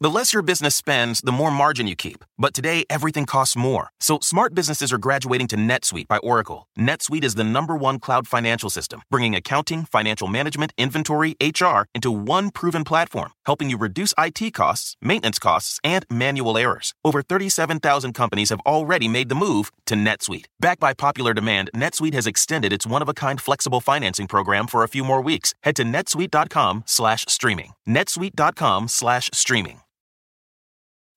The 0.00 0.10
less 0.10 0.32
your 0.32 0.44
business 0.44 0.76
spends, 0.76 1.22
the 1.22 1.32
more 1.32 1.50
margin 1.50 1.88
you 1.88 1.96
keep. 1.96 2.24
But 2.38 2.54
today, 2.54 2.84
everything 2.88 3.26
costs 3.26 3.56
more. 3.56 3.90
So 3.98 4.20
smart 4.22 4.54
businesses 4.54 4.92
are 4.92 4.98
graduating 4.98 5.48
to 5.48 5.56
NetSuite 5.56 6.06
by 6.06 6.18
Oracle. 6.18 6.68
NetSuite 6.78 7.24
is 7.24 7.34
the 7.34 7.42
number 7.42 7.74
one 7.76 7.98
cloud 7.98 8.28
financial 8.28 8.70
system, 8.70 9.02
bringing 9.10 9.34
accounting, 9.34 9.84
financial 9.86 10.28
management, 10.28 10.72
inventory, 10.78 11.34
HR 11.42 11.88
into 11.96 12.12
one 12.12 12.52
proven 12.52 12.84
platform, 12.84 13.32
helping 13.44 13.70
you 13.70 13.76
reduce 13.76 14.14
IT 14.16 14.54
costs, 14.54 14.94
maintenance 15.02 15.40
costs, 15.40 15.80
and 15.82 16.06
manual 16.08 16.56
errors. 16.56 16.94
Over 17.04 17.20
37,000 17.20 18.12
companies 18.12 18.50
have 18.50 18.60
already 18.60 19.08
made 19.08 19.28
the 19.28 19.34
move 19.34 19.72
to 19.86 19.96
NetSuite. 19.96 20.44
Backed 20.60 20.80
by 20.80 20.94
popular 20.94 21.34
demand, 21.34 21.70
NetSuite 21.74 22.14
has 22.14 22.28
extended 22.28 22.72
its 22.72 22.86
one-of-a-kind 22.86 23.40
flexible 23.40 23.80
financing 23.80 24.28
program 24.28 24.68
for 24.68 24.84
a 24.84 24.88
few 24.88 25.02
more 25.02 25.20
weeks. 25.20 25.54
Head 25.64 25.74
to 25.74 25.82
netsuite.com 25.82 26.84
slash 26.86 27.24
streaming. 27.26 27.72
netsuite.com 27.88 28.86
slash 28.86 29.28
streaming. 29.34 29.80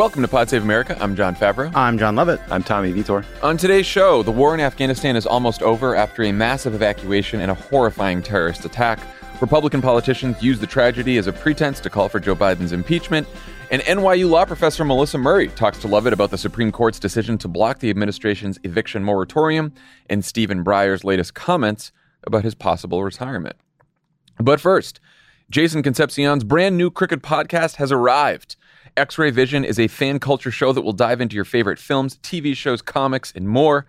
Welcome 0.00 0.22
to 0.22 0.28
Pod 0.28 0.48
Save 0.48 0.62
America. 0.62 0.96
I'm 0.98 1.14
Jon 1.14 1.36
Favreau. 1.36 1.70
I'm 1.74 1.98
Jon 1.98 2.16
Lovett. 2.16 2.40
I'm 2.50 2.62
Tommy 2.62 2.90
Vietor. 2.90 3.22
On 3.42 3.58
today's 3.58 3.84
show, 3.84 4.22
the 4.22 4.30
war 4.30 4.54
in 4.54 4.60
Afghanistan 4.60 5.14
is 5.14 5.26
almost 5.26 5.60
over 5.60 5.94
after 5.94 6.22
a 6.22 6.32
massive 6.32 6.72
evacuation 6.72 7.42
and 7.42 7.50
a 7.50 7.54
horrifying 7.54 8.22
terrorist 8.22 8.64
attack. 8.64 8.98
Republican 9.42 9.82
politicians 9.82 10.42
use 10.42 10.58
the 10.58 10.66
tragedy 10.66 11.18
as 11.18 11.26
a 11.26 11.34
pretense 11.34 11.80
to 11.80 11.90
call 11.90 12.08
for 12.08 12.18
Joe 12.18 12.34
Biden's 12.34 12.72
impeachment. 12.72 13.28
And 13.70 13.82
NYU 13.82 14.30
law 14.30 14.46
professor 14.46 14.86
Melissa 14.86 15.18
Murray 15.18 15.48
talks 15.48 15.78
to 15.80 15.86
Lovett 15.86 16.14
about 16.14 16.30
the 16.30 16.38
Supreme 16.38 16.72
Court's 16.72 16.98
decision 16.98 17.36
to 17.36 17.46
block 17.46 17.80
the 17.80 17.90
administration's 17.90 18.58
eviction 18.64 19.04
moratorium 19.04 19.74
and 20.08 20.24
Stephen 20.24 20.64
Breyer's 20.64 21.04
latest 21.04 21.34
comments 21.34 21.92
about 22.24 22.44
his 22.44 22.54
possible 22.54 23.04
retirement. 23.04 23.56
But 24.38 24.62
first, 24.62 24.98
Jason 25.50 25.82
Concepcion's 25.82 26.42
brand 26.42 26.78
new 26.78 26.90
Crooked 26.90 27.22
podcast 27.22 27.76
has 27.76 27.92
arrived. 27.92 28.56
X 28.96 29.18
Ray 29.18 29.30
Vision 29.30 29.64
is 29.64 29.78
a 29.78 29.88
fan 29.88 30.18
culture 30.18 30.50
show 30.50 30.72
that 30.72 30.82
will 30.82 30.92
dive 30.92 31.20
into 31.20 31.34
your 31.36 31.44
favorite 31.44 31.78
films, 31.78 32.18
TV 32.18 32.56
shows, 32.56 32.82
comics, 32.82 33.32
and 33.34 33.48
more. 33.48 33.86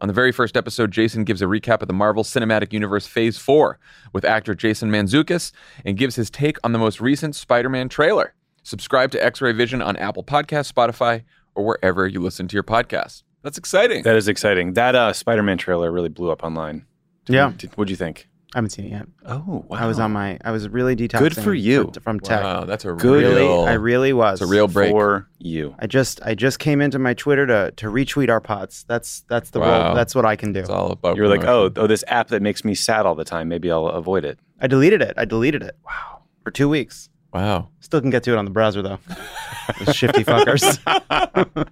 On 0.00 0.08
the 0.08 0.14
very 0.14 0.32
first 0.32 0.56
episode, 0.56 0.90
Jason 0.90 1.24
gives 1.24 1.40
a 1.40 1.46
recap 1.46 1.80
of 1.80 1.88
the 1.88 1.94
Marvel 1.94 2.24
Cinematic 2.24 2.72
Universe 2.72 3.06
Phase 3.06 3.38
4 3.38 3.78
with 4.12 4.24
actor 4.24 4.54
Jason 4.54 4.90
Mantzoukas 4.90 5.52
and 5.84 5.96
gives 5.96 6.16
his 6.16 6.30
take 6.30 6.56
on 6.64 6.72
the 6.72 6.78
most 6.78 7.00
recent 7.00 7.34
Spider 7.36 7.68
Man 7.68 7.88
trailer. 7.88 8.34
Subscribe 8.62 9.10
to 9.12 9.24
X 9.24 9.40
Ray 9.40 9.52
Vision 9.52 9.80
on 9.80 9.96
Apple 9.96 10.24
Podcasts, 10.24 10.72
Spotify, 10.72 11.22
or 11.54 11.64
wherever 11.64 12.06
you 12.06 12.20
listen 12.20 12.48
to 12.48 12.54
your 12.54 12.62
podcasts. 12.64 13.22
That's 13.42 13.58
exciting. 13.58 14.02
That 14.02 14.16
is 14.16 14.26
exciting. 14.26 14.72
That 14.72 14.94
uh, 14.94 15.12
Spider 15.12 15.42
Man 15.42 15.58
trailer 15.58 15.92
really 15.92 16.08
blew 16.08 16.30
up 16.30 16.42
online. 16.42 16.86
Did 17.26 17.34
Yeah. 17.34 17.48
you- 17.50 17.54
did- 17.56 17.72
what'd 17.76 17.90
you 17.90 17.96
think? 17.96 18.28
I 18.54 18.58
haven't 18.58 18.70
seen 18.70 18.84
it 18.84 18.90
yet. 18.92 19.06
Oh, 19.26 19.64
wow. 19.68 19.78
I 19.78 19.86
was 19.86 19.98
on 19.98 20.12
my. 20.12 20.38
I 20.44 20.52
was 20.52 20.68
really 20.68 20.94
detoxing. 20.94 21.18
Good 21.18 21.34
for 21.36 21.52
you. 21.52 21.90
fr- 21.92 22.00
from 22.00 22.20
tech. 22.20 22.40
Wow, 22.42 22.64
that's 22.64 22.84
a 22.84 22.92
Good. 22.92 23.24
Really, 23.24 23.42
real. 23.42 23.64
I 23.64 23.72
really 23.72 24.12
was. 24.12 24.40
It's 24.40 24.48
a 24.48 24.52
real 24.52 24.68
break. 24.68 24.92
For 24.92 25.28
you. 25.38 25.74
I 25.80 25.88
just, 25.88 26.22
I 26.22 26.36
just 26.36 26.60
came 26.60 26.80
into 26.80 27.00
my 27.00 27.14
Twitter 27.14 27.46
to 27.48 27.72
to 27.72 27.86
retweet 27.88 28.28
our 28.30 28.40
pots. 28.40 28.84
That's 28.84 29.22
that's 29.28 29.50
the 29.50 29.58
Wow. 29.58 29.86
role. 29.86 29.94
That's 29.96 30.14
what 30.14 30.24
I 30.24 30.36
can 30.36 30.52
do. 30.52 30.60
It's 30.60 30.68
all 30.70 30.92
about. 30.92 31.16
You 31.16 31.22
were 31.22 31.28
like, 31.28 31.42
oh, 31.44 31.72
oh, 31.74 31.86
this 31.88 32.04
app 32.06 32.28
that 32.28 32.42
makes 32.42 32.64
me 32.64 32.76
sad 32.76 33.06
all 33.06 33.16
the 33.16 33.24
time. 33.24 33.48
Maybe 33.48 33.70
I'll 33.72 33.88
avoid 33.88 34.24
it. 34.24 34.38
I 34.60 34.68
deleted 34.68 35.02
it. 35.02 35.14
I 35.16 35.24
deleted 35.24 35.62
it. 35.64 35.76
Wow. 35.84 36.22
For 36.44 36.52
two 36.52 36.68
weeks. 36.68 37.08
wow. 37.32 37.70
Still 37.80 38.00
can 38.00 38.10
get 38.10 38.22
to 38.22 38.32
it 38.32 38.38
on 38.38 38.44
the 38.44 38.52
browser 38.52 38.82
though. 38.82 38.98
Those 39.84 39.96
shifty 39.96 40.22
fuckers. 40.22 40.78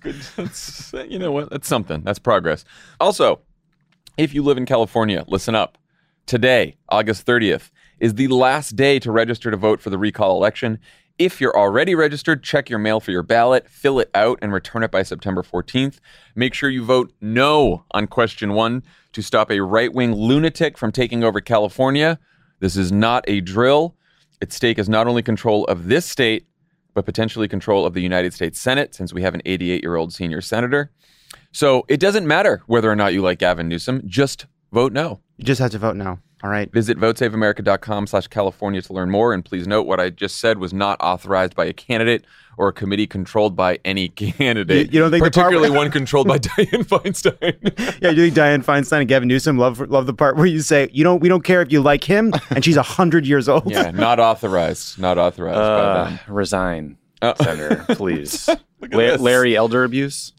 Good. 0.00 0.16
That's, 0.36 0.92
you 1.08 1.18
know 1.18 1.30
what? 1.32 1.50
That's 1.50 1.68
something. 1.68 2.02
That's 2.02 2.18
progress. 2.18 2.64
Also, 3.00 3.40
if 4.16 4.34
you 4.34 4.42
live 4.42 4.56
in 4.56 4.66
California, 4.66 5.24
listen 5.28 5.54
up. 5.54 5.78
Today, 6.24 6.76
August 6.88 7.26
30th, 7.26 7.70
is 7.98 8.14
the 8.14 8.28
last 8.28 8.76
day 8.76 8.98
to 8.98 9.12
register 9.12 9.50
to 9.50 9.56
vote 9.56 9.80
for 9.80 9.90
the 9.90 9.98
recall 9.98 10.36
election. 10.36 10.78
If 11.18 11.40
you're 11.40 11.56
already 11.56 11.94
registered, 11.94 12.42
check 12.42 12.68
your 12.68 12.78
mail 12.78 13.00
for 13.00 13.10
your 13.10 13.22
ballot, 13.22 13.68
fill 13.68 14.00
it 14.00 14.10
out, 14.14 14.38
and 14.42 14.52
return 14.52 14.82
it 14.82 14.90
by 14.90 15.02
September 15.02 15.42
14th. 15.42 15.98
Make 16.34 16.52
sure 16.52 16.68
you 16.68 16.84
vote 16.84 17.12
no 17.20 17.84
on 17.92 18.06
question 18.06 18.52
one 18.52 18.82
to 19.12 19.22
stop 19.22 19.50
a 19.50 19.60
right 19.60 19.92
wing 19.92 20.14
lunatic 20.14 20.76
from 20.76 20.92
taking 20.92 21.24
over 21.24 21.40
California. 21.40 22.18
This 22.60 22.76
is 22.76 22.92
not 22.92 23.24
a 23.28 23.40
drill. 23.40 23.96
Its 24.40 24.56
stake 24.56 24.78
is 24.78 24.88
not 24.88 25.06
only 25.06 25.22
control 25.22 25.64
of 25.66 25.88
this 25.88 26.04
state, 26.04 26.46
but 26.92 27.06
potentially 27.06 27.48
control 27.48 27.86
of 27.86 27.94
the 27.94 28.02
United 28.02 28.34
States 28.34 28.58
Senate, 28.58 28.94
since 28.94 29.12
we 29.12 29.22
have 29.22 29.34
an 29.34 29.42
88 29.44 29.82
year 29.82 29.96
old 29.96 30.12
senior 30.12 30.40
senator. 30.40 30.90
So 31.56 31.86
it 31.88 32.00
doesn't 32.00 32.26
matter 32.26 32.62
whether 32.66 32.90
or 32.90 32.96
not 32.96 33.14
you 33.14 33.22
like 33.22 33.38
Gavin 33.38 33.66
Newsom, 33.66 34.02
just 34.06 34.44
vote 34.72 34.92
no. 34.92 35.20
you 35.38 35.44
just 35.46 35.58
have 35.58 35.70
to 35.70 35.78
vote 35.78 35.96
no. 35.96 36.18
All 36.44 36.50
right. 36.50 36.70
Visit 36.70 36.98
votesaveamerica.com 36.98 38.06
slash 38.08 38.26
California 38.26 38.82
to 38.82 38.92
learn 38.92 39.10
more. 39.10 39.32
And 39.32 39.42
please 39.42 39.66
note 39.66 39.86
what 39.86 39.98
I 39.98 40.10
just 40.10 40.36
said 40.36 40.58
was 40.58 40.74
not 40.74 40.98
authorized 41.00 41.56
by 41.56 41.64
a 41.64 41.72
candidate 41.72 42.26
or 42.58 42.68
a 42.68 42.72
committee 42.74 43.06
controlled 43.06 43.56
by 43.56 43.78
any 43.86 44.08
candidate. 44.24 44.88
You- 44.88 44.92
you 44.92 45.00
don't 45.00 45.10
think 45.10 45.24
the 45.24 45.30
part- 45.30 45.46
particularly 45.46 45.74
one 45.74 45.90
controlled 45.90 46.28
by 46.28 46.38
Dianne 46.46 46.84
Feinstein. 46.84 47.98
Yeah, 48.02 48.10
you 48.10 48.24
think 48.30 48.34
Dianne 48.36 48.62
Feinstein 48.62 48.98
and 49.00 49.08
Gavin 49.08 49.26
Newsom 49.28 49.56
love 49.56 49.80
love 49.80 50.04
the 50.04 50.12
part 50.12 50.36
where 50.36 50.44
you 50.44 50.60
say 50.60 50.90
you 50.92 51.04
don't 51.04 51.20
we 51.20 51.30
don't 51.30 51.42
care 51.42 51.62
if 51.62 51.72
you 51.72 51.80
like 51.80 52.04
him 52.04 52.34
and 52.50 52.62
she's 52.62 52.76
hundred 52.76 53.26
years 53.26 53.48
old. 53.48 53.70
yeah, 53.70 53.90
not 53.92 54.20
authorized. 54.20 54.98
Not 54.98 55.16
authorized 55.16 55.56
by 55.56 55.62
Uh, 55.62 56.04
them. 56.10 56.18
resign, 56.28 56.98
Oh. 57.22 57.32
Senator, 57.42 57.82
please. 57.94 58.46
at 58.50 58.60
La- 58.92 58.98
this. 58.98 59.20
Larry 59.22 59.56
elder 59.56 59.84
abuse? 59.84 60.34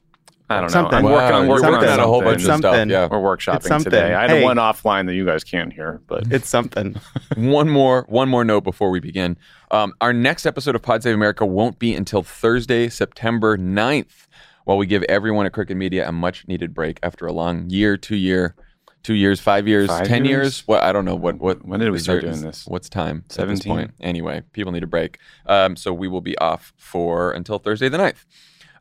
I 0.49 0.55
don't 0.61 0.63
know. 0.63 0.67
Something. 0.69 0.97
I'm 0.99 1.03
Wow, 1.03 1.11
working 1.11 1.35
on 1.35 1.41
you're 1.43 1.49
working, 1.55 1.71
working 1.71 1.87
on 1.89 1.93
on 1.95 1.99
a 1.99 2.03
whole 2.07 2.21
something. 2.21 2.33
bunch 2.45 2.47
of 2.49 2.57
stuff. 2.57 2.87
Yeah. 2.87 3.07
We're 3.11 3.35
workshopping 3.37 3.63
something. 3.63 3.91
today. 3.91 4.13
I 4.13 4.21
had 4.21 4.29
Hey. 4.29 4.43
one 4.43 4.55
offline 4.57 5.05
that 5.07 5.13
you 5.15 5.25
guys 5.25 5.43
can't 5.43 5.73
hear, 5.73 6.01
but 6.07 6.31
It's 6.31 6.47
something. 6.47 6.95
one 7.35 7.69
more 7.69 8.05
one 8.07 8.29
more 8.29 8.45
note 8.45 8.63
before 8.63 8.89
we 8.89 8.99
begin. 9.01 9.37
Um, 9.71 9.93
our 9.99 10.13
next 10.13 10.45
episode 10.45 10.75
of 10.75 10.81
Pod 10.81 11.03
Save 11.03 11.15
America 11.15 11.45
won't 11.45 11.79
be 11.79 11.93
until 11.93 12.23
Thursday, 12.23 12.87
September 12.87 13.57
9th, 13.57 14.27
while 14.63 14.77
we 14.77 14.85
give 14.85 15.03
everyone 15.03 15.45
at 15.45 15.51
Crooked 15.53 15.75
Media 15.75 16.07
a 16.07 16.11
much 16.13 16.47
needed 16.47 16.73
break 16.73 16.99
after 17.03 17.25
a 17.25 17.33
long 17.33 17.69
year, 17.69 17.97
two 17.97 18.15
year, 18.15 18.55
two 19.03 19.15
years, 19.15 19.41
five 19.41 19.67
years, 19.67 19.87
Five 19.87 20.07
ten 20.07 20.23
years? 20.23 20.43
years. 20.43 20.63
What 20.67 20.81
I 20.81 20.93
don't 20.93 21.03
know 21.03 21.15
what 21.15 21.39
what 21.39 21.65
When 21.65 21.81
did 21.81 21.91
we 21.91 21.99
start 21.99 22.21
doing 22.21 22.41
this? 22.41 22.65
What's 22.67 22.87
time? 22.87 23.23
At 23.25 23.29
this 23.29 23.35
17? 23.35 23.73
point? 23.73 23.91
Anyway, 23.99 24.43
people 24.53 24.71
need 24.71 24.83
a 24.83 24.87
break. 24.87 25.19
Um, 25.45 25.75
so 25.75 25.93
we 25.93 26.07
will 26.07 26.21
be 26.21 26.37
off 26.37 26.71
for 26.77 27.31
until 27.33 27.59
Thursday 27.59 27.89
the 27.89 27.97
9th. 27.97 28.23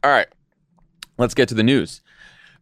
All 0.05 0.11
right, 0.13 0.27
let's 1.19 1.35
get 1.35 1.49
to 1.49 1.55
the 1.55 1.63
news. 1.63 2.03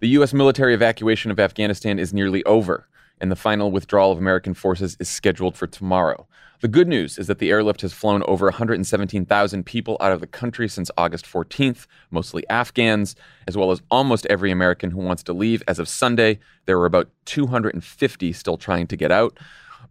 The 0.00 0.08
U.S. 0.08 0.34
military 0.34 0.74
evacuation 0.74 1.30
of 1.30 1.40
Afghanistan 1.40 1.98
is 1.98 2.12
nearly 2.12 2.44
over, 2.44 2.86
and 3.20 3.30
the 3.30 3.36
final 3.36 3.70
withdrawal 3.70 4.12
of 4.12 4.18
American 4.18 4.54
forces 4.54 4.96
is 5.00 5.08
scheduled 5.08 5.56
for 5.56 5.66
tomorrow. 5.66 6.26
The 6.60 6.68
good 6.68 6.88
news 6.88 7.18
is 7.18 7.26
that 7.26 7.38
the 7.40 7.50
airlift 7.50 7.82
has 7.82 7.92
flown 7.92 8.22
over 8.22 8.46
117,000 8.46 9.66
people 9.66 9.96
out 10.00 10.12
of 10.12 10.20
the 10.20 10.26
country 10.26 10.68
since 10.68 10.90
August 10.96 11.26
14th, 11.26 11.86
mostly 12.10 12.48
Afghans, 12.48 13.14
as 13.46 13.56
well 13.56 13.70
as 13.70 13.82
almost 13.90 14.26
every 14.26 14.50
American 14.50 14.90
who 14.90 15.00
wants 15.00 15.22
to 15.24 15.32
leave. 15.32 15.62
As 15.68 15.78
of 15.78 15.88
Sunday, 15.88 16.38
there 16.64 16.78
were 16.78 16.86
about 16.86 17.10
250 17.26 18.32
still 18.32 18.56
trying 18.56 18.86
to 18.86 18.96
get 18.96 19.12
out. 19.12 19.38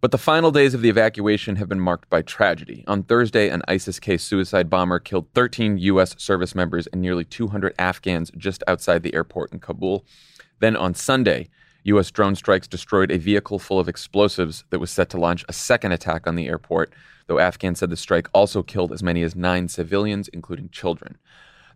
But 0.04 0.10
the 0.10 0.18
final 0.18 0.50
days 0.50 0.74
of 0.74 0.82
the 0.82 0.90
evacuation 0.90 1.56
have 1.56 1.70
been 1.70 1.80
marked 1.80 2.10
by 2.10 2.20
tragedy. 2.20 2.84
On 2.86 3.02
Thursday, 3.02 3.48
an 3.48 3.62
ISIS 3.68 3.98
K 3.98 4.18
suicide 4.18 4.68
bomber 4.68 4.98
killed 4.98 5.32
13 5.32 5.78
U.S. 5.78 6.14
service 6.22 6.54
members 6.54 6.86
and 6.88 7.00
nearly 7.00 7.24
200 7.24 7.74
Afghans 7.78 8.30
just 8.36 8.62
outside 8.68 9.02
the 9.02 9.14
airport 9.14 9.54
in 9.54 9.60
Kabul. 9.60 10.04
Then 10.58 10.76
on 10.76 10.92
Sunday, 10.92 11.48
U.S. 11.84 12.10
drone 12.10 12.34
strikes 12.34 12.68
destroyed 12.68 13.10
a 13.10 13.16
vehicle 13.16 13.58
full 13.58 13.80
of 13.80 13.88
explosives 13.88 14.64
that 14.68 14.78
was 14.78 14.90
set 14.90 15.08
to 15.08 15.18
launch 15.18 15.42
a 15.48 15.54
second 15.54 15.92
attack 15.92 16.26
on 16.26 16.34
the 16.34 16.48
airport, 16.48 16.92
though 17.26 17.38
Afghans 17.38 17.78
said 17.78 17.88
the 17.88 17.96
strike 17.96 18.28
also 18.34 18.62
killed 18.62 18.92
as 18.92 19.02
many 19.02 19.22
as 19.22 19.34
nine 19.34 19.68
civilians, 19.68 20.28
including 20.28 20.68
children. 20.68 21.16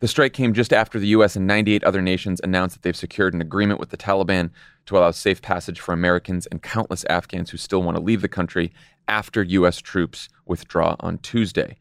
The 0.00 0.08
strike 0.08 0.34
came 0.34 0.52
just 0.52 0.74
after 0.74 0.98
the 0.98 1.08
U.S. 1.08 1.34
and 1.34 1.46
98 1.46 1.82
other 1.82 2.02
nations 2.02 2.42
announced 2.44 2.76
that 2.76 2.82
they've 2.82 2.94
secured 2.94 3.32
an 3.32 3.40
agreement 3.40 3.80
with 3.80 3.88
the 3.88 3.96
Taliban 3.96 4.50
to 4.88 4.96
allow 4.96 5.10
safe 5.10 5.42
passage 5.42 5.80
for 5.80 5.92
Americans 5.92 6.46
and 6.46 6.62
countless 6.62 7.04
Afghans 7.04 7.50
who 7.50 7.58
still 7.58 7.82
want 7.82 7.96
to 7.96 8.02
leave 8.02 8.22
the 8.22 8.28
country 8.28 8.72
after 9.06 9.42
U.S. 9.42 9.78
troops 9.78 10.28
withdraw 10.46 10.96
on 11.00 11.18
Tuesday. 11.18 11.76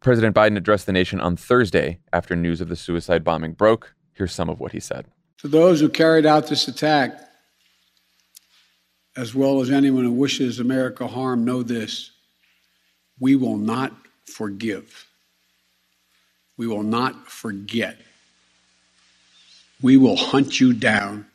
President 0.00 0.36
Biden 0.36 0.56
addressed 0.56 0.86
the 0.86 0.92
nation 0.92 1.20
on 1.20 1.36
Thursday 1.36 1.98
after 2.12 2.36
news 2.36 2.60
of 2.60 2.68
the 2.68 2.76
suicide 2.76 3.24
bombing 3.24 3.52
broke. 3.52 3.94
Here's 4.12 4.32
some 4.32 4.48
of 4.48 4.60
what 4.60 4.70
he 4.70 4.78
said. 4.78 5.06
To 5.38 5.48
those 5.48 5.80
who 5.80 5.88
carried 5.88 6.26
out 6.26 6.46
this 6.46 6.68
attack, 6.68 7.18
as 9.16 9.34
well 9.34 9.60
as 9.60 9.70
anyone 9.70 10.04
who 10.04 10.12
wishes 10.12 10.60
America 10.60 11.08
harm, 11.08 11.44
know 11.44 11.62
this 11.62 12.12
we 13.18 13.34
will 13.34 13.56
not 13.56 13.92
forgive. 14.26 15.06
We 16.56 16.68
will 16.68 16.82
not 16.84 17.28
forget. 17.28 17.96
We 19.82 19.96
will 19.96 20.16
hunt 20.16 20.60
you 20.60 20.72
down 20.72 21.26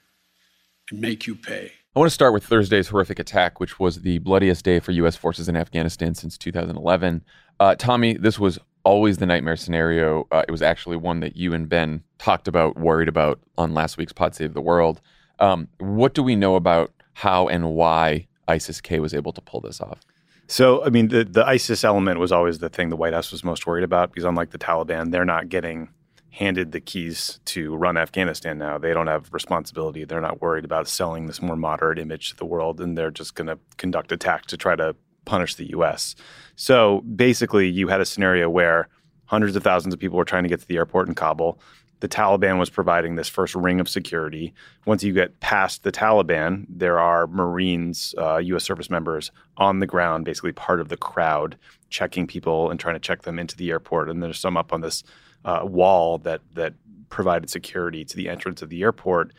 and 0.91 1.01
make 1.01 1.27
you 1.27 1.35
pay. 1.35 1.71
I 1.95 1.99
want 1.99 2.09
to 2.09 2.13
start 2.13 2.33
with 2.33 2.45
Thursday's 2.45 2.89
horrific 2.89 3.19
attack, 3.19 3.59
which 3.59 3.79
was 3.79 4.01
the 4.01 4.19
bloodiest 4.19 4.63
day 4.63 4.79
for 4.79 4.91
U.S. 4.91 5.15
forces 5.15 5.49
in 5.49 5.57
Afghanistan 5.57 6.13
since 6.13 6.37
2011. 6.37 7.23
Uh, 7.59 7.75
Tommy, 7.75 8.13
this 8.13 8.39
was 8.39 8.59
always 8.83 9.17
the 9.17 9.25
nightmare 9.25 9.55
scenario. 9.55 10.27
Uh, 10.31 10.43
it 10.47 10.51
was 10.51 10.61
actually 10.61 10.97
one 10.97 11.19
that 11.19 11.35
you 11.35 11.53
and 11.53 11.67
Ben 11.67 12.03
talked 12.17 12.47
about, 12.47 12.77
worried 12.77 13.07
about 13.07 13.39
on 13.57 13.73
last 13.73 13.97
week's 13.97 14.13
Pod 14.13 14.35
Save 14.35 14.53
the 14.53 14.61
World. 14.61 15.01
Um, 15.39 15.67
what 15.79 16.13
do 16.13 16.23
we 16.23 16.35
know 16.35 16.55
about 16.55 16.91
how 17.13 17.47
and 17.47 17.71
why 17.71 18.27
ISIS 18.47 18.81
K 18.81 18.99
was 18.99 19.13
able 19.13 19.33
to 19.33 19.41
pull 19.41 19.61
this 19.61 19.81
off? 19.81 19.99
So, 20.47 20.83
I 20.83 20.89
mean, 20.89 21.09
the, 21.09 21.23
the 21.23 21.45
ISIS 21.45 21.83
element 21.83 22.19
was 22.19 22.31
always 22.31 22.59
the 22.59 22.69
thing 22.69 22.89
the 22.89 22.95
White 22.95 23.13
House 23.13 23.31
was 23.31 23.43
most 23.43 23.67
worried 23.67 23.83
about 23.83 24.11
because, 24.11 24.25
unlike 24.25 24.51
the 24.51 24.57
Taliban, 24.57 25.11
they're 25.11 25.25
not 25.25 25.49
getting 25.49 25.89
handed 26.31 26.71
the 26.71 26.79
keys 26.79 27.39
to 27.45 27.75
run 27.75 27.97
Afghanistan 27.97 28.57
now. 28.57 28.77
They 28.77 28.93
don't 28.93 29.07
have 29.07 29.33
responsibility. 29.33 30.05
They're 30.05 30.21
not 30.21 30.41
worried 30.41 30.65
about 30.65 30.87
selling 30.87 31.25
this 31.25 31.41
more 31.41 31.55
moderate 31.55 31.99
image 31.99 32.29
to 32.29 32.37
the 32.37 32.45
world, 32.45 32.79
and 32.79 32.97
they're 32.97 33.11
just 33.11 33.35
going 33.35 33.47
to 33.47 33.57
conduct 33.77 34.11
attacks 34.11 34.47
to 34.47 34.57
try 34.57 34.75
to 34.75 34.95
punish 35.25 35.55
the 35.55 35.69
U.S. 35.71 36.15
So 36.55 37.01
basically, 37.01 37.69
you 37.69 37.87
had 37.87 38.01
a 38.01 38.05
scenario 38.05 38.49
where 38.49 38.89
hundreds 39.25 39.55
of 39.55 39.63
thousands 39.63 39.93
of 39.93 39.99
people 39.99 40.17
were 40.17 40.25
trying 40.25 40.43
to 40.43 40.49
get 40.49 40.59
to 40.59 40.67
the 40.67 40.77
airport 40.77 41.07
in 41.07 41.15
Kabul. 41.15 41.59
The 41.99 42.07
Taliban 42.07 42.59
was 42.59 42.69
providing 42.69 43.15
this 43.15 43.27
first 43.27 43.55
ring 43.55 43.79
of 43.79 43.89
security. 43.89 44.53
Once 44.85 45.03
you 45.03 45.13
get 45.13 45.39
past 45.41 45.83
the 45.83 45.91
Taliban, 45.91 46.65
there 46.69 46.97
are 46.97 47.27
Marines, 47.27 48.15
uh, 48.17 48.37
U.S. 48.37 48.63
service 48.63 48.89
members 48.89 49.31
on 49.57 49.79
the 49.79 49.87
ground, 49.87 50.25
basically 50.25 50.53
part 50.53 50.79
of 50.79 50.87
the 50.87 50.97
crowd, 50.97 51.57
checking 51.89 52.25
people 52.25 52.69
and 52.69 52.79
trying 52.79 52.95
to 52.95 52.99
check 52.99 53.23
them 53.23 53.37
into 53.37 53.57
the 53.57 53.69
airport. 53.69 54.09
And 54.09 54.23
there's 54.23 54.39
some 54.39 54.55
up 54.55 54.71
on 54.71 54.81
this 54.81 55.03
uh, 55.45 55.61
wall 55.63 56.17
that 56.19 56.41
that 56.53 56.73
provided 57.09 57.49
security 57.49 58.05
to 58.05 58.15
the 58.15 58.29
entrance 58.29 58.61
of 58.61 58.69
the 58.69 58.83
airport. 58.83 59.33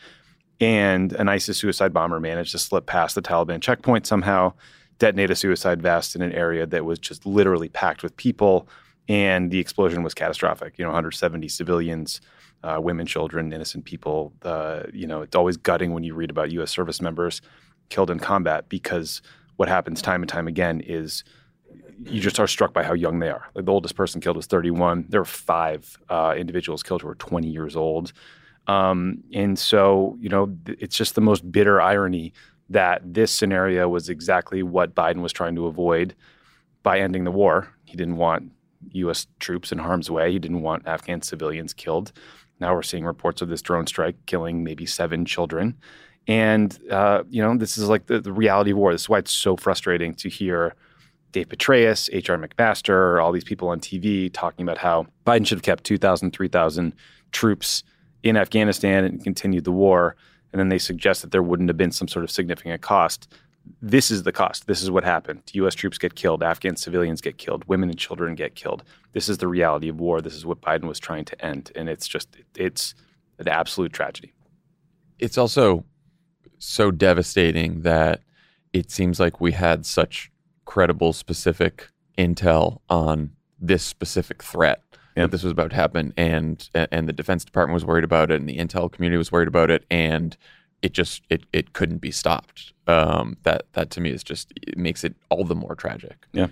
And 0.60 1.12
an 1.14 1.28
ISIS 1.28 1.56
suicide 1.56 1.92
bomber 1.92 2.20
managed 2.20 2.52
to 2.52 2.58
slip 2.58 2.86
past 2.86 3.14
the 3.14 3.22
Taliban 3.22 3.62
checkpoint 3.62 4.06
somehow, 4.06 4.52
detonate 4.98 5.30
a 5.30 5.36
suicide 5.36 5.80
vest 5.80 6.14
in 6.14 6.20
an 6.20 6.32
area 6.32 6.66
that 6.66 6.84
was 6.84 6.98
just 6.98 7.24
literally 7.24 7.68
packed 7.68 8.02
with 8.02 8.16
people, 8.16 8.68
and 9.08 9.50
the 9.50 9.58
explosion 9.58 10.02
was 10.02 10.12
catastrophic. 10.12 10.78
You 10.78 10.84
know, 10.84 10.90
170 10.90 11.48
civilians, 11.48 12.20
uh, 12.62 12.78
women, 12.82 13.06
children, 13.06 13.52
innocent 13.52 13.86
people. 13.86 14.32
Uh, 14.42 14.82
you 14.92 15.06
know, 15.06 15.22
it's 15.22 15.34
always 15.34 15.56
gutting 15.56 15.94
when 15.94 16.04
you 16.04 16.14
read 16.14 16.30
about 16.30 16.50
U.S. 16.52 16.70
service 16.70 17.00
members 17.00 17.40
killed 17.88 18.10
in 18.10 18.18
combat 18.18 18.68
because 18.68 19.22
what 19.56 19.68
happens 19.68 20.00
time 20.00 20.22
and 20.22 20.28
time 20.28 20.46
again 20.46 20.80
is 20.80 21.24
you 22.04 22.20
just 22.20 22.40
are 22.40 22.46
struck 22.46 22.72
by 22.72 22.82
how 22.82 22.94
young 22.94 23.18
they 23.18 23.28
are. 23.28 23.46
Like 23.54 23.64
the 23.64 23.72
oldest 23.72 23.94
person 23.94 24.20
killed 24.20 24.36
was 24.36 24.46
31. 24.46 25.06
There 25.08 25.20
were 25.20 25.24
five 25.24 25.98
uh, 26.08 26.34
individuals 26.36 26.82
killed 26.82 27.02
who 27.02 27.08
were 27.08 27.14
20 27.16 27.48
years 27.48 27.76
old. 27.76 28.12
Um, 28.66 29.22
and 29.32 29.58
so, 29.58 30.16
you 30.20 30.28
know, 30.28 30.56
it's 30.66 30.96
just 30.96 31.14
the 31.14 31.20
most 31.20 31.50
bitter 31.50 31.80
irony 31.80 32.32
that 32.68 33.02
this 33.04 33.32
scenario 33.32 33.88
was 33.88 34.08
exactly 34.08 34.62
what 34.62 34.94
Biden 34.94 35.22
was 35.22 35.32
trying 35.32 35.56
to 35.56 35.66
avoid 35.66 36.14
by 36.82 37.00
ending 37.00 37.24
the 37.24 37.30
war. 37.30 37.68
He 37.84 37.96
didn't 37.96 38.16
want 38.16 38.52
U.S. 38.92 39.26
troops 39.40 39.72
in 39.72 39.78
harm's 39.78 40.10
way. 40.10 40.32
He 40.32 40.38
didn't 40.38 40.62
want 40.62 40.86
Afghan 40.86 41.20
civilians 41.22 41.74
killed. 41.74 42.12
Now 42.60 42.74
we're 42.74 42.82
seeing 42.82 43.04
reports 43.04 43.42
of 43.42 43.48
this 43.48 43.62
drone 43.62 43.86
strike 43.86 44.16
killing 44.26 44.62
maybe 44.62 44.86
seven 44.86 45.24
children. 45.24 45.76
And, 46.26 46.78
uh, 46.90 47.24
you 47.28 47.42
know, 47.42 47.56
this 47.56 47.76
is 47.76 47.88
like 47.88 48.06
the, 48.06 48.20
the 48.20 48.32
reality 48.32 48.70
of 48.70 48.76
war. 48.76 48.92
This 48.92 49.02
is 49.02 49.08
why 49.08 49.18
it's 49.18 49.32
so 49.32 49.56
frustrating 49.56 50.14
to 50.16 50.28
hear 50.28 50.74
Dave 51.32 51.48
Petraeus, 51.48 52.08
H.R. 52.12 52.36
McMaster, 52.36 53.22
all 53.22 53.32
these 53.32 53.44
people 53.44 53.68
on 53.68 53.80
TV 53.80 54.30
talking 54.32 54.64
about 54.64 54.78
how 54.78 55.06
Biden 55.26 55.46
should 55.46 55.58
have 55.58 55.62
kept 55.62 55.84
2,000, 55.84 56.32
3,000 56.32 56.92
troops 57.32 57.84
in 58.22 58.36
Afghanistan 58.36 59.04
and 59.04 59.22
continued 59.22 59.64
the 59.64 59.72
war. 59.72 60.16
And 60.52 60.58
then 60.58 60.68
they 60.68 60.78
suggest 60.78 61.22
that 61.22 61.30
there 61.30 61.42
wouldn't 61.42 61.68
have 61.68 61.76
been 61.76 61.92
some 61.92 62.08
sort 62.08 62.24
of 62.24 62.30
significant 62.30 62.82
cost. 62.82 63.32
This 63.80 64.10
is 64.10 64.24
the 64.24 64.32
cost. 64.32 64.66
This 64.66 64.82
is 64.82 64.90
what 64.90 65.04
happened. 65.04 65.42
U.S. 65.52 65.74
troops 65.74 65.98
get 65.98 66.16
killed. 66.16 66.42
Afghan 66.42 66.76
civilians 66.76 67.20
get 67.20 67.38
killed. 67.38 67.64
Women 67.66 67.90
and 67.90 67.98
children 67.98 68.34
get 68.34 68.56
killed. 68.56 68.82
This 69.12 69.28
is 69.28 69.38
the 69.38 69.46
reality 69.46 69.88
of 69.88 70.00
war. 70.00 70.20
This 70.20 70.34
is 70.34 70.44
what 70.44 70.60
Biden 70.60 70.84
was 70.84 70.98
trying 70.98 71.24
to 71.26 71.44
end. 71.44 71.70
And 71.76 71.88
it's 71.88 72.08
just, 72.08 72.28
it's 72.56 72.94
an 73.38 73.48
absolute 73.48 73.92
tragedy. 73.92 74.32
It's 75.18 75.38
also 75.38 75.84
so 76.58 76.90
devastating 76.90 77.82
that 77.82 78.22
it 78.72 78.90
seems 78.90 79.20
like 79.20 79.40
we 79.40 79.52
had 79.52 79.86
such 79.86 80.30
credible, 80.70 81.12
specific 81.12 81.88
intel 82.16 82.78
on 82.88 83.32
this 83.60 83.82
specific 83.82 84.40
threat 84.40 84.80
yep. 85.16 85.24
that 85.24 85.30
this 85.32 85.42
was 85.42 85.50
about 85.50 85.70
to 85.70 85.76
happen, 85.76 86.14
and 86.16 86.70
and 86.74 87.08
the 87.08 87.12
Defense 87.12 87.44
Department 87.44 87.74
was 87.74 87.84
worried 87.84 88.04
about 88.04 88.30
it, 88.30 88.38
and 88.38 88.48
the 88.48 88.56
intel 88.56 88.90
community 88.90 89.18
was 89.18 89.32
worried 89.32 89.48
about 89.48 89.68
it, 89.68 89.84
and 89.90 90.36
it 90.80 90.92
just 90.92 91.22
it 91.28 91.42
it 91.52 91.72
couldn't 91.72 91.98
be 91.98 92.12
stopped. 92.12 92.72
Um, 92.86 93.36
that 93.42 93.64
that 93.72 93.90
to 93.90 94.00
me 94.00 94.10
is 94.10 94.22
just 94.22 94.52
it 94.62 94.78
makes 94.78 95.02
it 95.02 95.16
all 95.28 95.42
the 95.42 95.56
more 95.56 95.74
tragic. 95.74 96.28
Yeah. 96.32 96.46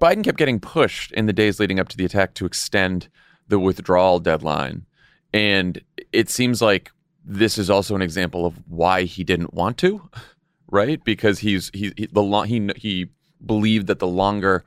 Biden 0.00 0.22
kept 0.22 0.38
getting 0.38 0.60
pushed 0.60 1.10
in 1.10 1.26
the 1.26 1.32
days 1.32 1.58
leading 1.58 1.80
up 1.80 1.88
to 1.88 1.96
the 1.96 2.04
attack 2.04 2.34
to 2.34 2.46
extend 2.46 3.08
the 3.48 3.58
withdrawal 3.58 4.20
deadline, 4.20 4.86
and 5.32 5.80
it 6.12 6.30
seems 6.30 6.62
like 6.62 6.92
this 7.24 7.58
is 7.58 7.68
also 7.68 7.96
an 7.96 8.02
example 8.02 8.46
of 8.46 8.54
why 8.68 9.02
he 9.02 9.24
didn't 9.24 9.54
want 9.54 9.76
to, 9.78 10.08
right? 10.70 11.02
Because 11.02 11.40
he's 11.40 11.72
he, 11.74 11.92
he 11.96 12.06
the 12.06 12.22
long 12.22 12.46
he 12.46 12.70
he 12.76 13.10
believed 13.46 13.86
that 13.86 13.98
the 13.98 14.06
longer 14.06 14.64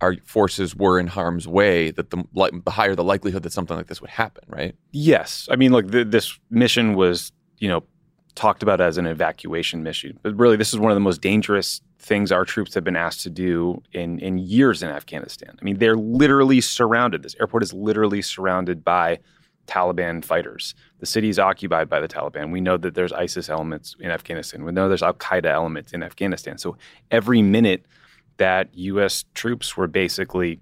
our 0.00 0.16
forces 0.24 0.76
were 0.76 0.98
in 0.98 1.08
harm's 1.08 1.48
way, 1.48 1.90
that 1.90 2.10
the, 2.10 2.22
the 2.64 2.70
higher 2.70 2.94
the 2.94 3.04
likelihood 3.04 3.42
that 3.42 3.52
something 3.52 3.76
like 3.76 3.88
this 3.88 4.00
would 4.00 4.10
happen, 4.10 4.44
right? 4.48 4.76
Yes. 4.92 5.48
I 5.50 5.56
mean, 5.56 5.72
look, 5.72 5.88
the, 5.90 6.04
this 6.04 6.38
mission 6.50 6.94
was, 6.94 7.32
you 7.58 7.68
know, 7.68 7.82
talked 8.36 8.62
about 8.62 8.80
as 8.80 8.98
an 8.98 9.06
evacuation 9.06 9.82
mission, 9.82 10.18
but 10.22 10.36
really, 10.38 10.56
this 10.56 10.72
is 10.72 10.78
one 10.78 10.92
of 10.92 10.96
the 10.96 11.00
most 11.00 11.20
dangerous 11.20 11.80
things 11.98 12.30
our 12.30 12.44
troops 12.44 12.74
have 12.74 12.84
been 12.84 12.94
asked 12.94 13.22
to 13.22 13.30
do 13.30 13.82
in 13.92 14.20
in 14.20 14.38
years 14.38 14.82
in 14.84 14.88
Afghanistan. 14.88 15.58
I 15.60 15.64
mean, 15.64 15.78
they're 15.78 15.96
literally 15.96 16.60
surrounded. 16.60 17.24
This 17.24 17.34
airport 17.40 17.64
is 17.64 17.72
literally 17.72 18.22
surrounded 18.22 18.84
by 18.84 19.18
Taliban 19.66 20.24
fighters. 20.24 20.74
The 21.00 21.06
city 21.06 21.28
is 21.28 21.38
occupied 21.38 21.88
by 21.88 22.00
the 22.00 22.08
Taliban. 22.08 22.52
We 22.52 22.60
know 22.60 22.76
that 22.76 22.94
there's 22.94 23.12
ISIS 23.12 23.48
elements 23.48 23.96
in 24.00 24.10
Afghanistan. 24.10 24.64
We 24.64 24.72
know 24.72 24.88
there's 24.88 25.02
Al 25.02 25.14
Qaeda 25.14 25.46
elements 25.46 25.92
in 25.92 26.02
Afghanistan. 26.04 26.58
So 26.58 26.76
every 27.10 27.42
minute 27.42 27.84
that 28.38 28.74
U.S. 28.74 29.24
troops 29.34 29.76
were 29.76 29.86
basically 29.86 30.60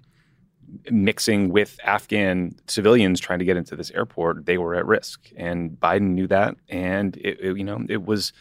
mixing 0.91 1.49
with 1.49 1.79
Afghan 1.83 2.55
civilians 2.67 3.19
trying 3.19 3.39
to 3.39 3.45
get 3.45 3.57
into 3.57 3.75
this 3.75 3.91
airport, 3.91 4.45
they 4.45 4.57
were 4.57 4.75
at 4.75 4.85
risk, 4.85 5.31
and 5.35 5.71
Biden 5.71 6.11
knew 6.11 6.27
that. 6.27 6.55
And 6.69 7.15
it, 7.17 7.39
it, 7.39 7.57
you 7.57 7.63
know, 7.63 7.85
it 7.87 8.05
was 8.05 8.33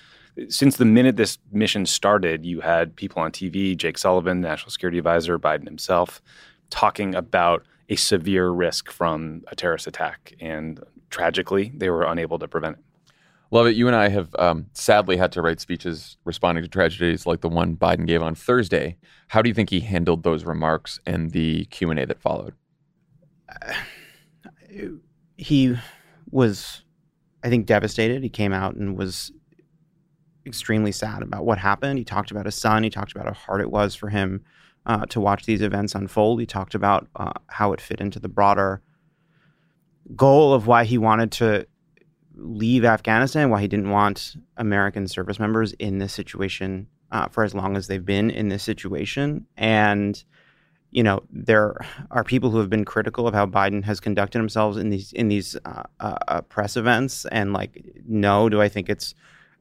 since 0.49 0.77
the 0.77 0.85
minute 0.85 1.17
this 1.17 1.39
mission 1.51 1.87
started, 1.87 2.45
you 2.45 2.61
had 2.61 2.95
people 2.95 3.23
on 3.23 3.33
TV, 3.33 3.77
Jake 3.77 3.97
Sullivan, 3.97 4.41
National 4.41 4.71
Security 4.71 4.99
Advisor, 4.99 5.39
Biden 5.39 5.65
himself, 5.65 6.21
talking 6.69 7.15
about 7.15 7.65
a 7.89 7.97
severe 7.97 8.51
risk 8.51 8.91
from 8.91 9.43
a 9.49 9.57
terrorist 9.57 9.87
attack, 9.87 10.35
and 10.41 10.83
tragically, 11.11 11.73
they 11.75 11.89
were 11.89 12.03
unable 12.03 12.39
to 12.39 12.49
prevent 12.49 12.77
it. 12.79 12.85
Lovett. 13.51 13.77
You 13.77 13.87
and 13.87 13.97
I 13.97 14.09
have 14.09 14.35
um, 14.39 14.67
sadly 14.73 15.17
had 15.17 15.33
to 15.33 15.43
write 15.43 15.61
speeches 15.61 16.17
responding 16.25 16.65
to 16.65 16.69
tragedies 16.69 17.27
like 17.27 17.41
the 17.41 17.49
one 17.49 17.77
Biden 17.77 18.07
gave 18.07 18.23
on 18.23 18.35
Thursday. 18.35 18.97
How 19.29 19.43
do 19.43 19.49
you 19.49 19.55
think 19.55 19.71
he 19.71 19.81
handled 19.81 20.23
those 20.23 20.45
remarks 20.45 21.01
and 21.07 21.31
the 21.31 21.65
Q 21.67 21.91
and 21.91 22.01
A 22.01 22.07
that 22.07 22.21
followed? 22.21 22.55
Uh, 23.49 23.75
he 25.37 25.77
was, 26.31 26.83
I 27.45 27.49
think, 27.49 27.67
devastated. 27.67 28.23
He 28.23 28.29
came 28.29 28.53
out 28.53 28.75
and 28.75 28.97
was 28.97 29.33
extremely 30.47 30.93
sad 30.93 31.23
about 31.23 31.45
what 31.45 31.59
happened. 31.59 31.99
He 31.99 32.05
talked 32.05 32.31
about 32.31 32.47
his 32.47 32.55
son. 32.55 32.83
He 32.83 32.91
talked 32.91 33.13
about 33.13 33.27
how 33.27 33.33
hard 33.33 33.61
it 33.61 33.71
was 33.71 33.95
for 33.95 34.09
him 34.09 34.45
uh, 34.87 35.07
to 35.07 35.21
watch 35.21 35.45
these 35.45 35.61
events 35.61 35.95
unfold. 35.95 36.41
He 36.41 36.47
talked 36.47 36.75
about 36.75 37.09
uh, 37.17 37.33
how 37.49 37.73
it 37.73 37.81
fit 37.81 38.01
into 38.01 38.19
the 38.19 38.29
broader 38.29 38.81
goal 40.15 40.55
of 40.55 40.67
why 40.67 40.85
he 40.85 40.99
wanted 40.99 41.33
to 41.33 41.67
leave 42.37 42.85
Afghanistan, 42.85 43.51
why 43.51 43.61
he 43.61 43.69
didn't 43.69 43.91
want 43.91 44.37
American 44.57 45.09
service 45.09 45.39
members 45.39 45.73
in 45.75 45.99
this 45.99 46.13
situation 46.13 46.87
uh, 47.11 47.29
for 47.29 47.45
as 47.45 47.55
long 47.55 47.77
as 47.77 47.87
they've 47.87 48.05
been 48.05 48.31
in 48.31 48.49
this 48.49 48.63
situation. 48.63 49.47
And, 49.57 50.23
you 50.91 51.03
know, 51.03 51.23
there 51.31 51.85
are 52.11 52.25
people 52.25 52.51
who 52.51 52.59
have 52.59 52.71
been 52.71 52.85
critical 52.85 53.27
of 53.27 53.35
how 53.35 53.47
Biden 53.47 53.85
has 53.85 54.01
conducted 54.01 54.39
himself 54.39 54.77
in 54.77 54.91
these 54.91 55.13
in 55.13 55.29
these 55.29 55.57
uh, 55.65 55.85
uh, 56.01 56.17
uh 56.29 56.41
press 56.43 56.77
events. 56.77 57.27
And 57.27 57.53
like, 57.53 58.03
no, 58.07 58.49
do 58.49 58.61
I 58.61 58.69
think 58.69 58.89
it's 58.89 59.15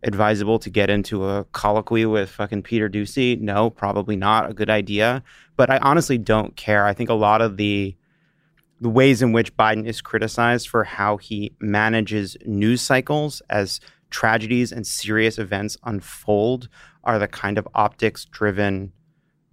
advisable 0.03 0.59
to 0.59 0.69
get 0.69 0.89
into 0.89 1.27
a 1.27 1.45
colloquy 1.45 2.05
with 2.05 2.29
fucking 2.29 2.63
Peter 2.63 2.89
Doocy? 2.89 3.39
No, 3.39 3.69
probably 3.69 4.15
not 4.15 4.49
a 4.49 4.53
good 4.53 4.69
idea. 4.69 5.23
But 5.55 5.69
I 5.69 5.77
honestly 5.79 6.17
don't 6.17 6.55
care. 6.55 6.85
I 6.85 6.93
think 6.93 7.09
a 7.09 7.13
lot 7.13 7.41
of 7.41 7.57
the 7.57 7.95
the 8.81 8.89
ways 8.89 9.21
in 9.21 9.31
which 9.31 9.55
Biden 9.55 9.85
is 9.85 10.01
criticized 10.01 10.67
for 10.67 10.83
how 10.83 11.17
he 11.17 11.53
manages 11.59 12.35
news 12.45 12.81
cycles 12.81 13.41
as 13.49 13.79
tragedies 14.09 14.71
and 14.71 14.85
serious 14.85 15.37
events 15.37 15.77
unfold 15.83 16.67
are 17.03 17.19
the 17.19 17.27
kind 17.27 17.57
of 17.57 17.67
optics 17.73 18.25
driven 18.25 18.91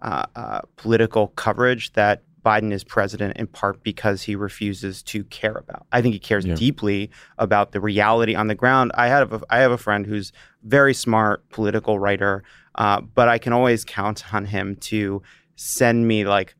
uh, 0.01 0.25
uh, 0.35 0.59
political 0.75 1.27
coverage 1.29 1.93
that 1.93 2.23
Biden 2.45 2.73
is 2.73 2.83
president 2.83 3.37
in 3.37 3.47
part 3.47 3.81
because 3.83 4.23
he 4.23 4.35
refuses 4.35 5.01
to 5.03 5.23
care 5.25 5.53
about. 5.55 5.85
I 5.93 6.01
think 6.01 6.13
he 6.13 6.19
cares 6.19 6.45
Yeah. 6.45 6.55
deeply 6.55 7.09
about 7.37 7.71
the 7.71 7.79
reality 7.79 8.35
on 8.35 8.47
the 8.47 8.55
ground. 8.55 8.91
I 8.95 9.07
have 9.07 9.31
a, 9.31 9.41
I 9.49 9.59
have 9.59 9.71
a 9.71 9.77
friend 9.77 10.05
who's 10.05 10.33
very 10.63 10.93
smart 10.93 11.49
political 11.51 11.99
writer, 11.99 12.43
uh, 12.75 12.99
but 12.99 13.29
I 13.29 13.37
can 13.37 13.53
always 13.53 13.85
count 13.85 14.33
on 14.33 14.45
him 14.45 14.75
to 14.91 15.21
send 15.55 16.05
me 16.05 16.25
like 16.25 16.55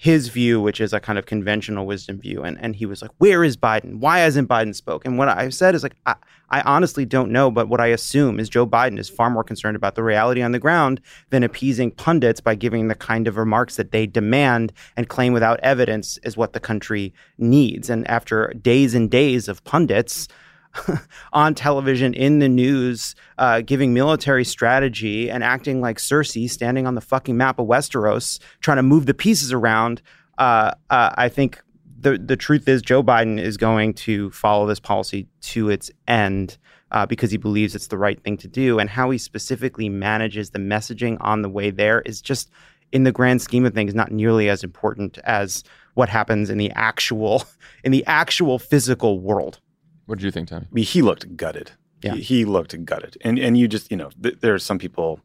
his 0.00 0.28
view, 0.28 0.60
which 0.60 0.80
is 0.80 0.92
a 0.92 1.00
kind 1.00 1.18
of 1.18 1.26
conventional 1.26 1.84
wisdom 1.84 2.20
view. 2.20 2.44
And 2.44 2.56
and 2.60 2.76
he 2.76 2.86
was 2.86 3.02
like, 3.02 3.10
"Where 3.18 3.42
is 3.42 3.56
Biden? 3.56 3.96
Why 3.96 4.20
hasn't 4.20 4.48
Biden 4.48 4.72
spoke? 4.72 5.04
And 5.04 5.18
what 5.18 5.28
I've 5.28 5.52
said 5.52 5.74
is 5.74 5.82
like, 5.82 5.96
I, 6.06 6.14
I 6.50 6.60
honestly 6.60 7.04
don't 7.04 7.32
know, 7.32 7.50
but 7.50 7.68
what 7.68 7.80
I 7.80 7.88
assume 7.88 8.38
is 8.38 8.48
Joe 8.48 8.64
Biden 8.64 8.96
is 8.96 9.08
far 9.08 9.28
more 9.28 9.42
concerned 9.42 9.74
about 9.74 9.96
the 9.96 10.04
reality 10.04 10.40
on 10.40 10.52
the 10.52 10.60
ground 10.60 11.00
than 11.30 11.42
appeasing 11.42 11.90
pundits 11.90 12.40
by 12.40 12.54
giving 12.54 12.86
the 12.86 12.94
kind 12.94 13.26
of 13.26 13.36
remarks 13.36 13.74
that 13.74 13.90
they 13.90 14.06
demand 14.06 14.72
and 14.96 15.08
claim 15.08 15.32
without 15.32 15.58
evidence 15.64 16.16
is 16.22 16.36
what 16.36 16.52
the 16.52 16.60
country 16.60 17.12
needs. 17.36 17.90
And 17.90 18.08
after 18.08 18.54
days 18.62 18.94
and 18.94 19.10
days 19.10 19.48
of 19.48 19.64
pundits 19.64 20.28
on 21.32 21.54
television, 21.54 22.14
in 22.14 22.38
the 22.38 22.48
news, 22.48 23.14
uh, 23.38 23.60
giving 23.60 23.94
military 23.94 24.44
strategy 24.44 25.30
and 25.30 25.42
acting 25.42 25.80
like 25.80 25.98
Cersei, 25.98 26.48
standing 26.50 26.86
on 26.86 26.94
the 26.94 27.00
fucking 27.00 27.36
map 27.36 27.58
of 27.58 27.66
Westeros, 27.66 28.38
trying 28.60 28.76
to 28.76 28.82
move 28.82 29.06
the 29.06 29.14
pieces 29.14 29.52
around. 29.52 30.02
Uh, 30.38 30.72
uh, 30.90 31.10
I 31.16 31.28
think 31.28 31.62
the 32.00 32.18
the 32.18 32.36
truth 32.36 32.68
is 32.68 32.82
Joe 32.82 33.02
Biden 33.02 33.40
is 33.40 33.56
going 33.56 33.94
to 33.94 34.30
follow 34.30 34.66
this 34.66 34.80
policy 34.80 35.26
to 35.42 35.70
its 35.70 35.90
end. 36.06 36.58
Uh, 36.90 37.04
because 37.04 37.30
he 37.30 37.36
believes 37.36 37.74
it's 37.74 37.88
the 37.88 37.98
right 37.98 38.18
thing 38.22 38.38
to 38.38 38.48
do, 38.48 38.78
and 38.78 38.88
how 38.88 39.10
he 39.10 39.18
specifically 39.18 39.90
manages 39.90 40.52
the 40.52 40.58
messaging 40.58 41.18
on 41.20 41.42
the 41.42 41.48
way 41.50 41.70
there 41.70 42.00
is 42.06 42.22
just, 42.22 42.50
in 42.92 43.02
the 43.02 43.12
grand 43.12 43.42
scheme 43.42 43.66
of 43.66 43.74
things, 43.74 43.94
not 43.94 44.10
nearly 44.10 44.48
as 44.48 44.64
important 44.64 45.18
as 45.24 45.62
what 45.92 46.08
happens 46.08 46.48
in 46.48 46.56
the 46.56 46.70
actual, 46.70 47.44
in 47.84 47.92
the 47.92 48.02
actual 48.06 48.58
physical 48.58 49.20
world. 49.20 49.60
What 50.08 50.18
did 50.18 50.24
you 50.24 50.30
think, 50.30 50.48
Tommy? 50.48 50.64
I 50.64 50.74
mean, 50.74 50.86
he 50.86 51.02
looked 51.02 51.36
gutted. 51.36 51.72
Yeah. 52.02 52.14
He, 52.14 52.22
he 52.22 52.44
looked 52.46 52.82
gutted. 52.86 53.18
And 53.20 53.38
and 53.38 53.58
you 53.58 53.68
just, 53.68 53.90
you 53.90 53.96
know, 53.98 54.08
th- 54.22 54.38
there 54.40 54.54
are 54.54 54.58
some 54.58 54.78
people. 54.78 55.20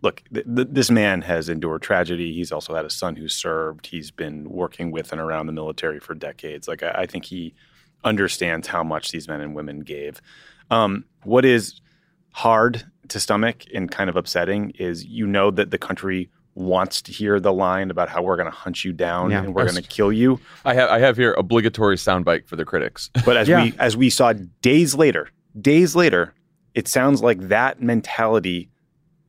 Look, 0.00 0.24
th- 0.34 0.44
th- 0.44 0.68
this 0.72 0.90
man 0.90 1.22
has 1.22 1.48
endured 1.48 1.82
tragedy. 1.82 2.32
He's 2.34 2.50
also 2.50 2.74
had 2.74 2.84
a 2.84 2.90
son 2.90 3.14
who 3.14 3.28
served. 3.28 3.86
He's 3.86 4.10
been 4.10 4.50
working 4.50 4.90
with 4.90 5.12
and 5.12 5.20
around 5.20 5.46
the 5.46 5.52
military 5.52 6.00
for 6.00 6.14
decades. 6.16 6.66
Like, 6.66 6.82
I, 6.82 7.02
I 7.02 7.06
think 7.06 7.26
he 7.26 7.54
understands 8.02 8.66
how 8.66 8.82
much 8.82 9.12
these 9.12 9.28
men 9.28 9.40
and 9.40 9.54
women 9.54 9.80
gave. 9.80 10.20
Um, 10.68 11.04
what 11.22 11.44
is 11.44 11.80
hard 12.32 12.84
to 13.06 13.20
stomach 13.20 13.62
and 13.72 13.88
kind 13.88 14.10
of 14.10 14.16
upsetting 14.16 14.70
is 14.70 15.04
you 15.04 15.28
know 15.28 15.52
that 15.52 15.70
the 15.70 15.78
country 15.78 16.28
wants 16.54 17.00
to 17.02 17.12
hear 17.12 17.40
the 17.40 17.52
line 17.52 17.90
about 17.90 18.08
how 18.10 18.22
we're 18.22 18.36
going 18.36 18.50
to 18.50 18.54
hunt 18.56 18.84
you 18.84 18.92
down 18.92 19.30
Yeah. 19.30 19.42
and 19.42 19.54
we're 19.54 19.64
going 19.64 19.82
to 19.82 19.88
kill 19.88 20.12
you. 20.12 20.38
I 20.64 20.74
have 20.74 20.90
I 20.90 20.98
have 20.98 21.16
here 21.16 21.32
obligatory 21.34 21.96
soundbite 21.96 22.46
for 22.46 22.56
the 22.56 22.64
critics. 22.64 23.10
But 23.24 23.36
as 23.38 23.48
Yeah. 23.48 23.64
we 23.64 23.74
as 23.78 23.96
we 23.96 24.10
saw 24.10 24.34
days 24.60 24.94
later, 24.94 25.28
days 25.58 25.96
later, 25.96 26.34
it 26.74 26.88
sounds 26.88 27.22
like 27.22 27.40
that 27.48 27.80
mentality 27.82 28.68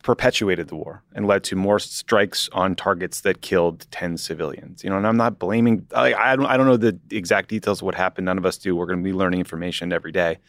perpetuated 0.04 0.68
the 0.68 0.76
war 0.76 1.02
and 1.16 1.26
led 1.28 1.46
to 1.46 1.56
more 1.56 1.80
strikes 1.80 2.50
on 2.52 2.76
targets 2.76 3.22
that 3.22 3.42
killed 3.42 3.86
10 3.92 4.18
civilians. 4.18 4.84
You 4.84 4.90
know, 4.90 4.98
and 4.98 5.08
I'm 5.08 5.16
not 5.16 5.40
blaming 5.40 5.88
I, 5.96 6.14
I 6.14 6.36
don't 6.36 6.46
I 6.46 6.58
don't 6.58 6.66
know 6.66 6.76
the 6.78 7.00
exact 7.10 7.48
details 7.50 7.80
of 7.80 7.86
what 7.86 7.96
happened. 7.96 8.26
None 8.26 8.38
of 8.38 8.46
us 8.46 8.58
do. 8.58 8.76
We're 8.76 8.86
going 8.86 9.00
to 9.00 9.04
be 9.04 9.14
learning 9.14 9.40
information 9.40 9.94
every 9.94 10.12
day. 10.12 10.40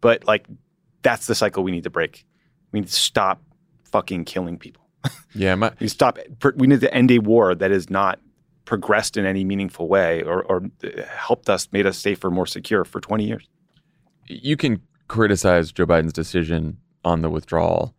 But 0.00 0.26
like 0.26 0.46
that's 1.02 1.26
the 1.28 1.34
cycle 1.36 1.62
we 1.62 1.70
need 1.70 1.84
to 1.84 1.90
break. 1.90 2.24
We 2.72 2.80
need 2.80 2.88
to 2.88 2.92
stop 2.92 3.40
fucking 3.84 4.24
killing 4.24 4.58
people. 4.58 4.82
Yeah, 5.34 5.54
my, 5.54 5.72
We 5.80 5.88
stop 5.88 6.18
we 6.56 6.66
need 6.66 6.80
to 6.80 6.94
end 6.94 7.10
a 7.10 7.18
war 7.18 7.54
that 7.54 7.70
is 7.70 7.90
not 7.90 8.18
progressed 8.64 9.16
in 9.16 9.26
any 9.26 9.44
meaningful 9.44 9.88
way 9.88 10.22
or, 10.22 10.42
or 10.42 10.62
helped 11.08 11.50
us, 11.50 11.68
made 11.70 11.86
us 11.86 11.98
safer, 11.98 12.30
more 12.30 12.46
secure 12.46 12.84
for 12.84 13.00
20 13.00 13.26
years. 13.26 13.48
you 14.26 14.56
can 14.56 14.80
criticize 15.08 15.70
Joe 15.70 15.86
Biden's 15.86 16.12
decision 16.12 16.78
on 17.04 17.22
the 17.22 17.30
withdrawal. 17.30 17.94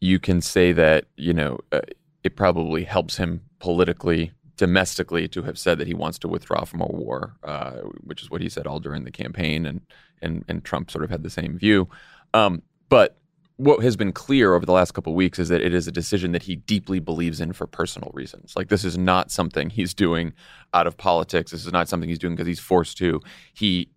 You 0.00 0.18
can 0.18 0.40
say 0.40 0.72
that 0.72 1.06
you 1.16 1.32
know 1.32 1.58
uh, 1.72 1.80
it 2.22 2.36
probably 2.36 2.84
helps 2.84 3.16
him 3.16 3.40
politically, 3.58 4.32
domestically, 4.56 5.28
to 5.28 5.42
have 5.42 5.58
said 5.58 5.78
that 5.78 5.86
he 5.86 5.94
wants 5.94 6.18
to 6.18 6.28
withdraw 6.28 6.64
from 6.64 6.80
a 6.82 6.86
war, 6.86 7.36
uh, 7.42 7.80
which 8.02 8.22
is 8.22 8.30
what 8.30 8.42
he 8.42 8.48
said 8.48 8.66
all 8.66 8.80
during 8.80 9.04
the 9.04 9.10
campaign, 9.10 9.64
and 9.64 9.80
and 10.20 10.44
and 10.48 10.64
Trump 10.64 10.90
sort 10.90 11.04
of 11.04 11.10
had 11.10 11.22
the 11.22 11.30
same 11.30 11.56
view. 11.56 11.88
Um, 12.34 12.62
but 12.88 13.16
what 13.56 13.82
has 13.82 13.96
been 13.96 14.12
clear 14.12 14.54
over 14.54 14.66
the 14.66 14.72
last 14.72 14.92
couple 14.92 15.12
of 15.12 15.16
weeks 15.16 15.38
is 15.38 15.48
that 15.48 15.62
it 15.62 15.72
is 15.72 15.88
a 15.88 15.92
decision 15.92 16.32
that 16.32 16.42
he 16.42 16.56
deeply 16.56 16.98
believes 16.98 17.40
in 17.40 17.52
for 17.52 17.66
personal 17.66 18.10
reasons. 18.12 18.54
Like 18.54 18.68
this 18.68 18.84
is 18.84 18.98
not 18.98 19.30
something 19.30 19.70
he's 19.70 19.94
doing 19.94 20.34
out 20.74 20.86
of 20.86 20.96
politics. 20.98 21.52
This 21.52 21.64
is 21.64 21.72
not 21.72 21.88
something 21.88 22.08
he's 22.08 22.18
doing 22.18 22.34
because 22.34 22.46
he's 22.46 22.60
forced 22.60 22.98
to. 22.98 23.20
He 23.54 23.88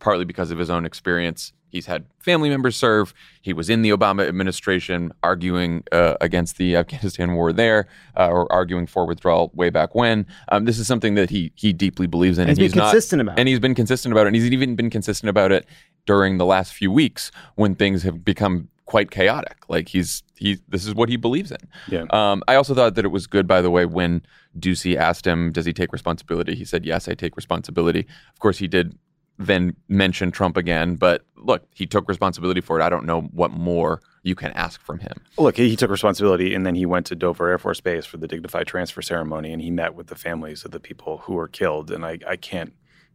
partly 0.00 0.24
because 0.24 0.50
of 0.50 0.58
his 0.58 0.70
own 0.70 0.84
experience. 0.84 1.52
He's 1.68 1.86
had 1.86 2.04
family 2.18 2.48
members 2.48 2.76
serve. 2.76 3.14
He 3.42 3.52
was 3.52 3.70
in 3.70 3.82
the 3.82 3.90
Obama 3.90 4.26
administration 4.26 5.12
arguing 5.22 5.84
uh, 5.92 6.16
against 6.20 6.58
the 6.58 6.74
Afghanistan 6.82 7.34
war 7.34 7.52
there, 7.52 7.86
uh, 8.16 8.26
or 8.28 8.50
arguing 8.52 8.88
for 8.88 9.06
withdrawal 9.06 9.52
way 9.54 9.70
back 9.70 9.94
when. 9.94 10.26
Um, 10.48 10.64
this 10.64 10.80
is 10.80 10.88
something 10.88 11.14
that 11.14 11.30
he 11.30 11.52
he 11.54 11.72
deeply 11.72 12.08
believes 12.08 12.38
in, 12.38 12.48
And 12.48 12.58
he's 12.58 12.72
been 12.72 12.78
not- 12.78 12.90
consistent 12.90 13.22
about 13.22 13.38
it. 13.38 13.40
And 13.40 13.48
he's 13.48 13.60
been 13.60 13.76
consistent 13.76 14.12
about 14.12 14.22
it. 14.22 14.28
And 14.28 14.36
he's 14.36 14.46
even 14.46 14.74
been 14.74 14.90
consistent 14.90 15.30
about 15.30 15.52
it 15.52 15.64
during 16.06 16.38
the 16.38 16.46
last 16.46 16.74
few 16.74 16.90
weeks 16.90 17.30
when 17.54 17.76
things 17.76 18.02
have 18.02 18.24
become 18.24 18.68
quite 18.90 19.12
chaotic. 19.12 19.58
Like 19.68 19.88
he's 19.88 20.24
he 20.36 20.58
this 20.68 20.84
is 20.84 20.96
what 20.96 21.08
he 21.08 21.16
believes 21.16 21.52
in. 21.52 21.58
Yeah. 21.88 22.06
Um, 22.10 22.42
I 22.48 22.56
also 22.56 22.74
thought 22.74 22.96
that 22.96 23.04
it 23.04 23.12
was 23.12 23.28
good, 23.28 23.46
by 23.46 23.62
the 23.62 23.70
way, 23.70 23.86
when 23.86 24.22
Doocy 24.58 24.96
asked 24.96 25.24
him, 25.24 25.52
"Does 25.52 25.64
he 25.64 25.72
take 25.72 25.92
responsibility?" 25.92 26.56
He 26.56 26.64
said, 26.64 26.84
"Yes, 26.84 27.08
I 27.08 27.14
take 27.14 27.36
responsibility." 27.36 28.00
Of 28.32 28.40
course, 28.40 28.58
he 28.58 28.66
did 28.66 28.98
then 29.38 29.76
mention 29.88 30.32
Trump 30.32 30.56
again, 30.56 30.96
but 30.96 31.24
look, 31.36 31.62
he 31.72 31.86
took 31.86 32.08
responsibility 32.08 32.60
for 32.60 32.80
it. 32.80 32.82
I 32.82 32.88
don't 32.88 33.06
know 33.06 33.22
what 33.32 33.52
more 33.52 34.02
you 34.24 34.34
can 34.34 34.50
ask 34.52 34.82
from 34.82 34.98
him. 34.98 35.14
Look, 35.38 35.56
he 35.56 35.68
he 35.68 35.76
took 35.76 35.90
responsibility 35.90 36.52
and 36.52 36.66
then 36.66 36.74
he 36.74 36.84
went 36.84 37.06
to 37.06 37.14
Dover 37.14 37.48
Air 37.48 37.58
Force 37.58 37.80
Base 37.80 38.04
for 38.04 38.16
the 38.16 38.26
dignified 38.26 38.66
transfer 38.66 39.02
ceremony 39.02 39.52
and 39.52 39.62
he 39.62 39.70
met 39.70 39.94
with 39.94 40.08
the 40.08 40.16
families 40.16 40.64
of 40.64 40.72
the 40.72 40.80
people 40.80 41.18
who 41.18 41.34
were 41.34 41.48
killed. 41.48 41.92
And 41.92 42.04
I, 42.04 42.18
I 42.26 42.36
can't 42.36 42.72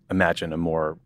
imagine 0.10 0.54
a 0.54 0.58
more 0.58 0.98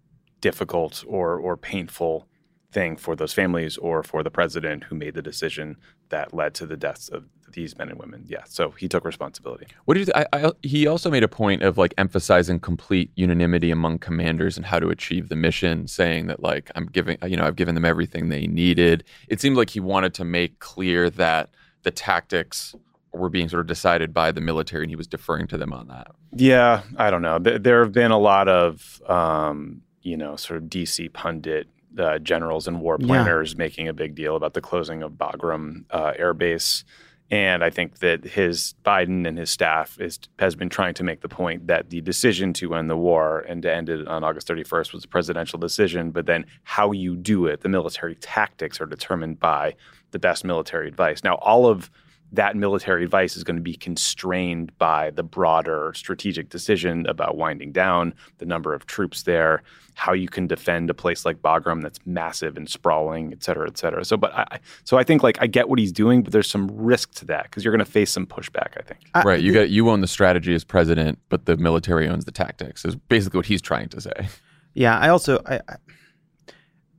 difficult 0.41 1.03
or, 1.07 1.37
or 1.37 1.57
painful 1.57 2.28
thing 2.71 2.95
for 2.95 3.15
those 3.15 3.33
families 3.33 3.77
or 3.77 4.03
for 4.03 4.23
the 4.23 4.29
president 4.29 4.83
who 4.85 4.95
made 4.95 5.15
the 5.15 5.21
decision 5.21 5.75
that 6.09 6.33
led 6.33 6.53
to 6.53 6.65
the 6.65 6.77
deaths 6.77 7.09
of 7.09 7.25
these 7.51 7.77
men 7.77 7.89
and 7.89 7.99
women. 7.99 8.23
Yeah. 8.27 8.43
So 8.47 8.71
he 8.71 8.87
took 8.87 9.05
responsibility. 9.05 9.65
What 9.85 9.95
do 9.95 10.01
you? 10.01 10.05
Th- 10.05 10.15
I, 10.15 10.45
I, 10.45 10.51
he 10.61 10.85
also 10.85 11.09
made 11.09 11.23
a 11.23 11.27
point 11.27 11.63
of 11.63 11.77
like 11.77 11.93
emphasizing 11.97 12.59
complete 12.59 13.11
unanimity 13.15 13.71
among 13.71 13.99
commanders 13.99 14.55
and 14.55 14.65
how 14.65 14.79
to 14.79 14.89
achieve 14.89 15.29
the 15.29 15.35
mission, 15.35 15.87
saying 15.87 16.27
that 16.27 16.41
like 16.41 16.71
I'm 16.75 16.85
giving, 16.85 17.17
you 17.25 17.37
know, 17.37 17.45
I've 17.45 17.55
given 17.55 17.75
them 17.75 17.85
everything 17.85 18.29
they 18.29 18.45
needed. 18.45 19.03
It 19.27 19.41
seemed 19.41 19.57
like 19.57 19.71
he 19.71 19.79
wanted 19.79 20.13
to 20.15 20.23
make 20.23 20.59
clear 20.59 21.09
that 21.11 21.49
the 21.83 21.91
tactics 21.91 22.75
were 23.11 23.29
being 23.29 23.49
sort 23.49 23.61
of 23.61 23.67
decided 23.67 24.13
by 24.13 24.31
the 24.31 24.41
military, 24.41 24.83
and 24.83 24.91
he 24.91 24.95
was 24.95 25.07
deferring 25.07 25.47
to 25.47 25.57
them 25.57 25.73
on 25.73 25.87
that. 25.87 26.11
Yeah, 26.35 26.83
I 26.97 27.09
don't 27.09 27.23
know. 27.23 27.39
There, 27.39 27.57
there 27.57 27.83
have 27.83 27.91
been 27.91 28.11
a 28.11 28.19
lot 28.19 28.47
of, 28.47 29.01
um, 29.07 29.81
you 30.03 30.15
know, 30.15 30.35
sort 30.35 30.61
of 30.61 30.69
DC 30.69 31.11
pundit 31.13 31.67
uh, 31.97 32.19
generals 32.19 32.67
and 32.67 32.81
war 32.81 32.97
Yeah. 32.99 33.07
planners 33.07 33.55
making 33.55 33.87
a 33.87 33.93
big 33.93 34.15
deal 34.15 34.35
about 34.35 34.53
the 34.53 34.61
closing 34.61 35.03
of 35.03 35.13
Bagram 35.13 35.85
uh, 35.89 36.13
Air 36.17 36.33
Base. 36.33 36.83
And 37.31 37.63
I 37.63 37.69
think 37.69 37.99
that 37.99 38.23
his 38.23 38.73
Biden 38.83 39.27
and 39.27 39.37
his 39.37 39.51
staff 39.51 39.99
is, 40.01 40.17
has 40.39 40.55
been 40.55 40.69
trying 40.69 40.95
to 40.95 41.03
make 41.03 41.21
the 41.21 41.29
point 41.29 41.67
that 41.67 41.91
the 41.91 42.01
decision 42.01 42.53
to 42.53 42.73
end 42.73 42.89
the 42.89 42.97
war 42.97 43.41
and 43.41 43.61
to 43.61 43.71
end 43.71 43.87
it 43.89 44.07
on 44.07 44.23
August 44.23 44.47
31st 44.47 44.93
was 44.93 45.03
a 45.03 45.07
presidential 45.07 45.59
decision, 45.59 46.09
but 46.09 46.25
then 46.25 46.45
how 46.63 46.91
you 46.91 47.15
do 47.15 47.45
it, 47.45 47.61
the 47.61 47.69
military 47.69 48.15
tactics 48.15 48.81
are 48.81 48.87
determined 48.87 49.39
by 49.39 49.75
the 50.09 50.17
best 50.17 50.43
military 50.43 50.87
advice. 50.87 51.23
Now, 51.23 51.35
all 51.35 51.67
of 51.67 51.91
that 52.31 52.55
military 52.55 53.03
advice 53.03 53.35
is 53.35 53.43
going 53.43 53.55
to 53.55 53.61
be 53.61 53.73
constrained 53.73 54.71
by 54.77 55.09
the 55.11 55.23
broader 55.23 55.91
strategic 55.95 56.49
decision 56.49 57.05
about 57.07 57.37
winding 57.37 57.71
down, 57.71 58.13
the 58.37 58.45
number 58.45 58.73
of 58.73 58.85
troops 58.85 59.23
there, 59.23 59.63
how 59.95 60.13
you 60.13 60.27
can 60.29 60.45
defend 60.45 60.89
a 60.89 60.93
place 60.93 61.25
like 61.25 61.41
Bagram 61.41 61.81
that's 61.81 61.99
massive 62.05 62.55
and 62.55 62.69
sprawling, 62.69 63.33
et 63.33 63.43
cetera, 63.43 63.67
et 63.67 63.77
cetera. 63.77 64.05
So, 64.05 64.15
but 64.15 64.31
I, 64.33 64.45
I- 64.51 64.59
so 64.83 64.97
I 64.97 65.03
think 65.03 65.23
like 65.23 65.37
I 65.41 65.47
get 65.47 65.69
what 65.69 65.79
he's 65.79 65.91
doing, 65.91 66.21
but 66.21 66.31
there's 66.31 66.49
some 66.49 66.67
risk 66.71 67.13
to 67.15 67.25
that 67.25 67.43
because 67.45 67.65
you're 67.65 67.73
going 67.73 67.83
to 67.85 67.91
face 67.91 68.11
some 68.11 68.27
pushback. 68.27 68.77
I 68.77 68.83
think. 68.83 68.99
I- 69.15 69.23
right? 69.23 69.41
You 69.41 69.51
got 69.51 69.69
you 69.69 69.89
own 69.89 70.01
the 70.01 70.07
strategy 70.07 70.53
as 70.53 70.63
president, 70.63 71.17
but 71.29 71.45
the 71.47 71.57
military 71.57 72.07
owns 72.07 72.25
the 72.25 72.31
tactics. 72.31 72.85
Is 72.85 72.95
basically 72.95 73.39
what 73.39 73.47
he's 73.47 73.61
trying 73.61 73.89
to 73.89 73.99
say. 74.01 74.27
Yeah, 74.75 74.97
I 74.99 75.09
also 75.09 75.41
I, 75.47 75.55
I 75.67 75.75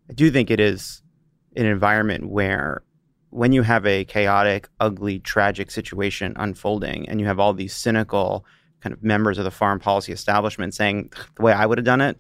I 0.09 0.13
do 0.13 0.31
think 0.31 0.51
it 0.51 0.59
is 0.61 1.03
an 1.57 1.67
environment 1.67 2.29
where 2.29 2.83
when 3.31 3.53
you 3.53 3.63
have 3.63 3.87
a 3.87 4.05
chaotic, 4.05 4.69
ugly, 4.81 5.19
tragic 5.21 5.71
situation 5.71 6.33
unfolding 6.37 7.09
and 7.09 7.21
you 7.21 7.27
have 7.27 7.39
all 7.41 7.53
these 7.55 7.75
cynical 7.75 8.45
kind 8.81 8.93
of 8.93 9.03
members 9.03 9.39
of 9.39 9.45
the 9.45 9.51
foreign 9.51 9.79
policy 9.79 10.13
establishment 10.13 10.75
saying 10.75 11.13
the 11.37 11.43
way 11.43 11.53
I 11.53 11.67
would 11.67 11.79
have 11.79 11.85
done 11.85 12.01
it, 12.01 12.19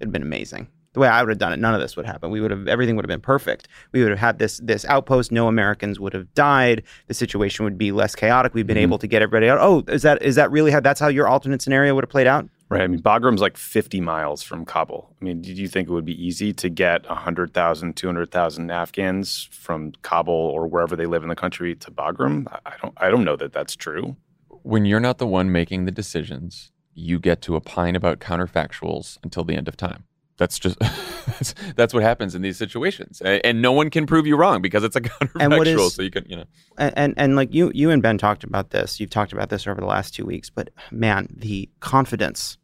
it'd 0.00 0.12
been 0.12 0.22
amazing. 0.22 0.68
The 0.92 1.00
way 1.00 1.08
I 1.08 1.20
would 1.22 1.28
have 1.28 1.38
done 1.38 1.52
it, 1.52 1.58
none 1.58 1.74
of 1.74 1.80
this 1.80 1.94
would 1.96 2.06
happen. 2.06 2.30
We 2.30 2.40
would 2.40 2.50
have 2.50 2.68
everything 2.68 2.96
would 2.96 3.04
have 3.04 3.08
been 3.08 3.20
perfect. 3.20 3.68
We 3.92 4.00
would 4.00 4.08
have 4.08 4.18
had 4.18 4.38
this 4.38 4.58
this 4.64 4.84
outpost. 4.86 5.30
No 5.30 5.46
Americans 5.46 6.00
would 6.00 6.14
have 6.14 6.32
died. 6.32 6.84
The 7.08 7.12
situation 7.12 7.64
would 7.66 7.76
be 7.76 7.92
less 7.92 8.14
chaotic. 8.14 8.54
We've 8.54 8.66
been 8.66 8.78
Mhm. 8.78 8.82
able 8.82 8.98
to 8.98 9.06
get 9.06 9.20
everybody 9.20 9.50
out. 9.50 9.58
Oh, 9.60 9.84
is 9.88 10.00
that 10.02 10.22
is 10.22 10.36
that 10.36 10.50
really 10.50 10.70
how 10.70 10.80
that's 10.80 10.98
how 11.00 11.08
your 11.08 11.28
alternate 11.28 11.60
scenario 11.60 11.94
would 11.94 12.04
have 12.04 12.10
played 12.10 12.26
out? 12.26 12.48
Right. 12.68 12.82
I 12.82 12.86
mean, 12.88 13.00
Bagram's 13.00 13.40
like 13.40 13.56
50 13.56 14.00
miles 14.00 14.42
from 14.42 14.64
Kabul. 14.64 15.14
I 15.20 15.24
mean, 15.24 15.40
did 15.40 15.56
you 15.56 15.68
think 15.68 15.88
it 15.88 15.92
would 15.92 16.04
be 16.04 16.20
easy 16.20 16.52
to 16.54 16.68
get 16.68 17.08
100,000, 17.08 17.96
200,000 17.96 18.70
Afghans 18.70 19.48
from 19.52 19.92
Kabul 20.02 20.34
or 20.34 20.66
wherever 20.66 20.96
they 20.96 21.06
live 21.06 21.22
in 21.22 21.28
the 21.28 21.36
country 21.36 21.76
to 21.76 21.90
Bagram? 21.92 22.46
I- 22.64 22.72
don't, 22.82 22.94
I 22.96 23.08
don't 23.08 23.24
know 23.24 23.36
that 23.36 23.52
that's 23.52 23.76
true. 23.76 24.16
When 24.48 24.84
you're 24.84 24.98
not 24.98 25.18
the 25.18 25.28
one 25.28 25.52
making 25.52 25.84
the 25.84 25.92
decisions, 25.92 26.72
you 26.92 27.20
get 27.20 27.40
to 27.42 27.54
opine 27.54 27.94
about 27.94 28.18
counterfactuals 28.18 29.18
until 29.22 29.44
the 29.44 29.54
end 29.54 29.68
of 29.68 29.76
time. 29.76 30.05
That's 30.38 30.58
just 30.58 30.78
that's, 31.26 31.54
that's 31.76 31.94
what 31.94 32.02
happens 32.02 32.34
in 32.34 32.42
these 32.42 32.56
situations, 32.58 33.20
A- 33.24 33.44
and 33.46 33.62
no 33.62 33.72
one 33.72 33.90
can 33.90 34.06
prove 34.06 34.26
you 34.26 34.36
wrong 34.36 34.60
because 34.62 34.84
it's 34.84 34.96
a 34.96 35.00
counterfactual. 35.00 35.30
And 35.40 35.52
what 35.56 35.66
is- 35.66 35.94
so 35.94 36.02
you 36.02 36.10
can, 36.10 36.24
you 36.28 36.36
know, 36.36 36.44
and, 36.78 36.92
and 36.96 37.14
and 37.16 37.36
like 37.36 37.54
you 37.54 37.70
you 37.74 37.90
and 37.90 38.02
Ben 38.02 38.18
talked 38.18 38.44
about 38.44 38.70
this. 38.70 39.00
You've 39.00 39.10
talked 39.10 39.32
about 39.32 39.48
this 39.48 39.66
over 39.66 39.80
the 39.80 39.86
last 39.86 40.14
two 40.14 40.24
weeks, 40.26 40.50
but 40.50 40.70
man, 40.90 41.28
the 41.34 41.68
confidence 41.80 42.58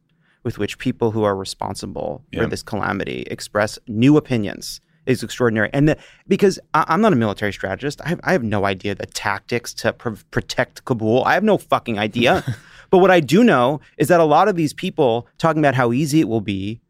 with 0.45 0.59
which 0.59 0.77
people 0.79 1.13
who 1.13 1.23
are 1.23 1.37
responsible 1.37 2.25
Yeah. 2.33 2.43
for 2.43 2.47
this 2.49 2.63
calamity 2.63 3.23
express 3.31 3.79
new 3.87 4.17
opinions 4.17 4.81
is 5.07 5.23
extraordinary. 5.23 5.71
And 5.73 5.89
the, 5.89 5.97
because 6.29 6.59
I, 6.75 6.85
I'm 6.89 7.01
not 7.01 7.13
a 7.13 7.17
military 7.17 7.53
strategist, 7.53 8.01
I 8.05 8.09
have, 8.11 8.21
I 8.25 8.33
have 8.33 8.43
no 8.43 8.65
idea 8.67 8.95
the 8.95 9.07
tactics 9.07 9.73
to 9.75 9.93
pr- 9.93 10.11
protect 10.31 10.85
Kabul. 10.85 11.25
I 11.25 11.35
have 11.35 11.45
no 11.45 11.59
fucking 11.59 11.99
idea. 11.99 12.45
but 12.91 12.99
what 12.99 13.11
I 13.11 13.21
do 13.21 13.43
know 13.45 13.81
is 13.99 14.09
that 14.09 14.21
a 14.21 14.25
lot 14.25 14.49
of 14.49 14.57
these 14.57 14.73
people 14.75 15.27
talking 15.39 15.61
about 15.61 15.75
how 15.77 15.93
easy 15.93 16.21
it 16.21 16.29
will 16.29 16.41
be, 16.41 16.81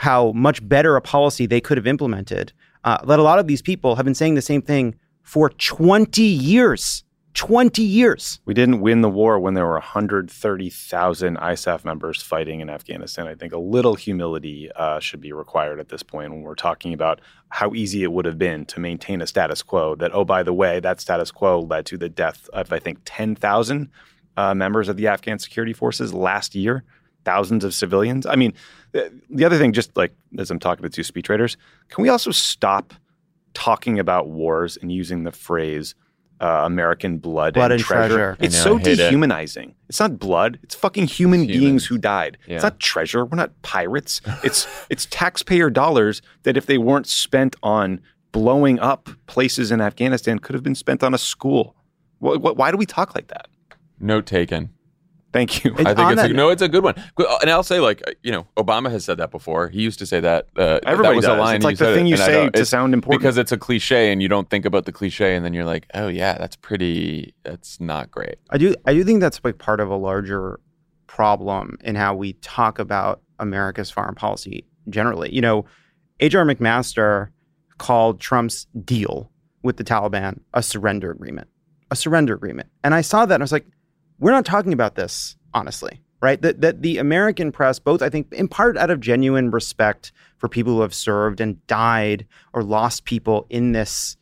how 0.00 0.32
much 0.32 0.66
better 0.66 0.96
a 0.96 1.00
policy 1.02 1.44
they 1.44 1.60
could 1.60 1.76
have 1.76 1.86
implemented, 1.86 2.54
uh, 2.84 3.04
that 3.04 3.18
a 3.18 3.22
lot 3.22 3.38
of 3.38 3.46
these 3.46 3.60
people 3.60 3.96
have 3.96 4.04
been 4.06 4.14
saying 4.14 4.34
the 4.34 4.40
same 4.40 4.62
thing 4.62 4.94
for 5.22 5.50
20 5.50 6.22
years. 6.22 7.04
20 7.34 7.82
years. 7.82 8.40
We 8.46 8.54
didn't 8.54 8.80
win 8.80 9.02
the 9.02 9.10
war 9.10 9.38
when 9.38 9.52
there 9.52 9.66
were 9.66 9.74
130,000 9.74 11.36
ISAF 11.36 11.84
members 11.84 12.22
fighting 12.22 12.60
in 12.60 12.70
Afghanistan. 12.70 13.28
I 13.28 13.34
think 13.34 13.52
a 13.52 13.58
little 13.58 13.94
humility 13.94 14.70
uh, 14.74 15.00
should 15.00 15.20
be 15.20 15.34
required 15.34 15.78
at 15.78 15.90
this 15.90 16.02
point 16.02 16.32
when 16.32 16.42
we're 16.42 16.54
talking 16.54 16.94
about 16.94 17.20
how 17.50 17.74
easy 17.74 18.02
it 18.02 18.10
would 18.10 18.24
have 18.24 18.38
been 18.38 18.64
to 18.66 18.80
maintain 18.80 19.20
a 19.20 19.26
status 19.26 19.62
quo. 19.62 19.96
That, 19.96 20.14
oh, 20.14 20.24
by 20.24 20.42
the 20.42 20.54
way, 20.54 20.80
that 20.80 21.02
status 21.02 21.30
quo 21.30 21.60
led 21.60 21.84
to 21.86 21.98
the 21.98 22.08
death 22.08 22.48
of, 22.54 22.72
I 22.72 22.78
think, 22.78 23.00
10,000 23.04 23.90
uh, 24.38 24.54
members 24.54 24.88
of 24.88 24.96
the 24.96 25.08
Afghan 25.08 25.38
security 25.38 25.74
forces 25.74 26.14
last 26.14 26.54
year, 26.54 26.84
thousands 27.24 27.64
of 27.64 27.74
civilians. 27.74 28.26
I 28.26 28.36
mean, 28.36 28.54
the, 28.92 29.12
the 29.30 29.44
other 29.44 29.58
thing, 29.58 29.72
just 29.72 29.96
like 29.96 30.12
as 30.38 30.50
I'm 30.50 30.58
talking 30.58 30.82
to 30.82 30.88
two 30.88 31.02
speechwriters, 31.02 31.56
can 31.88 32.02
we 32.02 32.08
also 32.08 32.30
stop 32.30 32.94
talking 33.54 33.98
about 33.98 34.28
wars 34.28 34.76
and 34.80 34.90
using 34.92 35.24
the 35.24 35.32
phrase 35.32 35.94
uh, 36.40 36.62
American 36.64 37.18
blood, 37.18 37.54
Blood 37.54 37.72
and, 37.72 37.80
and 37.80 37.82
treasure? 37.82 38.14
treasure. 38.14 38.36
It's 38.40 38.54
know, 38.56 38.62
so 38.62 38.74
I 38.76 38.78
hate 38.78 38.86
it. 38.86 38.96
dehumanizing. 38.96 39.74
It's 39.88 40.00
not 40.00 40.18
blood. 40.18 40.58
It's 40.62 40.74
fucking 40.74 41.06
human 41.06 41.42
It's 41.42 41.52
beings 41.58 41.86
who 41.86 41.98
died. 41.98 42.38
Yeah. 42.46 42.54
It's 42.54 42.62
not 42.62 42.80
treasure. 42.80 43.26
We're 43.26 43.36
not 43.36 43.60
pirates. 43.62 44.22
It's 44.42 44.66
it's 44.90 45.06
taxpayer 45.10 45.68
dollars 45.68 46.22
that 46.44 46.56
if 46.56 46.64
they 46.66 46.78
weren't 46.78 47.06
spent 47.06 47.56
on 47.62 48.00
blowing 48.32 48.78
up 48.78 49.10
places 49.26 49.70
in 49.70 49.80
Afghanistan, 49.80 50.38
could 50.38 50.54
have 50.54 50.62
been 50.62 50.74
spent 50.76 51.02
on 51.02 51.12
a 51.12 51.18
school. 51.18 51.74
Wh- 52.22 52.36
wh- 52.36 52.56
why 52.56 52.70
do 52.70 52.76
we 52.76 52.86
talk 52.86 53.14
like 53.14 53.26
that? 53.28 53.48
note 54.02 54.24
taken. 54.24 54.70
Thank 55.32 55.64
you. 55.64 55.74
And 55.76 55.86
I 55.86 55.94
think 55.94 56.06
on 56.06 56.12
it's 56.14 56.22
a, 56.22 56.28
no, 56.28 56.48
it's 56.48 56.62
a 56.62 56.68
good 56.68 56.82
one. 56.82 56.94
And 57.40 57.50
I'll 57.50 57.62
say, 57.62 57.78
like, 57.78 58.02
uh, 58.06 58.12
you 58.22 58.32
know, 58.32 58.46
Obama 58.56 58.90
has 58.90 59.04
said 59.04 59.18
that 59.18 59.30
before. 59.30 59.68
He 59.68 59.80
used 59.80 60.00
to 60.00 60.06
say 60.06 60.18
that. 60.20 60.48
Uh, 60.56 60.80
Everybody 60.84 61.14
that 61.14 61.16
was 61.16 61.24
does. 61.24 61.36
a 61.36 61.40
line. 61.40 61.56
It's 61.56 61.64
like 61.64 61.78
the 61.78 61.94
thing 61.94 62.08
it, 62.08 62.10
you 62.10 62.16
say 62.16 62.50
to 62.50 62.64
sound 62.64 62.94
important. 62.94 63.20
because 63.20 63.38
it's 63.38 63.52
a 63.52 63.56
cliche, 63.56 64.10
and 64.10 64.20
you 64.20 64.28
don't 64.28 64.50
think 64.50 64.64
about 64.64 64.86
the 64.86 64.92
cliche, 64.92 65.36
and 65.36 65.44
then 65.44 65.54
you're 65.54 65.64
like, 65.64 65.86
oh 65.94 66.08
yeah, 66.08 66.36
that's 66.36 66.56
pretty. 66.56 67.32
That's 67.44 67.80
not 67.80 68.10
great. 68.10 68.36
I 68.50 68.58
do 68.58 68.74
I 68.86 68.92
do 68.92 69.04
think 69.04 69.20
that's 69.20 69.40
like 69.44 69.58
part 69.58 69.78
of 69.80 69.88
a 69.88 69.96
larger 69.96 70.58
problem 71.06 71.76
in 71.82 71.94
how 71.94 72.14
we 72.14 72.32
talk 72.34 72.78
about 72.78 73.20
America's 73.38 73.90
foreign 73.90 74.14
policy 74.14 74.64
generally. 74.88 75.32
You 75.32 75.40
know, 75.40 75.64
H.R. 76.20 76.44
McMaster 76.44 77.28
called 77.78 78.20
Trump's 78.20 78.66
deal 78.84 79.30
with 79.62 79.76
the 79.76 79.84
Taliban 79.84 80.40
a 80.54 80.62
surrender 80.62 81.10
agreement. 81.10 81.48
A 81.90 81.96
surrender 81.96 82.34
agreement. 82.34 82.68
And 82.84 82.94
I 82.94 83.00
saw 83.00 83.26
that 83.26 83.34
and 83.34 83.42
I 83.42 83.44
was 83.44 83.52
like, 83.52 83.66
we're 84.20 84.30
not 84.30 84.44
talking 84.44 84.72
about 84.72 84.94
this, 84.94 85.36
honestly. 85.52 86.00
Right? 86.22 86.40
That 86.42 86.60
that 86.60 86.82
the 86.82 86.98
American 86.98 87.50
press, 87.50 87.78
both 87.78 88.02
I 88.02 88.10
think 88.10 88.30
in 88.32 88.46
part 88.46 88.76
out 88.76 88.90
of 88.90 89.00
genuine 89.00 89.50
respect 89.50 90.12
for 90.36 90.48
people 90.48 90.74
who 90.74 90.82
have 90.82 90.92
served 90.92 91.40
and 91.40 91.66
died 91.66 92.26
or 92.52 92.62
lost 92.62 93.06
people 93.06 93.46
in 93.48 93.72
this 93.72 94.18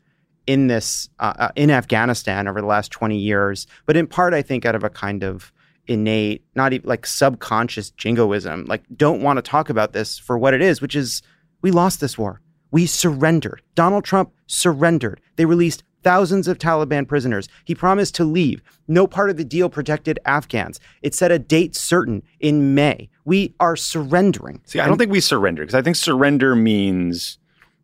in 0.46 0.68
this 0.68 1.08
uh, 1.18 1.34
uh, 1.38 1.48
in 1.56 1.72
Afghanistan 1.72 2.46
over 2.46 2.60
the 2.60 2.66
last 2.68 2.92
20 2.92 3.18
years, 3.18 3.66
but 3.84 3.96
in 3.96 4.06
part 4.06 4.32
I 4.32 4.42
think 4.42 4.64
out 4.64 4.76
of 4.76 4.84
a 4.84 4.88
kind 4.88 5.24
of 5.24 5.52
innate, 5.88 6.44
not 6.54 6.72
even 6.72 6.88
like 6.88 7.04
subconscious 7.04 7.90
jingoism, 7.90 8.66
like 8.66 8.84
don't 8.96 9.22
want 9.22 9.38
to 9.38 9.42
talk 9.42 9.68
about 9.68 9.92
this 9.92 10.18
for 10.18 10.38
what 10.38 10.54
it 10.54 10.62
is, 10.62 10.80
which 10.80 10.94
is 10.94 11.20
we 11.62 11.70
lost 11.70 12.00
this 12.00 12.16
war. 12.16 12.40
We 12.70 12.86
surrendered. 12.86 13.62
Donald 13.74 14.04
Trump 14.04 14.32
surrendered. 14.46 15.20
They 15.36 15.46
released 15.46 15.82
thousands 16.02 16.48
of 16.48 16.58
Taliban 16.58 17.06
prisoners. 17.06 17.48
He 17.64 17.74
promised 17.74 18.14
to 18.16 18.24
leave. 18.24 18.62
No 18.86 19.06
part 19.06 19.30
of 19.30 19.36
the 19.36 19.44
deal 19.44 19.68
protected 19.68 20.18
Afghans. 20.24 20.80
It 21.02 21.14
set 21.14 21.30
a 21.30 21.38
date 21.38 21.76
certain 21.76 22.22
in 22.40 22.74
May. 22.74 23.08
We 23.24 23.54
are 23.60 23.76
surrendering. 23.76 24.60
See, 24.64 24.80
I 24.80 24.86
don't 24.86 24.98
think 24.98 25.12
we 25.12 25.20
surrender 25.20 25.62
because 25.62 25.74
I 25.74 25.82
think 25.82 25.96
surrender 25.96 26.54
means 26.56 27.38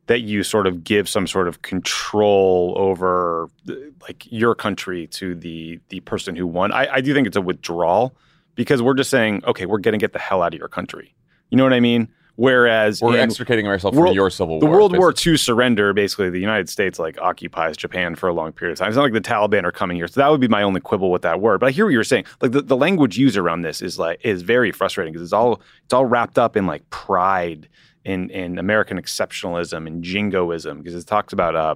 that 0.07 0.21
you 0.21 0.43
sort 0.43 0.67
of 0.67 0.85
give 0.85 1.09
some 1.09 1.27
sort 1.27 1.49
of 1.49 1.63
control 1.63 2.75
over 2.77 3.49
like 4.03 4.31
your 4.31 4.55
country 4.55 5.07
to 5.09 5.35
the 5.35 5.81
the 5.89 6.01
person 6.01 6.37
who 6.37 6.47
won. 6.47 6.73
I, 6.73 6.95
I 6.95 7.01
do 7.01 7.15
think 7.15 7.27
it's 7.27 7.37
a 7.37 7.43
withdrawal 7.43 8.15
because 8.55 8.83
we're 8.83 8.95
just 8.95 9.11
saying, 9.11 9.43
okay, 9.47 9.67
we're 9.67 9.79
going 9.79 9.93
to 9.93 9.99
get 9.99 10.13
the 10.13 10.19
hell 10.19 10.43
out 10.43 10.55
of 10.55 10.59
your 10.59 10.69
country. 10.69 11.15
You 11.51 11.57
know 11.57 11.65
what 11.65 11.73
I 11.73 11.81
mean? 11.81 12.09
Whereas 12.37 13.01
We're 13.01 13.15
in 13.15 13.21
extricating 13.21 13.69
ourselves 13.69 13.97
World- 13.97 14.11
from 14.11 14.17
your 14.17 14.31
civil 14.31 14.55
war. 14.55 14.61
the. 14.61 14.67
World 14.67 14.97
War. 14.97 15.15
II 15.25 15.37
surrender, 15.37 15.93
basically, 15.93 16.31
the 16.31 16.41
United 16.41 16.69
States 16.69 16.99
like 16.99 17.17
occupies 17.21 17.77
Japan 17.77 18.17
for 18.17 18.29
a 18.29 18.33
long 18.33 18.51
period 18.53 18.73
of 18.73 18.79
time. 18.79 18.89
It's 18.89 18.97
not 18.97 19.05
like 19.05 19.13
the 19.13 19.21
Taliban 19.21 19.65
are 19.65 19.71
coming 19.73 19.97
here, 19.97 20.09
so 20.09 20.21
that 20.21 20.29
would 20.29 20.41
be 20.41 20.49
my 20.49 20.63
only 20.63 20.81
quibble 20.81 21.13
with 21.13 21.23
that 21.23 21.41
word. 21.41 21.61
But 21.61 21.67
I 21.67 21.71
hear 21.71 21.85
what 21.85 21.93
you're 21.93 22.03
saying. 22.03 22.25
Like 22.41 22.51
the, 22.53 22.63
the 22.63 22.77
language 22.77 23.17
used 23.17 23.37
around 23.37 23.63
this 23.63 23.81
is 23.81 23.99
like 23.99 24.21
is 24.25 24.43
very 24.43 24.73
frustrating 24.73 25.13
because 25.13 25.25
it's 25.25 25.33
all 25.33 25.61
it's 25.85 25.93
all 25.95 26.07
wrapped 26.07 26.39
up 26.39 26.57
in 26.57 26.67
like 26.67 26.89
pride 26.91 27.69
in 28.05 28.31
in 28.31 28.59
American 28.59 29.01
exceptionalism 29.01 29.87
and 29.87 30.03
jingoism 30.03 30.79
because 30.79 30.95
it 31.01 31.07
talks 31.07 31.33
about 31.33 31.55
uh, 31.55 31.75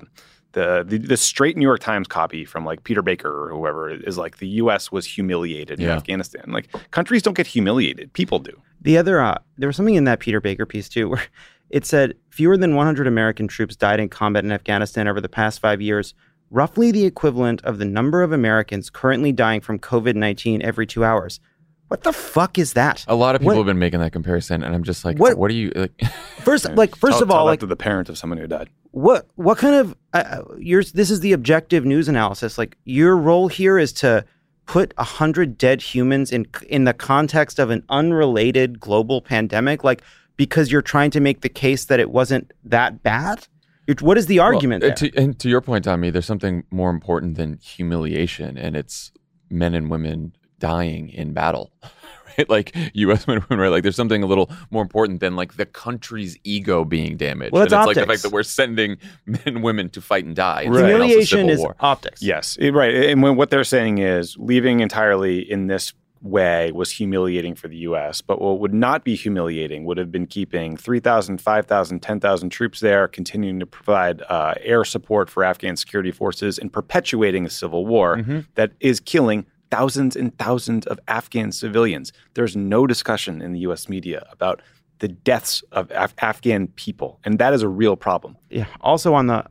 the, 0.52 0.84
the 0.86 0.98
the 0.98 1.16
straight 1.16 1.56
New 1.56 1.66
York 1.66 1.80
Times 1.80 2.08
copy 2.08 2.44
from 2.44 2.64
like 2.64 2.84
Peter 2.84 3.02
Baker 3.02 3.28
or 3.28 3.50
whoever 3.50 3.90
is 3.90 4.16
like 4.16 4.38
the 4.38 4.48
U.S. 4.48 4.90
was 4.90 5.04
humiliated 5.04 5.80
in 5.80 5.88
Afghanistan. 5.88 6.44
Like 6.48 6.68
countries 6.90 7.22
don't 7.22 7.36
get 7.36 7.46
humiliated, 7.46 8.12
people 8.12 8.38
do. 8.38 8.60
The 8.80 8.96
other, 8.96 9.20
uh, 9.20 9.38
there 9.56 9.68
was 9.68 9.76
something 9.76 9.96
in 9.96 10.04
that 10.04 10.20
Peter 10.20 10.40
Baker 10.40 10.64
piece 10.64 10.88
too, 10.88 11.08
where 11.10 11.24
it 11.70 11.84
said 11.84 12.14
fewer 12.30 12.56
than 12.56 12.74
100 12.74 13.06
American 13.06 13.48
troops 13.48 13.76
died 13.76 14.00
in 14.00 14.08
combat 14.08 14.44
in 14.44 14.52
Afghanistan 14.52 15.06
over 15.06 15.20
the 15.20 15.28
past 15.28 15.60
five 15.60 15.82
years, 15.82 16.14
roughly 16.50 16.90
the 16.90 17.04
equivalent 17.04 17.62
of 17.64 17.78
the 17.78 17.84
number 17.84 18.22
of 18.22 18.32
Americans 18.32 18.88
currently 18.88 19.32
dying 19.32 19.60
from 19.60 19.78
COVID 19.78 20.14
19 20.14 20.62
every 20.62 20.86
two 20.86 21.04
hours. 21.04 21.40
What 21.88 22.02
the 22.02 22.12
fuck 22.12 22.58
is 22.58 22.74
that? 22.74 23.04
A 23.08 23.14
lot 23.14 23.34
of 23.34 23.40
people 23.40 23.54
What- 23.54 23.60
have 23.60 23.66
been 23.66 23.78
making 23.78 24.00
that 24.00 24.12
comparison, 24.12 24.62
and 24.62 24.74
I'm 24.74 24.84
just 24.84 25.04
like, 25.04 25.18
What- 25.18 25.38
what, 25.38 25.50
are 25.50 25.54
you 25.54 25.72
like? 25.74 25.92
First, 26.40 26.70
like, 26.74 26.94
first 26.96 27.14
Tell- 27.18 27.22
of 27.24 27.30
all, 27.30 27.38
tell 27.38 27.44
that 27.46 27.50
like, 27.52 27.60
to 27.60 27.66
the 27.66 27.76
parent 27.76 28.08
of 28.08 28.16
someone 28.18 28.38
who 28.38 28.46
died. 28.46 28.68
what 28.90 29.26
what 29.36 29.58
kind 29.58 29.74
of 29.74 29.94
uh, 30.14 30.16
uh, 30.18 30.42
yours 30.58 30.92
this 30.92 31.10
is 31.10 31.20
the 31.20 31.32
objective 31.32 31.84
news 31.84 32.08
analysis 32.08 32.56
like 32.56 32.76
your 32.84 33.16
role 33.16 33.48
here 33.48 33.78
is 33.78 33.92
to 33.92 34.24
put 34.66 34.94
a 34.96 35.04
hundred 35.04 35.58
dead 35.58 35.82
humans 35.82 36.32
in 36.32 36.46
in 36.68 36.84
the 36.84 36.94
context 36.94 37.58
of 37.58 37.68
an 37.70 37.82
unrelated 37.90 38.80
global 38.80 39.20
pandemic 39.20 39.84
like 39.84 40.00
because 40.36 40.72
you're 40.72 40.82
trying 40.94 41.10
to 41.10 41.20
make 41.20 41.40
the 41.42 41.48
case 41.50 41.84
that 41.86 42.00
it 42.00 42.10
wasn't 42.10 42.50
that 42.64 43.02
bad 43.02 43.46
You're- 43.86 44.04
what 44.06 44.16
is 44.18 44.26
the 44.26 44.38
argument 44.38 44.82
Well, 44.82 44.94
there? 44.98 45.10
to, 45.10 45.18
and 45.22 45.38
to 45.40 45.48
your 45.48 45.60
point, 45.60 45.84
Tommy, 45.84 46.10
there's 46.10 46.26
something 46.26 46.64
more 46.70 46.90
important 46.90 47.36
than 47.36 47.58
humiliation, 47.62 48.56
and 48.58 48.74
it's 48.76 49.12
men 49.50 49.74
and 49.74 49.90
women 49.90 50.32
dying 50.58 51.08
in 51.10 51.32
battle. 51.32 51.72
Right? 52.36 52.48
Like 52.48 52.76
U.S. 52.94 53.26
men 53.26 53.38
and 53.38 53.46
women, 53.46 53.60
right? 53.64 53.68
Like 53.68 53.82
there's 53.82 53.96
something 53.96 54.22
a 54.22 54.26
little 54.26 54.48
more 54.70 54.80
important 54.80 55.18
than 55.18 55.34
like 55.34 55.56
the 55.56 55.66
country's 55.66 56.38
ego 56.44 56.84
being 56.84 57.16
damaged. 57.16 57.52
Well, 57.52 57.62
and 57.62 57.66
it's 57.72 57.76
it's 57.76 57.86
like 57.88 57.96
the 57.96 58.06
fact 58.06 58.22
that 58.22 58.30
we're 58.30 58.44
sending 58.44 58.96
men 59.26 59.40
and 59.44 59.62
women 59.64 59.90
to 59.90 60.00
fight 60.00 60.24
and 60.24 60.36
die. 60.36 60.62
in 60.62 60.70
Right. 60.70 60.84
humiliation 60.86 61.48
is 61.50 61.58
war. 61.58 61.74
optics 61.80 62.22
Yes, 62.22 62.56
it- 62.60 62.70
right. 62.70 62.94
And 62.94 63.24
when, 63.24 63.34
what 63.34 63.50
they're 63.50 63.64
saying 63.64 63.98
is 63.98 64.36
leaving 64.38 64.78
entirely 64.78 65.40
in 65.50 65.66
this 65.66 65.94
way 66.22 66.70
was 66.70 66.92
humiliating 66.92 67.56
for 67.56 67.66
the 67.66 67.78
US. 67.78 68.20
But 68.20 68.40
what 68.40 68.60
would 68.60 68.74
not 68.74 69.02
be 69.02 69.16
humiliating 69.16 69.84
would 69.86 69.98
have 69.98 70.12
been 70.12 70.26
keeping 70.28 70.76
3,000, 70.76 71.40
5,000, 71.40 71.98
10,000 72.00 72.50
troops 72.50 72.78
there, 72.78 73.08
continuing 73.08 73.58
to 73.58 73.66
provide 73.66 74.22
uh, 74.28 74.54
air 74.62 74.84
support 74.84 75.28
for 75.28 75.42
Afghan 75.42 75.74
security 75.76 76.12
forces, 76.12 76.56
and 76.56 76.72
perpetuating 76.72 77.46
a 77.46 77.50
civil 77.50 77.84
war 77.84 78.18
Mm-hmm. 78.18 78.40
that 78.54 78.72
is 78.78 79.00
killing 79.00 79.44
thousands 79.70 80.16
and 80.16 80.36
thousands 80.38 80.86
of 80.86 80.98
Afghan 81.08 81.52
civilians. 81.52 82.12
There's 82.34 82.56
no 82.56 82.86
discussion 82.86 83.42
in 83.42 83.52
the 83.52 83.60
US 83.60 83.88
media 83.88 84.26
about 84.30 84.62
the 85.00 85.08
deaths 85.08 85.62
of 85.72 85.88
Af- 85.94 86.14
Afghan 86.18 86.66
people. 86.68 87.20
And 87.24 87.38
that 87.38 87.52
is 87.54 87.62
a 87.62 87.68
real 87.68 87.94
problem. 87.96 88.36
yeah. 88.50 88.66
Also 88.80 89.14
on 89.14 89.28
the 89.28 89.44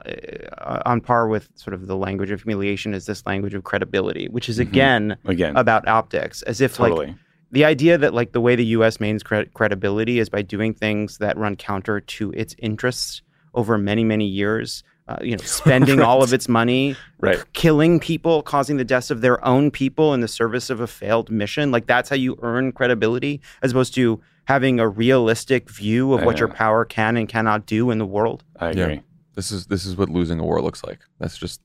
uh, 0.62 0.82
on 0.86 1.00
par 1.02 1.28
with 1.30 1.50
sort 1.56 1.74
of 1.74 1.88
the 1.88 1.96
language 1.96 2.32
of 2.32 2.42
humiliation 2.42 2.94
is 2.94 3.06
this 3.06 3.26
language 3.26 3.54
of 3.54 3.64
credibility, 3.64 4.28
which 4.28 4.50
is 4.50 4.60
again 4.60 5.16
Again, 5.26 5.56
about 5.56 5.88
optics, 5.88 6.42
as 6.42 6.60
if 6.60 6.74
totally. 6.76 7.08
like 7.08 7.16
the 7.52 7.64
idea 7.64 7.98
that 7.98 8.14
like 8.14 8.34
the 8.34 8.42
way 8.42 8.56
the 8.58 8.66
U.S. 8.78 9.00
maintains 9.00 9.24
cre- 9.24 9.44
credibility 9.54 10.20
is 10.20 10.28
by 10.30 10.42
doing 10.42 10.74
things 10.74 11.18
that 11.20 11.38
run 11.38 11.56
counter 11.56 12.02
to 12.02 12.32
its 12.34 12.54
interests 12.60 13.22
over 13.54 13.78
many 13.78 14.04
many 14.04 14.26
years. 14.26 14.84
Uh, 15.08 15.15
you 15.22 15.32
know, 15.38 15.43
spending 15.43 16.02
all 16.08 16.22
of 16.22 16.34
its 16.34 16.50
money, 16.50 16.96
Right. 17.22 17.41
killing 17.54 17.98
people, 18.00 18.41
causing 18.43 18.76
the 18.76 18.84
deaths 18.84 19.10
of 19.10 19.22
their 19.22 19.43
own 19.46 19.72
people 19.72 20.13
in 20.13 20.20
the 20.20 20.28
service 20.28 20.70
of 20.70 20.82
a 20.82 20.88
failed 20.88 21.32
mission. 21.32 21.72
Like 21.72 21.88
that's 21.88 22.10
how 22.10 22.17
you 22.17 22.38
earn 22.41 22.74
credibility, 22.74 23.39
as 23.62 23.72
opposed 23.72 23.93
to 23.96 24.20
having 24.46 24.80
a 24.82 24.88
realistic 24.88 25.70
view 25.70 26.12
of 26.13 26.24
what 26.24 26.39
your 26.39 26.50
power 26.50 26.84
can 26.84 27.15
and 27.15 27.30
cannot 27.30 27.65
do 27.65 27.89
in 27.89 28.00
the 28.00 28.06
world. 28.06 28.43
I 28.60 28.72
Yeah. 28.72 28.84
agree. 28.84 29.02
This 29.36 29.52
is 29.52 29.67
this 29.67 29.86
is 29.86 29.96
what 29.96 30.10
losing 30.10 30.39
a 30.39 30.43
war 30.43 30.62
looks 30.62 30.84
like. 30.84 31.00
That's 31.20 31.38
just 31.38 31.62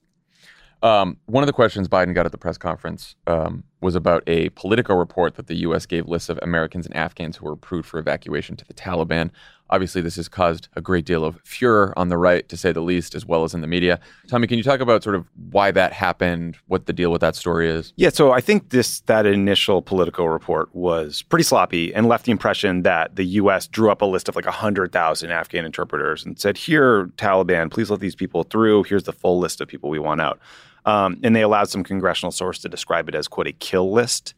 um, 0.82 1.16
one 1.26 1.44
of 1.44 1.46
the 1.46 1.52
questions 1.52 1.86
Biden 1.88 2.12
got 2.12 2.26
at 2.26 2.32
the 2.32 2.38
press 2.38 2.58
conference 2.58 3.14
um, 3.28 3.62
was 3.80 3.94
about 3.94 4.24
a 4.26 4.48
Politico 4.50 4.94
report 4.96 5.36
that 5.36 5.46
the 5.46 5.54
U.S. 5.58 5.86
gave 5.86 6.08
lists 6.08 6.28
of 6.28 6.40
Americans 6.42 6.86
and 6.86 6.96
Afghans 6.96 7.36
who 7.36 7.46
were 7.46 7.52
approved 7.52 7.88
for 7.88 7.98
evacuation 8.00 8.56
to 8.56 8.64
the 8.64 8.74
Taliban. 8.74 9.30
Obviously, 9.72 10.02
this 10.02 10.16
has 10.16 10.28
caused 10.28 10.68
a 10.76 10.82
great 10.82 11.06
deal 11.06 11.24
of 11.24 11.40
furor 11.44 11.92
on 11.96 12.10
the 12.10 12.18
right, 12.18 12.46
to 12.50 12.58
say 12.58 12.72
the 12.72 12.82
least, 12.82 13.14
as 13.14 13.24
well 13.24 13.42
as 13.42 13.54
in 13.54 13.62
the 13.62 13.66
media. 13.66 13.98
Tommy, 14.28 14.46
can 14.46 14.58
you 14.58 14.62
talk 14.62 14.80
about 14.80 15.02
sort 15.02 15.16
of 15.16 15.26
why 15.50 15.70
that 15.70 15.94
happened, 15.94 16.58
what 16.66 16.84
the 16.84 16.92
deal 16.92 17.10
with 17.10 17.22
that 17.22 17.34
story 17.34 17.70
is? 17.70 17.94
Yeah, 17.96 18.10
so 18.10 18.32
I 18.32 18.42
think 18.42 18.68
this 18.68 19.00
that 19.06 19.24
initial 19.24 19.80
Politico 19.80 20.26
report 20.26 20.68
was 20.74 21.22
pretty 21.22 21.44
sloppy 21.44 21.94
and 21.94 22.06
left 22.06 22.26
the 22.26 22.32
impression 22.32 22.82
that 22.82 23.16
the 23.16 23.24
U.S. 23.24 23.66
drew 23.66 23.90
up 23.90 24.02
a 24.02 24.06
list 24.06 24.28
of 24.28 24.36
like 24.36 24.44
hundred 24.44 24.92
thousand 24.92 25.30
Afghan 25.30 25.64
interpreters 25.64 26.24
and 26.24 26.38
said, 26.38 26.58
"Here, 26.58 27.06
Taliban, 27.16 27.70
please 27.70 27.90
let 27.90 28.00
these 28.00 28.14
people 28.14 28.42
through. 28.44 28.82
Here's 28.84 29.04
the 29.04 29.12
full 29.12 29.38
list 29.38 29.62
of 29.62 29.68
people 29.68 29.88
we 29.88 29.98
want 29.98 30.20
out." 30.20 30.38
Um, 30.84 31.18
and 31.22 31.34
they 31.34 31.42
allowed 31.42 31.68
some 31.68 31.84
congressional 31.84 32.32
source 32.32 32.58
to 32.60 32.68
describe 32.68 33.08
it 33.08 33.14
as 33.14 33.28
quote 33.28 33.46
a 33.46 33.52
kill 33.52 33.90
list. 33.92 34.34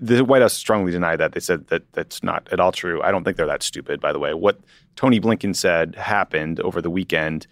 The 0.00 0.24
White 0.24 0.42
House 0.42 0.52
strongly 0.52 0.92
denied 0.92 1.16
that. 1.16 1.32
They 1.32 1.40
said 1.40 1.68
that 1.68 1.90
that's 1.92 2.22
not 2.22 2.48
at 2.52 2.60
all 2.60 2.72
true. 2.72 3.02
I 3.02 3.10
don't 3.10 3.24
think 3.24 3.36
they're 3.36 3.46
that 3.46 3.62
stupid, 3.62 4.00
by 4.00 4.12
the 4.12 4.18
way. 4.18 4.34
What 4.34 4.60
Tony 4.96 5.20
Blinken 5.20 5.56
said 5.56 5.94
happened 5.96 6.60
over 6.60 6.82
the 6.82 6.90
weekend 6.90 7.46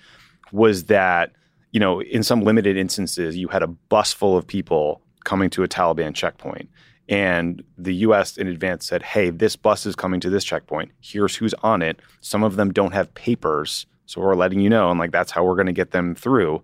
was 0.53 0.85
that, 0.85 1.33
you 1.73 1.81
know, 1.81 2.01
in 2.01 2.23
some 2.23 2.43
limited 2.43 2.77
instances, 2.77 3.37
you 3.37 3.49
had 3.49 3.63
a 3.63 3.67
bus 3.67 4.13
full 4.13 4.37
of 4.37 4.47
people 4.47 5.03
coming 5.25 5.51
to 5.51 5.63
a 5.63 5.69
Taliban 5.69 6.15
checkpoint. 6.15 6.69
And 7.09 7.63
the 7.79 7.95
US 7.97 8.37
in 8.37 8.47
advance 8.49 8.87
said, 8.87 9.03
hey, 9.03 9.31
this 9.31 9.57
bus 9.57 9.87
is 9.87 9.97
coming 9.97 10.21
to 10.21 10.31
this 10.31 10.45
checkpoint. 10.45 10.91
Here's 11.01 11.37
who's 11.37 11.55
on 11.63 11.83
it. 11.83 12.01
Some 12.21 12.43
of 12.43 12.57
them 12.57 12.73
don't 12.73 12.93
have 12.93 13.13
papers. 13.15 13.87
So 14.07 14.21
we're 14.21 14.35
letting 14.35 14.61
you 14.61 14.69
know. 14.69 14.91
And 14.91 14.99
like, 14.99 15.13
that's 15.13 15.31
how 15.31 15.45
we're 15.45 15.55
going 15.55 15.67
to 15.67 15.73
get 15.73 15.91
them 15.91 16.15
through. 16.15 16.63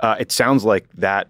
Uh, 0.00 0.16
it 0.18 0.32
sounds 0.32 0.64
like 0.64 0.88
that 0.94 1.28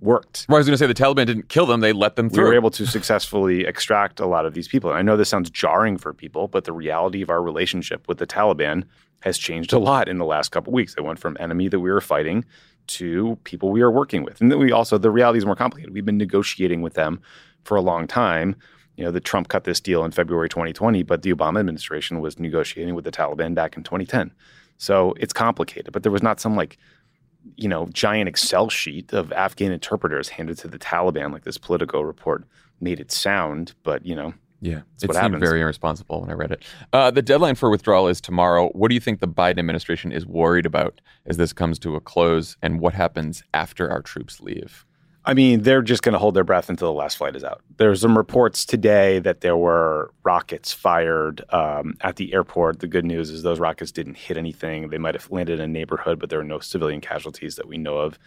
worked 0.00 0.46
Well, 0.48 0.56
I 0.56 0.58
was 0.58 0.66
going 0.66 0.74
to 0.74 0.78
say 0.78 0.86
the 0.86 0.94
Taliban 0.94 1.26
didn't 1.26 1.48
kill 1.48 1.66
them; 1.66 1.80
they 1.80 1.92
let 1.92 2.16
them 2.16 2.30
through. 2.30 2.44
we 2.44 2.50
were 2.50 2.54
able 2.54 2.70
to 2.70 2.86
successfully 2.96 3.64
extract 3.64 4.20
a 4.20 4.26
lot 4.26 4.46
of 4.46 4.54
these 4.54 4.68
people. 4.68 4.90
And 4.90 4.98
I 4.98 5.02
know 5.02 5.16
this 5.16 5.28
sounds 5.28 5.50
jarring 5.50 5.98
for 5.98 6.12
people, 6.12 6.48
but 6.48 6.64
the 6.64 6.72
reality 6.72 7.22
of 7.22 7.30
our 7.30 7.42
relationship 7.42 8.08
with 8.08 8.18
the 8.18 8.26
Taliban 8.26 8.84
has 9.20 9.38
changed 9.38 9.72
a 9.72 9.78
lot 9.78 10.08
in 10.08 10.18
the 10.18 10.24
last 10.24 10.50
couple 10.50 10.72
weeks. 10.72 10.94
It 10.96 11.04
went 11.04 11.18
from 11.18 11.36
enemy 11.38 11.68
that 11.68 11.80
we 11.80 11.90
were 11.90 12.00
fighting 12.00 12.44
to 12.88 13.38
people 13.44 13.70
we 13.70 13.82
are 13.82 13.90
working 13.90 14.24
with. 14.24 14.40
And 14.40 14.50
then 14.50 14.58
we 14.58 14.72
also 14.72 14.98
the 14.98 15.10
reality 15.10 15.38
is 15.38 15.46
more 15.46 15.56
complicated. 15.56 15.94
We've 15.94 16.04
been 16.04 16.18
negotiating 16.18 16.82
with 16.82 16.94
them 16.94 17.20
for 17.64 17.76
a 17.76 17.80
long 17.80 18.06
time. 18.06 18.56
You 18.96 19.04
know, 19.04 19.10
the 19.10 19.20
Trump 19.20 19.48
cut 19.48 19.64
this 19.64 19.80
deal 19.80 20.04
in 20.04 20.10
February 20.10 20.48
2020, 20.48 21.02
but 21.04 21.22
the 21.22 21.32
Obama 21.32 21.60
administration 21.60 22.20
was 22.20 22.38
negotiating 22.38 22.94
with 22.94 23.04
the 23.04 23.12
Taliban 23.12 23.54
back 23.54 23.76
in 23.76 23.82
2010. 23.82 24.32
So 24.78 25.14
it's 25.18 25.32
complicated, 25.32 25.92
but 25.92 26.02
there 26.02 26.12
was 26.12 26.22
not 26.22 26.40
some 26.40 26.56
like 26.56 26.78
you 27.56 27.68
know, 27.68 27.86
giant 27.92 28.28
Excel 28.28 28.68
sheet 28.68 29.12
of 29.12 29.32
Afghan 29.32 29.72
interpreters 29.72 30.28
handed 30.28 30.58
to 30.58 30.68
the 30.68 30.78
Taliban, 30.78 31.32
like 31.32 31.44
this 31.44 31.58
Politico 31.58 32.00
report 32.00 32.44
made 32.80 33.00
it 33.00 33.10
sound. 33.12 33.74
But 33.82 34.04
you 34.06 34.14
know, 34.14 34.34
Yeah, 34.60 34.80
it's 34.94 35.04
it 35.04 35.08
what 35.08 35.14
seemed 35.16 35.34
happens. 35.34 35.42
very 35.48 35.60
irresponsible 35.60 36.20
when 36.20 36.30
I 36.30 36.34
read 36.34 36.52
it. 36.52 36.62
Uh, 36.92 37.10
the 37.10 37.22
deadline 37.22 37.54
for 37.54 37.70
withdrawal 37.70 38.08
is 38.08 38.20
tomorrow. 38.20 38.68
What 38.70 38.88
do 38.88 38.94
you 38.94 39.00
think 39.00 39.20
the 39.20 39.28
Biden 39.28 39.58
administration 39.58 40.12
is 40.12 40.26
worried 40.26 40.66
about 40.66 41.00
as 41.26 41.36
this 41.36 41.52
comes 41.52 41.78
to 41.80 41.96
a 41.96 42.00
close, 42.00 42.56
and 42.62 42.80
what 42.80 42.94
happens 42.94 43.42
after 43.54 43.90
our 43.90 44.02
troops 44.02 44.40
leave? 44.40 44.84
I 45.24 45.34
mean, 45.34 45.62
they're 45.62 45.82
just 45.82 46.02
going 46.02 46.14
to 46.14 46.18
hold 46.18 46.34
their 46.34 46.44
breath 46.44 46.70
until 46.70 46.88
the 46.88 46.98
last 46.98 47.18
flight 47.18 47.36
is 47.36 47.44
out. 47.44 47.60
There's 47.76 48.00
some 48.00 48.16
reports 48.16 48.64
today 48.64 49.18
that 49.18 49.42
there 49.42 49.56
were 49.56 50.12
rockets 50.24 50.72
fired 50.72 51.44
um, 51.50 51.96
at 52.00 52.16
the 52.16 52.32
airport. 52.32 52.80
The 52.80 52.86
good 52.86 53.04
news 53.04 53.28
is 53.28 53.42
those 53.42 53.60
rockets 53.60 53.92
didn't 53.92 54.16
hit 54.16 54.38
anything. 54.38 54.88
They 54.88 54.98
might 54.98 55.14
have 55.14 55.30
landed 55.30 55.60
in 55.60 55.64
a 55.64 55.72
neighborhood, 55.72 56.18
but 56.18 56.30
there 56.30 56.40
are 56.40 56.44
no 56.44 56.58
civilian 56.58 57.02
casualties 57.02 57.56
that 57.56 57.68
we 57.68 57.76
know 57.76 57.98
of. 57.98 58.18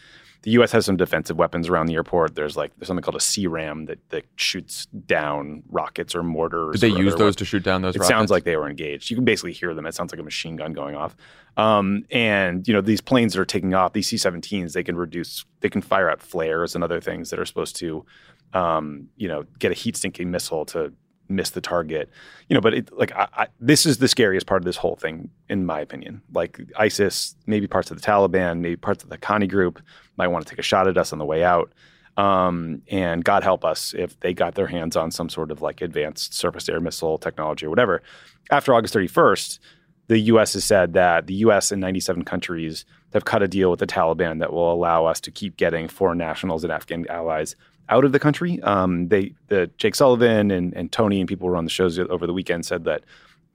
The 0.44 0.52
U.S. 0.52 0.72
has 0.74 0.86
some 0.86 0.98
defensive 0.98 1.38
weapons 1.38 1.70
around 1.70 1.88
the 1.88 1.96
airport. 1.96 2.36
There's 2.36 2.56
like 2.56 2.72
there's 2.78 2.88
something 2.88 3.02
called 3.04 3.16
a 3.16 3.20
CRAM 3.20 3.86
that, 3.86 3.98
that 4.10 4.26
shoots 4.36 4.86
down 4.88 5.64
rockets 5.70 6.14
or 6.14 6.22
mortars. 6.22 6.80
Did 6.80 6.92
they 6.92 6.98
use 6.98 7.16
those 7.16 7.36
to 7.38 7.46
shoot 7.46 7.64
down 7.64 7.82
those 7.82 7.96
it 7.96 8.00
rockets? 8.00 8.10
sounds 8.10 8.32
like 8.32 8.44
they 8.44 8.58
were 8.58 8.70
engaged. 8.70 9.10
You 9.10 9.16
can 9.16 9.26
basically 9.26 9.54
hear 9.54 9.74
them. 9.74 9.86
It 9.86 9.96
sounds 9.96 10.12
like 10.12 10.20
a 10.20 10.24
machine 10.24 10.56
gun 10.56 10.74
going 10.74 10.96
off. 10.96 11.16
Um, 11.56 12.06
and 12.12 12.68
you 12.68 12.74
know 12.74 12.82
these 12.82 13.02
planes 13.02 13.34
that 13.34 13.42
are 13.42 13.46
taking 13.46 13.74
off, 13.74 13.94
these 13.94 14.08
C-17s, 14.08 14.74
they 14.74 14.84
can 14.84 14.96
reduce, 14.98 15.46
they 15.62 15.70
can 15.70 15.82
fire 15.82 16.10
out 16.10 16.22
flares 16.22 16.76
and 16.76 16.84
other 16.84 17.00
things 17.00 17.30
that 17.30 17.40
are 17.40 17.46
supposed 17.46 17.76
to, 17.78 18.06
um, 18.54 19.10
you 19.16 19.28
know, 19.28 19.44
get 19.60 19.72
a 19.72 19.76
heat-seeking 19.76 20.30
missile 20.30 20.66
to 20.66 20.94
miss 21.34 21.52
the 21.52 21.62
target. 21.62 22.10
You 22.48 22.56
know, 22.56 22.62
but 22.62 22.74
it, 22.74 22.98
like 22.98 23.12
I, 23.14 23.28
I, 23.34 23.48
this 23.60 23.86
is 23.86 23.98
the 23.98 24.08
scariest 24.08 24.48
part 24.48 24.62
of 24.62 24.66
this 24.66 24.78
whole 24.78 24.96
thing, 24.96 25.30
in 25.50 25.66
my 25.66 25.80
opinion. 25.80 26.22
Like 26.32 26.60
ISIS, 26.78 27.36
maybe 27.46 27.68
parts 27.68 27.92
of 27.92 28.00
the 28.00 28.06
Taliban, 28.06 28.60
maybe 28.60 28.76
parts 28.76 29.04
of 29.04 29.10
the 29.10 29.18
Haqqani 29.18 29.50
group 29.50 29.82
might 30.18 30.28
want 30.28 30.46
to 30.46 30.50
take 30.50 30.60
a 30.60 30.64
shot 30.64 30.88
at 30.88 30.98
us 30.98 31.14
on 31.14 31.20
the 31.20 31.26
way 31.26 31.44
out. 31.44 31.72
Um, 32.16 32.84
and 32.90 33.24
God 33.24 33.44
help 33.44 33.66
us 33.66 33.94
if 33.98 34.20
they 34.20 34.34
got 34.34 34.56
their 34.56 34.68
hands 34.68 34.96
on 34.96 35.10
some 35.10 35.30
sort 35.30 35.50
of 35.52 35.62
like 35.62 35.82
advanced 35.82 36.36
surface 36.36 36.70
air 36.70 36.80
missile 36.80 37.18
technology 37.18 37.66
or 37.66 37.70
whatever. 37.70 38.04
After 38.52 38.74
August 38.74 38.94
31st, 38.94 39.60
the 40.08 40.20
U.S. 40.20 40.54
has 40.54 40.64
said 40.64 40.94
that 40.94 41.28
the 41.28 41.34
U.S. 41.36 41.72
and 41.72 41.82
97 41.82 42.24
countries 42.24 42.86
have 43.14 43.26
cut 43.26 43.42
a 43.42 43.48
deal 43.48 43.72
with 43.72 43.80
the 43.80 43.88
Taliban 43.88 44.40
that 44.40 44.52
will 44.52 44.72
allow 44.72 45.06
us 45.06 45.20
to 45.22 45.32
keep 45.32 45.58
getting 45.58 45.88
foreign 45.88 46.18
nationals 46.18 46.64
and 46.64 46.74
Afghan 46.74 47.08
allies 47.10 47.56
out 47.90 48.06
of 48.06 48.12
the 48.12 48.20
country. 48.20 48.62
Um, 48.62 49.08
they, 49.10 49.34
the 49.48 49.70
Jake 49.78 49.96
Sullivan 49.96 50.52
and, 50.52 50.74
and 50.74 50.92
Tony 50.92 51.20
and 51.20 51.28
people 51.28 51.48
who 51.48 51.52
were 51.52 51.58
on 51.58 51.66
the 51.66 51.72
shows 51.72 52.00
over 52.00 52.26
the 52.26 52.34
weekend 52.34 52.66
said 52.66 52.86
that 52.86 53.04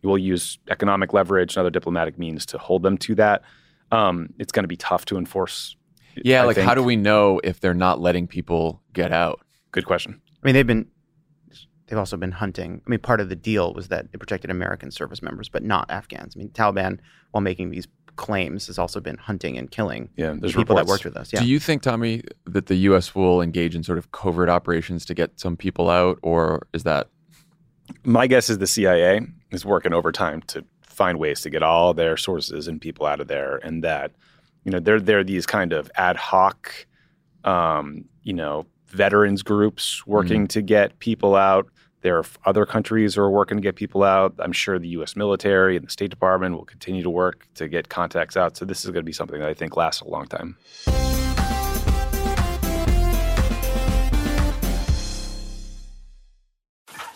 we'll 0.03 0.19
use 0.19 0.59
economic 0.71 1.12
leverage 1.12 1.57
and 1.57 1.61
other 1.61 1.71
diplomatic 1.71 2.19
means 2.19 2.47
to 2.47 2.59
hold 2.59 2.83
them 2.83 2.99
to 2.99 3.14
that. 3.17 3.43
Um, 3.91 4.33
it's 4.38 4.53
going 4.53 4.64
to 4.64 4.69
be 4.69 4.77
tough 4.77 5.05
to 5.07 5.17
enforce. 5.17 5.77
yeah, 6.17 6.43
I 6.43 6.45
like 6.45 6.57
how 6.59 6.75
do 6.75 6.83
we 6.83 6.97
know 6.97 7.41
if 7.43 7.61
they're 7.61 7.75
not 7.75 8.01
letting 8.01 8.27
people 8.27 8.83
get 8.93 9.12
out? 9.12 9.41
Good 9.73 9.87
question. 9.87 10.21
I 10.43 10.47
mean, 10.47 10.55
they've 10.55 10.67
been 10.67 10.87
they've 11.87 11.99
also 11.99 12.17
been 12.17 12.33
hunting. 12.33 12.83
I 12.87 12.91
mean, 12.91 13.01
part 13.01 13.21
of 13.21 13.29
the 13.29 13.37
deal 13.37 13.73
was 13.73 13.88
that 13.88 14.07
it 14.12 14.19
protected 14.19 14.51
American 14.51 14.91
service 14.91 15.23
members, 15.23 15.49
but 15.49 15.62
not 15.62 15.91
Afghans. 15.91 16.37
I 16.37 16.38
mean, 16.38 16.51
Taliban, 16.51 16.99
while 17.31 17.41
making 17.41 17.71
these 17.71 17.88
claims, 18.19 18.67
has 18.67 18.79
also 18.79 19.01
been 19.01 19.17
hunting 19.17 19.57
and 19.57 19.71
killing 19.71 20.11
Yeah, 20.17 20.35
there's 20.39 20.55
people 20.55 20.77
that 20.77 20.83
reports. 20.83 21.05
worked 21.05 21.15
with 21.15 21.17
us. 21.17 21.33
Yeah. 21.33 21.41
Do 21.41 21.47
you 21.47 21.59
think, 21.59 21.81
Tommy, 21.81 22.23
that 22.45 22.67
the 22.67 22.75
U.S. 22.91 23.15
will 23.15 23.41
engage 23.41 23.75
in 23.75 23.83
sort 23.83 23.97
of 23.97 24.13
covert 24.13 24.51
operations 24.51 25.07
to 25.07 25.15
get 25.15 25.41
some 25.41 25.57
people 25.57 25.89
out, 25.89 26.19
or 26.23 26.67
is 26.75 26.83
that 26.83 27.09
My 28.05 28.27
guess 28.27 28.51
is 28.51 28.59
the 28.59 28.67
CIA 28.67 29.23
is 29.51 29.65
working 29.65 29.95
overtime 29.95 30.43
to 30.49 30.63
find 30.83 31.19
ways 31.19 31.41
to 31.43 31.49
get 31.51 31.63
all 31.63 31.95
their 31.95 32.17
sources 32.19 32.69
and 32.69 32.81
people 32.81 33.07
out 33.07 33.21
of 33.21 33.29
there, 33.29 33.57
and 33.65 33.83
that 33.85 34.13
you 34.65 34.73
know 34.73 34.81
they're 34.81 35.01
they're 35.01 35.25
these 35.25 35.47
kind 35.47 35.73
of 35.73 35.91
ad 35.95 36.17
hoc, 36.17 36.87
um, 37.45 38.05
you 38.25 38.33
know, 38.35 38.67
veterans 38.89 39.43
groups 39.43 40.07
working 40.07 40.47
to 40.49 40.61
get 40.61 40.99
people 40.99 41.35
out. 41.37 41.69
There 42.03 42.17
are 42.17 42.25
other 42.45 42.65
countries 42.65 43.15
who 43.15 43.23
are 43.23 43.31
working 43.31 43.57
to 43.57 43.63
get 43.63 43.77
people 43.77 44.05
out. 44.05 44.35
I'm 44.39 44.53
sure 44.53 44.79
the 44.79 44.89
U.S. 44.89 45.17
military 45.17 45.77
and 45.77 45.87
the 45.87 45.91
State 45.91 46.11
Department 46.11 46.55
will 46.55 46.65
continue 46.65 47.03
to 47.03 47.11
work 47.11 47.47
to 47.55 47.69
get 47.69 47.89
contacts 47.89 48.37
out. 48.37 48.57
So 48.57 48.65
this 48.65 48.85
is 48.85 48.91
going 48.91 49.03
to 49.03 49.07
be 49.07 49.13
something 49.13 49.41
that 49.41 49.49
I 49.49 49.55
think 49.55 49.77
lasts 49.77 50.01
a 50.01 50.09
long 50.09 50.27
time. 50.27 50.57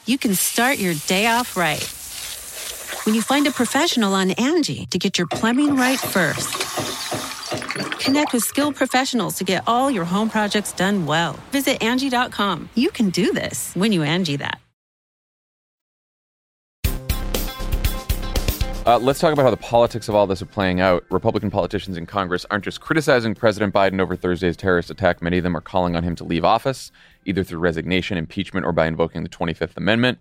you 0.07 0.19
can 0.19 0.35
start 0.35 0.79
your 0.79 0.95
day 1.07 1.27
off 1.27 1.57
right. 1.57 1.83
When 3.07 3.15
you 3.15 3.23
find 3.23 3.47
a 3.47 3.51
professional 3.51 4.15
on 4.15 4.33
Angie 4.33 4.87
to 4.87 4.99
get 4.99 5.19
your 5.19 5.27
plumbing 5.27 5.77
right 5.77 5.99
first. 5.99 6.59
Connect 8.01 8.33
with 8.33 8.43
skilled 8.43 8.75
professionals 8.75 9.37
to 9.37 9.45
get 9.45 9.63
all 9.67 9.91
your 9.91 10.05
home 10.05 10.29
projects 10.29 10.73
done 10.73 11.07
well. 11.07 11.39
Visit 11.51 11.83
Angie.com. 11.83 12.69
You 12.75 12.91
can 12.91 13.11
do 13.11 13.33
this 13.33 13.75
when 13.75 13.93
you 13.93 14.03
Angie 14.03 14.37
that. 14.37 14.62
Uh, 18.85 18.99
let's 18.99 19.21
talk 19.21 19.33
about 19.33 19.45
how 19.45 19.51
the 19.51 19.57
politics 19.57 20.09
of 20.09 20.15
all 20.17 20.27
this 20.27 20.43
are 20.43 20.47
playing 20.47 20.81
out. 20.81 21.05
Republican 21.09 21.53
politicians 21.53 21.97
in 21.97 22.05
Congress 22.05 22.45
aren't 22.51 22.65
just 22.65 22.81
criticizing 22.81 23.33
President 23.33 23.73
Biden 23.73 24.01
over 24.01 24.17
Thursday's 24.17 24.57
terrorist 24.57 24.91
attack. 24.91 25.23
Many 25.23 25.39
of 25.39 25.45
them 25.45 25.57
are 25.57 25.61
calling 25.61 25.95
on 25.95 26.03
him 26.03 26.17
to 26.17 26.25
leave 26.25 26.45
office, 26.45 26.91
either 27.25 27.45
through 27.45 27.61
resignation, 27.61 28.19
impeachment, 28.19 28.67
or 28.67 28.73
by 28.73 28.89
invoking 28.89 29.23
the 29.23 29.29
25th 29.29 29.77
Amendment. 29.77 30.19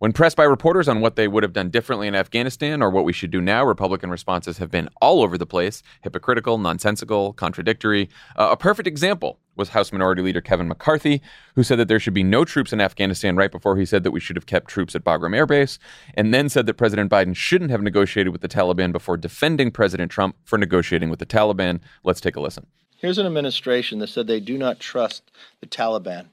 When 0.00 0.14
pressed 0.14 0.38
by 0.38 0.44
reporters 0.44 0.88
on 0.88 1.02
what 1.02 1.16
they 1.16 1.28
would 1.28 1.42
have 1.42 1.52
done 1.52 1.68
differently 1.68 2.08
in 2.08 2.14
Afghanistan 2.14 2.80
or 2.80 2.88
what 2.88 3.04
we 3.04 3.12
should 3.12 3.30
do 3.30 3.42
now, 3.42 3.66
Republican 3.66 4.08
responses 4.08 4.56
have 4.56 4.70
been 4.70 4.88
all 5.02 5.22
over 5.22 5.36
the 5.36 5.44
place 5.44 5.82
hypocritical, 6.00 6.56
nonsensical, 6.56 7.34
contradictory. 7.34 8.08
Uh, 8.34 8.48
a 8.52 8.56
perfect 8.56 8.88
example 8.88 9.38
was 9.56 9.68
House 9.68 9.92
Minority 9.92 10.22
Leader 10.22 10.40
Kevin 10.40 10.68
McCarthy, 10.68 11.20
who 11.54 11.62
said 11.62 11.78
that 11.78 11.88
there 11.88 12.00
should 12.00 12.14
be 12.14 12.22
no 12.22 12.46
troops 12.46 12.72
in 12.72 12.80
Afghanistan 12.80 13.36
right 13.36 13.52
before 13.52 13.76
he 13.76 13.84
said 13.84 14.02
that 14.04 14.10
we 14.10 14.20
should 14.20 14.36
have 14.36 14.46
kept 14.46 14.70
troops 14.70 14.94
at 14.94 15.04
Bagram 15.04 15.36
Air 15.36 15.44
Base, 15.44 15.78
and 16.14 16.32
then 16.32 16.48
said 16.48 16.64
that 16.64 16.78
President 16.78 17.12
Biden 17.12 17.36
shouldn't 17.36 17.70
have 17.70 17.82
negotiated 17.82 18.32
with 18.32 18.40
the 18.40 18.48
Taliban 18.48 18.92
before 18.92 19.18
defending 19.18 19.70
President 19.70 20.10
Trump 20.10 20.34
for 20.44 20.56
negotiating 20.56 21.10
with 21.10 21.18
the 21.18 21.26
Taliban. 21.26 21.78
Let's 22.04 22.22
take 22.22 22.36
a 22.36 22.40
listen. 22.40 22.66
Here's 22.96 23.18
an 23.18 23.26
administration 23.26 23.98
that 23.98 24.06
said 24.06 24.28
they 24.28 24.40
do 24.40 24.56
not 24.56 24.80
trust 24.80 25.30
the 25.60 25.66
Taliban, 25.66 26.28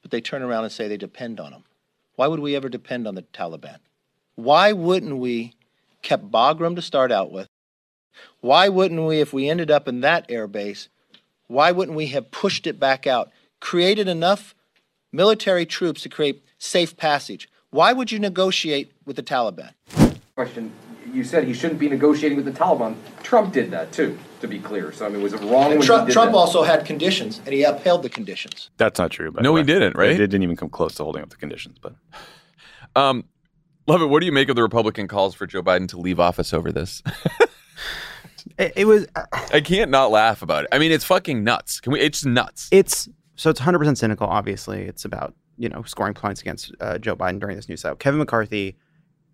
but 0.00 0.12
they 0.12 0.20
turn 0.20 0.42
around 0.42 0.62
and 0.62 0.72
say 0.72 0.86
they 0.86 0.96
depend 0.96 1.40
on 1.40 1.50
them. 1.50 1.64
Why 2.18 2.26
would 2.26 2.40
we 2.40 2.56
ever 2.56 2.68
depend 2.68 3.06
on 3.06 3.14
the 3.14 3.22
Taliban? 3.22 3.78
Why 4.34 4.72
wouldn't 4.72 5.18
we 5.18 5.54
kept 6.02 6.32
Bagram 6.32 6.74
to 6.74 6.82
start 6.82 7.12
out 7.12 7.30
with? 7.30 7.46
Why 8.40 8.68
wouldn't 8.68 9.00
we, 9.06 9.20
if 9.20 9.32
we 9.32 9.48
ended 9.48 9.70
up 9.70 9.86
in 9.86 10.00
that 10.00 10.26
air 10.28 10.48
base, 10.48 10.88
why 11.46 11.70
wouldn't 11.70 11.96
we 11.96 12.08
have 12.08 12.32
pushed 12.32 12.66
it 12.66 12.80
back 12.80 13.06
out, 13.06 13.30
created 13.60 14.08
enough 14.08 14.56
military 15.12 15.64
troops 15.64 16.02
to 16.02 16.08
create 16.08 16.42
safe 16.58 16.96
passage? 16.96 17.48
Why 17.70 17.92
would 17.92 18.10
you 18.10 18.18
negotiate 18.18 18.90
with 19.06 19.14
the 19.14 19.22
Taliban? 19.22 19.74
Question. 20.34 20.72
You 21.12 21.22
said 21.22 21.44
he 21.44 21.54
shouldn't 21.54 21.78
be 21.78 21.88
negotiating 21.88 22.34
with 22.34 22.46
the 22.46 22.60
Taliban. 22.60 22.96
Trump 23.22 23.52
did 23.52 23.70
that 23.70 23.92
too, 23.92 24.18
to 24.40 24.48
be 24.48 24.58
clear. 24.58 24.92
So 24.92 25.06
I 25.06 25.08
mean, 25.08 25.22
was 25.22 25.32
it 25.32 25.40
wrong 25.42 25.70
when 25.70 25.80
Trump, 25.82 26.02
he 26.02 26.06
did 26.08 26.12
Trump 26.14 26.32
that? 26.32 26.38
also 26.38 26.62
had 26.62 26.84
conditions, 26.84 27.40
and 27.44 27.54
he 27.54 27.62
upheld 27.62 28.02
the 28.02 28.08
conditions. 28.08 28.70
That's 28.76 28.98
not 28.98 29.10
true. 29.10 29.30
By 29.30 29.42
No, 29.42 29.54
he 29.56 29.62
didn't, 29.62 29.96
right? 29.96 30.10
It 30.10 30.18
didn't 30.18 30.42
even 30.42 30.56
come 30.56 30.68
close 30.68 30.94
to 30.96 31.04
holding 31.04 31.22
up 31.22 31.30
the 31.30 31.36
conditions. 31.36 31.78
But 31.80 31.94
Um, 32.96 33.24
Lovett. 33.86 34.08
What 34.08 34.20
do 34.20 34.26
you 34.26 34.32
make 34.32 34.48
of 34.48 34.56
the 34.56 34.62
Republican 34.62 35.08
calls 35.08 35.34
for 35.34 35.46
Joe 35.46 35.62
Biden 35.62 35.88
to 35.88 35.98
leave 35.98 36.18
office 36.18 36.52
over 36.52 36.72
this? 36.72 37.02
It, 38.56 38.72
it 38.76 38.84
was. 38.86 39.06
I 39.52 39.60
can't 39.60 39.90
not 39.90 40.10
laugh 40.10 40.42
about 40.42 40.64
it. 40.64 40.70
I 40.72 40.78
mean, 40.78 40.92
it's 40.92 41.04
fucking 41.04 41.44
nuts. 41.44 41.80
Can 41.80 41.92
we? 41.92 42.00
It's 42.00 42.24
nuts. 42.24 42.68
It's 42.70 43.08
so 43.36 43.50
it's 43.50 43.60
100 43.60 43.78
percent 43.78 43.98
cynical. 43.98 44.26
Obviously, 44.26 44.82
it's 44.82 45.04
about 45.04 45.34
you 45.56 45.68
know 45.68 45.82
scoring 45.82 46.14
points 46.14 46.40
against 46.40 46.72
uh, 46.80 46.98
Joe 46.98 47.16
Biden 47.16 47.40
during 47.40 47.56
this 47.56 47.68
news 47.68 47.82
cycle. 47.82 47.96
Kevin 47.96 48.18
McCarthy 48.18 48.76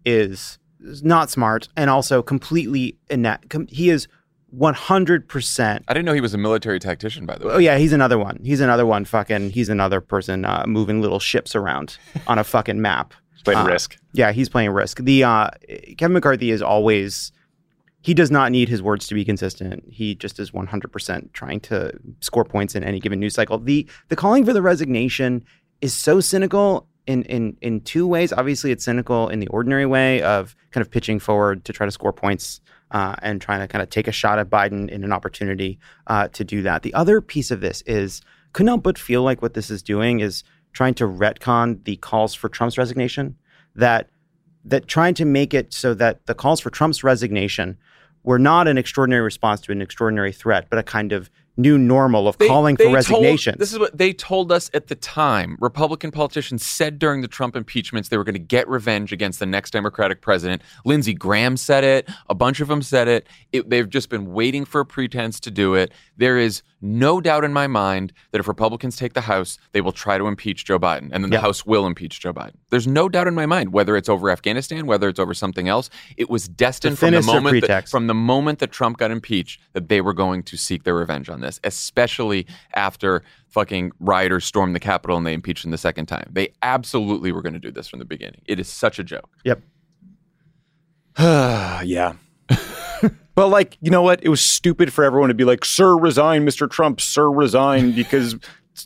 is, 0.05 0.59
is 0.81 1.03
not 1.03 1.31
smart 1.31 1.69
and 1.77 1.91
also 1.91 2.23
completely 2.23 2.99
inept. 3.09 3.51
Com- 3.51 3.69
he 3.69 3.91
is 3.91 4.09
100 4.57 5.29
percent. 5.29 5.85
I 5.89 5.95
didn't 5.95 6.07
know 6.07 6.13
he 6.13 6.21
was 6.21 6.35
a 6.35 6.39
military 6.39 6.79
tactician, 6.79 7.27
by 7.27 7.37
the 7.37 7.47
way. 7.47 7.55
Oh 7.55 7.59
yeah, 7.59 7.79
he's 7.79 7.93
another 7.93 8.19
one. 8.19 8.41
He's 8.45 8.61
another 8.61 8.87
one. 8.87 9.05
Fucking, 9.05 9.51
he's 9.51 9.69
another 9.69 10.01
person 10.01 10.45
uh, 10.45 10.65
moving 10.67 11.01
little 11.01 11.21
ships 11.21 11.55
around 11.55 11.99
on 12.27 12.39
a 12.39 12.45
fucking 12.45 12.81
map. 12.81 13.15
playing 13.45 13.61
Uh, 13.61 13.67
Risk. 13.67 13.97
Yeah, 14.13 14.33
he's 14.33 14.49
playing 14.49 14.71
Risk. 14.71 14.99
The 14.99 15.25
uh, 15.25 15.51
Kevin 15.99 16.15
McCarthy 16.15 16.51
is 16.51 16.63
always. 16.63 17.33
He 18.01 18.13
does 18.13 18.31
not 18.31 18.53
need 18.53 18.69
his 18.69 18.83
words 18.83 19.07
to 19.09 19.15
be 19.15 19.25
consistent. 19.25 19.83
He 19.91 20.15
just 20.15 20.39
is 20.39 20.51
100% 20.51 21.33
trying 21.33 21.59
to 21.61 21.91
score 22.21 22.45
points 22.45 22.75
in 22.75 22.85
any 22.85 23.01
given 23.01 23.19
news 23.19 23.35
cycle. 23.35 23.59
The 23.59 23.89
the 24.09 24.17
calling 24.17 24.45
for 24.45 24.53
the 24.53 24.61
resignation 24.61 25.43
is 25.81 25.95
so 25.95 26.21
cynical 26.21 26.87
in 27.07 27.23
in 27.25 27.57
in 27.61 27.81
two 27.81 28.07
ways. 28.07 28.33
Obviously, 28.33 28.71
it's 28.71 28.85
cynical 28.85 29.29
in 29.29 29.41
the 29.41 29.49
ordinary 29.49 29.87
way 29.87 30.23
of 30.23 30.55
kind 30.71 30.83
of 30.83 30.91
pitching 30.91 31.19
forward 31.19 31.65
to 31.65 31.73
try 31.73 31.87
to 31.87 31.93
score 31.93 32.13
points 32.13 32.61
uh, 32.91 33.17
and 33.23 33.41
trying 33.41 33.61
to 33.61 33.69
kind 33.69 33.83
of 33.83 33.91
take 33.91 34.09
a 34.09 34.13
shot 34.13 34.39
at 34.39 34.51
Biden 34.51 34.89
in 34.89 35.05
an 35.05 35.13
opportunity 35.13 35.79
uh, 36.07 36.29
to 36.29 36.45
do 36.45 36.63
that. 36.63 36.83
The 36.83 36.95
other 36.95 37.21
piece 37.21 37.51
of 37.51 37.61
this 37.61 37.83
is 37.83 38.21
couldn't 38.53 38.69
help 38.69 38.83
but 38.83 38.99
feel 38.99 39.23
like 39.23 39.43
what 39.43 39.55
this 39.55 39.71
is 39.71 39.83
doing 39.83 40.21
is 40.21 40.45
trying 40.73 40.95
to 40.95 41.05
retcon 41.05 41.83
the 41.85 41.97
calls 41.97 42.35
for 42.35 42.49
Trump's 42.49 42.79
resignation. 42.79 43.37
That 43.75 44.09
that 44.65 44.87
trying 44.87 45.15
to 45.15 45.25
make 45.25 45.53
it 45.53 45.73
so 45.73 45.93
that 45.95 46.25
the 46.27 46.35
calls 46.35 46.61
for 46.61 46.71
Trump's 46.71 47.05
resignation 47.05 47.77
were 48.23 48.39
not 48.39 48.67
an 48.67 48.79
extraordinary 48.79 49.23
response 49.23 49.61
to 49.61 49.73
an 49.73 49.83
extraordinary 49.83 50.33
threat, 50.33 50.69
but 50.71 50.79
a 50.79 50.83
kind 50.83 51.13
of 51.13 51.31
new 51.57 51.79
normal 51.79 52.27
of 52.27 52.37
They- 52.39 52.49
calling 52.49 52.75
they 52.77 52.85
for 52.85 52.89
told- 52.89 52.95
resignation. 53.23 53.57
this 53.59 53.73
is 53.73 53.79
what 53.79 53.97
they 53.97 54.13
told 54.13 54.51
us 54.51 54.71
at 54.75 54.89
the 54.89 54.95
time. 54.95 55.57
Republican 55.61 56.11
politicians 56.11 56.67
said 56.67 56.99
during 56.99 57.21
the 57.23 57.29
Trump 57.29 57.55
impeachments 57.55 58.09
they 58.09 58.17
were 58.17 58.25
going 58.25 58.35
to 58.35 58.39
get 58.41 58.69
revenge 58.69 59.13
against 59.13 59.39
the 59.39 59.47
next 59.47 59.71
Democratic 59.73 60.21
president. 60.21 60.63
Lindsey 60.85 61.15
Graham 61.15 61.57
said 61.57 61.85
it. 61.85 62.09
A 62.29 62.35
bunch 62.35 62.61
of 62.61 62.69
them 62.69 62.83
said 62.83 63.07
it. 63.09 63.27
it. 63.53 63.71
They've 63.71 63.89
just 63.89 64.09
been 64.09 64.33
waiting 64.33 64.65
for 64.65 64.81
a 64.81 64.87
pretense 64.87 65.39
to 65.41 65.51
do 65.51 65.75
it. 65.75 65.93
There 66.17 66.39
is 66.39 66.63
no 66.85 67.19
doubt 67.21 67.45
in 67.45 67.53
my 67.53 67.67
mind 67.67 68.13
that 68.31 68.41
if 68.41 68.47
Republicans 68.47 68.97
take 68.97 69.15
the 69.15 69.23
House, 69.23 69.59
they 69.73 69.81
will 69.81 69.93
try 69.93 70.19
to 70.19 70.27
impeach 70.27 70.67
Joe 70.67 70.79
Biden, 70.79 71.09
and 71.13 71.25
then 71.25 71.31
the. 71.31 71.41
House 71.41 71.67
will 71.67 71.87
impeach 71.87 72.21
Joe 72.21 72.33
Biden. 72.33 72.55
There's 72.71 72.87
no 72.87 73.09
doubt 73.09 73.27
in 73.27 73.35
my 73.35 73.47
mind 73.47 73.73
whether 73.73 73.97
it's 73.97 74.09
over 74.09 74.31
Afghanistan, 74.31 74.87
whether 74.87 75.09
it's 75.09 75.19
over 75.19 75.35
something 75.35 75.69
else. 75.69 75.91
It 76.17 76.31
was 76.31 76.49
destined 76.49 76.99
from 76.99 77.13
the 77.13 77.23
moment 77.23 77.67
that, 77.67 77.89
from 77.89 78.07
the 78.07 78.15
moment 78.15 78.59
that 78.61 78.71
Trump 78.71 78.99
got 78.99 79.11
impeached 79.11 79.61
that 79.73 79.89
they 79.89 80.01
were 80.01 80.13
going 80.13 80.43
to 80.45 80.57
seek 80.57 80.85
their 80.85 80.95
revenge 80.95 81.29
on 81.29 81.41
this, 81.41 81.61
especially 81.65 82.47
after 82.75 83.23
fucking 83.49 83.93
rioters 84.01 84.45
stormed 84.45 84.75
the 84.75 84.81
Capitol 84.81 85.17
and 85.17 85.27
they 85.27 85.33
impeached 85.33 85.65
him 85.65 85.71
the 85.71 85.79
second 85.79 86.07
time. 86.07 86.29
They 86.33 86.55
absolutely 86.63 87.33
were 87.33 87.43
going 87.43 87.55
to 87.55 87.59
do 87.59 87.71
this 87.71 87.89
from 87.89 87.99
the 87.99 88.05
beginning. 88.05 88.43
It 88.47 88.59
is 88.59 88.69
such 88.69 88.99
a 88.99 89.05
joke. 89.05 89.31
yep. 89.45 89.63
yeah. 91.19 92.15
but 93.35 93.49
like, 93.49 93.77
you 93.81 93.91
know 93.91 94.03
what? 94.03 94.23
It 94.23 94.29
was 94.29 94.41
stupid 94.41 94.93
for 94.93 95.05
everyone 95.05 95.29
to 95.29 95.35
be 95.35 95.45
like, 95.45 95.65
"Sir, 95.65 95.97
resign, 95.97 96.47
Mr. 96.47 96.71
Trump. 96.71 97.01
Sir, 97.01 97.31
resign," 97.31 97.93
because 97.93 98.37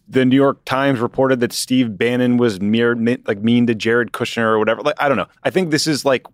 the 0.08 0.24
New 0.24 0.36
York 0.36 0.64
Times 0.64 1.00
reported 1.00 1.40
that 1.40 1.52
Steve 1.52 1.96
Bannon 1.96 2.36
was 2.36 2.60
mere 2.60 2.94
like 3.26 3.42
mean 3.42 3.66
to 3.66 3.74
Jared 3.74 4.12
Kushner 4.12 4.44
or 4.44 4.58
whatever. 4.58 4.82
Like, 4.82 4.96
I 4.98 5.08
don't 5.08 5.16
know. 5.16 5.28
I 5.44 5.50
think 5.50 5.70
this 5.70 5.86
is 5.86 6.04
like 6.04 6.26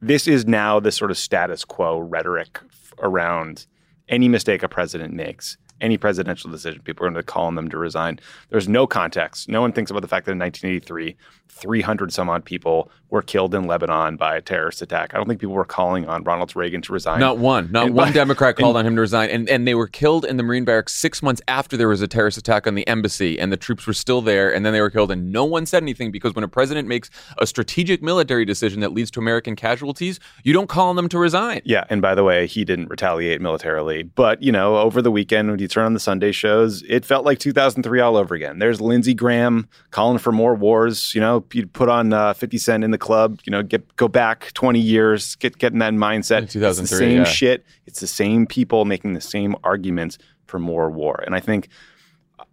this 0.00 0.26
is 0.28 0.46
now 0.46 0.80
the 0.80 0.92
sort 0.92 1.10
of 1.10 1.18
status 1.18 1.64
quo 1.64 1.98
rhetoric 1.98 2.60
around 2.98 3.66
any 4.08 4.28
mistake 4.28 4.62
a 4.62 4.68
president 4.68 5.14
makes, 5.14 5.56
any 5.80 5.98
presidential 5.98 6.50
decision. 6.50 6.80
People 6.82 7.04
are 7.06 7.10
going 7.10 7.16
to 7.20 7.22
call 7.22 7.46
on 7.46 7.54
them 7.56 7.68
to 7.70 7.76
resign. 7.78 8.18
There's 8.50 8.68
no 8.68 8.86
context. 8.86 9.48
No 9.48 9.60
one 9.60 9.72
thinks 9.72 9.90
about 9.90 10.00
the 10.02 10.08
fact 10.08 10.26
that 10.26 10.32
in 10.32 10.38
1983, 10.38 11.16
300 11.48 12.12
some 12.12 12.28
odd 12.28 12.44
people 12.44 12.90
were 13.10 13.22
killed 13.22 13.54
in 13.54 13.64
Lebanon 13.68 14.16
by 14.16 14.34
a 14.36 14.40
terrorist 14.40 14.82
attack. 14.82 15.14
I 15.14 15.18
don't 15.18 15.28
think 15.28 15.40
people 15.40 15.54
were 15.54 15.64
calling 15.64 16.08
on 16.08 16.24
Ronald 16.24 16.54
Reagan 16.56 16.82
to 16.82 16.92
resign. 16.92 17.20
Not 17.20 17.38
one, 17.38 17.70
not 17.70 17.86
And 17.86 17.94
one 17.94 18.08
by- 18.08 18.12
Democrat 18.12 18.56
called 18.56 18.76
and- 18.76 18.78
on 18.78 18.86
him 18.86 18.96
to 18.96 19.00
resign, 19.02 19.28
and 19.30 19.48
and 19.48 19.66
they 19.68 19.74
were 19.74 19.86
killed 19.86 20.24
in 20.24 20.36
the 20.36 20.42
Marine 20.42 20.64
barracks 20.64 20.92
six 20.94 21.22
months 21.22 21.40
after 21.46 21.76
there 21.76 21.86
was 21.88 22.02
a 22.02 22.08
terrorist 22.08 22.38
attack 22.38 22.66
on 22.66 22.74
the 22.74 22.86
embassy, 22.88 23.38
and 23.38 23.52
the 23.52 23.56
troops 23.56 23.86
were 23.86 23.92
still 23.92 24.20
there, 24.20 24.52
and 24.52 24.66
then 24.66 24.72
they 24.72 24.80
were 24.80 24.90
killed, 24.90 25.10
and 25.12 25.30
no 25.30 25.44
one 25.44 25.64
said 25.64 25.82
anything 25.82 26.10
because 26.10 26.34
when 26.34 26.42
a 26.44 26.48
president 26.48 26.88
makes 26.88 27.08
a 27.38 27.46
strategic 27.46 28.02
military 28.02 28.44
decision 28.44 28.80
that 28.80 28.92
leads 28.92 29.10
to 29.12 29.20
American 29.20 29.54
casualties, 29.54 30.18
you 30.42 30.52
don't 30.52 30.68
call 30.68 30.88
on 30.88 30.96
them 30.96 31.08
to 31.08 31.18
resign. 31.18 31.60
Yeah, 31.64 31.84
and 31.88 32.02
by 32.02 32.16
the 32.16 32.24
way, 32.24 32.46
he 32.48 32.64
didn't 32.64 32.88
retaliate 32.88 33.40
militarily. 33.40 34.02
But, 34.02 34.42
you 34.42 34.50
know, 34.50 34.76
over 34.78 35.00
the 35.00 35.10
weekend 35.12 35.50
when 35.50 35.58
you 35.64 35.68
turn 35.68 35.86
on 35.86 35.94
the 35.94 36.00
Sunday 36.00 36.30
shows, 36.30 36.82
it 36.82 37.04
felt 37.04 37.24
like 37.24 37.38
2003 37.38 38.00
all 38.00 38.16
over 38.16 38.34
again. 38.34 38.58
There's 38.58 38.80
Lindsey 38.80 39.14
Graham 39.14 39.66
calling 39.90 40.18
for 40.18 40.30
more 40.30 40.54
wars. 40.54 41.14
You 41.14 41.22
know, 41.22 41.44
you'd 41.52 41.72
put 41.72 41.88
on 41.88 42.12
uh, 42.12 42.34
50 42.34 42.58
Cent 42.58 42.84
in 42.84 42.90
the 42.90 42.98
club, 42.98 43.40
you 43.44 43.50
know, 43.50 43.62
get 43.62 43.96
go 43.96 44.06
back 44.06 44.52
20 44.52 44.78
years, 44.78 45.36
get, 45.36 45.56
get 45.58 45.72
in 45.72 45.78
that 45.78 45.94
mindset. 45.94 46.38
In 46.38 46.44
It's 46.44 46.52
the 46.52 46.60
2003, 46.60 46.98
same 46.98 47.16
yeah. 47.18 47.24
shit. 47.24 47.64
It's 47.86 48.00
the 48.00 48.06
same 48.06 48.46
people 48.46 48.84
making 48.84 49.14
the 49.14 49.20
same 49.20 49.56
arguments 49.64 50.18
for 50.46 50.58
more 50.58 50.90
war. 50.90 51.22
And 51.24 51.34
I 51.34 51.40
think 51.40 51.68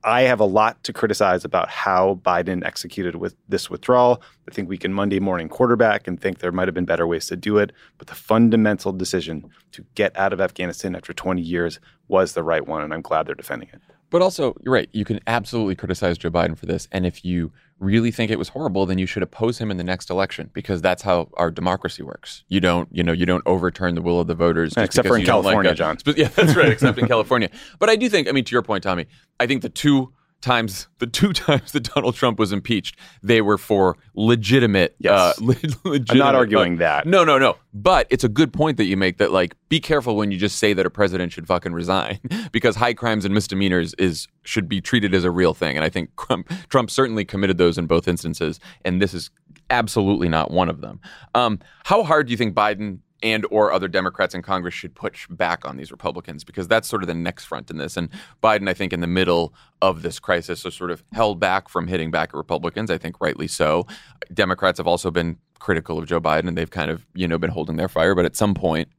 I 0.04 0.24
have 0.24 0.40
a 0.40 0.46
lot 0.46 0.84
to 0.86 0.94
criticize 0.94 1.46
about 1.46 1.70
how 1.70 2.20
Biden 2.24 2.66
executed 2.66 3.16
with 3.16 3.36
this 3.48 3.70
withdrawal. 3.70 4.22
I 4.50 4.54
think 4.54 4.68
we 4.68 4.78
can 4.78 4.94
Monday 4.94 5.20
morning 5.20 5.48
quarterback 5.48 6.08
and 6.08 6.20
think 6.20 6.40
there 6.40 6.52
might 6.52 6.68
have 6.68 6.74
been 6.76 6.86
better 6.86 7.06
ways 7.06 7.28
to 7.28 7.36
do 7.36 7.58
it. 7.58 7.72
But 7.98 8.08
the 8.08 8.16
fundamental 8.16 8.92
decision 8.92 9.50
to 9.74 9.86
get 9.96 10.18
out 10.18 10.34
of 10.34 10.42
Afghanistan 10.42 10.96
after 10.96 11.14
20 11.14 11.42
years 11.42 11.80
was 12.08 12.34
the 12.34 12.44
right 12.44 12.68
one. 12.68 12.82
And 12.82 12.94
I'm 12.94 13.02
glad 13.02 13.28
they're 13.28 13.36
defending 13.36 13.70
it. 13.72 13.82
But 14.10 14.22
also, 14.22 14.56
you're 14.62 14.74
right. 14.74 14.90
You 14.92 15.06
can 15.06 15.20
absolutely 15.28 15.76
criticize 15.76 16.18
Joe 16.18 16.32
Biden 16.32 16.58
for 16.58 16.66
this. 16.66 16.88
And 16.92 17.06
if 17.06 17.24
you 17.24 17.52
really 17.82 18.12
think 18.12 18.32
it 18.32 18.38
was 18.40 18.50
horrible, 18.50 18.86
then 18.86 18.98
you 19.00 19.06
should 19.06 19.24
oppose 19.24 19.58
him 19.58 19.72
in 19.72 19.78
the 19.78 19.84
next 19.84 20.10
election 20.10 20.50
because 20.54 20.82
that's 20.82 21.02
how 21.02 21.30
our 21.34 21.52
democracy 21.52 22.04
works. 22.04 22.44
You 22.48 22.62
don't, 22.62 22.88
you 22.92 23.04
know, 23.04 23.12
you 23.12 23.26
don't 23.26 23.44
overturn 23.46 23.96
the 23.96 24.02
will 24.02 24.20
of 24.22 24.28
the 24.28 24.36
voters. 24.36 24.74
Except 24.78 25.08
for 25.08 25.18
in 25.18 25.26
don't 25.26 25.44
like 25.44 25.54
California, 25.54 25.72
a- 25.72 25.76
John. 25.76 25.98
But 26.06 26.18
yeah, 26.18 26.30
that's 26.30 26.56
right. 26.56 26.72
Except 26.72 26.98
in 27.00 27.08
California. 27.10 27.50
But 27.80 27.90
I 27.90 27.96
do 27.98 28.08
think, 28.08 28.30
I 28.30 28.32
mean, 28.32 28.46
to 28.46 28.52
your 28.54 28.62
point, 28.62 28.84
Tommy, 28.84 29.08
I 29.40 29.48
think 29.48 29.64
the 29.64 29.70
two 29.70 30.14
times, 30.42 30.88
the 31.00 31.08
two 31.08 31.34
times 31.34 31.72
that 31.72 31.94
Donald 31.94 32.16
Trump 32.16 32.40
was 32.40 32.52
impeached, 32.52 32.98
they 33.24 33.42
were 33.42 33.58
for 33.58 33.98
legitimate. 34.14 34.96
Uh, 35.08 35.34
le- 35.40 35.56
legitimate 35.84 36.12
I'm 36.12 36.18
not 36.18 36.36
arguing 36.36 36.76
uh, 36.76 36.80
that. 36.80 37.08
No, 37.08 37.24
no, 37.24 37.38
no. 37.38 37.58
But 37.74 38.08
it's 38.10 38.24
a 38.24 38.30
good 38.30 38.52
point 38.52 38.78
that 38.78 38.86
you 38.86 38.98
make 38.98 39.18
that 39.18 39.32
like 39.32 39.56
be 39.70 39.80
careful 39.80 40.16
when 40.16 40.32
you 40.32 40.38
just 40.38 40.58
say 40.58 40.74
that 40.74 40.86
a 40.86 40.90
president 40.90 41.32
should 41.32 41.48
fucking 41.48 41.74
resign 41.74 42.20
because 42.52 42.76
high 42.76 42.94
crimes 42.94 43.24
and 43.24 43.34
misdemeanors 43.34 43.94
is 43.96 44.28
should 44.44 44.68
be 44.68 44.82
treated 44.82 45.14
as 45.14 45.24
a 45.24 45.32
real 45.32 45.54
thing. 45.54 45.78
And 45.78 45.86
I 45.86 45.90
think 45.90 46.10
Trump, 46.18 46.52
Trump 46.70 46.90
certainly 46.90 47.24
committed 47.24 47.58
those 47.58 47.78
in 47.78 47.86
both 47.86 48.08
instances, 48.08 48.60
and 48.84 49.02
this 49.02 49.14
is 49.14 49.30
absolutely 49.70 50.28
not 50.28 50.52
one 50.52 50.70
of 50.70 50.82
them. 50.82 51.00
Um, 51.34 51.60
how 51.86 52.04
hard 52.04 52.28
do 52.28 52.32
you 52.32 52.38
think 52.38 52.54
Biden 52.54 53.00
and 53.24 53.46
or 53.52 53.72
other 53.72 53.88
Democrats 53.88 54.34
in 54.34 54.42
Congress 54.42 54.74
should 54.74 54.96
push 54.96 55.28
back 55.28 55.66
on 55.66 55.78
these 55.78 55.92
Republicans 55.92 56.44
because 56.44 56.68
that's 56.68 56.88
sort 56.88 57.04
of 57.04 57.08
the 57.08 57.14
next 57.14 57.46
front 57.46 57.70
in 57.70 57.78
this. 57.78 57.98
And 57.98 58.10
Biden, 58.44 58.70
I 58.70 58.74
think, 58.74 58.94
in 58.94 59.00
the 59.02 59.08
middle 59.08 59.54
of 59.82 60.02
this 60.02 60.20
crisis, 60.20 60.66
is 60.66 60.74
sort 60.74 60.92
of 60.92 61.04
held 61.14 61.40
back 61.40 61.70
from 61.70 61.88
hitting 61.88 62.12
back 62.12 62.30
at 62.30 62.36
Republicans. 62.36 62.90
I 62.92 62.98
think 62.98 63.16
rightly 63.22 63.48
so. 63.48 63.86
Democrats 64.34 64.78
have 64.78 64.88
also 64.88 65.12
been 65.12 65.38
critical 65.60 66.00
of 66.00 66.08
Joe 66.08 66.20
Biden, 66.20 66.48
and 66.48 66.58
they've 66.58 66.70
kind 66.72 66.90
of 66.92 67.06
you 67.14 67.28
know 67.28 67.38
been 67.38 67.52
holding 67.52 67.76
their 67.78 67.90
fire. 67.90 68.16
But 68.16 68.26
at 68.26 68.36
some 68.36 68.54
point, 68.54 68.90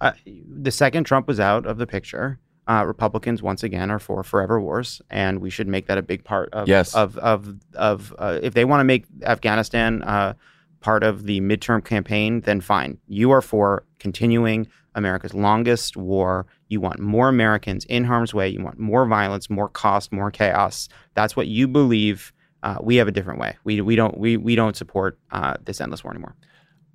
Uh, 0.00 0.12
the 0.24 0.72
second 0.72 1.04
Trump 1.04 1.28
was 1.28 1.38
out 1.38 1.64
of 1.64 1.78
the 1.78 1.86
picture, 1.86 2.40
uh, 2.66 2.82
Republicans 2.84 3.40
once 3.40 3.62
again 3.62 3.88
are 3.88 4.00
for 4.00 4.24
forever 4.24 4.60
wars, 4.60 5.00
and 5.10 5.40
we 5.40 5.48
should 5.48 5.68
make 5.68 5.86
that 5.86 5.96
a 5.96 6.02
big 6.02 6.24
part 6.24 6.48
of 6.52 6.66
Yes. 6.66 6.94
of 6.94 7.16
of 7.18 7.54
of 7.74 8.14
uh, 8.18 8.38
if 8.42 8.54
they 8.54 8.64
want 8.64 8.80
to 8.80 8.84
make 8.84 9.04
Afghanistan 9.22 10.02
uh, 10.02 10.34
part 10.82 11.02
of 11.02 11.24
the 11.24 11.40
midterm 11.40 11.84
campaign, 11.84 12.40
then 12.42 12.60
fine. 12.60 12.98
You 13.06 13.30
are 13.30 13.40
for 13.40 13.84
continuing 13.98 14.66
America's 14.94 15.34
longest 15.34 15.96
war. 15.96 16.46
You 16.68 16.80
want 16.80 17.00
more 17.00 17.28
Americans 17.28 17.84
in 17.86 18.04
harm's 18.04 18.34
way. 18.34 18.48
You 18.48 18.62
want 18.62 18.78
more 18.78 19.06
violence, 19.06 19.48
more 19.48 19.68
cost, 19.68 20.12
more 20.12 20.30
chaos. 20.30 20.88
That's 21.14 21.36
what 21.36 21.46
you 21.46 21.66
believe. 21.66 22.32
Uh, 22.62 22.76
we 22.80 22.96
have 22.96 23.08
a 23.08 23.12
different 23.12 23.40
way. 23.40 23.56
We 23.64 23.80
we 23.80 23.96
don't 23.96 24.18
we 24.18 24.36
we 24.36 24.54
don't 24.54 24.76
support 24.76 25.18
uh, 25.30 25.54
this 25.64 25.80
endless 25.80 26.04
war 26.04 26.12
anymore. 26.12 26.36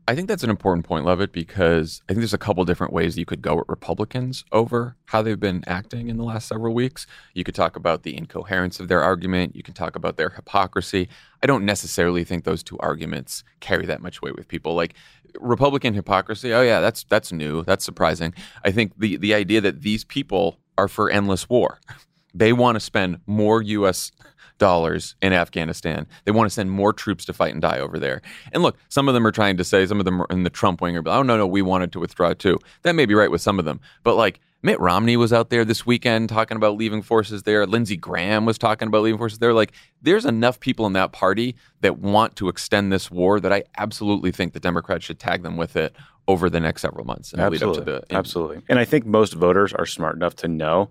I 0.10 0.16
think 0.16 0.30
that's 0.30 0.44
an 0.44 0.50
important 0.50 0.86
point, 0.86 1.04
Lovett, 1.04 1.34
because 1.34 2.02
I 2.08 2.14
think 2.14 2.20
there's 2.20 2.34
a 2.34 2.38
couple 2.38 2.64
different 2.64 2.94
ways 2.94 3.18
you 3.18 3.26
could 3.26 3.42
go 3.42 3.60
at 3.60 3.68
Republicans 3.68 4.46
over 4.54 4.96
how 5.08 5.22
they've 5.22 5.40
been 5.40 5.66
acting 5.68 6.08
in 6.08 6.16
the 6.16 6.24
last 6.24 6.48
several 6.48 6.74
weeks. 6.74 7.06
You 7.34 7.44
could 7.44 7.56
talk 7.56 7.76
about 7.76 8.04
the 8.04 8.16
incoherence 8.16 8.80
of 8.80 8.88
their 8.88 9.04
argument. 9.04 9.54
You 9.54 9.64
can 9.64 9.74
talk 9.74 9.98
about 9.98 10.16
their 10.16 10.30
hypocrisy. 10.30 11.10
I 11.44 11.48
don't 11.48 11.66
necessarily 11.66 12.24
think 12.24 12.46
those 12.46 12.64
two 12.64 12.78
arguments 12.80 13.44
carry 13.60 13.86
that 13.88 14.02
much 14.02 14.22
weight 14.22 14.38
with 14.38 14.48
people. 14.48 14.76
Like 14.76 14.94
Republican 15.42 15.94
hypocrisy, 15.94 16.54
oh 16.54 16.62
yeah, 16.62 16.80
that's 16.80 17.04
that's 17.04 17.34
new. 17.34 17.64
That's 17.66 17.84
surprising. 17.84 18.34
I 18.64 18.72
think 18.72 18.98
the 18.98 19.18
the 19.18 19.34
idea 19.34 19.60
that 19.60 19.82
these 19.82 20.06
people 20.06 20.58
are 20.78 20.88
for 20.88 21.10
endless 21.10 21.50
war. 21.50 21.80
They 22.34 22.54
want 22.54 22.76
to 22.76 22.80
spend 22.80 23.22
more 23.26 23.64
US 23.64 24.12
dollars 24.58 25.16
in 25.22 25.34
Afghanistan. 25.34 26.08
They 26.26 26.32
want 26.32 26.50
to 26.50 26.54
send 26.54 26.72
more 26.72 26.94
troops 26.94 27.26
to 27.26 27.34
fight 27.34 27.54
and 27.54 27.62
die 27.62 27.80
over 27.80 28.00
there. 28.00 28.22
And 28.52 28.64
look, 28.64 28.78
some 28.90 29.08
of 29.08 29.14
them 29.14 29.26
are 29.26 29.32
trying 29.32 29.58
to 29.58 29.64
say, 29.64 29.86
some 29.86 30.00
of 30.00 30.06
them 30.06 30.22
are 30.22 30.28
in 30.30 30.44
the 30.44 30.50
Trump 30.50 30.82
wing 30.82 30.98
are, 30.98 31.04
oh, 31.06 31.24
no, 31.24 31.38
no, 31.38 31.48
we 31.48 31.62
wanted 31.62 31.92
to 31.94 32.00
withdraw 32.00 32.34
too. 32.34 32.58
That 32.84 32.94
may 32.94 33.06
be 33.06 33.14
right 33.14 33.32
with 33.32 33.42
some 33.42 33.60
of 33.60 33.66
them. 33.66 33.80
But 34.04 34.16
like 34.16 34.40
Mitt 34.64 34.80
Romney 34.80 35.18
was 35.18 35.32
out 35.32 35.50
there 35.50 35.64
this 35.64 35.86
weekend 35.86 36.30
talking 36.30 36.58
about 36.58 36.78
leaving 36.78 37.02
forces 37.02 37.44
there. 37.44 37.66
Lindsey 37.68 37.96
Graham 37.96 38.46
was 38.46 38.58
talking 38.58 38.88
about 38.88 39.04
leaving 39.04 39.20
forces 39.20 39.40
there. 39.40 39.54
Like, 39.54 39.72
there's 40.02 40.26
enough 40.26 40.60
people 40.60 40.88
in 40.88 40.94
that 40.94 41.12
party 41.12 41.56
that 41.82 42.00
want 42.00 42.36
to 42.38 42.50
extend 42.50 42.92
this 42.92 43.12
war 43.12 43.40
that 43.40 43.54
I 43.54 43.64
absolutely 43.78 44.32
think 44.32 44.54
the 44.54 44.60
Democrats 44.60 45.06
should 45.06 45.20
tag 45.20 45.44
them 45.44 45.58
with 45.58 45.76
it 45.76 45.96
over 46.28 46.50
the 46.50 46.60
next 46.60 46.82
several 46.82 47.06
months 47.06 47.32
and 47.32 47.42
lead 47.42 47.64
up 47.64 47.70
Absolutely. 47.70 47.86
to 47.86 48.06
the 48.10 48.16
Absolutely. 48.16 48.62
And 48.68 48.80
I 48.80 48.86
think 48.86 49.06
most 49.06 49.34
voters 49.34 49.74
are 49.74 49.86
smart 49.86 50.16
enough 50.16 50.36
to 50.38 50.48
know 50.48 50.90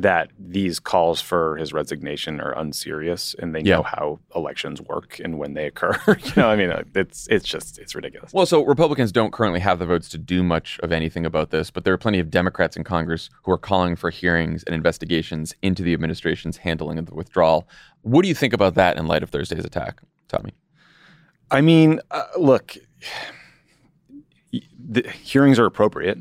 that 0.00 0.30
these 0.38 0.78
calls 0.78 1.20
for 1.20 1.56
his 1.56 1.72
resignation 1.72 2.40
are 2.40 2.52
unserious 2.52 3.34
and 3.40 3.52
they 3.52 3.60
Yeah. 3.62 3.76
know 3.78 3.82
how 3.82 4.20
elections 4.34 4.80
work 4.80 5.18
and 5.18 5.38
when 5.38 5.54
they 5.54 5.66
occur. 5.66 5.98
you 6.24 6.32
know, 6.36 6.48
I 6.48 6.54
mean, 6.54 6.70
uh, 6.70 6.84
it's 6.94 7.26
it's 7.28 7.44
just 7.46 7.78
it's 7.80 7.96
ridiculous. 7.96 8.32
Well, 8.32 8.46
so 8.46 8.64
Republicans 8.64 9.10
don't 9.10 9.32
currently 9.32 9.58
have 9.58 9.80
the 9.80 9.86
votes 9.86 10.08
to 10.10 10.18
do 10.18 10.44
much 10.44 10.78
of 10.84 10.92
anything 10.92 11.26
about 11.26 11.50
this, 11.50 11.70
but 11.72 11.84
there 11.84 11.92
are 11.92 11.98
plenty 11.98 12.20
of 12.20 12.30
Democrats 12.30 12.76
in 12.76 12.84
Congress 12.84 13.28
who 13.42 13.50
are 13.50 13.58
calling 13.58 13.96
for 13.96 14.10
hearings 14.10 14.62
and 14.64 14.74
investigations 14.74 15.54
into 15.62 15.82
the 15.82 15.92
administration's 15.94 16.58
handling 16.58 16.96
of 16.98 17.06
the 17.06 17.14
withdrawal. 17.14 17.68
What 18.02 18.22
do 18.22 18.28
you 18.28 18.34
think 18.36 18.52
about 18.52 18.74
that 18.76 18.96
in 18.96 19.08
light 19.08 19.24
of 19.24 19.30
Thursday's 19.30 19.64
attack, 19.64 20.00
Tommy? 20.28 20.52
I 21.50 21.60
mean, 21.60 22.00
uh, 22.12 22.22
look, 22.38 22.76
the 24.52 25.08
hearings 25.10 25.58
are 25.58 25.66
appropriate. 25.66 26.18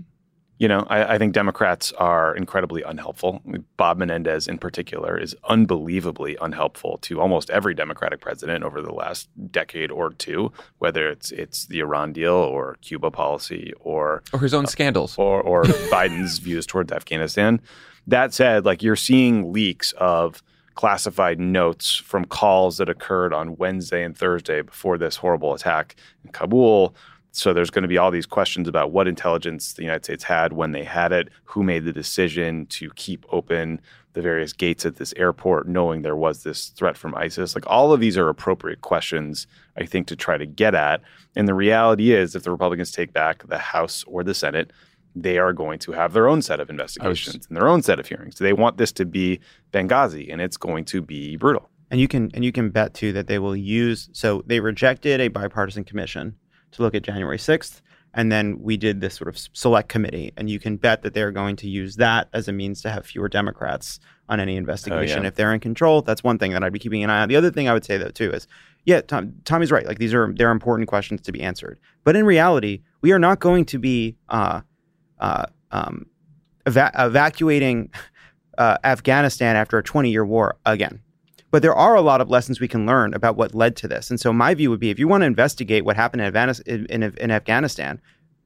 You 0.59 0.67
know, 0.67 0.87
I, 0.89 1.15
I 1.15 1.17
think 1.19 1.33
Democrats 1.33 1.91
are 1.93 2.35
incredibly 2.35 2.81
unhelpful. 2.81 3.41
Bob 3.77 3.97
Menendez, 3.99 4.47
in 4.47 4.57
particular, 4.57 5.15
is 5.17 5.35
unbelievably 5.47 6.37
unhelpful 6.41 6.97
to 7.03 7.21
almost 7.21 7.49
every 7.51 7.73
Democratic 7.75 8.21
president 8.21 8.63
over 8.63 8.81
the 8.81 8.93
last 8.93 9.29
decade 9.51 9.91
or 9.91 10.11
two, 10.13 10.51
whether 10.79 11.07
it's 11.09 11.31
it's 11.31 11.65
the 11.67 11.79
Iran 11.79 12.11
deal 12.13 12.33
or 12.33 12.77
Cuba 12.81 13.11
policy 13.11 13.71
or 13.79 14.23
Or 14.33 14.39
his 14.39 14.53
own 14.53 14.63
uh, 14.65 14.67
scandals. 14.67 15.15
or 15.17 15.41
or 15.41 15.63
Biden's 15.91 16.39
views 16.39 16.65
towards 16.65 16.91
Afghanistan. 16.91 17.61
That 18.07 18.33
said, 18.33 18.65
like 18.65 18.81
you're 18.81 18.95
seeing 18.95 19.53
leaks 19.53 19.91
of 19.97 20.41
classified 20.73 21.39
notes 21.39 21.95
from 21.95 22.23
calls 22.25 22.77
that 22.77 22.87
occurred 22.87 23.33
on 23.33 23.57
Wednesday 23.57 24.03
and 24.03 24.15
Thursday 24.17 24.61
before 24.61 24.97
this 24.97 25.17
horrible 25.17 25.53
attack 25.53 25.95
in 26.23 26.31
Kabul. 26.31 26.95
So 27.37 27.53
there's 27.53 27.69
going 27.69 27.83
to 27.83 27.87
be 27.87 27.99
all 27.99 28.09
these 28.09 28.25
questions 28.25 28.67
about 28.67 28.91
what 28.91 29.07
intelligence 29.07 29.73
the 29.73 29.83
United 29.83 30.03
States 30.03 30.23
had 30.23 30.53
when 30.53 30.71
they 30.71 30.83
had 30.83 31.11
it, 31.11 31.29
who 31.43 31.61
made 31.61 31.85
the 31.85 31.93
decision 31.93 32.65
to 32.67 32.89
keep 32.95 33.27
open 33.31 33.79
the 34.13 34.23
various 34.23 34.53
gates 34.53 34.87
at 34.87 34.95
this 34.95 35.13
airport, 35.17 35.67
knowing 35.67 36.01
there 36.01 36.15
was 36.15 36.41
this 36.41 36.69
threat 36.69 36.97
from 36.97 37.13
ISIS. 37.13 37.53
Like 37.53 37.67
all 37.67 37.93
of 37.93 37.99
these 37.99 38.17
are 38.17 38.27
appropriate 38.27 38.81
questions, 38.81 39.45
I 39.77 39.85
think, 39.85 40.07
to 40.07 40.15
try 40.15 40.39
to 40.39 40.47
get 40.47 40.73
at. 40.73 41.01
And 41.35 41.47
the 41.47 41.53
reality 41.53 42.11
is, 42.11 42.35
if 42.35 42.41
the 42.41 42.49
Republicans 42.49 42.91
take 42.91 43.13
back 43.13 43.47
the 43.47 43.59
House 43.59 44.03
or 44.07 44.23
the 44.23 44.33
Senate, 44.33 44.73
they 45.15 45.37
are 45.37 45.53
going 45.53 45.77
to 45.79 45.91
have 45.91 46.13
their 46.13 46.27
own 46.27 46.41
set 46.41 46.59
of 46.59 46.71
investigations 46.71 47.45
and 47.47 47.55
their 47.55 47.67
own 47.67 47.83
set 47.83 47.99
of 47.99 48.07
hearings. 48.07 48.39
They 48.39 48.53
want 48.53 48.77
this 48.77 48.91
to 48.93 49.05
be 49.05 49.39
Benghazi, 49.71 50.33
and 50.33 50.41
it's 50.41 50.57
going 50.57 50.85
to 50.85 51.03
be 51.03 51.35
brutal. 51.35 51.69
And 51.91 52.01
you 52.01 52.07
can 52.07 52.31
and 52.33 52.43
you 52.43 52.51
can 52.51 52.71
bet 52.71 52.95
too 52.95 53.13
that 53.13 53.27
they 53.27 53.37
will 53.37 53.55
use 53.55 54.09
so 54.11 54.43
they 54.47 54.59
rejected 54.59 55.21
a 55.21 55.27
bipartisan 55.27 55.83
commission 55.83 56.35
to 56.71 56.81
look 56.81 56.95
at 56.95 57.03
January 57.03 57.37
6th 57.37 57.81
and 58.13 58.31
then 58.31 58.59
we 58.59 58.77
did 58.77 58.99
this 58.99 59.15
sort 59.15 59.27
of 59.27 59.37
select 59.53 59.89
committee 59.89 60.33
and 60.37 60.49
you 60.49 60.59
can 60.59 60.77
bet 60.77 61.01
that 61.03 61.13
they're 61.13 61.31
going 61.31 61.55
to 61.55 61.67
use 61.67 61.97
that 61.97 62.29
as 62.33 62.47
a 62.47 62.51
means 62.51 62.81
to 62.81 62.89
have 62.89 63.05
fewer 63.05 63.29
democrats 63.29 63.99
on 64.29 64.39
any 64.39 64.55
investigation 64.55 65.23
yeah. 65.23 65.27
if 65.27 65.35
they're 65.35 65.53
in 65.53 65.59
control 65.59 66.01
that's 66.01 66.23
one 66.23 66.37
thing 66.37 66.51
that 66.51 66.63
I'd 66.63 66.73
be 66.73 66.79
keeping 66.79 67.03
an 67.03 67.09
eye 67.09 67.21
on 67.21 67.29
the 67.29 67.35
other 67.35 67.51
thing 67.51 67.69
I 67.69 67.73
would 67.73 67.85
say 67.85 67.97
though 67.97 68.09
too 68.09 68.31
is 68.31 68.47
yeah 68.85 69.01
Tom, 69.01 69.33
Tommy's 69.45 69.71
right 69.71 69.85
like 69.85 69.99
these 69.99 70.13
are 70.13 70.33
they're 70.35 70.51
important 70.51 70.89
questions 70.89 71.21
to 71.21 71.31
be 71.31 71.41
answered 71.41 71.79
but 72.03 72.15
in 72.15 72.25
reality 72.25 72.81
we 73.01 73.11
are 73.11 73.19
not 73.19 73.39
going 73.39 73.65
to 73.65 73.77
be 73.77 74.15
uh, 74.29 74.61
uh, 75.19 75.45
um, 75.71 76.07
eva- 76.67 76.91
evacuating 76.97 77.89
uh, 78.57 78.77
Afghanistan 78.83 79.55
after 79.55 79.77
a 79.77 79.83
20 79.83 80.09
year 80.09 80.25
war 80.25 80.57
again. 80.65 81.01
But 81.49 81.61
there 81.61 81.75
are 81.75 81.95
a 81.95 82.01
lot 82.01 82.21
of 82.21 82.29
lessons 82.29 82.59
we 82.59 82.67
can 82.67 82.85
learn 82.85 83.13
about 83.13 83.37
what 83.37 83.55
led 83.55 83.75
to 83.77 83.87
this. 83.87 84.09
And 84.09 84.19
so 84.19 84.33
my 84.33 84.53
view 84.53 84.69
would 84.69 84.79
be 84.79 84.89
if 84.89 84.99
you 84.99 85.07
want 85.07 85.21
to 85.21 85.25
investigate 85.25 85.85
what 85.85 85.95
happened 85.95 86.21
in, 86.21 86.33
Afghanis- 86.33 86.67
in, 86.67 86.85
in, 86.87 87.03
in 87.03 87.31
Afghanistan, 87.31 88.01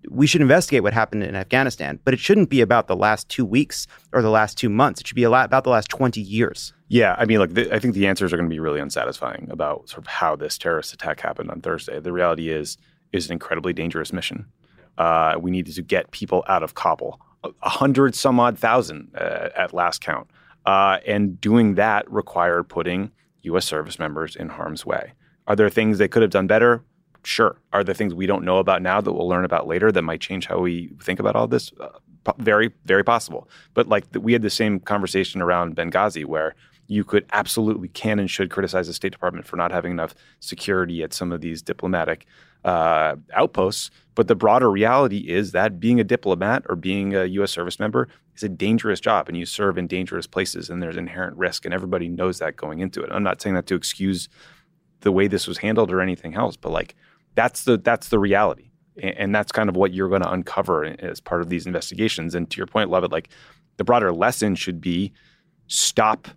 we 0.10 0.28
should 0.28 0.42
investigate 0.42 0.84
what 0.84 0.94
happened 0.94 1.24
in 1.24 1.36
Afghanistan. 1.36 2.00
But 2.04 2.14
it 2.14 2.20
shouldn't 2.20 2.50
be 2.50 2.62
about 2.62 2.88
the 2.88 2.96
last 2.96 3.30
two 3.30 3.46
weeks 3.46 3.88
or 4.14 4.22
the 4.22 4.30
last 4.30 4.58
two 4.58 4.70
months. 4.70 5.02
It 5.02 5.08
should 5.08 5.16
be 5.16 5.24
about 5.24 5.64
the 5.64 5.70
last 5.70 5.90
20 5.90 6.22
years. 6.22 6.74
Yeah, 6.88 7.16
I 7.18 7.26
mean, 7.26 7.40
look, 7.40 7.58
I 7.58 7.80
think 7.80 7.94
the 7.94 8.08
answers 8.08 8.34
are 8.34 8.38
going 8.38 8.50
to 8.50 8.54
be 8.54 8.60
really 8.60 8.80
unsatisfying 8.80 9.48
about 9.52 9.90
sort 9.90 10.00
of 10.00 10.08
how 10.08 10.36
this 10.36 10.58
terrorist 10.58 10.94
attack 10.94 11.22
happened 11.22 11.50
on 11.50 11.62
Thursday. 11.62 12.00
The 12.00 12.12
reality 12.12 12.50
is, 12.50 12.78
is 13.14 13.28
an 13.28 13.34
incredibly 13.34 13.74
dangerous 13.74 14.12
mission. 14.12 14.48
Uh, 14.98 15.36
we 15.40 15.52
needed 15.52 15.76
to 15.76 15.82
get 15.82 16.12
people 16.12 16.44
out 16.48 16.64
of 16.64 16.76
Kabul, 16.76 17.20
a 17.44 17.70
hundred 17.70 18.14
some 18.14 18.40
odd 18.40 18.60
thousand 18.60 19.12
uh, 19.16 19.50
at 19.56 19.74
last 19.74 20.02
count, 20.02 20.30
uh, 20.66 21.00
and 21.06 21.40
doing 21.40 21.76
that 21.76 22.12
required 22.12 22.64
putting 22.64 23.12
U.S. 23.44 23.66
service 23.66 24.00
members 24.00 24.36
in 24.36 24.50
harm's 24.50 24.86
way. 24.86 25.14
Are 25.48 25.56
there 25.56 25.70
things 25.70 25.98
they 25.98 26.08
could 26.08 26.22
have 26.22 26.32
done 26.32 26.48
better? 26.48 26.84
Sure. 27.24 27.58
Are 27.74 27.84
there 27.84 27.96
things 27.96 28.14
we 28.14 28.26
don't 28.26 28.46
know 28.46 28.58
about 28.58 28.82
now 28.82 29.02
that 29.02 29.12
we'll 29.14 29.28
learn 29.28 29.46
about 29.46 29.68
later 29.68 29.92
that 29.92 30.02
might 30.02 30.22
change 30.22 30.48
how 30.48 30.60
we 30.60 30.92
think 31.02 31.20
about 31.20 31.36
all 31.36 31.48
this? 31.48 31.72
Uh, 31.80 31.90
very, 32.38 32.72
very 32.86 33.04
possible. 33.04 33.48
But 33.74 33.88
like 33.88 34.06
we 34.14 34.34
had 34.34 34.42
the 34.42 34.50
same 34.50 34.80
conversation 34.80 35.42
around 35.42 35.76
Benghazi, 35.76 36.26
where 36.26 36.56
you 36.92 37.06
could 37.06 37.26
absolutely 37.32 37.88
can 37.88 38.20
and 38.20 38.30
should 38.30 38.50
criticize 38.50 38.88
the 38.88 38.94
State 38.94 39.14
Department 39.14 39.48
for 39.48 39.56
not 39.56 39.72
having 39.72 39.94
enough 39.94 40.14
security 40.42 41.02
at 41.04 41.14
some 41.14 41.32
of 41.32 41.40
these 41.40 41.62
diplomatic 41.62 42.26
uh, 42.66 43.16
outposts. 43.34 43.92
But 44.14 44.28
the 44.28 44.36
broader 44.36 44.70
reality 44.70 45.20
is 45.20 45.54
that 45.54 45.80
being 45.80 46.02
a 46.02 46.04
diplomat 46.04 46.64
or 46.68 46.76
being 46.76 47.16
a 47.16 47.24
U.S. 47.24 47.52
service 47.52 47.80
member 47.80 48.10
is 48.36 48.44
a 48.44 48.50
dangerous 48.50 49.00
job, 49.00 49.30
and 49.30 49.38
you 49.38 49.46
serve 49.46 49.78
in 49.78 49.88
dangerous 49.88 50.28
places, 50.28 50.70
and 50.70 50.84
there's 50.84 50.98
inherent 50.98 51.38
risk, 51.38 51.64
and 51.64 51.74
everybody 51.74 52.10
knows 52.10 52.40
that 52.40 52.58
going 52.58 52.80
into 52.80 53.02
it. 53.02 53.10
I'm 53.10 53.24
not 53.24 53.42
saying 53.42 53.56
that 53.56 53.68
to 53.68 53.76
excuse 53.76 54.28
the 55.00 55.14
way 55.14 55.28
this 55.28 55.48
was 55.48 55.60
handled 55.60 55.92
or 55.92 56.02
anything 56.02 56.36
else, 56.36 56.58
but 56.58 56.74
like 56.74 56.96
that's 57.36 57.64
the 57.64 57.78
that's 57.78 58.10
the 58.10 58.20
reality, 58.20 58.70
and, 59.02 59.18
and 59.18 59.36
that's 59.36 59.54
kind 59.54 59.70
of 59.70 59.78
what 59.78 59.94
you're 59.94 60.10
going 60.10 60.24
to 60.24 60.32
uncover 60.32 60.84
as 61.00 61.22
part 61.22 61.42
of 61.42 61.48
these 61.48 61.66
investigations. 61.66 62.36
And 62.36 62.50
to 62.52 62.58
your 62.58 62.68
point, 62.68 62.90
Lovett, 62.90 63.14
like 63.14 63.30
the 63.78 63.86
broader 63.86 64.12
lesson 64.12 64.56
should 64.56 64.82
be 64.82 65.14
stop 65.68 66.28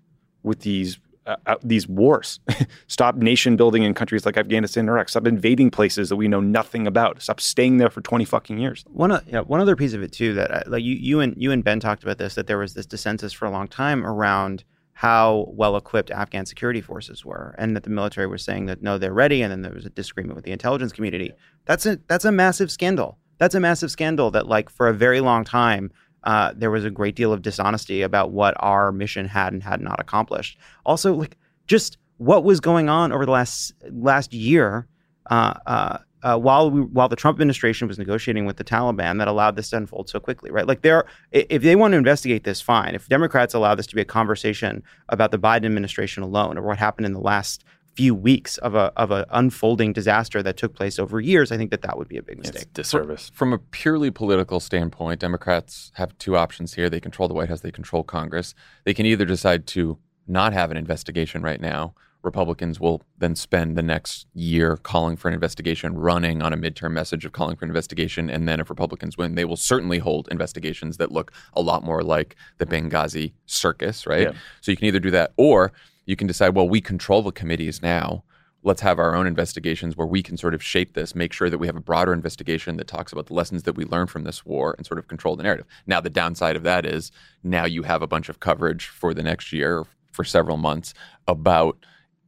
with 0.45 0.61
these 0.61 0.99
uh, 1.27 1.37
uh, 1.47 1.57
these 1.63 1.89
wars. 1.89 2.39
stop 2.87 3.17
nation 3.17 3.57
building 3.57 3.83
in 3.83 3.95
countries 3.95 4.27
like 4.27 4.37
Afghanistan 4.37 4.83
and 4.83 4.91
Iraq. 4.91 5.09
Stop 5.09 5.27
invading 5.27 5.71
places 5.71 6.11
that 6.11 6.17
we 6.17 6.29
know 6.29 6.41
nothing 6.41 6.87
about. 6.87 7.23
Stop 7.23 7.41
staying 7.41 7.79
there 7.79 7.89
for 7.89 8.03
20 8.03 8.27
fucking 8.27 8.59
years. 8.59 8.85
One, 8.93 9.11
uh, 9.11 9.21
yeah, 9.27 9.41
one 9.41 9.61
other 9.61 9.75
piece 9.75 9.95
of 9.95 10.03
it 10.03 10.13
too 10.13 10.35
that 10.35 10.51
uh, 10.51 10.63
like 10.67 10.83
you, 10.83 10.95
you 10.95 11.21
and 11.21 11.35
you 11.39 11.51
and 11.51 11.65
Ben 11.65 11.81
talked 11.81 12.03
about 12.03 12.19
this 12.19 12.35
that 12.35 12.47
there 12.47 12.59
was 12.59 12.75
this 12.75 12.87
dissensus 12.87 13.35
for 13.35 13.47
a 13.47 13.51
long 13.51 13.69
time 13.69 14.05
around 14.05 14.65
how 14.93 15.47
well 15.49 15.77
equipped 15.77 16.11
Afghan 16.11 16.47
security 16.47 16.81
forces 16.81 17.25
were, 17.25 17.55
and 17.59 17.75
that 17.75 17.85
the 17.85 17.91
military 17.91 18.27
was 18.27 18.45
saying 18.45 18.67
that 18.67 18.83
no, 18.83 18.99
they're 18.99 19.15
ready, 19.15 19.41
and 19.41 19.51
then 19.51 19.63
there 19.63 19.73
was 19.73 19.87
a 19.87 19.91
disagreement 19.91 20.37
with 20.37 20.45
the 20.45 20.53
intelligence 20.53 20.93
community. 20.93 21.33
That's 21.65 21.87
a 21.87 21.99
that's 22.07 22.27
a 22.27 22.33
massive 22.33 22.71
scandal. 22.71 23.19
That's 23.39 23.55
a 23.55 23.61
massive 23.61 23.91
scandal 23.91 24.31
that 24.33 24.47
like 24.47 24.71
for 24.71 24.89
a 24.89 24.95
very 24.95 25.21
long 25.21 25.45
time 25.45 25.91
uh, 26.25 26.53
there 26.57 26.71
was 26.71 26.85
a 26.85 26.91
great 26.91 27.15
deal 27.15 27.33
of 27.33 27.43
dishonesty 27.43 28.03
about 28.03 28.33
what 28.33 28.55
our 28.59 28.91
mission 28.93 29.27
had 29.27 29.53
and 29.53 29.63
had 29.63 29.81
not 29.81 30.01
accomplished. 30.01 30.59
Also, 30.85 31.15
like 31.15 31.37
just 31.67 31.99
what 32.17 32.45
was 32.45 32.61
going 32.61 32.89
on 32.89 33.13
over 33.13 33.25
the 33.25 33.33
last 33.33 33.73
last 33.91 34.33
year. 34.33 34.87
Uh, 35.31 35.55
uh, 35.67 35.99
uh, 36.23 36.39
while 36.39 36.71
we, 36.71 36.81
while 36.81 37.09
the 37.09 37.17
Trump 37.17 37.37
administration 37.37 37.87
was 37.87 37.99
negotiating 37.99 38.47
with 38.47 38.57
the 38.57 38.65
Taliban 38.65 39.19
that 39.19 39.29
allowed 39.29 39.57
this 39.57 39.69
to 39.69 39.77
unfold 39.77 40.09
so 40.09 40.19
quickly, 40.19 40.51
right? 40.51 40.67
Like 40.67 40.81
there, 40.81 41.05
if 41.33 41.61
they 41.61 41.77
want 41.77 41.93
to 41.93 41.99
investigate 41.99 42.45
this, 42.45 42.63
fine. 42.63 42.95
If 42.95 43.09
Democrats 43.09 43.53
allow 43.53 43.75
this 43.75 43.87
to 43.89 43.95
be 43.95 44.01
a 44.01 44.07
conversation 44.07 44.83
about 45.11 45.33
the 45.33 45.39
Biden 45.39 45.67
administration 45.67 46.23
alone 46.23 46.57
or 46.57 46.63
what 46.63 46.79
happened 46.79 47.05
in 47.05 47.13
the 47.13 47.21
last 47.21 47.63
few 47.95 48.15
weeks 48.15 48.59
of 48.59 48.75
a 48.75 48.93
of 48.97 49.11
an 49.11 49.25
unfolding 49.31 49.93
disaster 49.93 50.43
that 50.43 50.57
took 50.57 50.75
place 50.75 50.99
over 50.99 51.21
years, 51.21 51.53
I 51.53 51.57
think 51.57 51.71
that 51.71 51.83
that 51.83 51.97
would 51.97 52.09
be 52.09 52.17
a 52.17 52.23
big 52.23 52.39
mistake. 52.39 52.63
It's 52.63 52.71
disservice. 52.73 53.31
From 53.35 53.53
a 53.53 53.59
purely 53.59 54.11
political 54.11 54.61
standpoint, 54.61 55.21
Democrats 55.21 55.93
have 55.95 56.17
two 56.19 56.37
options 56.37 56.75
here. 56.75 56.91
They 56.91 57.01
control 57.01 57.29
the 57.29 57.35
White 57.35 57.49
House, 57.49 57.61
they 57.61 57.71
control 57.71 58.03
Congress. 58.03 58.55
They 58.85 58.95
can 58.95 59.07
either 59.07 59.25
decide 59.25 59.67
to 59.69 59.99
not 60.27 60.53
have 60.53 60.71
an 60.71 60.77
investigation 60.77 61.43
right 61.43 61.61
now 61.61 61.95
Republicans 62.25 62.81
will 62.81 63.03
then 63.19 63.37
spend 63.37 63.77
the 63.77 63.83
next 63.83 64.27
year 64.35 64.77
calling 64.79 65.17
for 65.17 65.29
an 65.29 65.35
investigation, 65.35 65.95
running 65.95 66.43
on 66.43 66.53
a 66.53 66.57
midterm 66.57 66.93
message 66.93 67.25
of 67.25 67.33
calling 67.33 67.55
for 67.55 67.65
an 67.65 67.71
investigation. 67.71 68.31
And 68.31 68.49
then 68.49 68.61
if 68.61 68.71
Republicans 68.71 69.17
win, 69.17 69.35
they 69.35 69.45
will 69.45 69.57
certainly 69.57 69.99
hold 69.99 70.29
investigations 70.31 70.97
that 70.97 71.13
look 71.13 71.33
a 71.53 71.61
lot 71.61 71.85
more 71.85 72.03
like 72.03 72.35
the 72.59 72.67
Benghazi 72.67 73.33
circus, 73.47 74.07
right? 74.07 74.29
Yeah. 74.29 74.39
So 74.63 74.71
you 74.71 74.77
can 74.77 74.87
either 74.87 75.01
do 75.01 75.11
that 75.11 75.33
or 75.37 75.73
you 76.07 76.17
can 76.17 76.27
decide, 76.27 76.51
well, 76.51 76.69
we 76.69 76.81
control 76.81 77.23
the 77.23 77.33
committees 77.33 77.83
now. 77.83 78.25
Let's 78.63 78.81
have 78.81 78.99
our 78.99 79.15
own 79.15 79.27
investigations 79.27 79.97
where 79.97 80.07
we 80.07 80.23
can 80.23 80.37
sort 80.39 80.55
of 80.55 80.63
shape 80.63 80.95
this, 80.95 81.15
make 81.15 81.35
sure 81.35 81.51
that 81.51 81.59
we 81.59 81.67
have 81.67 81.77
a 81.77 81.81
broader 81.81 82.15
investigation 82.15 82.79
that 82.79 82.87
talks 82.87 83.13
about 83.13 83.27
the 83.27 83.35
lessons 83.35 83.65
that 83.65 83.77
we 83.77 83.85
learned 83.85 84.11
from 84.11 84.25
this 84.25 84.47
war 84.47 84.75
and 84.79 84.87
sort 84.87 84.99
of 84.99 85.07
control 85.07 85.37
the 85.37 85.43
narrative. 85.43 85.67
Now, 85.87 86.01
the 86.01 86.11
downside 86.11 86.57
of 86.57 86.63
that 86.63 86.87
is 86.87 87.13
now 87.43 87.67
you 87.67 87.83
have 87.83 88.01
a 88.01 88.07
bunch 88.07 88.31
of 88.31 88.41
coverage 88.41 88.87
for 88.87 89.13
the 89.13 89.23
next 89.23 89.53
year, 89.53 89.85
for 90.13 90.25
several 90.25 90.57
months, 90.57 90.95
about 91.29 91.77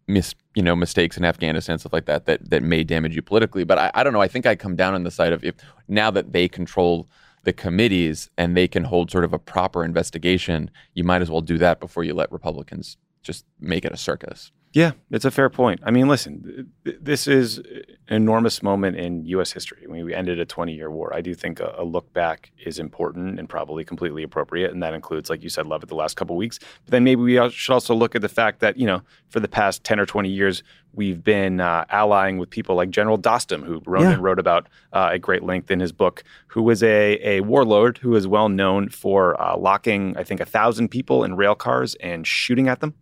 mis, 0.09 0.35
you 0.55 0.63
know 0.63 0.77
mistakes 0.77 1.17
in 1.17 1.25
Afghanistan 1.25 1.79
stuff 1.79 1.93
like 1.93 2.07
that 2.07 2.27
that 2.27 2.51
that 2.51 2.63
may 2.63 2.85
damage 2.85 3.17
you 3.17 3.23
politically. 3.23 3.65
But 3.65 3.79
I, 3.79 3.91
I 3.95 4.05
don't 4.05 4.13
know. 4.13 4.21
I 4.21 4.29
think 4.29 4.47
I 4.47 4.55
come 4.55 4.77
down 4.77 4.95
on 4.95 5.05
the 5.05 5.11
side 5.11 5.33
of 5.33 5.43
if 5.45 5.55
now 5.89 6.11
that 6.11 6.33
they 6.33 6.49
control 6.49 7.09
the 7.45 7.53
committees 7.53 8.29
and 8.37 8.57
they 8.57 8.69
can 8.69 8.85
hold 8.85 9.11
sort 9.11 9.25
of 9.25 9.33
a 9.33 9.39
proper 9.39 9.85
investigation, 9.85 10.71
you 10.95 11.05
might 11.05 11.23
as 11.23 11.31
well 11.31 11.41
do 11.41 11.59
that 11.59 11.81
before 11.81 12.05
you 12.05 12.13
let 12.13 12.31
Republicans 12.33 12.97
just 13.27 13.45
make 13.61 13.85
it 13.85 13.93
a 13.93 13.97
circus. 13.97 14.53
Yeah, 14.77 14.93
it's 15.11 15.25
a 15.25 15.31
fair 15.31 15.49
point. 15.49 15.81
I 15.85 15.91
mean, 15.91 16.07
listen, 16.07 16.71
this 16.85 17.27
is 17.27 17.57
an 17.57 17.97
enormous 18.09 18.63
moment 18.63 18.99
in 18.99 19.25
U.S. 19.25 19.51
history. 19.51 19.79
I 19.83 19.87
mean, 19.87 20.05
we 20.05 20.13
ended 20.15 20.39
a 20.39 20.45
20 20.45 20.75
year 20.75 20.91
war. 20.91 21.15
I 21.15 21.23
do 21.23 21.35
think 21.35 21.61
a, 21.61 21.75
a, 21.79 21.83
look 21.83 22.13
back 22.13 22.53
is 22.63 22.79
important 22.79 23.39
and 23.39 23.49
probably 23.49 23.85
completely 23.85 24.23
appropriate. 24.23 24.73
And 24.73 24.83
that 24.83 24.93
includes, 24.93 25.31
like 25.31 25.43
you 25.43 25.49
said, 25.49 25.67
Lovett 25.67 25.89
the 25.89 25.95
last 25.95 26.19
couple 26.19 26.37
weeks. 26.37 26.59
But 26.85 26.91
then 26.91 27.05
maybe 27.05 27.23
we 27.23 27.51
should 27.51 27.73
also 27.73 27.95
look 27.95 28.15
at 28.15 28.21
the 28.21 28.29
fact 28.29 28.61
that, 28.61 28.77
you 28.77 28.87
know, 28.87 29.01
for 29.31 29.41
the 29.41 29.49
past 29.49 29.83
10 29.83 29.99
or 29.99 30.05
20 30.05 30.29
years, 30.29 30.63
we've 30.93 31.25
been 31.25 31.59
uh, 31.59 31.87
allying 31.89 32.37
with 32.37 32.51
people 32.51 32.75
like 32.75 32.91
General 32.91 33.19
Dostum, 33.19 33.65
who 33.65 33.81
Ronan 33.87 34.11
yeah. 34.11 34.19
wrote 34.21 34.39
about 34.39 34.69
uh, 34.93 35.13
at 35.15 35.23
great 35.23 35.43
length 35.43 35.71
in 35.71 35.81
his 35.81 35.93
book, 35.93 36.23
who 36.49 36.63
was 36.63 36.83
a, 36.83 37.19
a 37.27 37.41
warlord 37.41 37.97
who 37.97 38.15
is 38.15 38.27
well 38.27 38.51
known 38.51 38.91
for 38.91 39.41
uh, 39.41 39.57
locking, 39.57 40.15
I 40.19 40.23
think, 40.23 40.41
a 40.41 40.47
thousand 40.47 40.89
people 40.89 41.25
in 41.25 41.35
rail 41.35 41.55
cars 41.55 41.95
and 41.95 42.27
shooting 42.27 42.69
at 42.69 42.81
them 42.81 42.93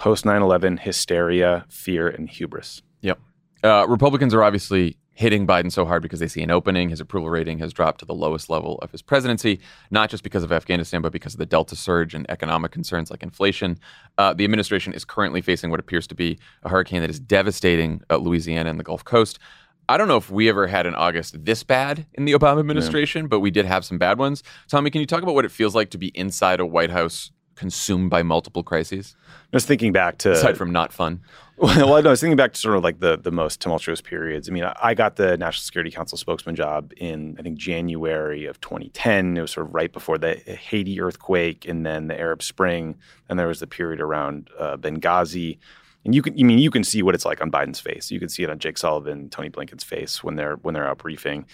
post 0.00 0.24
9 0.24 0.40
11 0.40 0.78
hysteria, 0.78 1.66
fear, 1.68 2.08
and 2.08 2.28
hubris. 2.28 2.82
Yep. 3.02 3.20
Uh, 3.62 3.86
Republicans 3.86 4.32
are 4.32 4.42
obviously 4.42 4.96
hitting 5.12 5.46
Biden 5.46 5.70
so 5.70 5.84
hard 5.84 6.00
because 6.00 6.20
they 6.20 6.26
see 6.26 6.42
an 6.42 6.50
opening. 6.50 6.88
His 6.88 7.00
approval 7.00 7.28
rating 7.28 7.58
has 7.58 7.74
dropped 7.74 8.00
to 8.00 8.06
the 8.06 8.14
lowest 8.14 8.48
level 8.48 8.78
of 8.78 8.90
his 8.90 9.02
presidency, 9.02 9.60
not 9.90 10.08
just 10.08 10.22
because 10.22 10.42
of 10.42 10.50
Afghanistan, 10.50 11.02
but 11.02 11.12
because 11.12 11.34
of 11.34 11.38
the 11.38 11.44
Delta 11.44 11.76
surge 11.76 12.14
and 12.14 12.24
economic 12.30 12.72
concerns 12.72 13.10
like 13.10 13.22
inflation. 13.22 13.78
Uh, 14.16 14.32
the 14.32 14.44
administration 14.44 14.94
is 14.94 15.04
currently 15.04 15.42
facing 15.42 15.70
what 15.70 15.78
appears 15.78 16.06
to 16.06 16.14
be 16.14 16.38
a 16.62 16.70
hurricane 16.70 17.02
that 17.02 17.10
is 17.10 17.20
devastating 17.20 18.00
uh, 18.08 18.16
Louisiana 18.16 18.70
and 18.70 18.80
the 18.80 18.84
Gulf 18.84 19.04
Coast. 19.04 19.38
I 19.86 19.98
don't 19.98 20.08
know 20.08 20.16
if 20.16 20.30
we 20.30 20.48
ever 20.48 20.66
had 20.66 20.86
an 20.86 20.94
August 20.94 21.44
this 21.44 21.62
bad 21.62 22.06
in 22.14 22.24
the 22.24 22.32
Obama 22.32 22.60
administration, 22.60 23.24
yeah. 23.24 23.28
but 23.28 23.40
we 23.40 23.50
did 23.50 23.66
have 23.66 23.84
some 23.84 23.98
bad 23.98 24.18
ones. 24.18 24.42
Tommy, 24.66 24.88
can 24.88 25.02
you 25.02 25.06
talk 25.06 25.22
about 25.22 25.34
what 25.34 25.44
it 25.44 25.50
feels 25.50 25.74
like 25.74 25.90
to 25.90 25.98
be 25.98 26.08
inside 26.08 26.60
a 26.60 26.64
White 26.64 26.90
House 26.90 27.32
consumed 27.60 28.08
by 28.08 28.22
multiple 28.22 28.62
crises? 28.62 29.14
I 29.28 29.32
was 29.52 29.66
thinking 29.66 29.92
back 29.92 30.16
to 30.18 30.32
aside 30.32 30.56
from 30.56 30.72
not 30.72 30.92
fun. 30.92 31.20
Well, 31.62 31.94
I 31.94 32.00
was 32.00 32.22
thinking 32.22 32.38
back 32.38 32.54
to 32.54 32.58
sort 32.58 32.74
of 32.74 32.82
like 32.82 33.00
the 33.00 33.18
the 33.18 33.30
most 33.30 33.60
tumultuous 33.60 34.00
periods. 34.00 34.48
I 34.48 34.52
mean, 34.52 34.64
I 34.64 34.94
got 34.94 35.16
the 35.16 35.36
National 35.36 35.60
Security 35.60 35.90
Council 35.90 36.16
spokesman 36.16 36.56
job 36.56 36.94
in 36.96 37.36
I 37.38 37.42
think 37.42 37.58
January 37.58 38.46
of 38.46 38.58
2010. 38.62 39.36
It 39.36 39.42
was 39.42 39.50
sort 39.50 39.66
of 39.66 39.74
right 39.74 39.92
before 39.92 40.16
the 40.16 40.36
Haiti 40.36 41.02
earthquake, 41.02 41.68
and 41.68 41.84
then 41.84 42.06
the 42.06 42.18
Arab 42.18 42.42
Spring, 42.42 42.96
and 43.28 43.38
there 43.38 43.46
was 43.46 43.60
the 43.60 43.66
period 43.66 44.00
around 44.00 44.48
uh, 44.58 44.78
Benghazi. 44.78 45.58
And 46.06 46.14
you 46.14 46.22
can, 46.22 46.32
I 46.32 46.44
mean, 46.44 46.58
you 46.58 46.70
can 46.70 46.82
see 46.82 47.02
what 47.02 47.14
it's 47.14 47.26
like 47.26 47.42
on 47.42 47.50
Biden's 47.50 47.78
face. 47.78 48.10
You 48.10 48.18
can 48.18 48.30
see 48.30 48.42
it 48.42 48.48
on 48.48 48.58
Jake 48.58 48.78
Sullivan, 48.78 49.28
Tony 49.28 49.50
Blinken's 49.50 49.84
face 49.84 50.24
when 50.24 50.36
they're 50.36 50.56
when 50.62 50.72
they're 50.72 50.88
out 50.88 50.96
briefing. 50.96 51.44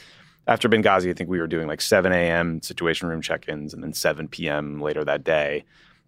After 0.46 0.68
Benghazi, 0.68 1.10
I 1.10 1.14
think 1.14 1.28
we 1.28 1.40
were 1.40 1.48
doing 1.48 1.66
like 1.66 1.80
7 1.80 2.12
a.m. 2.12 2.62
situation 2.62 3.08
room 3.08 3.22
check-ins, 3.22 3.74
and 3.74 3.82
then 3.82 3.92
7 3.92 4.28
p.m. 4.28 4.80
later 4.80 5.04
that 5.04 5.24
day 5.24 5.64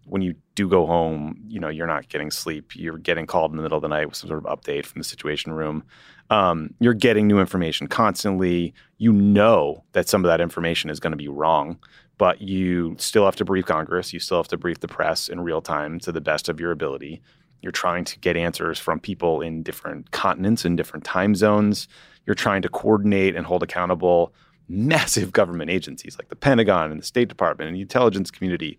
when 0.09 0.21
you 0.21 0.35
do 0.55 0.67
go 0.67 0.85
home, 0.85 1.39
you 1.47 1.59
know, 1.59 1.69
you're 1.69 1.87
not 1.87 2.09
getting 2.09 2.31
sleep. 2.31 2.75
You're 2.75 2.97
getting 2.97 3.25
called 3.25 3.51
in 3.51 3.57
the 3.57 3.63
middle 3.63 3.77
of 3.77 3.81
the 3.81 3.87
night 3.87 4.07
with 4.07 4.15
some 4.15 4.27
sort 4.27 4.43
of 4.43 4.59
update 4.59 4.85
from 4.85 4.99
the 4.99 5.03
situation 5.03 5.53
room. 5.53 5.83
Um, 6.29 6.73
you're 6.79 6.93
getting 6.93 7.27
new 7.27 7.39
information 7.39 7.87
constantly. 7.87 8.73
You 8.97 9.13
know 9.13 9.83
that 9.93 10.09
some 10.09 10.25
of 10.25 10.29
that 10.29 10.41
information 10.41 10.89
is 10.89 10.99
going 10.99 11.11
to 11.11 11.17
be 11.17 11.27
wrong, 11.27 11.79
but 12.17 12.41
you 12.41 12.95
still 12.99 13.25
have 13.25 13.35
to 13.37 13.45
brief 13.45 13.65
Congress. 13.65 14.11
You 14.11 14.19
still 14.19 14.37
have 14.37 14.47
to 14.49 14.57
brief 14.57 14.79
the 14.79 14.87
press 14.87 15.29
in 15.29 15.41
real 15.41 15.61
time 15.61 15.99
to 16.01 16.11
the 16.11 16.21
best 16.21 16.49
of 16.49 16.59
your 16.59 16.71
ability. 16.71 17.21
You're 17.61 17.71
trying 17.71 18.05
to 18.05 18.19
get 18.19 18.37
answers 18.37 18.79
from 18.79 18.99
people 18.99 19.41
in 19.41 19.63
different 19.63 20.11
continents 20.11 20.65
and 20.65 20.77
different 20.77 21.05
time 21.05 21.35
zones. 21.35 21.87
You're 22.25 22.35
trying 22.35 22.61
to 22.63 22.69
coordinate 22.69 23.35
and 23.35 23.45
hold 23.45 23.63
accountable 23.63 24.33
massive 24.69 25.31
government 25.31 25.71
agencies 25.71 26.15
like 26.17 26.29
the 26.29 26.35
Pentagon 26.35 26.91
and 26.91 27.01
the 27.01 27.05
State 27.05 27.27
Department 27.27 27.67
and 27.67 27.75
the 27.75 27.81
intelligence 27.81 28.29
community 28.29 28.77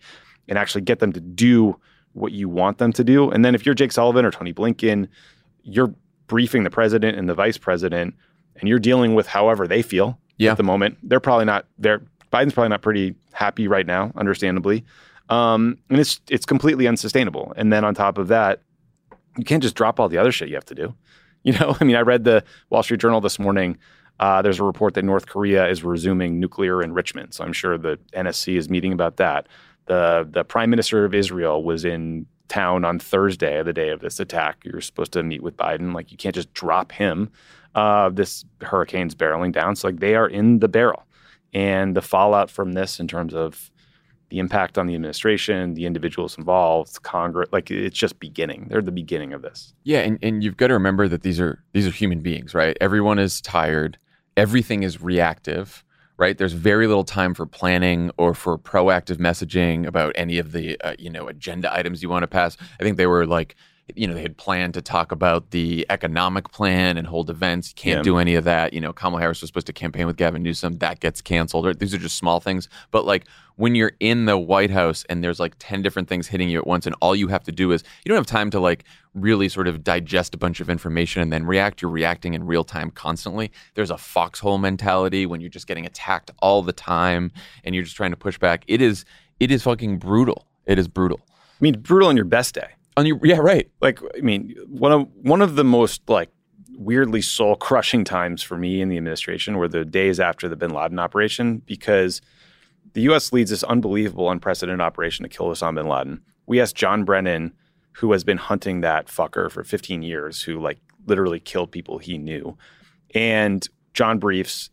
and 0.51 0.59
actually 0.59 0.83
get 0.83 0.99
them 0.99 1.13
to 1.13 1.21
do 1.21 1.81
what 2.13 2.33
you 2.33 2.49
want 2.49 2.79
them 2.79 2.93
to 2.93 3.05
do. 3.05 3.31
And 3.31 3.45
then 3.45 3.55
if 3.55 3.65
you're 3.65 3.75
Jake 3.75 3.93
Sullivan 3.93 4.25
or 4.25 4.31
Tony 4.31 4.53
Blinken, 4.53 5.09
you're 5.63 5.95
briefing 6.27 6.65
the 6.65 6.71
president 6.71 7.17
and 7.17 7.29
the 7.29 7.35
vice 7.35 7.57
president, 7.57 8.15
and 8.57 8.69
you're 8.69 8.79
dealing 8.79 9.15
with 9.15 9.27
however 9.27 9.67
they 9.67 9.81
feel 9.81 10.19
yeah. 10.37 10.51
at 10.51 10.57
the 10.57 10.63
moment. 10.63 10.99
They're 11.03 11.21
probably 11.21 11.47
not. 11.47 11.67
They're 11.79 12.03
Biden's 12.33 12.53
probably 12.53 12.69
not 12.69 12.83
pretty 12.83 13.15
happy 13.33 13.67
right 13.67 13.87
now, 13.87 14.13
understandably, 14.17 14.85
um, 15.29 15.79
and 15.89 15.99
it's 15.99 16.21
it's 16.29 16.47
completely 16.47 16.87
unsustainable. 16.87 17.53
And 17.57 17.73
then 17.73 17.85
on 17.85 17.95
top 17.95 18.19
of 18.19 18.29
that, 18.29 18.63
you 19.39 19.45
can't 19.45 19.63
just 19.63 19.75
drop 19.75 19.99
all 19.99 20.09
the 20.09 20.19
other 20.19 20.33
shit 20.33 20.49
you 20.49 20.57
have 20.57 20.67
to 20.67 20.75
do. 20.75 20.95
You 21.43 21.55
know, 21.55 21.75
I 21.81 21.85
mean, 21.85 21.97
I 21.97 22.01
read 22.01 22.25
the 22.25 22.45
Wall 22.69 22.83
Street 22.83 23.01
Journal 23.01 23.23
this 23.23 23.39
morning. 23.39 23.79
Uh, 24.19 24.43
there's 24.43 24.61
a 24.61 24.63
report 24.63 24.93
that 24.93 25.07
North 25.07 25.27
Korea 25.27 25.67
is 25.71 25.83
resuming 25.83 26.39
nuclear 26.39 26.83
enrichment. 26.83 27.33
So 27.33 27.43
I'm 27.43 27.55
sure 27.55 27.79
the 27.79 27.99
NSC 28.13 28.59
is 28.59 28.69
meeting 28.69 28.93
about 28.93 29.17
that 29.17 29.47
the 29.91 30.27
the 30.31 30.45
prime 30.45 30.71
minister 30.71 31.05
of 31.05 31.15
Israel 31.15 31.65
was 31.65 31.85
in 31.85 32.25
town 32.47 32.85
on 32.85 33.01
Thursday, 33.01 33.61
the 33.65 33.73
day 33.73 33.89
of 33.89 34.01
this 34.01 34.21
attack. 34.21 34.59
You're 34.65 34.81
supposed 34.81 35.13
to 35.15 35.23
meet 35.25 35.43
with 35.43 35.57
Biden. 35.57 35.93
Like 35.93 36.13
you 36.13 36.17
can't 36.17 36.35
just 36.35 36.53
drop 36.55 36.93
him. 36.93 37.29
Uh, 37.75 38.09
this 38.09 38.45
hurricane's 38.61 39.17
barreling 39.17 39.53
down. 39.53 39.75
So 39.75 39.89
like 39.89 39.99
they 39.99 40.15
are 40.15 40.29
in 40.29 40.61
the 40.61 40.69
barrel, 40.69 41.03
and 41.53 41.97
the 41.97 42.03
fallout 42.03 42.51
from 42.51 42.73
this 42.73 43.01
in 43.01 43.09
terms 43.09 43.35
of 43.35 43.69
the 44.29 44.39
impact 44.39 44.79
on 44.79 44.87
the 44.87 44.95
administration, 44.95 45.75
the 45.75 45.87
individuals 45.87 46.39
involved, 46.39 47.03
Congress, 47.03 47.49
like 47.51 47.69
it's 47.69 47.99
just 47.99 48.21
beginning. 48.21 48.69
They're 48.71 48.81
the 48.81 48.93
beginning 48.93 49.33
of 49.33 49.43
this. 49.43 49.75
Yeah, 49.83 50.03
and, 50.03 50.21
and 50.23 50.45
you've 50.45 50.57
got 50.57 50.69
to 50.69 50.75
remember 50.75 51.09
that 51.09 51.23
these 51.23 51.41
are 51.41 51.65
these 51.73 51.87
are 51.89 51.91
human 51.91 52.21
beings, 52.21 52.55
right? 52.55 52.77
Everyone 52.81 53.19
is 53.19 53.41
tired. 53.41 53.99
Everything 54.37 54.85
is 54.85 55.03
reactive 55.03 55.85
right? 56.21 56.37
There's 56.37 56.53
very 56.53 56.87
little 56.87 57.03
time 57.03 57.33
for 57.33 57.47
planning 57.47 58.11
or 58.19 58.35
for 58.35 58.59
proactive 58.59 59.17
messaging 59.17 59.87
about 59.87 60.13
any 60.17 60.37
of 60.39 60.53
the 60.53 60.79
uh, 60.83 60.95
you 60.99 61.11
know 61.11 61.27
agenda 61.27 61.75
items 61.75 62.03
you 62.03 62.11
want 62.11 62.23
to 62.23 62.29
pass. 62.29 62.57
I 62.79 62.85
think 62.85 62.99
they 62.99 63.07
were 63.07 63.27
like 63.27 63.57
you 63.97 64.07
know, 64.07 64.15
they 64.15 64.23
had 64.23 64.37
planned 64.37 64.75
to 64.75 64.83
talk 64.83 65.13
about 65.13 65.51
the 65.51 65.87
economic 65.91 66.51
plan 66.51 66.97
and 66.97 67.07
hold 67.07 67.31
events. 67.31 67.73
Can't 67.75 67.99
Yeah. 67.99 68.03
do 68.03 68.19
any 68.19 68.35
of 68.35 68.45
that. 68.45 68.73
You 68.73 68.81
know, 68.81 68.93
Kamala 68.93 69.21
Harris 69.21 69.41
was 69.41 69.49
supposed 69.49 69.67
to 69.69 69.73
campaign 69.73 70.07
with 70.07 70.17
Gavin 70.17 70.43
Newsom. 70.43 70.79
That 70.79 71.01
gets 71.01 71.21
canceled. 71.21 71.67
Or 71.67 71.75
These 71.75 71.95
are 71.95 71.99
just 71.99 72.17
small 72.17 72.41
things. 72.41 72.69
But 72.91 73.05
like 73.07 73.25
when 73.57 73.75
you're 73.75 73.93
in 74.01 74.25
the 74.25 74.39
White 74.39 74.71
House 74.71 75.05
and 75.11 75.23
there's 75.23 75.39
like 75.39 75.55
10 75.59 75.83
different 75.83 76.09
things 76.09 76.29
hitting 76.29 76.49
you 76.49 76.59
at 76.59 76.67
once, 76.67 76.87
and 76.87 76.97
all 77.01 77.15
you 77.15 77.29
have 77.29 77.45
to 77.45 77.53
do 77.53 77.73
is 77.73 77.83
you 78.05 78.09
don't 78.09 78.17
have 78.17 78.27
time 78.27 78.51
to 78.51 78.61
like 78.61 78.85
really 79.15 79.49
sort 79.49 79.69
of 79.69 79.83
digest 79.85 80.35
a 80.35 80.39
bunch 80.39 80.61
of 80.61 80.71
information 80.71 81.21
and 81.21 81.33
then 81.33 81.45
react. 81.45 81.83
You're 81.83 81.91
reacting 81.91 82.35
in 82.35 82.45
real 82.47 82.65
time 82.65 82.91
constantly. 82.91 83.51
There's 83.75 83.91
a 83.91 83.99
foxhole 83.99 84.59
mentality 84.59 85.27
when 85.27 85.41
you're 85.41 85.51
just 85.51 85.67
getting 85.67 85.85
attacked 85.85 86.31
all 86.41 86.63
the 86.63 86.73
time 86.73 87.33
and 87.65 87.75
you're 87.75 87.85
just 87.85 87.97
trying 87.97 88.13
to 88.13 88.17
push 88.17 88.39
back. 88.39 88.65
It 88.67 88.81
is, 88.81 89.05
it 89.41 89.51
is 89.51 89.63
fucking 89.63 89.99
brutal. 89.99 90.47
It 90.67 90.79
is 90.79 90.87
brutal. 90.89 91.21
I 91.29 91.63
mean, 91.63 91.81
brutal 91.81 92.09
on 92.09 92.17
your 92.17 92.25
best 92.25 92.55
day. 92.55 92.69
On 92.97 93.07
your 93.07 93.19
yeah, 93.23 93.39
right. 93.39 93.71
Like, 93.81 94.01
I 94.17 94.21
mean, 94.21 94.55
one 94.69 94.93
of 94.93 95.09
one 95.23 95.43
of 95.43 95.57
the 95.57 95.65
most 95.65 96.03
like 96.09 96.31
weirdly 96.81 97.21
soul 97.21 97.57
crushing 97.57 98.05
times 98.05 98.43
for 98.43 98.57
me 98.57 98.81
in 98.81 98.89
the 98.89 98.97
administration 98.97 99.59
were 99.59 99.69
the 99.69 99.85
days 99.85 100.19
after 100.19 100.49
the 100.49 100.57
Bin 100.57 100.71
Laden 100.71 100.99
operation 100.99 101.59
because 101.67 102.23
the 102.95 103.03
U.S. 103.03 103.33
leads 103.33 103.51
this 103.51 103.63
unbelievable, 103.63 104.31
unprecedented 104.31 104.81
operation 104.81 105.23
to 105.23 105.29
kill 105.29 105.47
Osama 105.47 105.77
bin 105.77 105.89
Laden. 105.89 106.23
We 106.47 106.61
asked 106.61 106.75
John 106.75 107.05
Brennan, 107.05 107.53
who 107.93 108.13
has 108.13 108.25
been 108.25 108.39
hunting 108.39 108.81
that 108.81 109.07
fucker 109.07 109.51
for 109.51 109.63
15 109.63 110.03
years, 110.03 110.43
who 110.43 110.59
like 110.59 110.79
literally 111.07 111.39
killed 111.39 111.71
people 111.71 111.99
he 111.99 112.19
knew, 112.19 112.57
and 113.15 113.67
John 113.95 114.19
briefs 114.19 114.71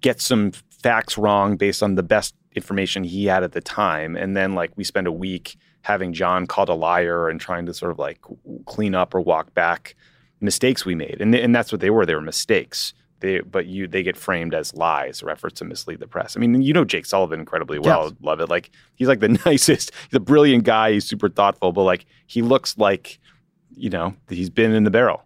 gets 0.00 0.24
some 0.24 0.52
facts 0.82 1.18
wrong 1.18 1.56
based 1.56 1.82
on 1.82 1.96
the 1.96 2.02
best 2.02 2.34
information 2.54 3.04
he 3.04 3.26
had 3.26 3.42
at 3.42 3.52
the 3.52 3.60
time, 3.60 4.16
and 4.16 4.36
then 4.36 4.54
like 4.54 4.70
we 4.76 4.84
spend 4.84 5.06
a 5.06 5.12
week 5.12 5.56
having 5.82 6.12
John 6.12 6.46
called 6.46 6.68
a 6.68 6.74
liar 6.74 7.28
and 7.28 7.40
trying 7.40 7.66
to 7.66 7.74
sort 7.74 7.92
of 7.92 7.98
like 7.98 8.20
clean 8.66 8.94
up 8.94 9.14
or 9.14 9.20
walk 9.20 9.54
back 9.54 9.94
mistakes 10.40 10.84
we 10.84 10.94
made, 10.94 11.18
and 11.20 11.34
and 11.34 11.54
that's 11.54 11.72
what 11.72 11.80
they 11.80 11.90
were. 11.90 12.06
They 12.06 12.14
were 12.14 12.20
mistakes. 12.20 12.94
They, 13.20 13.40
but 13.40 13.66
you, 13.66 13.86
they 13.86 14.02
get 14.02 14.16
framed 14.16 14.54
as 14.54 14.74
lies 14.74 15.22
or 15.22 15.28
efforts 15.28 15.58
to 15.58 15.66
mislead 15.66 16.00
the 16.00 16.06
press. 16.06 16.38
I 16.38 16.40
mean, 16.40 16.62
you 16.62 16.72
know 16.72 16.86
Jake 16.86 17.04
Sullivan 17.04 17.38
incredibly 17.38 17.78
well. 17.78 18.04
Yes. 18.04 18.14
Lovett. 18.22 18.48
Like 18.48 18.70
he's 18.94 19.08
like 19.08 19.20
the 19.20 19.28
nicest, 19.44 19.92
he's 20.08 20.16
a 20.16 20.20
brilliant 20.20 20.64
guy. 20.64 20.92
He's 20.92 21.04
super 21.04 21.28
thoughtful, 21.28 21.72
but 21.72 21.82
like 21.82 22.06
he 22.26 22.40
looks 22.40 22.78
like, 22.78 23.18
you 23.76 23.90
know, 23.90 24.14
he's 24.28 24.48
been 24.48 24.72
in 24.72 24.84
the 24.84 24.90
barrel. 24.90 25.22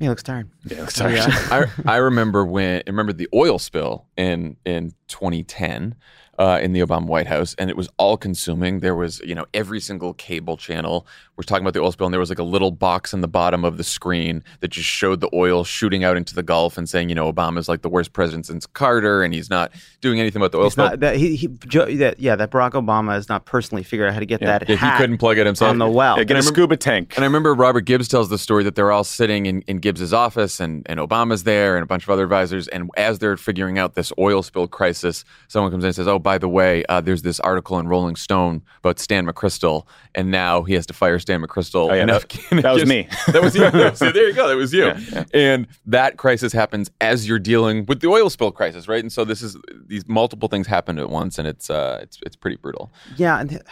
He 0.00 0.08
looks 0.08 0.22
tired. 0.22 0.50
Yeah, 0.64 0.80
looks 0.80 0.94
tired. 0.94 1.20
I, 1.50 1.66
I 1.86 1.96
remember 1.96 2.44
when 2.44 2.82
I 2.86 2.90
remember 2.90 3.12
the 3.12 3.28
oil 3.32 3.58
spill 3.58 4.06
in 4.16 4.56
in 4.64 4.92
2010 5.08 5.94
uh, 6.38 6.58
in 6.62 6.72
the 6.72 6.80
Obama 6.80 7.06
White 7.06 7.26
House, 7.26 7.54
and 7.58 7.68
it 7.68 7.76
was 7.76 7.88
all 7.98 8.16
consuming. 8.16 8.80
There 8.80 8.94
was 8.94 9.20
you 9.20 9.34
know 9.34 9.46
every 9.54 9.80
single 9.80 10.14
cable 10.14 10.56
channel 10.56 11.06
was 11.36 11.46
talking 11.46 11.62
about 11.64 11.74
the 11.74 11.80
oil 11.80 11.92
spill, 11.92 12.06
and 12.06 12.12
there 12.12 12.20
was 12.20 12.30
like 12.30 12.38
a 12.38 12.44
little 12.44 12.70
box 12.70 13.12
in 13.12 13.20
the 13.20 13.28
bottom 13.28 13.64
of 13.64 13.76
the 13.76 13.84
screen 13.84 14.42
that 14.60 14.68
just 14.68 14.88
showed 14.88 15.20
the 15.20 15.28
oil 15.34 15.64
shooting 15.64 16.02
out 16.04 16.16
into 16.16 16.34
the 16.34 16.42
Gulf 16.42 16.78
and 16.78 16.88
saying 16.88 17.08
you 17.08 17.14
know 17.14 17.32
Obama's 17.32 17.68
like 17.68 17.82
the 17.82 17.88
worst 17.88 18.12
president 18.12 18.46
since 18.46 18.66
Carter, 18.66 19.22
and 19.22 19.34
he's 19.34 19.50
not 19.50 19.72
doing 20.00 20.20
anything 20.20 20.40
about 20.40 20.52
the 20.52 20.58
oil 20.58 20.64
He's 20.64 20.72
spill. 20.72 20.84
not, 20.86 21.00
that, 21.00 21.16
he, 21.16 21.34
he, 21.36 21.48
Joe, 21.66 21.86
that, 21.96 22.20
yeah, 22.20 22.36
that 22.36 22.50
Barack 22.50 22.72
Obama 22.72 23.12
has 23.12 23.28
not 23.28 23.44
personally 23.44 23.82
figured 23.82 24.08
out 24.08 24.14
how 24.14 24.20
to 24.20 24.26
get 24.26 24.40
that 24.40 24.68
Yeah, 24.68 24.76
hat 24.76 24.94
he 24.94 24.98
couldn't 25.00 25.18
plug 25.18 25.38
it 25.38 25.46
himself 25.46 25.70
on 25.70 25.78
the 25.78 25.88
well. 25.88 26.16
Yeah, 26.18 26.24
get 26.24 26.36
a 26.36 26.38
And 26.38 26.38
I 26.38 26.40
remember- 26.40 26.54
scuba 26.54 26.76
tank. 26.76 27.14
And 27.16 27.24
I 27.24 27.26
remember 27.26 27.52
Robert 27.54 27.80
Gibbs 27.82 28.06
tells 28.08 28.28
the 28.28 28.38
story 28.38 28.62
that 28.64 28.74
they're 28.76 28.92
all 28.92 29.02
sitting 29.04 29.46
in, 29.46 29.62
in 29.62 29.78
Gibbs's 29.78 30.12
office 30.12 30.60
and, 30.60 30.84
and 30.86 31.00
Obama's 31.00 31.42
there 31.44 31.76
and 31.76 31.82
a 31.82 31.86
bunch 31.86 32.04
of 32.04 32.10
other 32.10 32.22
advisors. 32.22 32.68
And 32.68 32.90
as 32.96 33.18
they're 33.18 33.36
figuring 33.36 33.78
out 33.78 33.94
this 33.94 34.12
oil 34.18 34.42
spill 34.42 34.68
crisis, 34.68 35.24
someone 35.48 35.70
comes 35.72 35.82
in 35.84 35.88
and 35.88 35.96
says, 35.96 36.06
Oh, 36.08 36.18
by 36.28 36.36
the 36.36 36.46
way, 36.46 36.84
uh, 36.90 37.00
there's 37.00 37.22
this 37.22 37.40
article 37.40 37.78
in 37.78 37.88
Rolling 37.88 38.14
Stone 38.14 38.60
about 38.80 38.98
Stan 38.98 39.24
McChrystal. 39.26 39.86
And 40.14 40.30
now 40.30 40.62
he 40.62 40.74
has 40.74 40.84
to 40.88 40.92
fire 40.92 41.18
Stan 41.18 41.40
McChrystal. 41.40 41.90
Oh, 41.90 41.94
yeah, 41.94 42.02
And 42.02 42.10
that- 42.10 42.28
that 42.62 42.72
was 42.74 42.82
Gibbs- 42.82 42.88
me. 42.90 43.08
That 43.32 43.42
was 43.42 43.54
you. 43.56 43.70
so 43.94 44.12
there 44.12 44.28
you 44.28 44.34
go. 44.34 44.46
That 44.46 44.56
was 44.56 44.74
you. 44.74 44.92
And 45.32 45.66
that 45.86 46.18
crisis 46.18 46.52
happens 46.52 46.90
as 47.00 47.26
you're 47.26 47.38
dealing 47.38 47.86
with 47.86 48.00
the 48.00 48.08
oil 48.08 48.28
spill 48.28 48.52
crisis, 48.52 48.88
right? 48.88 49.02
And 49.02 49.10
so 49.10 49.24
this 49.24 49.40
is 49.40 49.56
these 49.86 50.06
multiple 50.06 50.50
things 50.50 50.66
happen 50.66 50.98
at 50.98 51.08
once, 51.08 51.38
and 51.38 51.48
it's 51.48 51.70
uh, 51.70 52.00
it's 52.02 52.18
it's 52.26 52.36
pretty 52.36 52.56
brutal. 52.58 52.92
Yeah, 53.16 53.40
and 53.40 53.62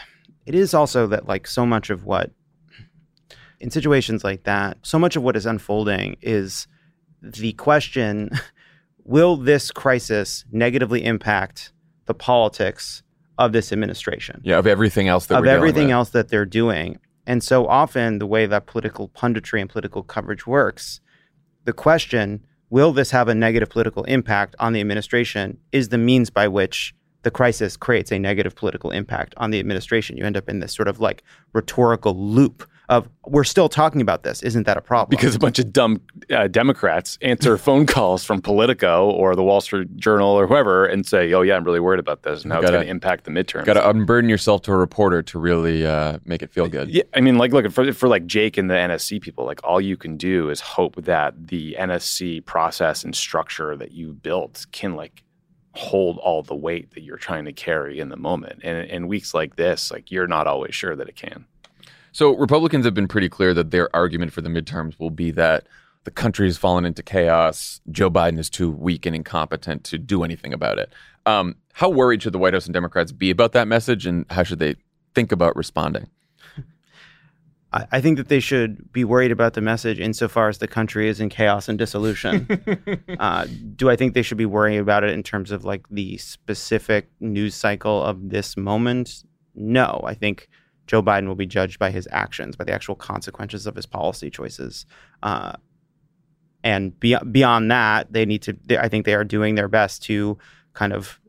it 0.47 0.55
is 0.55 0.73
also 0.73 1.07
that 1.09 1.29
like 1.29 1.47
so 1.47 1.67
much 1.67 1.91
of 1.91 2.07
what 2.07 2.31
in 3.61 3.71
situations 3.71 4.25
like 4.25 4.45
that, 4.45 4.79
so 4.83 4.99
much 4.99 5.15
of 5.15 5.23
what 5.23 5.37
is 5.37 5.45
unfolding 5.45 6.17
is 6.23 6.67
the 7.21 7.53
question 7.53 8.31
will 9.05 9.37
this 9.37 9.71
crisis 9.71 10.47
negatively 10.51 11.05
impact 11.05 11.73
the 12.07 12.15
politics 12.15 13.03
of 13.39 13.53
this 13.53 13.73
administration? 13.73 14.41
Yeah, 14.45 14.59
of 14.59 14.67
everything 14.67 15.09
else 15.09 15.27
that 15.27 15.39
of 15.39 15.47
everything 15.47 15.91
else 15.91 16.11
that 16.11 16.29
they're 16.29 16.47
doing. 16.47 16.99
And 17.27 17.43
so 17.43 17.67
often 17.67 18.19
the 18.19 18.27
way 18.27 18.47
that 18.47 18.67
political 18.67 19.09
punditry 19.09 19.61
and 19.61 19.69
political 19.69 20.03
coverage 20.03 20.47
works, 20.47 21.01
the 21.65 21.73
question, 21.73 22.47
will 22.71 22.93
this 22.93 23.11
have 23.11 23.29
a 23.29 23.35
negative 23.35 23.69
political 23.69 24.05
impact 24.05 24.55
on 24.59 24.73
the 24.73 24.81
administration, 24.81 25.59
is 25.73 25.89
the 25.89 25.99
means 25.99 26.31
by 26.31 26.49
which 26.49 26.95
the 27.23 27.31
crisis 27.31 27.77
creates 27.77 28.13
a 28.13 28.19
negative 28.21 28.55
political 28.55 28.93
impact 28.93 29.35
on 29.37 29.51
the 29.51 29.59
administration. 29.59 30.17
You 30.17 30.25
end 30.25 30.37
up 30.37 30.49
in 30.49 30.61
this 30.61 30.73
sort 30.73 30.87
of 30.87 31.01
like 31.01 31.25
rhetorical 31.53 32.17
loop 32.17 32.69
of 32.89 33.09
we're 33.25 33.45
still 33.45 33.69
talking 33.69 34.01
about 34.01 34.23
this. 34.23 34.43
Isn't 34.43 34.65
that 34.65 34.77
a 34.77 34.81
problem? 34.81 35.09
because 35.11 35.35
a 35.35 35.39
bunch 35.39 35.59
of 35.59 35.73
dumb 35.73 36.01
uh, 36.31 36.47
Democrats 36.49 37.19
answer 37.21 37.57
phone 37.67 37.87
calls 37.87 38.25
from 38.25 38.41
Politico 38.41 39.11
or 39.11 39.35
the 39.35 39.43
Wall 39.43 39.61
Street 39.61 39.97
Journal 39.97 40.29
or 40.29 40.47
whoever 40.47 40.87
and 40.87 41.05
say, 41.07 41.33
"Oh 41.33 41.43
yeah, 41.43 41.57
I'm 41.57 41.65
really 41.65 41.81
worried 41.81 42.01
about 42.01 42.23
this 42.23 42.45
and 42.45 42.53
how 42.53 42.59
it's 42.61 42.67
Gotta- 42.67 42.77
going 42.79 42.87
to 42.87 42.91
impact 42.91 43.25
the 43.25 43.31
midterms." 43.31 43.65
Got 43.65 43.75
to 43.75 43.89
unburden 43.89 44.31
yourself 44.31 44.63
to 44.63 44.73
a 44.73 44.77
reporter 44.77 45.23
to 45.23 45.39
really 45.39 45.85
uh, 45.87 46.19
make 46.25 46.43
it 46.43 46.51
feel 46.51 46.69
good. 46.69 46.89
Yeah, 46.89 47.03
I 47.15 47.21
mean, 47.21 47.39
like, 47.39 47.53
look 47.53 47.71
for 47.73 47.93
for 47.93 48.09
like 48.09 48.27
Jake 48.27 48.57
and 48.57 48.71
the 48.71 48.75
NSC 48.75 49.21
people. 49.21 49.45
Like, 49.45 49.61
all 49.65 49.81
you 49.81 49.97
can 49.97 50.17
do 50.17 50.51
is 50.51 50.61
hope 50.61 50.97
that 51.05 51.49
the 51.49 51.77
NSC 51.79 52.45
process 52.45 53.03
and 53.05 53.15
structure 53.15 53.77
that 53.77 53.93
you 53.93 54.13
built 54.13 54.67
can 54.73 54.95
like 54.95 55.23
hold 55.75 56.17
all 56.19 56.43
the 56.43 56.55
weight 56.55 56.93
that 56.95 57.03
you're 57.03 57.19
trying 57.19 57.45
to 57.45 57.53
carry 57.53 58.01
in 58.01 58.09
the 58.09 58.17
moment. 58.17 58.61
And 58.63 58.89
in 58.89 59.09
weeks 59.09 59.35
like 59.35 59.57
this, 59.57 59.91
like 59.91 60.11
you're 60.11 60.27
not 60.27 60.47
always 60.47 60.75
sure 60.75 60.97
that 60.97 61.07
it 61.09 61.17
can. 61.17 61.45
So 62.17 62.35
Republicans 62.35 62.87
have 62.87 62.95
been 62.95 63.09
pretty 63.09 63.29
clear 63.29 63.53
that 63.53 63.73
their 63.73 63.95
argument 63.95 64.33
for 64.33 64.41
the 64.41 64.49
midterms 64.49 64.99
will 64.99 65.11
be 65.11 65.33
that 65.33 65.67
the 66.05 66.11
country 66.11 66.47
has 66.47 66.57
fallen 66.57 66.87
into 66.87 67.03
chaos. 67.03 67.83
Joe 67.91 68.11
Biden 68.11 68.39
is 68.39 68.49
too 68.49 68.71
weak 68.71 69.05
and 69.05 69.15
incompetent 69.15 69.85
to 69.85 69.99
do 69.99 70.25
anything 70.25 70.55
about 70.55 70.79
it. 70.79 70.95
Um, 71.27 71.57
how 71.75 71.91
worried 71.91 72.23
should 72.23 72.33
the 72.33 72.39
White 72.39 72.55
House 72.55 72.65
and 72.65 72.73
Democrats 72.73 73.13
be 73.13 73.29
about 73.29 73.53
that 73.53 73.69
message, 73.69 74.07
and 74.07 74.25
how 74.31 74.45
should 74.45 74.61
they 74.61 74.77
think 75.15 75.31
about 75.31 75.57
responding? 75.57 76.09
I, 77.71 78.01
think 78.01 78.17
that 78.17 78.29
they 78.29 78.41
should 78.41 78.91
be 78.95 79.05
worried 79.05 79.31
about 79.31 79.53
the 79.53 79.61
message 79.61 80.01
insofar 80.01 80.49
as 80.49 80.57
the 80.57 80.69
country 80.69 81.11
is 81.11 81.21
in 81.21 81.29
chaos 81.29 81.69
and 81.69 81.79
dissolution. 81.79 82.49
uh, 83.21 83.47
do 83.75 83.91
I 83.91 83.97
think 83.97 84.15
they 84.15 84.23
should 84.23 84.39
be 84.39 84.47
worrying 84.47 84.79
about 84.79 85.05
it 85.05 85.11
in 85.11 85.23
terms 85.23 85.51
of 85.51 85.67
like 85.67 85.87
the 85.91 86.17
specific 86.17 87.11
news 87.21 87.55
cycle 87.55 88.03
of 88.03 88.31
this 88.31 88.57
moment? 88.57 89.23
No, 89.55 90.03
I 90.07 90.15
think 90.15 90.49
Joe 90.87 91.03
Biden 91.03 91.27
will 91.27 91.35
be 91.35 91.47
judged 91.47 91.79
by 91.79 91.91
his 91.91 92.09
actions, 92.11 92.57
by 92.57 92.65
the 92.65 92.73
actual 92.73 92.95
consequences 92.95 93.67
of 93.67 93.75
his 93.75 93.87
policy 93.87 94.31
choices. 94.31 94.87
Uh, 95.23 95.53
and 96.63 96.99
be- 96.99 97.19
beyond 97.31 97.71
that, 97.71 98.13
they 98.13 98.25
need 98.25 98.43
to. 98.43 98.57
They, 98.65 98.79
I 98.79 98.89
think 98.89 99.05
they 99.05 99.15
are 99.15 99.25
doing 99.25 99.55
their 99.55 99.69
best 99.69 100.03
to 100.05 100.39
kind 100.73 100.93
of 100.93 101.21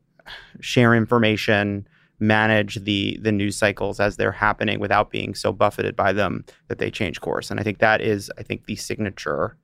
share 0.59 0.95
information, 0.95 1.87
manage 2.19 2.75
the 2.83 3.19
the 3.21 3.31
news 3.31 3.55
cycles 3.55 3.99
as 3.99 4.17
they're 4.17 4.31
happening 4.31 4.79
without 4.79 5.11
being 5.11 5.35
so 5.35 5.51
buffeted 5.51 5.95
by 5.95 6.11
them 6.13 6.43
that 6.67 6.79
they 6.79 6.89
change 6.89 7.21
course. 7.21 7.51
And 7.51 7.59
I 7.59 7.63
think 7.63 7.79
that 7.79 8.01
is, 8.01 8.31
I 8.37 8.43
think, 8.43 8.65
the 8.65 8.75
signature 8.75 9.57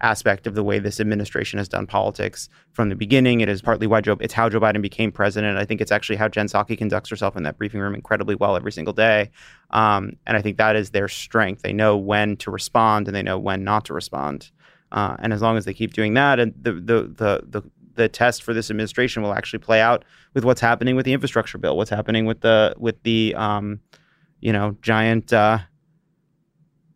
aspect 0.00 0.46
of 0.46 0.54
the 0.54 0.62
way 0.62 0.78
this 0.78 1.00
administration 1.00 1.58
has 1.58 1.68
done 1.68 1.86
politics 1.86 2.48
from 2.72 2.88
the 2.88 2.96
beginning. 2.96 3.40
It 3.40 3.48
is 3.48 3.62
partly 3.62 3.86
why 3.86 4.00
Joe, 4.00 4.16
it's 4.20 4.34
how 4.34 4.48
Joe 4.48 4.60
Biden 4.60 4.82
became 4.82 5.12
president. 5.12 5.56
I 5.56 5.64
think 5.64 5.80
it's 5.80 5.92
actually 5.92 6.16
how 6.16 6.28
Jen 6.28 6.46
Psaki 6.46 6.76
conducts 6.76 7.08
herself 7.08 7.36
in 7.36 7.42
that 7.44 7.56
briefing 7.56 7.80
room 7.80 7.94
incredibly 7.94 8.34
well 8.34 8.56
every 8.56 8.72
single 8.72 8.92
day. 8.92 9.30
Um, 9.70 10.16
and 10.26 10.36
I 10.36 10.42
think 10.42 10.58
that 10.58 10.76
is 10.76 10.90
their 10.90 11.08
strength. 11.08 11.62
They 11.62 11.72
know 11.72 11.96
when 11.96 12.36
to 12.38 12.50
respond 12.50 13.06
and 13.08 13.14
they 13.14 13.22
know 13.22 13.38
when 13.38 13.64
not 13.64 13.84
to 13.86 13.94
respond. 13.94 14.50
Uh, 14.92 15.16
and 15.20 15.32
as 15.32 15.42
long 15.42 15.56
as 15.56 15.64
they 15.64 15.74
keep 15.74 15.92
doing 15.92 16.14
that, 16.14 16.38
and 16.38 16.54
the 16.60 16.72
the 16.72 17.02
the 17.02 17.44
the 17.48 17.70
the 17.94 18.08
test 18.08 18.42
for 18.42 18.54
this 18.54 18.70
administration 18.70 19.22
will 19.22 19.34
actually 19.34 19.58
play 19.58 19.80
out 19.80 20.04
with 20.34 20.44
what's 20.44 20.60
happening 20.60 20.94
with 20.94 21.04
the 21.04 21.12
infrastructure 21.12 21.58
bill, 21.58 21.76
what's 21.76 21.90
happening 21.90 22.26
with 22.26 22.40
the 22.42 22.74
with 22.78 23.02
the 23.02 23.34
um, 23.34 23.80
you 24.40 24.52
know 24.52 24.76
giant 24.82 25.32
uh, 25.32 25.58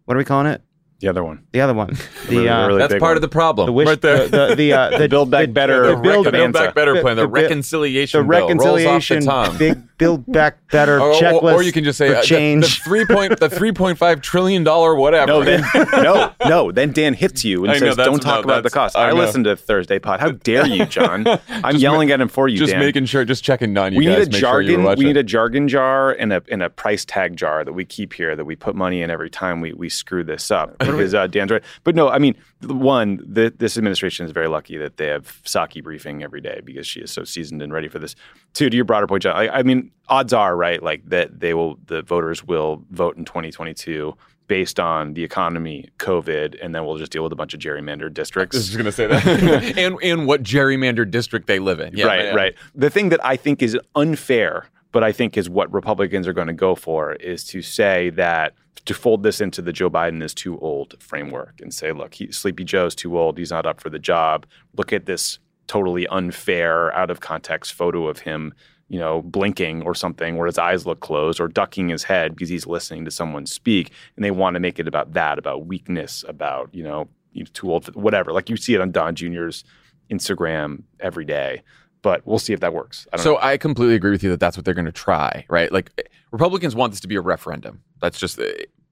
what 0.04 0.16
are 0.16 0.18
we 0.18 0.24
calling 0.24 0.46
it? 0.46 0.62
The 1.00 1.08
other 1.08 1.22
one. 1.22 1.44
The 1.52 1.60
other 1.60 1.74
one. 1.74 1.88
The 2.28 2.36
Really- 2.36 2.48
uh, 2.48 2.66
really 2.66 2.78
That's 2.80 2.92
part 2.94 3.02
one. 3.10 3.16
of 3.16 3.20
the 3.22 3.28
problem, 3.28 3.66
the 3.66 3.72
wish, 3.72 3.86
right 3.88 4.00
there. 4.00 4.28
The, 4.28 4.46
the, 4.48 4.54
the, 4.56 4.72
uh, 4.72 4.98
the 4.98 5.08
Build 5.08 5.30
Back 5.30 5.52
Better 5.52 5.94
the, 5.94 6.02
build, 6.02 6.26
the 6.26 6.32
Build 6.32 6.52
Back 6.52 6.74
Better 6.74 7.00
plan, 7.00 7.16
the, 7.16 7.22
the 7.22 7.28
reconciliation 7.28 8.26
the 8.26 8.28
bill 8.28 8.48
rolls 8.48 8.50
off 8.50 8.58
the 8.58 8.68
reconciliation 8.74 9.24
tongue. 9.24 9.56
big 9.58 9.78
Build 9.98 10.30
back 10.30 10.58
better 10.70 11.00
Or, 11.00 11.10
or- 11.10 11.14
checklist. 11.14 11.54
or 11.54 11.62
you 11.62 11.72
can 11.72 11.82
just 11.84 11.98
say 11.98 12.14
uh, 12.16 12.22
change. 12.22 12.78
The, 12.78 12.84
three 12.88 13.04
point 13.04 13.38
the 13.40 13.50
three 13.50 13.72
point 13.72 13.98
five 13.98 14.20
trillion 14.20 14.64
dollar 14.64 14.94
whatever. 14.94 15.26
No, 15.26 15.44
then 15.44 15.64
no, 15.92 16.32
no. 16.46 16.72
Then 16.72 16.92
Dan 16.92 17.14
hits 17.14 17.44
you 17.44 17.64
and 17.64 17.70
I 17.72 17.78
says, 17.78 17.96
that's- 17.96 18.06
"Don't 18.06 18.20
talk 18.20 18.46
no, 18.46 18.52
about 18.52 18.62
the 18.62 18.70
cost." 18.70 18.96
I 18.96 19.08
I, 19.08 19.10
know. 19.10 19.16
listened 19.16 19.44
to 19.44 19.56
Thursday 19.56 19.98
Pod. 19.98 20.20
How 20.20 20.30
dare 20.30 20.66
you, 20.66 20.84
John? 20.86 21.26
I'm 21.48 21.72
Just 21.72 21.82
yelling 21.82 22.08
ma- 22.08 22.14
at 22.14 22.20
him 22.20 22.28
for 22.28 22.48
you, 22.48 22.58
just 22.58 22.72
Dan. 22.72 22.80
making 22.80 23.04
sure, 23.06 23.24
just 23.24 23.44
checking 23.44 23.76
on 23.76 23.92
you 23.92 23.98
we 23.98 24.06
guys. 24.06 24.18
need 24.18 24.28
a 24.28 24.30
make 24.30 24.32
sure 24.34 24.40
jargon. 24.40 24.82
watching. 24.84 24.98
we 24.98 25.04
need 25.04 25.16
a 25.16 25.22
jargon 25.22 25.68
jar 25.68 26.12
and 26.12 26.32
a 26.32 26.42
and 26.50 26.62
a 26.62 26.70
price 26.70 27.04
tag 27.04 27.36
jar 27.36 27.64
that 27.64 27.72
we 27.72 27.84
keep 27.84 28.12
here 28.12 28.34
that 28.36 28.44
we 28.44 28.56
put 28.56 28.74
money 28.74 29.02
in 29.02 29.10
every 29.10 29.30
time 29.30 29.60
we, 29.60 29.72
we 29.72 29.88
screw 29.88 30.24
this 30.24 30.50
up 30.50 30.76
because 30.78 31.14
uh, 31.14 31.26
Dan's 31.26 31.50
right. 31.50 31.62
But 31.84 31.94
no, 31.94 32.08
I 32.08 32.18
mean, 32.18 32.34
the- 32.57 32.57
one, 32.62 33.20
the, 33.24 33.52
this 33.56 33.76
administration 33.76 34.26
is 34.26 34.32
very 34.32 34.48
lucky 34.48 34.76
that 34.78 34.96
they 34.96 35.06
have 35.06 35.40
Psaki 35.44 35.80
briefing 35.80 36.22
every 36.22 36.40
day 36.40 36.60
because 36.64 36.86
she 36.86 37.00
is 37.00 37.10
so 37.10 37.24
seasoned 37.24 37.62
and 37.62 37.72
ready 37.72 37.88
for 37.88 37.98
this. 37.98 38.14
Two, 38.54 38.68
to 38.68 38.76
your 38.76 38.84
broader 38.84 39.06
point, 39.06 39.22
John. 39.22 39.36
I, 39.36 39.48
I 39.48 39.62
mean, 39.62 39.90
odds 40.08 40.32
are 40.32 40.56
right, 40.56 40.82
like 40.82 41.08
that 41.08 41.40
they 41.40 41.54
will, 41.54 41.78
the 41.86 42.02
voters 42.02 42.44
will 42.44 42.84
vote 42.90 43.16
in 43.16 43.24
2022 43.24 44.16
based 44.48 44.80
on 44.80 45.14
the 45.14 45.22
economy, 45.22 45.88
COVID, 45.98 46.58
and 46.60 46.74
then 46.74 46.84
we'll 46.84 46.96
just 46.96 47.12
deal 47.12 47.22
with 47.22 47.32
a 47.32 47.36
bunch 47.36 47.54
of 47.54 47.60
gerrymandered 47.60 48.14
districts. 48.14 48.56
I 48.56 48.58
was 48.58 48.66
just 48.66 48.78
gonna 48.78 48.90
say 48.90 49.06
that, 49.06 49.24
and 49.76 49.98
and 50.02 50.26
what 50.26 50.42
gerrymandered 50.42 51.10
district 51.10 51.46
they 51.46 51.58
live 51.58 51.78
in. 51.80 51.94
Yeah, 51.94 52.06
right, 52.06 52.24
yeah. 52.24 52.34
right. 52.34 52.54
The 52.74 52.90
thing 52.90 53.10
that 53.10 53.24
I 53.24 53.36
think 53.36 53.62
is 53.62 53.78
unfair, 53.94 54.66
but 54.92 55.04
I 55.04 55.12
think 55.12 55.36
is 55.36 55.50
what 55.50 55.72
Republicans 55.72 56.26
are 56.26 56.32
going 56.32 56.46
to 56.46 56.52
go 56.52 56.74
for, 56.74 57.12
is 57.14 57.44
to 57.44 57.62
say 57.62 58.10
that 58.10 58.54
to 58.84 58.94
fold 58.94 59.22
this 59.22 59.40
into 59.40 59.60
the 59.60 59.72
Joe 59.72 59.90
Biden 59.90 60.22
is 60.22 60.32
too 60.32 60.58
old 60.60 60.94
framework 61.00 61.60
and 61.60 61.74
say, 61.74 61.92
look, 61.92 62.14
he, 62.14 62.32
Sleepy 62.32 62.64
Joe's 62.64 62.94
too 62.94 63.18
old. 63.18 63.36
He's 63.36 63.50
not 63.50 63.66
up 63.66 63.80
for 63.80 63.90
the 63.90 63.98
job. 63.98 64.46
Look 64.76 64.92
at 64.92 65.06
this 65.06 65.38
totally 65.66 66.06
unfair, 66.08 66.94
out 66.94 67.10
of 67.10 67.20
context 67.20 67.74
photo 67.74 68.08
of 68.08 68.20
him, 68.20 68.54
you 68.88 68.98
know, 68.98 69.20
blinking 69.22 69.82
or 69.82 69.94
something 69.94 70.36
where 70.36 70.46
his 70.46 70.58
eyes 70.58 70.86
look 70.86 71.00
closed 71.00 71.40
or 71.40 71.48
ducking 71.48 71.90
his 71.90 72.04
head 72.04 72.34
because 72.34 72.48
he's 72.48 72.66
listening 72.66 73.04
to 73.04 73.10
someone 73.10 73.44
speak. 73.44 73.92
And 74.16 74.24
they 74.24 74.30
want 74.30 74.54
to 74.54 74.60
make 74.60 74.78
it 74.78 74.88
about 74.88 75.12
that, 75.12 75.38
about 75.38 75.66
weakness, 75.66 76.24
about, 76.26 76.74
you 76.74 76.82
know, 76.82 77.08
too 77.52 77.70
old 77.70 77.84
for 77.84 77.92
whatever. 77.92 78.32
Like 78.32 78.48
you 78.48 78.56
see 78.56 78.74
it 78.74 78.80
on 78.80 78.90
Don 78.90 79.14
Jr.'s 79.14 79.64
Instagram 80.10 80.82
every 80.98 81.24
day. 81.24 81.62
But 82.02 82.26
we'll 82.26 82.38
see 82.38 82.52
if 82.52 82.60
that 82.60 82.72
works. 82.72 83.06
I 83.12 83.16
don't 83.16 83.24
So 83.24 83.32
know. 83.32 83.38
I 83.40 83.56
completely 83.56 83.94
agree 83.96 84.12
with 84.12 84.22
you 84.22 84.30
that 84.30 84.40
that's 84.40 84.56
what 84.56 84.64
they're 84.64 84.74
going 84.74 84.84
to 84.86 84.92
try, 84.92 85.44
right? 85.48 85.72
Like 85.72 86.10
Republicans 86.30 86.74
want 86.76 86.92
this 86.92 87.00
to 87.00 87.08
be 87.08 87.16
a 87.16 87.20
referendum. 87.20 87.82
That's 88.00 88.18
just 88.18 88.38
uh, 88.38 88.44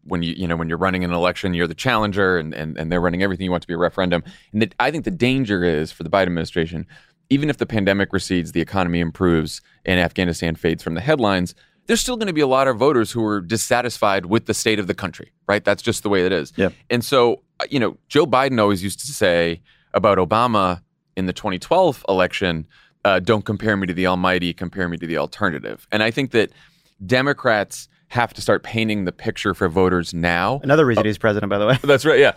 when 0.05 0.23
you 0.23 0.33
you 0.37 0.47
know 0.49 0.57
when 0.57 0.69
you're 0.69 0.79
running 0.79 1.05
an 1.05 1.13
election, 1.13 1.55
you're 1.55 1.67
the 1.67 1.75
challenger, 1.75 2.39
and 2.39 2.53
and, 2.55 2.77
and 2.77 2.91
they're 2.91 3.01
running 3.01 3.23
everything 3.23 3.45
you 3.45 3.51
want 3.51 3.63
to 3.63 3.69
be 3.69 3.75
a 3.75 3.79
referendum. 3.79 4.25
And 4.53 4.63
that 4.63 4.75
I 4.81 4.91
think 4.91 5.05
the 5.05 5.11
danger 5.11 5.65
is 5.65 5.93
for 5.93 6.03
the 6.03 6.11
Biden 6.11 6.23
administration, 6.29 6.87
even 7.31 7.51
if 7.51 7.59
the 7.59 7.67
pandemic 7.67 8.13
recedes, 8.13 8.53
the 8.53 8.61
economy 8.61 9.01
improves, 9.01 9.61
and 9.85 10.01
Afghanistan 10.01 10.55
fades 10.57 10.83
from 10.83 10.95
the 10.95 11.01
headlines. 11.01 11.55
There's 11.87 12.01
still 12.01 12.17
going 12.17 12.27
to 12.27 12.33
be 12.33 12.41
a 12.41 12.49
lot 12.49 12.67
of 12.67 12.77
voters 12.79 13.13
who 13.13 13.25
are 13.25 13.41
dissatisfied 13.41 14.27
with 14.27 14.47
the 14.47 14.55
state 14.55 14.81
of 14.81 14.89
the 14.89 14.95
country, 14.95 15.31
right? 15.47 15.65
That's 15.65 15.83
just 15.83 16.03
the 16.03 16.09
way 16.09 16.27
it 16.27 16.33
is. 16.33 16.53
Yeah. 16.57 16.71
And 16.91 17.05
so, 17.05 17.43
uh, 17.61 17.67
you 17.71 17.79
know, 17.79 17.97
Joe 18.09 18.27
Biden 18.27 18.61
always 18.61 18.83
used 18.83 18.99
to 19.07 19.13
say 19.13 19.63
about 19.95 20.19
Obama 20.19 20.83
in 21.17 21.27
the 21.27 21.33
2012 21.33 22.05
election, 22.09 22.67
uh, 23.07 23.21
don't 23.21 23.45
compare 23.45 23.77
me 23.77 23.87
to 23.87 23.95
the 23.95 24.05
almighty, 24.05 24.53
compare 24.53 24.89
me 24.89 24.97
to 24.97 25.07
the 25.07 25.17
alternative. 25.17 25.87
And 25.93 26.03
I 26.03 26.11
think 26.11 26.33
that 26.33 26.51
Democrats 27.05 27.89
have 28.09 28.35
to 28.35 28.41
start 28.41 28.65
painting 28.65 29.05
the 29.05 29.13
picture 29.13 29.55
for 29.55 29.69
voters 29.69 30.13
now. 30.13 30.59
Another 30.65 30.85
reason 30.85 31.05
he's 31.07 31.17
president, 31.17 31.49
by 31.49 31.59
the 31.59 31.67
way. 31.69 31.79
That's 31.85 32.05
right. 32.05 32.19
Yeah, 32.19 32.33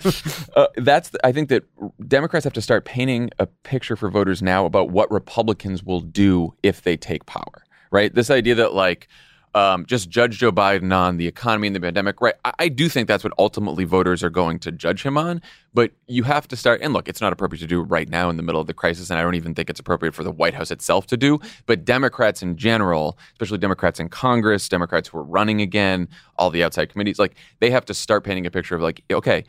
uh, 0.56 0.68
that's. 0.78 1.10
The, 1.10 1.26
I 1.26 1.32
think 1.32 1.50
that 1.50 1.64
Democrats 2.08 2.44
have 2.44 2.54
to 2.54 2.62
start 2.62 2.86
painting 2.86 3.32
a 3.40 3.48
picture 3.48 3.96
for 3.96 4.12
voters 4.12 4.44
now 4.44 4.66
about 4.66 4.92
what 4.92 5.10
Republicans 5.12 5.84
will 5.84 6.02
do 6.02 6.54
if 6.62 6.84
they 6.84 6.96
take 6.96 7.26
power. 7.26 7.64
Right. 7.92 8.14
This 8.14 8.30
idea 8.30 8.56
that 8.56 8.74
like. 8.74 9.08
Um, 9.56 9.86
just 9.86 10.10
judge 10.10 10.38
Joe 10.38 10.52
Biden 10.52 10.96
on 10.96 11.18
the 11.18 11.28
economy 11.28 11.68
and 11.68 11.76
the 11.76 11.80
pandemic, 11.80 12.22
right? 12.22 12.36
I, 12.46 12.54
I 12.60 12.68
do 12.68 12.88
think 12.88 13.08
that's 13.08 13.24
what 13.24 13.34
ultimately 13.40 13.84
voters 13.84 14.24
are 14.24 14.30
going 14.30 14.60
to 14.60 14.72
judge 14.72 15.04
him 15.04 15.18
on. 15.18 15.42
But 15.74 15.92
you 16.08 16.24
have 16.24 16.48
to 16.48 16.56
start, 16.56 16.82
and 16.82 16.94
look, 16.94 17.08
it's 17.08 17.22
not 17.22 17.34
appropriate 17.34 17.62
to 17.62 17.68
do 17.68 17.82
right 17.82 18.10
now 18.10 18.30
in 18.30 18.38
the 18.38 18.44
middle 18.44 18.62
of 18.62 18.68
the 18.68 18.74
crisis, 18.74 19.10
and 19.10 19.20
I 19.20 19.24
don't 19.24 19.36
even 19.36 19.54
think 19.54 19.70
it's 19.70 19.80
appropriate 19.80 20.14
for 20.14 20.24
the 20.24 20.32
White 20.32 20.54
House 20.54 20.72
itself 20.72 21.08
to 21.08 21.18
do. 21.18 21.40
But 21.66 21.86
Democrats 21.86 22.42
in 22.42 22.58
general, 22.58 23.18
especially 23.34 23.60
Democrats 23.60 24.00
in 24.00 24.10
Congress, 24.10 24.68
Democrats 24.70 25.10
who 25.10 25.18
are 25.20 25.24
running 25.24 25.62
again, 25.62 26.08
all 26.38 26.50
the 26.50 26.64
outside 26.64 26.90
committees, 26.90 27.20
like 27.20 27.36
they 27.60 27.70
have 27.70 27.86
to 27.86 27.94
start 27.94 28.24
painting 28.24 28.46
a 28.46 28.52
picture 28.52 28.76
of 28.76 28.82
like, 28.82 29.04
okay, 29.12 29.46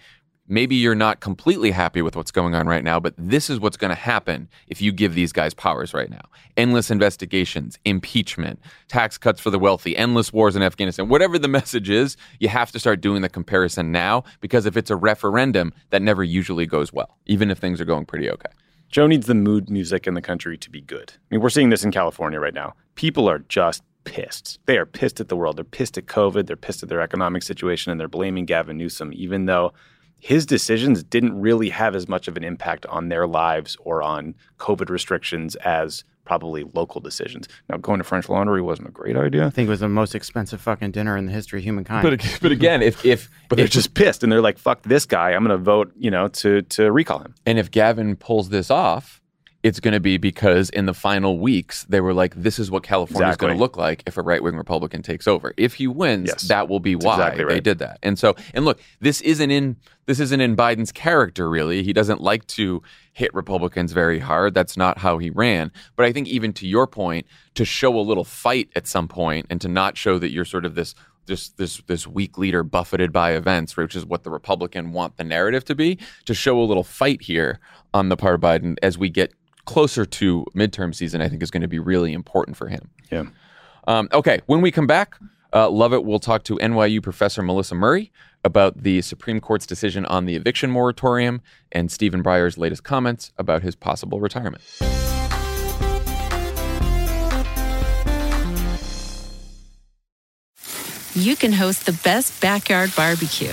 maybe 0.50 0.74
you're 0.74 0.94
not 0.94 1.20
completely 1.20 1.70
happy 1.70 2.02
with 2.02 2.16
what's 2.16 2.30
going 2.30 2.54
on 2.54 2.66
right 2.66 2.82
now, 2.84 2.98
but 2.98 3.14
this 3.16 3.48
is 3.48 3.60
what's 3.60 3.76
going 3.76 3.90
to 3.90 3.94
happen 3.94 4.48
if 4.66 4.82
you 4.82 4.92
give 4.92 5.14
these 5.14 5.32
guys 5.32 5.54
powers 5.54 5.94
right 5.94 6.10
now. 6.10 6.20
Endless 6.56 6.90
investigations, 6.90 7.78
impeachment, 7.84 8.60
tax 8.88 9.16
cuts 9.16 9.40
for 9.40 9.50
the 9.50 9.58
wealthy, 9.58 9.96
endless 9.96 10.32
wars 10.32 10.56
in 10.56 10.62
Afghanistan. 10.62 11.08
Whatever 11.08 11.38
the 11.38 11.48
message 11.60 11.88
is, 11.88 12.16
you 12.40 12.48
have 12.48 12.72
to 12.72 12.78
start 12.78 13.00
doing 13.00 13.22
the 13.22 13.28
comparison 13.28 13.92
now 13.92 14.24
because 14.40 14.66
if 14.66 14.76
it's 14.76 14.90
a 14.90 14.96
referendum, 14.96 15.72
that 15.90 16.02
never 16.02 16.24
usually 16.24 16.66
goes 16.66 16.92
well, 16.92 17.16
even 17.26 17.50
if 17.50 17.58
things 17.58 17.80
are 17.80 17.84
going 17.84 18.04
pretty 18.04 18.28
okay. 18.28 18.50
Joe 18.90 19.06
needs 19.06 19.28
the 19.28 19.34
mood 19.34 19.70
music 19.70 20.08
in 20.08 20.14
the 20.14 20.22
country 20.22 20.58
to 20.58 20.68
be 20.68 20.80
good. 20.80 21.12
I 21.14 21.22
mean, 21.30 21.40
we're 21.40 21.48
seeing 21.48 21.70
this 21.70 21.84
in 21.84 21.92
California 21.92 22.40
right 22.40 22.54
now. 22.54 22.74
People 22.96 23.30
are 23.30 23.38
just 23.38 23.84
pissed. 24.02 24.58
They 24.66 24.78
are 24.78 24.86
pissed 24.86 25.20
at 25.20 25.28
the 25.28 25.36
world. 25.36 25.56
They're 25.56 25.64
pissed 25.64 25.96
at 25.96 26.06
COVID. 26.06 26.46
They're 26.46 26.56
pissed 26.56 26.82
at 26.82 26.88
their 26.88 27.00
economic 27.00 27.44
situation, 27.44 27.92
and 27.92 28.00
they're 28.00 28.08
blaming 28.08 28.46
Gavin 28.46 28.76
Newsom, 28.76 29.12
even 29.14 29.46
though 29.46 29.72
his 30.20 30.46
decisions 30.46 31.02
didn't 31.02 31.40
really 31.40 31.70
have 31.70 31.96
as 31.96 32.08
much 32.08 32.28
of 32.28 32.36
an 32.36 32.44
impact 32.44 32.86
on 32.86 33.08
their 33.08 33.26
lives 33.26 33.76
or 33.80 34.02
on 34.02 34.34
COVID 34.58 34.90
restrictions 34.90 35.56
as 35.56 36.04
probably 36.24 36.64
local 36.74 37.00
decisions. 37.00 37.48
Now, 37.68 37.78
going 37.78 37.98
to 37.98 38.04
French 38.04 38.28
Laundry 38.28 38.62
wasn't 38.62 38.88
a 38.88 38.92
great 38.92 39.16
idea. 39.16 39.46
I 39.46 39.50
think 39.50 39.66
it 39.66 39.70
was 39.70 39.80
the 39.80 39.88
most 39.88 40.14
expensive 40.14 40.60
fucking 40.60 40.92
dinner 40.92 41.16
in 41.16 41.26
the 41.26 41.32
history 41.32 41.58
of 41.58 41.64
humankind. 41.64 42.02
But, 42.08 42.38
but 42.40 42.52
again, 42.52 42.82
if 42.82 43.04
if 43.04 43.28
But 43.48 43.56
they're 43.56 43.66
just 43.66 43.94
pissed, 43.94 44.22
and 44.22 44.30
they're 44.30 44.40
like, 44.40 44.58
"Fuck 44.58 44.82
this 44.82 45.06
guy! 45.06 45.32
I'm 45.32 45.44
going 45.44 45.58
to 45.58 45.62
vote, 45.62 45.92
you 45.98 46.10
know, 46.10 46.28
to 46.28 46.62
to 46.62 46.92
recall 46.92 47.18
him." 47.18 47.34
And 47.46 47.58
if 47.58 47.70
Gavin 47.70 48.14
pulls 48.14 48.50
this 48.50 48.70
off, 48.70 49.19
it's 49.62 49.78
going 49.78 49.92
to 49.92 50.00
be 50.00 50.16
because 50.16 50.70
in 50.70 50.86
the 50.86 50.94
final 50.94 51.38
weeks 51.38 51.84
they 51.84 52.00
were 52.00 52.14
like, 52.14 52.34
"This 52.34 52.58
is 52.58 52.70
what 52.70 52.82
California 52.82 53.28
is 53.28 53.36
going 53.36 53.52
to 53.52 53.58
look 53.58 53.76
like 53.76 54.02
if 54.06 54.16
a 54.16 54.22
right 54.22 54.42
wing 54.42 54.56
Republican 54.56 55.02
takes 55.02 55.28
over." 55.28 55.52
If 55.56 55.74
he 55.74 55.86
wins, 55.86 56.28
Yes. 56.28 56.48
that 56.48 56.68
will 56.68 56.80
be 56.80 56.94
That's 56.94 57.04
why 57.04 57.14
exactly 57.14 57.44
they 57.44 57.60
did 57.60 57.78
that. 57.80 57.98
And 58.02 58.18
so, 58.18 58.36
and 58.54 58.64
look, 58.64 58.80
this 59.00 59.20
isn't 59.20 59.50
in 59.50 59.76
this 60.06 60.18
isn't 60.18 60.40
in 60.40 60.56
Biden's 60.56 60.92
character 60.92 61.48
really. 61.50 61.82
He 61.82 61.92
doesn't 61.92 62.20
like 62.20 62.46
to 62.48 62.82
hit 63.12 63.32
Republicans 63.34 63.92
very 63.92 64.18
hard. 64.18 64.54
That's 64.54 64.76
not 64.76 64.98
how 64.98 65.18
he 65.18 65.30
ran. 65.30 65.70
But 65.94 66.06
I 66.06 66.12
think 66.12 66.26
even 66.28 66.52
to 66.54 66.66
your 66.66 66.86
point, 66.86 67.26
to 67.54 67.64
show 67.64 67.98
a 67.98 68.00
little 68.00 68.24
fight 68.24 68.70
at 68.74 68.86
some 68.86 69.08
point 69.08 69.46
and 69.50 69.60
to 69.60 69.68
not 69.68 69.96
show 69.98 70.18
that 70.18 70.30
you're 70.30 70.44
sort 70.46 70.64
of 70.64 70.74
this 70.74 70.94
this 71.26 71.50
this 71.50 71.82
this 71.86 72.06
weak 72.06 72.38
leader 72.38 72.62
buffeted 72.62 73.12
by 73.12 73.32
events, 73.32 73.76
which 73.76 73.94
is 73.94 74.06
what 74.06 74.24
the 74.24 74.30
Republican 74.30 74.92
want 74.92 75.16
the 75.16 75.22
narrative 75.24 75.64
to 75.66 75.74
be, 75.74 75.98
to 76.24 76.34
show 76.34 76.58
a 76.60 76.64
little 76.64 76.82
fight 76.82 77.22
here 77.22 77.60
on 77.92 78.08
the 78.08 78.16
part 78.16 78.34
of 78.34 78.40
Biden 78.40 78.76
as 78.82 78.96
we 78.96 79.10
get 79.10 79.32
closer 79.64 80.04
to 80.04 80.44
midterm 80.54 80.94
season, 80.94 81.20
I 81.20 81.28
think 81.28 81.42
is 81.42 81.50
going 81.50 81.62
to 81.62 81.68
be 81.68 81.78
really 81.78 82.12
important 82.12 82.56
for 82.56 82.68
him. 82.68 82.90
Yeah. 83.10 83.24
Um, 83.86 84.08
okay, 84.12 84.40
when 84.46 84.60
we 84.60 84.70
come 84.70 84.86
back, 84.86 85.16
uh, 85.52 85.68
Lovett. 85.68 86.04
We'll 86.04 86.20
talk 86.20 86.44
to 86.44 86.56
NYU 86.58 87.02
professor 87.02 87.42
Melissa 87.42 87.74
Murray 87.74 88.12
about 88.44 88.84
the 88.84 89.02
Supreme 89.02 89.40
Court's 89.40 89.66
decision 89.66 90.06
on 90.06 90.24
the 90.24 90.36
eviction 90.36 90.70
moratorium 90.70 91.42
and 91.72 91.90
Stephen 91.90 92.22
Breyer's 92.22 92.56
latest 92.56 92.84
comments 92.84 93.32
about 93.36 93.62
his 93.62 93.74
possible 93.74 94.20
retirement. 94.20 94.62
you 101.14 101.36
can 101.36 101.52
host 101.52 101.86
the 101.86 101.92
best 102.04 102.40
backyard 102.40 102.92
barbecue. 102.96 103.52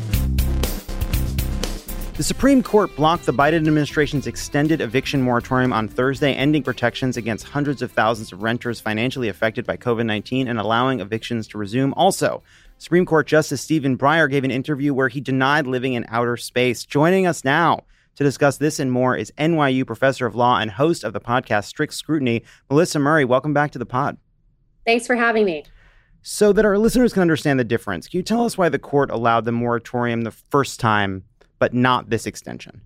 The 2.21 2.25
Supreme 2.25 2.61
Court 2.61 2.95
blocked 2.95 3.25
the 3.25 3.33
Biden 3.33 3.55
administration's 3.55 4.27
extended 4.27 4.79
eviction 4.79 5.23
moratorium 5.23 5.73
on 5.73 5.87
Thursday, 5.87 6.35
ending 6.35 6.61
protections 6.61 7.17
against 7.17 7.47
hundreds 7.47 7.81
of 7.81 7.91
thousands 7.91 8.31
of 8.31 8.43
renters 8.43 8.79
financially 8.79 9.27
affected 9.27 9.65
by 9.65 9.75
COVID 9.75 10.05
19 10.05 10.47
and 10.47 10.59
allowing 10.59 10.99
evictions 10.99 11.47
to 11.47 11.57
resume. 11.57 11.95
Also, 11.95 12.43
Supreme 12.77 13.07
Court 13.07 13.25
Justice 13.25 13.59
Stephen 13.59 13.97
Breyer 13.97 14.29
gave 14.29 14.43
an 14.43 14.51
interview 14.51 14.93
where 14.93 15.07
he 15.07 15.19
denied 15.19 15.65
living 15.65 15.93
in 15.93 16.05
outer 16.09 16.37
space. 16.37 16.85
Joining 16.85 17.25
us 17.25 17.43
now 17.43 17.79
to 18.17 18.23
discuss 18.23 18.57
this 18.57 18.79
and 18.79 18.91
more 18.91 19.17
is 19.17 19.33
NYU 19.39 19.83
professor 19.83 20.27
of 20.27 20.35
law 20.35 20.59
and 20.59 20.69
host 20.69 21.03
of 21.03 21.13
the 21.13 21.19
podcast 21.19 21.65
Strict 21.65 21.91
Scrutiny, 21.91 22.43
Melissa 22.69 22.99
Murray. 22.99 23.25
Welcome 23.25 23.55
back 23.55 23.71
to 23.71 23.79
the 23.79 23.85
pod. 23.87 24.15
Thanks 24.85 25.07
for 25.07 25.15
having 25.15 25.45
me. 25.45 25.65
So 26.21 26.53
that 26.53 26.65
our 26.65 26.77
listeners 26.77 27.13
can 27.13 27.23
understand 27.23 27.59
the 27.59 27.63
difference, 27.63 28.07
can 28.07 28.19
you 28.19 28.23
tell 28.23 28.45
us 28.45 28.59
why 28.59 28.69
the 28.69 28.77
court 28.77 29.09
allowed 29.09 29.45
the 29.45 29.51
moratorium 29.51 30.21
the 30.21 30.29
first 30.29 30.79
time, 30.79 31.23
but 31.61 31.75
not 31.75 32.09
this 32.09 32.25
extension? 32.25 32.81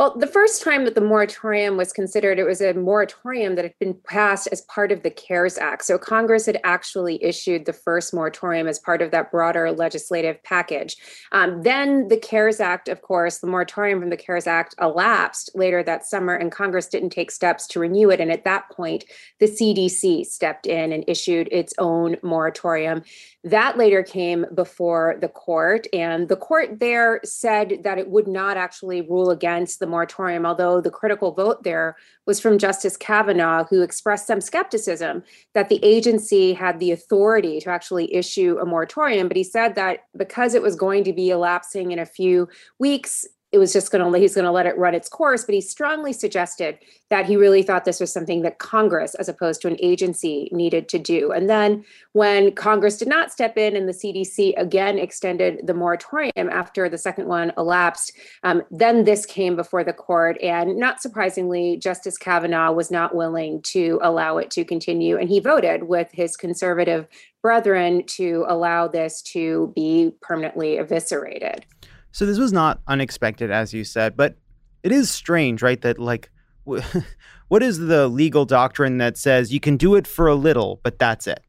Well, 0.00 0.16
the 0.16 0.26
first 0.26 0.62
time 0.62 0.86
that 0.86 0.94
the 0.94 1.02
moratorium 1.02 1.76
was 1.76 1.92
considered, 1.92 2.38
it 2.38 2.44
was 2.44 2.62
a 2.62 2.72
moratorium 2.72 3.54
that 3.56 3.66
had 3.66 3.78
been 3.78 3.92
passed 3.92 4.48
as 4.50 4.62
part 4.62 4.92
of 4.92 5.02
the 5.02 5.10
CARES 5.10 5.58
Act. 5.58 5.84
So 5.84 5.98
Congress 5.98 6.46
had 6.46 6.58
actually 6.64 7.22
issued 7.22 7.66
the 7.66 7.74
first 7.74 8.14
moratorium 8.14 8.66
as 8.66 8.78
part 8.78 9.02
of 9.02 9.10
that 9.10 9.30
broader 9.30 9.70
legislative 9.70 10.42
package. 10.42 10.96
Um, 11.32 11.64
then 11.64 12.08
the 12.08 12.16
CARES 12.16 12.60
Act, 12.60 12.88
of 12.88 13.02
course, 13.02 13.40
the 13.40 13.46
moratorium 13.46 14.00
from 14.00 14.08
the 14.08 14.16
CARES 14.16 14.46
Act 14.46 14.74
elapsed 14.80 15.50
later 15.54 15.82
that 15.82 16.06
summer, 16.06 16.34
and 16.34 16.50
Congress 16.50 16.86
didn't 16.86 17.10
take 17.10 17.30
steps 17.30 17.66
to 17.66 17.78
renew 17.78 18.08
it. 18.08 18.20
And 18.20 18.32
at 18.32 18.44
that 18.44 18.70
point, 18.70 19.04
the 19.38 19.48
CDC 19.48 20.24
stepped 20.24 20.66
in 20.66 20.94
and 20.94 21.04
issued 21.08 21.46
its 21.52 21.74
own 21.76 22.16
moratorium. 22.22 23.02
That 23.44 23.76
later 23.76 24.02
came 24.02 24.46
before 24.54 25.18
the 25.20 25.28
court, 25.28 25.86
and 25.92 26.26
the 26.30 26.36
court 26.36 26.80
there 26.80 27.20
said 27.22 27.80
that 27.84 27.98
it 27.98 28.08
would 28.08 28.28
not 28.28 28.56
actually 28.56 29.02
rule 29.02 29.30
against 29.30 29.78
the 29.78 29.89
moratorium, 29.90 30.46
although 30.46 30.80
the 30.80 30.90
critical 30.90 31.32
vote 31.32 31.62
there 31.62 31.96
was 32.26 32.40
from 32.40 32.58
Justice 32.58 32.96
Kavanaugh, 32.96 33.64
who 33.64 33.82
expressed 33.82 34.26
some 34.26 34.40
skepticism 34.40 35.22
that 35.54 35.68
the 35.68 35.80
agency 35.82 36.52
had 36.52 36.78
the 36.78 36.92
authority 36.92 37.60
to 37.60 37.70
actually 37.70 38.14
issue 38.14 38.56
a 38.60 38.66
moratorium. 38.66 39.28
But 39.28 39.36
he 39.36 39.44
said 39.44 39.74
that 39.74 40.04
because 40.16 40.54
it 40.54 40.62
was 40.62 40.76
going 40.76 41.04
to 41.04 41.12
be 41.12 41.30
elapsing 41.30 41.90
in 41.90 41.98
a 41.98 42.06
few 42.06 42.48
weeks, 42.78 43.26
it 43.52 43.58
was 43.58 43.72
just 43.72 43.90
going 43.90 44.12
to 44.12 44.18
he's 44.18 44.34
going 44.34 44.44
to 44.44 44.50
let 44.50 44.66
it 44.66 44.76
run 44.78 44.94
its 44.94 45.08
course 45.08 45.44
but 45.44 45.54
he 45.54 45.60
strongly 45.60 46.12
suggested 46.12 46.78
that 47.08 47.26
he 47.26 47.36
really 47.36 47.62
thought 47.62 47.84
this 47.84 48.00
was 48.00 48.12
something 48.12 48.42
that 48.42 48.58
congress 48.58 49.14
as 49.16 49.28
opposed 49.28 49.60
to 49.60 49.68
an 49.68 49.76
agency 49.80 50.48
needed 50.52 50.88
to 50.88 50.98
do. 50.98 51.32
And 51.32 51.50
then 51.50 51.84
when 52.12 52.52
congress 52.52 52.96
did 52.96 53.08
not 53.08 53.32
step 53.32 53.56
in 53.56 53.76
and 53.76 53.88
the 53.88 53.92
cdc 53.92 54.54
again 54.56 54.98
extended 54.98 55.66
the 55.66 55.74
moratorium 55.74 56.48
after 56.50 56.88
the 56.88 56.98
second 56.98 57.26
one 57.26 57.52
elapsed 57.58 58.12
um, 58.44 58.62
then 58.70 59.04
this 59.04 59.26
came 59.26 59.56
before 59.56 59.84
the 59.84 59.92
court. 59.92 60.40
And 60.42 60.76
not 60.76 61.02
surprisingly 61.02 61.76
justice 61.76 62.16
kavanaugh 62.16 62.72
was 62.72 62.90
not 62.90 63.14
willing 63.14 63.62
to 63.62 63.98
allow 64.02 64.38
it 64.38 64.50
to 64.52 64.64
continue. 64.64 65.16
And 65.16 65.28
he 65.28 65.40
voted 65.40 65.84
with 65.84 66.08
his 66.12 66.36
conservative 66.36 67.06
brethren 67.42 68.04
to 68.06 68.44
allow 68.48 68.86
this 68.86 69.22
to 69.22 69.72
be 69.74 70.12
permanently 70.20 70.76
eviscerated 70.76 71.64
so 72.12 72.26
this 72.26 72.38
was 72.38 72.52
not 72.52 72.80
unexpected, 72.86 73.50
as 73.50 73.72
you 73.72 73.84
said, 73.84 74.16
but 74.16 74.36
it 74.82 74.92
is 74.92 75.10
strange, 75.10 75.62
right? 75.62 75.80
That 75.80 75.98
like, 75.98 76.30
what 76.64 77.62
is 77.62 77.78
the 77.78 78.08
legal 78.08 78.44
doctrine 78.44 78.98
that 78.98 79.16
says 79.16 79.52
you 79.52 79.60
can 79.60 79.76
do 79.76 79.94
it 79.94 80.06
for 80.06 80.26
a 80.26 80.34
little, 80.34 80.80
but 80.82 80.98
that's 80.98 81.26
it? 81.26 81.42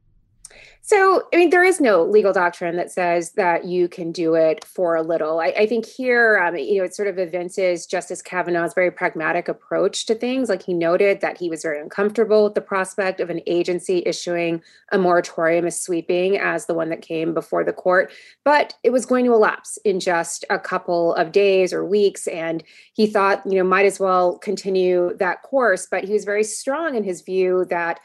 So, 0.84 1.28
I 1.32 1.38
mean, 1.38 1.52
there 1.52 1.64
is 1.64 1.80
no 1.80 2.04
legal 2.04 2.34
doctrine 2.34 2.76
that 2.78 2.92
says 2.92 3.34
that 3.34 3.66
you 3.66 3.88
can 3.88 4.12
do 4.12 4.34
it 4.34 4.66
for 4.66 4.96
a 4.96 5.04
little. 5.04 5.40
I, 5.40 5.50
I 5.50 5.66
think 5.68 5.86
here, 5.86 6.40
um, 6.40 6.56
you 6.58 6.80
know, 6.80 6.84
it 6.84 6.96
sort 6.96 7.08
of 7.08 7.20
evinces 7.20 7.86
Justice 7.86 8.20
Kavanaugh's 8.20 8.74
very 8.74 8.90
pragmatic 8.90 9.48
approach 9.48 10.08
to 10.08 10.16
things. 10.16 10.50
Like 10.50 10.64
he 10.64 10.74
noted 10.74 11.22
that 11.22 11.38
he 11.38 11.52
was 11.52 11.62
very 11.62 11.80
uncomfortable 11.80 12.46
with 12.46 12.56
the 12.56 12.62
prospect 12.62 13.20
of 13.20 13.30
an 13.30 13.42
agency 13.46 14.02
issuing 14.08 14.64
a 14.92 14.98
moratorium 14.98 15.68
as 15.68 15.80
sweeping 15.80 16.40
as 16.40 16.66
the 16.66 16.74
one 16.74 16.90
that 16.90 17.04
came 17.04 17.32
before 17.32 17.64
the 17.64 17.74
court, 17.74 18.12
but 18.44 18.74
it 18.84 18.90
was 18.90 19.06
going 19.06 19.26
to 19.26 19.34
elapse 19.34 19.78
in 19.86 20.00
just 20.00 20.46
a 20.50 20.58
couple 20.58 21.14
of 21.14 21.32
days 21.32 21.74
or 21.74 21.86
weeks. 21.86 22.26
And 22.28 22.64
he 22.94 23.06
thought, 23.06 23.44
you 23.46 23.60
know, 23.60 23.64
might 23.64 23.86
as 23.86 24.00
well 24.00 24.40
continue 24.40 25.16
that 25.18 25.44
course. 25.44 25.88
But 25.90 26.06
he 26.06 26.14
was 26.14 26.26
very 26.26 26.44
strong 26.44 26.96
in 26.96 27.04
his 27.04 27.22
view 27.22 27.66
that 27.70 28.00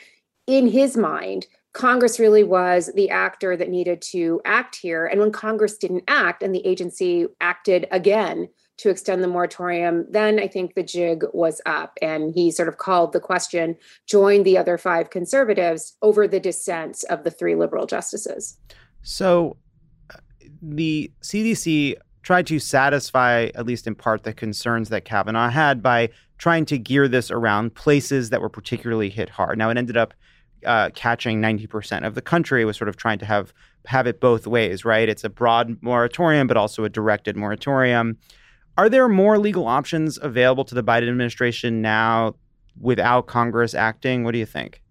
in 0.47 0.69
his 0.69 0.97
mind, 0.97 1.47
Congress 1.77 2.19
really 2.19 2.43
was 2.43 2.91
the 2.95 3.11
actor 3.11 3.55
that 3.55 3.69
needed 3.69 4.01
to 4.01 4.41
act 4.47 4.77
here. 4.77 5.05
And 5.05 5.21
when 5.21 5.31
Congress 5.31 5.77
didn't 5.77 6.05
act 6.09 6.43
and 6.43 6.55
the 6.55 6.67
agency 6.67 7.27
acted 7.43 7.87
again 7.91 8.49
to 8.79 8.89
extend 8.89 9.23
the 9.23 9.29
moratorium, 9.29 10.07
then 10.11 10.41
I 10.41 10.49
think 10.49 10.75
the 10.75 10.83
jig 10.83 11.25
was 11.35 11.61
up. 11.67 11.99
And 12.01 12.33
he 12.35 12.51
sort 12.51 12.69
of 12.69 12.79
called 12.79 13.13
the 13.13 13.21
question, 13.21 13.77
joined 14.07 14.47
the 14.47 14.57
other 14.57 14.79
five 14.79 15.11
conservatives 15.11 15.99
over 16.01 16.27
the 16.27 16.41
dissents 16.41 17.03
of 17.05 17.25
the 17.25 17.31
three 17.31 17.55
liberal 17.55 17.85
justices. 17.85 18.57
So 19.03 19.59
uh, 20.09 20.17
the 20.63 21.13
CDC 21.21 21.97
tried 22.23 22.47
to 22.47 22.59
satisfy, 22.59 23.51
at 23.55 23.67
least 23.67 23.87
in 23.87 23.95
part, 23.95 24.23
the 24.23 24.33
concerns 24.33 24.89
that 24.89 25.05
Kavanaugh 25.05 25.51
had 25.51 25.83
by 25.83 26.09
trying 26.39 26.65
to 26.67 26.79
gear 26.79 27.07
this 27.07 27.31
around 27.31 27.75
places 27.75 28.31
that 28.31 28.41
were 28.41 28.49
particularly 28.49 29.11
hit 29.11 29.29
hard. 29.29 29.59
Now, 29.59 29.69
it 29.69 29.77
ended 29.77 29.99
up 29.99 30.15
uh, 30.67 30.91
catching 30.95 31.41
90% 31.41 32.07
of 32.07 32.15
the 32.15 32.23
country 32.23 32.65
was 32.65 32.77
sort 32.77 32.89
of 32.89 32.97
trying 32.97 33.19
to 33.19 33.27
have 33.27 33.53
have 33.87 34.07
it 34.07 34.21
both 34.21 34.47
ways, 34.47 34.85
right? 34.85 35.09
It's 35.09 35.23
a 35.23 35.31
broad 35.31 35.77
moratorium, 35.81 36.49
but 36.49 36.57
also 36.57 36.85
a 36.85 36.89
directed 36.89 37.37
moratorium. 37.37 38.19
Are 38.77 38.89
there 38.89 39.09
more 39.09 39.39
legal 39.39 39.69
options 39.69 40.19
available 40.21 40.65
to 40.65 40.75
the 40.75 40.83
Biden 40.83 41.09
administration 41.09 41.83
now 41.83 42.35
without 42.81 43.27
Congress 43.27 43.75
acting? 43.75 44.25
What 44.25 44.33
do 44.33 44.39
you 44.39 44.47
think? 44.47 44.83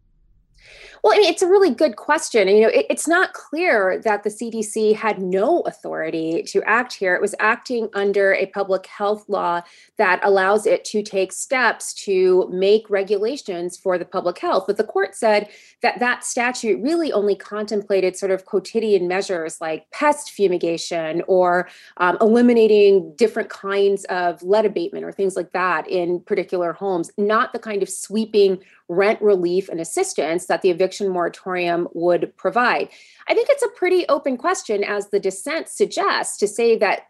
Well, 1.06 1.14
I 1.14 1.18
mean, 1.18 1.32
it's 1.32 1.44
a 1.44 1.48
really 1.48 1.70
good 1.70 1.98
question. 1.98 2.48
You 2.48 2.62
know, 2.62 2.70
it, 2.70 2.88
it's 2.90 3.08
not 3.08 3.34
clear 3.34 4.02
that 4.04 4.24
the 4.24 4.32
CDC 4.32 4.96
had 4.96 5.22
no 5.22 5.60
authority 5.68 6.42
to 6.48 6.64
act 6.64 6.94
here. 6.94 7.14
It 7.14 7.22
was 7.22 7.36
acting 7.40 7.90
under 7.94 8.34
a 8.34 8.48
public 8.48 8.88
health 8.88 9.24
law 9.28 9.62
that 10.00 10.20
allows 10.24 10.66
it 10.66 10.84
to 10.86 11.04
take 11.04 11.32
steps 11.32 11.94
to 12.06 12.50
make 12.52 12.90
regulations 12.90 13.78
for 13.78 14.00
the 14.00 14.06
public 14.06 14.40
health. 14.40 14.64
But 14.66 14.78
the 14.78 14.84
court 14.84 15.14
said 15.14 15.48
that 15.84 16.00
that 16.00 16.24
statute 16.24 16.82
really 16.82 17.14
only 17.14 17.36
contemplated 17.36 18.18
sort 18.18 18.32
of 18.32 18.46
quotidian 18.46 19.08
measures 19.08 19.62
like 19.62 19.88
pest 19.92 20.32
fumigation 20.32 21.22
or 21.28 21.70
um, 21.98 22.18
eliminating 22.20 23.14
different 23.16 23.50
kinds 23.50 24.06
of 24.06 24.42
lead 24.42 24.66
abatement 24.66 25.06
or 25.06 25.12
things 25.12 25.36
like 25.36 25.52
that 25.52 25.88
in 25.88 26.20
particular 26.22 26.74
homes, 26.74 27.12
not 27.16 27.54
the 27.54 27.60
kind 27.60 27.84
of 27.84 27.90
sweeping 27.90 28.58
rent 28.88 29.22
relief 29.22 29.70
and 29.70 29.80
assistance 29.80 30.46
that 30.46 30.62
the 30.62 30.70
eviction 30.70 31.10
moratorium 31.10 31.88
would 31.94 32.36
provide. 32.38 32.90
I 33.28 33.34
think 33.34 33.50
it's 33.50 33.64
a 33.64 33.70
pretty 33.70 34.08
open 34.08 34.38
question, 34.38 34.84
as 34.84 35.10
the 35.10 35.20
dissent 35.20 35.70
suggests, 35.70 36.38
to 36.38 36.48
say 36.48 36.78
that 36.78 37.04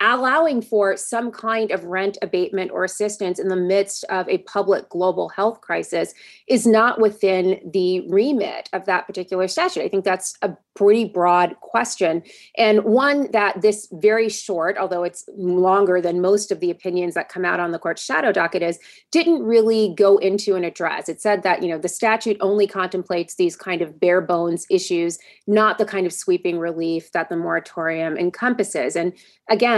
allowing 0.00 0.62
for 0.62 0.96
some 0.96 1.30
kind 1.30 1.70
of 1.70 1.84
rent 1.84 2.18
abatement 2.22 2.70
or 2.70 2.84
assistance 2.84 3.38
in 3.38 3.48
the 3.48 3.56
midst 3.56 4.04
of 4.04 4.28
a 4.28 4.38
public 4.38 4.88
global 4.88 5.28
health 5.28 5.60
crisis 5.60 6.14
is 6.48 6.66
not 6.66 7.00
within 7.00 7.60
the 7.72 8.08
remit 8.08 8.68
of 8.72 8.84
that 8.86 9.06
particular 9.06 9.48
statute. 9.48 9.82
I 9.82 9.88
think 9.88 10.04
that's 10.04 10.36
a 10.42 10.56
pretty 10.74 11.04
broad 11.04 11.54
question 11.60 12.22
and 12.56 12.84
one 12.84 13.30
that 13.32 13.60
this 13.60 13.88
very 13.92 14.28
short, 14.28 14.78
although 14.78 15.02
it's 15.02 15.28
longer 15.36 16.00
than 16.00 16.20
most 16.20 16.50
of 16.50 16.60
the 16.60 16.70
opinions 16.70 17.14
that 17.14 17.28
come 17.28 17.44
out 17.44 17.60
on 17.60 17.72
the 17.72 17.78
court's 17.78 18.02
shadow 18.02 18.32
docket 18.32 18.62
is, 18.62 18.78
didn't 19.10 19.42
really 19.42 19.94
go 19.96 20.16
into 20.18 20.56
and 20.56 20.64
address. 20.64 21.08
It 21.08 21.20
said 21.20 21.42
that, 21.42 21.62
you 21.62 21.68
know, 21.68 21.78
the 21.78 21.88
statute 21.88 22.36
only 22.40 22.66
contemplates 22.66 23.34
these 23.34 23.56
kind 23.56 23.82
of 23.82 24.00
bare 24.00 24.20
bones 24.20 24.66
issues, 24.70 25.18
not 25.46 25.78
the 25.78 25.84
kind 25.84 26.06
of 26.06 26.12
sweeping 26.12 26.58
relief 26.58 27.12
that 27.12 27.28
the 27.28 27.36
moratorium 27.36 28.16
encompasses. 28.16 28.96
And 28.96 29.12
again, 29.48 29.69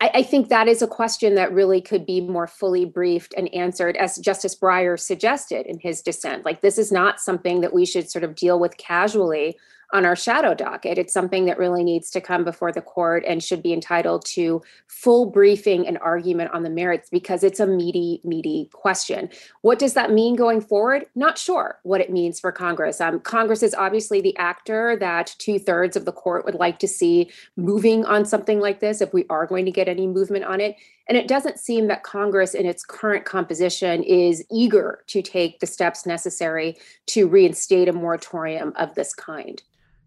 I, 0.00 0.10
I, 0.14 0.22
think 0.22 0.48
that 0.48 0.66
is 0.66 0.80
a 0.80 0.86
question 0.86 1.34
that 1.34 1.52
really 1.52 1.80
could 1.80 2.06
be 2.06 2.20
more 2.20 2.46
fully 2.46 2.86
briefed 2.86 3.34
and 3.36 3.52
answered, 3.54 3.96
as 3.96 4.16
Justice 4.18 4.56
Breyer 4.56 4.98
suggested 4.98 5.66
in 5.66 5.78
his 5.78 6.00
dissent. 6.00 6.44
Like, 6.44 6.62
this 6.62 6.78
is 6.78 6.90
not 6.90 7.20
something 7.20 7.60
that 7.60 7.74
we 7.74 7.84
should 7.84 8.10
sort 8.10 8.24
of 8.24 8.34
deal 8.34 8.58
with 8.58 8.76
casually 8.78 9.58
on 9.92 10.04
our 10.04 10.16
shadow 10.16 10.54
docket. 10.54 10.98
It's 10.98 11.12
something 11.12 11.46
that 11.46 11.58
really 11.58 11.82
needs 11.84 12.10
to 12.10 12.20
come 12.20 12.44
before 12.44 12.72
the 12.72 12.80
court 12.80 13.24
and 13.26 13.42
should 13.42 13.62
be 13.62 13.72
entitled 13.72 14.24
to 14.26 14.62
full 14.86 15.26
briefing 15.26 15.86
and 15.86 15.98
argument 15.98 16.52
on 16.52 16.62
the 16.62 16.70
merits 16.70 17.10
because 17.10 17.42
it's 17.42 17.60
a 17.60 17.66
meaty, 17.66 18.20
meaty 18.24 18.68
question. 18.72 19.28
What 19.62 19.78
does 19.78 19.94
that 19.94 20.12
mean 20.12 20.36
going 20.36 20.60
forward? 20.60 21.06
Not 21.14 21.38
sure 21.38 21.78
what 21.82 22.00
it 22.00 22.12
means 22.12 22.38
for 22.38 22.52
Congress. 22.52 23.00
Um, 23.00 23.20
Congress 23.20 23.62
is 23.62 23.74
obviously 23.74 24.20
the 24.20 24.36
actor 24.36 24.96
that 25.00 25.34
two 25.38 25.58
thirds 25.58 25.96
of 25.96 26.04
the 26.04 26.12
court 26.12 26.44
would 26.44 26.54
like 26.54 26.78
to 26.80 26.88
see 26.88 27.30
moving 27.56 28.04
on 28.04 28.24
something 28.24 28.60
like 28.60 28.80
this 28.80 29.00
if 29.00 29.12
we 29.12 29.26
are 29.30 29.46
going 29.46 29.64
to 29.64 29.72
get 29.72 29.88
any 29.88 30.06
movement 30.06 30.44
on 30.44 30.60
it. 30.60 30.76
And 31.08 31.18
it 31.18 31.26
doesn't 31.26 31.58
seem 31.58 31.88
that 31.88 32.04
Congress, 32.04 32.54
in 32.54 32.66
its 32.66 32.84
current 32.84 33.24
composition, 33.24 34.04
is 34.04 34.44
eager 34.48 35.02
to 35.08 35.22
take 35.22 35.58
the 35.58 35.66
steps 35.66 36.06
necessary 36.06 36.78
to 37.06 37.26
reinstate 37.26 37.88
a 37.88 37.92
moratorium 37.92 38.72
of 38.76 38.94
this 38.94 39.12
kind. 39.12 39.60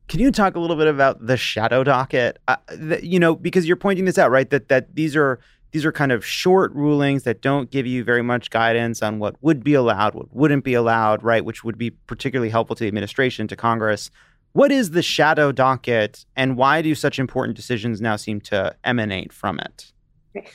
Can 0.07 0.19
you 0.19 0.31
talk 0.31 0.55
a 0.55 0.59
little 0.59 0.75
bit 0.75 0.87
about 0.87 1.25
the 1.25 1.37
shadow 1.37 1.83
docket? 1.83 2.39
Uh, 2.47 2.57
you 3.01 3.19
know, 3.19 3.35
because 3.35 3.65
you're 3.65 3.77
pointing 3.77 4.05
this 4.05 4.17
out, 4.17 4.31
right? 4.31 4.49
That 4.49 4.67
that 4.67 4.95
these 4.95 5.15
are 5.15 5.39
these 5.71 5.85
are 5.85 5.91
kind 5.91 6.11
of 6.11 6.25
short 6.25 6.73
rulings 6.73 7.23
that 7.23 7.41
don't 7.41 7.71
give 7.71 7.87
you 7.87 8.03
very 8.03 8.21
much 8.21 8.49
guidance 8.51 9.01
on 9.01 9.17
what 9.17 9.35
would 9.41 9.63
be 9.63 9.73
allowed, 9.73 10.13
what 10.13 10.33
wouldn't 10.33 10.63
be 10.63 10.75
allowed, 10.75 11.23
right? 11.23 11.43
Which 11.43 11.63
would 11.63 11.77
be 11.77 11.89
particularly 11.89 12.49
helpful 12.49 12.75
to 12.75 12.83
the 12.83 12.87
administration, 12.87 13.47
to 13.47 13.55
Congress. 13.55 14.11
What 14.51 14.71
is 14.71 14.91
the 14.91 15.01
shadow 15.01 15.51
docket, 15.51 16.25
and 16.35 16.57
why 16.57 16.83
do 16.83 16.93
such 16.93 17.17
important 17.17 17.55
decisions 17.55 18.01
now 18.01 18.17
seem 18.17 18.39
to 18.41 18.75
emanate 18.83 19.33
from 19.33 19.59
it? 19.59 19.92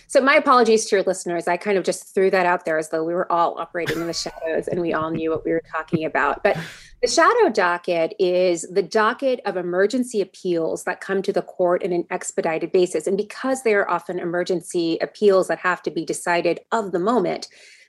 So 0.06 0.20
my 0.20 0.34
apologies 0.34 0.86
to 0.86 0.96
your 0.96 1.04
listeners. 1.04 1.48
I 1.48 1.56
kind 1.56 1.78
of 1.78 1.84
just 1.84 2.14
threw 2.14 2.30
that 2.30 2.46
out 2.46 2.64
there 2.64 2.78
as 2.78 2.90
though 2.90 3.04
we 3.04 3.14
were 3.14 3.30
all 3.30 3.58
operating 3.58 4.00
in 4.00 4.06
the 4.06 4.12
shadows 4.12 4.68
and 4.68 4.80
we 4.80 4.92
all 4.92 5.10
knew 5.10 5.30
what 5.30 5.44
we 5.44 5.52
were 5.52 5.62
talking 5.70 6.04
about. 6.04 6.42
But 6.42 6.56
the 7.00 7.08
shadow 7.08 7.48
docket 7.50 8.14
is 8.18 8.62
the 8.62 8.82
docket 8.82 9.40
of 9.44 9.56
emergency 9.56 10.20
appeals 10.20 10.84
that 10.84 11.00
come 11.00 11.22
to 11.22 11.32
the 11.32 11.42
court 11.42 11.82
in 11.82 11.92
an 11.92 12.04
expedited 12.10 12.72
basis. 12.72 13.06
And 13.06 13.16
because 13.16 13.62
they 13.62 13.74
are 13.74 13.88
often 13.88 14.18
emergency 14.18 14.98
appeals 15.00 15.48
that 15.48 15.58
have 15.58 15.82
to 15.84 15.90
be 15.90 16.04
decided 16.04 16.60
of 16.72 16.92
the 16.92 16.98
moment, 16.98 17.48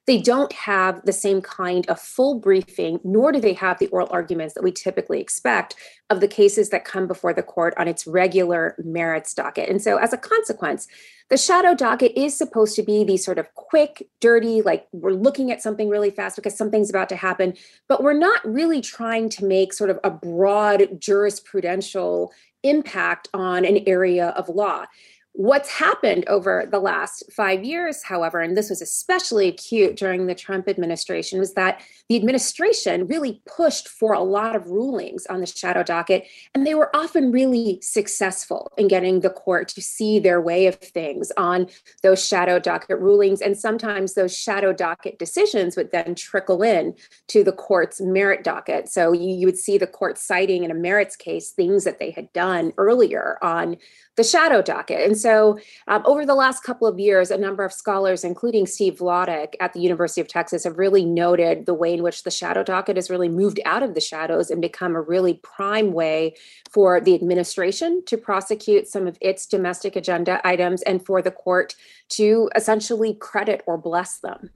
they 0.10 0.20
don't 0.20 0.51
have 0.53 1.05
the 1.05 1.14
same 1.14 1.39
kind 1.39 1.88
of 1.88 2.01
full 2.01 2.39
briefing, 2.39 2.99
nor 3.03 3.32
do 3.32 3.39
they 3.39 3.53
have 3.53 3.78
the 3.78 3.86
oral 3.89 4.07
arguments 4.10 4.55
that 4.55 4.64
we 4.64 4.72
typically 4.72 5.22
expect 5.22 5.76
of 6.10 6.20
the 6.20 6.28
cases 6.28 6.70
that 6.70 6.84
come 6.84 7.05
before 7.05 7.32
the 7.32 7.43
court 7.43 7.76
on 7.78 7.88
its 7.88 8.07
regular 8.07 8.76
merits 8.84 9.36
docket. 9.36 9.70
And 9.70 9.80
so, 9.80 9.97
as 9.97 10.12
a 10.12 10.18
consequence, 10.18 10.88
the 11.30 11.38
shadow 11.38 11.76
docket 11.76 12.14
is 12.16 12.36
supposed 12.36 12.76
to 12.78 12.82
be 12.82 13.03
these 13.03 13.24
sort 13.24 13.38
of 13.38 13.53
quick, 13.53 14.10
dirty, 14.20 14.64
like 14.64 14.88
we're 14.93 15.12
looking 15.12 15.51
at 15.51 15.62
something 15.62 15.89
really 15.89 16.10
fast 16.10 16.36
because 16.36 16.57
something's 16.57 16.89
about 16.89 17.10
to 17.10 17.16
happen, 17.16 17.53
but 17.88 18.01
we're 18.01 18.14
not 18.14 18.43
really 18.43 18.82
trying 18.82 19.30
to 19.30 19.45
make 19.45 19.74
sort 19.74 19.91
of 19.91 19.99
a 20.03 20.10
broad 20.10 20.80
jurisprudential 20.99 22.30
impact 22.64 23.28
on 23.36 23.64
an 23.64 23.84
area 23.86 24.30
of 24.30 24.49
law. 24.49 24.86
What's 25.34 25.70
happened 25.70 26.28
over 26.28 26.68
the 26.70 26.80
last 26.80 27.24
five 27.32 27.64
years, 27.64 28.04
however, 28.04 28.42
and 28.42 28.58
this 28.58 28.70
was 28.70 28.82
especially 28.82 29.48
acute 29.48 29.96
during 29.96 30.26
the 30.26 30.36
Trump 30.36 30.68
administration, 30.68 31.40
was 31.40 31.54
that 31.54 31.82
the 32.10 32.18
administration 32.18 33.08
really 33.08 33.42
pushed 33.46 33.88
for 33.88 34.12
a 34.12 34.22
lot 34.22 34.56
of 34.56 34.68
rulings 34.68 35.26
on 35.28 35.40
the 35.40 35.46
shadow 35.46 35.84
docket, 35.84 36.26
and 36.54 36.66
they 36.68 36.76
were 36.76 36.94
often 36.94 37.32
really 37.32 37.80
successful 37.82 38.72
in 38.78 38.88
getting 38.90 39.22
the 39.22 39.30
court 39.30 39.70
to 39.70 39.82
see 39.82 40.20
their 40.20 40.42
way 40.42 40.66
of 40.66 40.76
things 40.76 41.32
on 41.38 41.68
those 42.04 42.26
shadow 42.26 42.60
docket 42.60 43.00
rulings. 43.00 43.40
And 43.40 43.58
sometimes 43.58 44.16
those 44.16 44.36
shadow 44.36 44.74
docket 44.74 45.20
decisions 45.20 45.78
would 45.78 45.92
then 45.92 46.16
trickle 46.16 46.64
in 46.64 46.96
to 47.28 47.44
the 47.44 47.54
court's 47.54 48.02
merit 48.02 48.44
docket. 48.44 48.90
So 48.90 49.14
you, 49.14 49.30
you 49.30 49.46
would 49.46 49.58
see 49.58 49.78
the 49.78 49.88
court 49.88 50.18
citing 50.18 50.64
in 50.64 50.72
a 50.72 50.76
merits 50.76 51.16
case 51.16 51.52
things 51.52 51.84
that 51.86 52.00
they 52.00 52.12
had 52.12 52.34
done 52.34 52.74
earlier 52.78 53.38
on 53.42 53.78
the 54.16 54.24
shadow 54.24 54.62
docket. 54.62 54.99
And 54.99 55.18
so, 55.18 55.60
um, 55.88 56.01
over 56.05 56.26
the 56.26 56.36
last 56.36 56.64
couple 56.64 56.88
of 56.88 56.99
years, 56.99 57.32
a 57.32 57.38
number 57.38 57.64
of 57.64 57.72
scholars, 57.72 58.24
including 58.24 58.66
Steve 58.66 58.95
Vladeck 58.95 59.53
at 59.60 59.74
the 59.74 59.80
University 59.80 60.20
of 60.20 60.28
Texas, 60.28 60.66
have 60.66 60.78
really 60.78 61.05
noted 61.05 61.66
the 61.66 61.74
way 61.74 61.93
in 61.93 62.03
which 62.03 62.24
the 62.24 62.32
shadow 62.32 62.64
docket 62.64 62.97
has 62.97 63.10
really 63.10 63.30
moved 63.30 63.60
out 63.66 63.82
of 63.82 63.93
the 63.93 64.01
shadows 64.01 64.49
and 64.49 64.62
become 64.62 64.95
a 64.95 65.01
really 65.01 65.36
prime 65.36 65.93
way 65.93 66.36
for 66.70 66.99
the 66.99 67.16
administration 67.16 68.03
to 68.07 68.18
prosecute 68.18 68.88
some 68.88 69.07
of 69.07 69.18
its 69.22 69.45
domestic 69.45 69.95
agenda 69.95 70.45
items 70.45 70.82
and 70.82 71.05
for 71.05 71.22
the 71.22 71.32
court 71.32 71.76
to 72.10 72.49
essentially 72.55 73.14
credit 73.14 73.64
or 73.68 73.78
bless 73.78 74.20
them. 74.20 74.49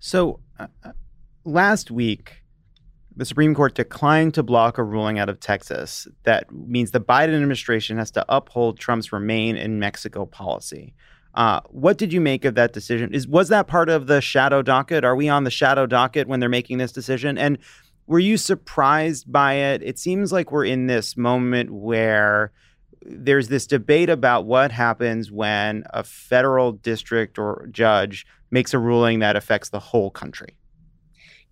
So, 0.00 0.40
uh, 0.58 0.66
uh 0.84 0.92
last 1.44 1.90
week, 1.90 2.37
the 3.18 3.24
Supreme 3.24 3.52
Court 3.52 3.74
declined 3.74 4.32
to 4.34 4.44
block 4.44 4.78
a 4.78 4.84
ruling 4.84 5.18
out 5.18 5.28
of 5.28 5.40
Texas 5.40 6.06
that 6.22 6.50
means 6.52 6.92
the 6.92 7.00
Biden 7.00 7.34
administration 7.34 7.98
has 7.98 8.12
to 8.12 8.24
uphold 8.28 8.78
Trump's 8.78 9.12
remain 9.12 9.56
in 9.56 9.80
Mexico 9.80 10.24
policy. 10.24 10.94
Uh, 11.34 11.60
what 11.68 11.98
did 11.98 12.12
you 12.12 12.20
make 12.20 12.44
of 12.44 12.54
that 12.54 12.72
decision? 12.72 13.12
Is 13.12 13.26
was 13.26 13.48
that 13.48 13.66
part 13.66 13.88
of 13.88 14.06
the 14.06 14.20
shadow 14.20 14.62
docket? 14.62 15.04
Are 15.04 15.16
we 15.16 15.28
on 15.28 15.42
the 15.42 15.50
shadow 15.50 15.84
docket 15.84 16.28
when 16.28 16.38
they're 16.38 16.48
making 16.48 16.78
this 16.78 16.92
decision? 16.92 17.36
And 17.36 17.58
were 18.06 18.20
you 18.20 18.36
surprised 18.36 19.30
by 19.30 19.54
it? 19.54 19.82
It 19.82 19.98
seems 19.98 20.32
like 20.32 20.52
we're 20.52 20.64
in 20.64 20.86
this 20.86 21.16
moment 21.16 21.72
where 21.72 22.52
there's 23.02 23.48
this 23.48 23.66
debate 23.66 24.10
about 24.10 24.46
what 24.46 24.70
happens 24.70 25.30
when 25.30 25.82
a 25.90 26.04
federal 26.04 26.70
district 26.70 27.36
or 27.36 27.68
judge 27.72 28.26
makes 28.52 28.72
a 28.74 28.78
ruling 28.78 29.18
that 29.18 29.34
affects 29.34 29.70
the 29.70 29.80
whole 29.80 30.10
country. 30.10 30.56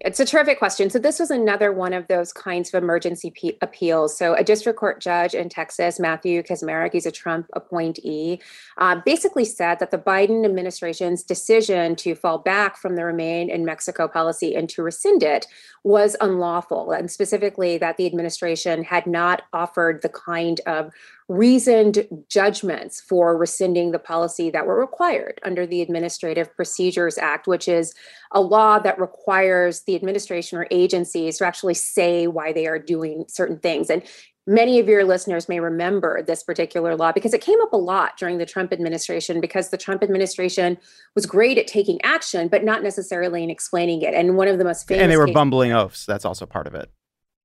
It's 0.00 0.20
a 0.20 0.26
terrific 0.26 0.58
question. 0.58 0.90
So, 0.90 0.98
this 0.98 1.18
was 1.18 1.30
another 1.30 1.72
one 1.72 1.94
of 1.94 2.06
those 2.06 2.30
kinds 2.30 2.68
of 2.68 2.82
emergency 2.82 3.32
appeals. 3.62 4.16
So, 4.16 4.34
a 4.34 4.44
district 4.44 4.78
court 4.78 5.00
judge 5.00 5.34
in 5.34 5.48
Texas, 5.48 5.98
Matthew 5.98 6.42
Kacsmaryk, 6.42 6.92
he's 6.92 7.06
a 7.06 7.10
Trump 7.10 7.48
appointee, 7.54 8.42
uh, 8.76 9.00
basically 9.06 9.46
said 9.46 9.78
that 9.78 9.90
the 9.90 9.98
Biden 9.98 10.44
administration's 10.44 11.22
decision 11.22 11.96
to 11.96 12.14
fall 12.14 12.36
back 12.36 12.76
from 12.76 12.96
the 12.96 13.06
Remain 13.06 13.48
in 13.48 13.64
Mexico 13.64 14.06
policy 14.06 14.54
and 14.54 14.68
to 14.68 14.82
rescind 14.82 15.22
it 15.22 15.46
was 15.82 16.14
unlawful. 16.20 16.92
And 16.92 17.10
specifically, 17.10 17.78
that 17.78 17.96
the 17.96 18.06
administration 18.06 18.84
had 18.84 19.06
not 19.06 19.44
offered 19.54 20.02
the 20.02 20.10
kind 20.10 20.60
of 20.66 20.92
reasoned 21.28 22.06
judgments 22.28 23.00
for 23.00 23.36
rescinding 23.36 23.90
the 23.90 23.98
policy 23.98 24.48
that 24.50 24.66
were 24.66 24.78
required 24.78 25.40
under 25.44 25.66
the 25.66 25.82
Administrative 25.82 26.54
Procedures 26.54 27.18
Act, 27.18 27.48
which 27.48 27.66
is 27.66 27.94
a 28.30 28.40
law 28.40 28.78
that 28.78 28.98
requires 29.00 29.82
the 29.82 29.96
administration 29.96 30.56
or 30.56 30.68
agencies 30.70 31.38
to 31.38 31.46
actually 31.46 31.74
say 31.74 32.28
why 32.28 32.52
they 32.52 32.66
are 32.66 32.78
doing 32.78 33.24
certain 33.28 33.58
things. 33.58 33.90
And 33.90 34.02
many 34.46 34.78
of 34.78 34.86
your 34.86 35.04
listeners 35.04 35.48
may 35.48 35.58
remember 35.58 36.22
this 36.22 36.44
particular 36.44 36.94
law 36.94 37.10
because 37.10 37.34
it 37.34 37.40
came 37.40 37.60
up 37.60 37.72
a 37.72 37.76
lot 37.76 38.16
during 38.16 38.38
the 38.38 38.46
Trump 38.46 38.72
administration 38.72 39.40
because 39.40 39.70
the 39.70 39.76
Trump 39.76 40.04
administration 40.04 40.78
was 41.16 41.26
great 41.26 41.58
at 41.58 41.66
taking 41.66 42.00
action, 42.04 42.46
but 42.46 42.62
not 42.62 42.84
necessarily 42.84 43.42
in 43.42 43.50
explaining 43.50 44.02
it. 44.02 44.14
And 44.14 44.36
one 44.36 44.46
of 44.46 44.58
the 44.58 44.64
most 44.64 44.86
famous 44.86 45.02
and 45.02 45.10
they 45.10 45.16
were 45.16 45.26
cases, 45.26 45.34
bumbling 45.34 45.72
oafs. 45.72 46.06
That's 46.06 46.24
also 46.24 46.46
part 46.46 46.68
of 46.68 46.76
it. 46.76 46.88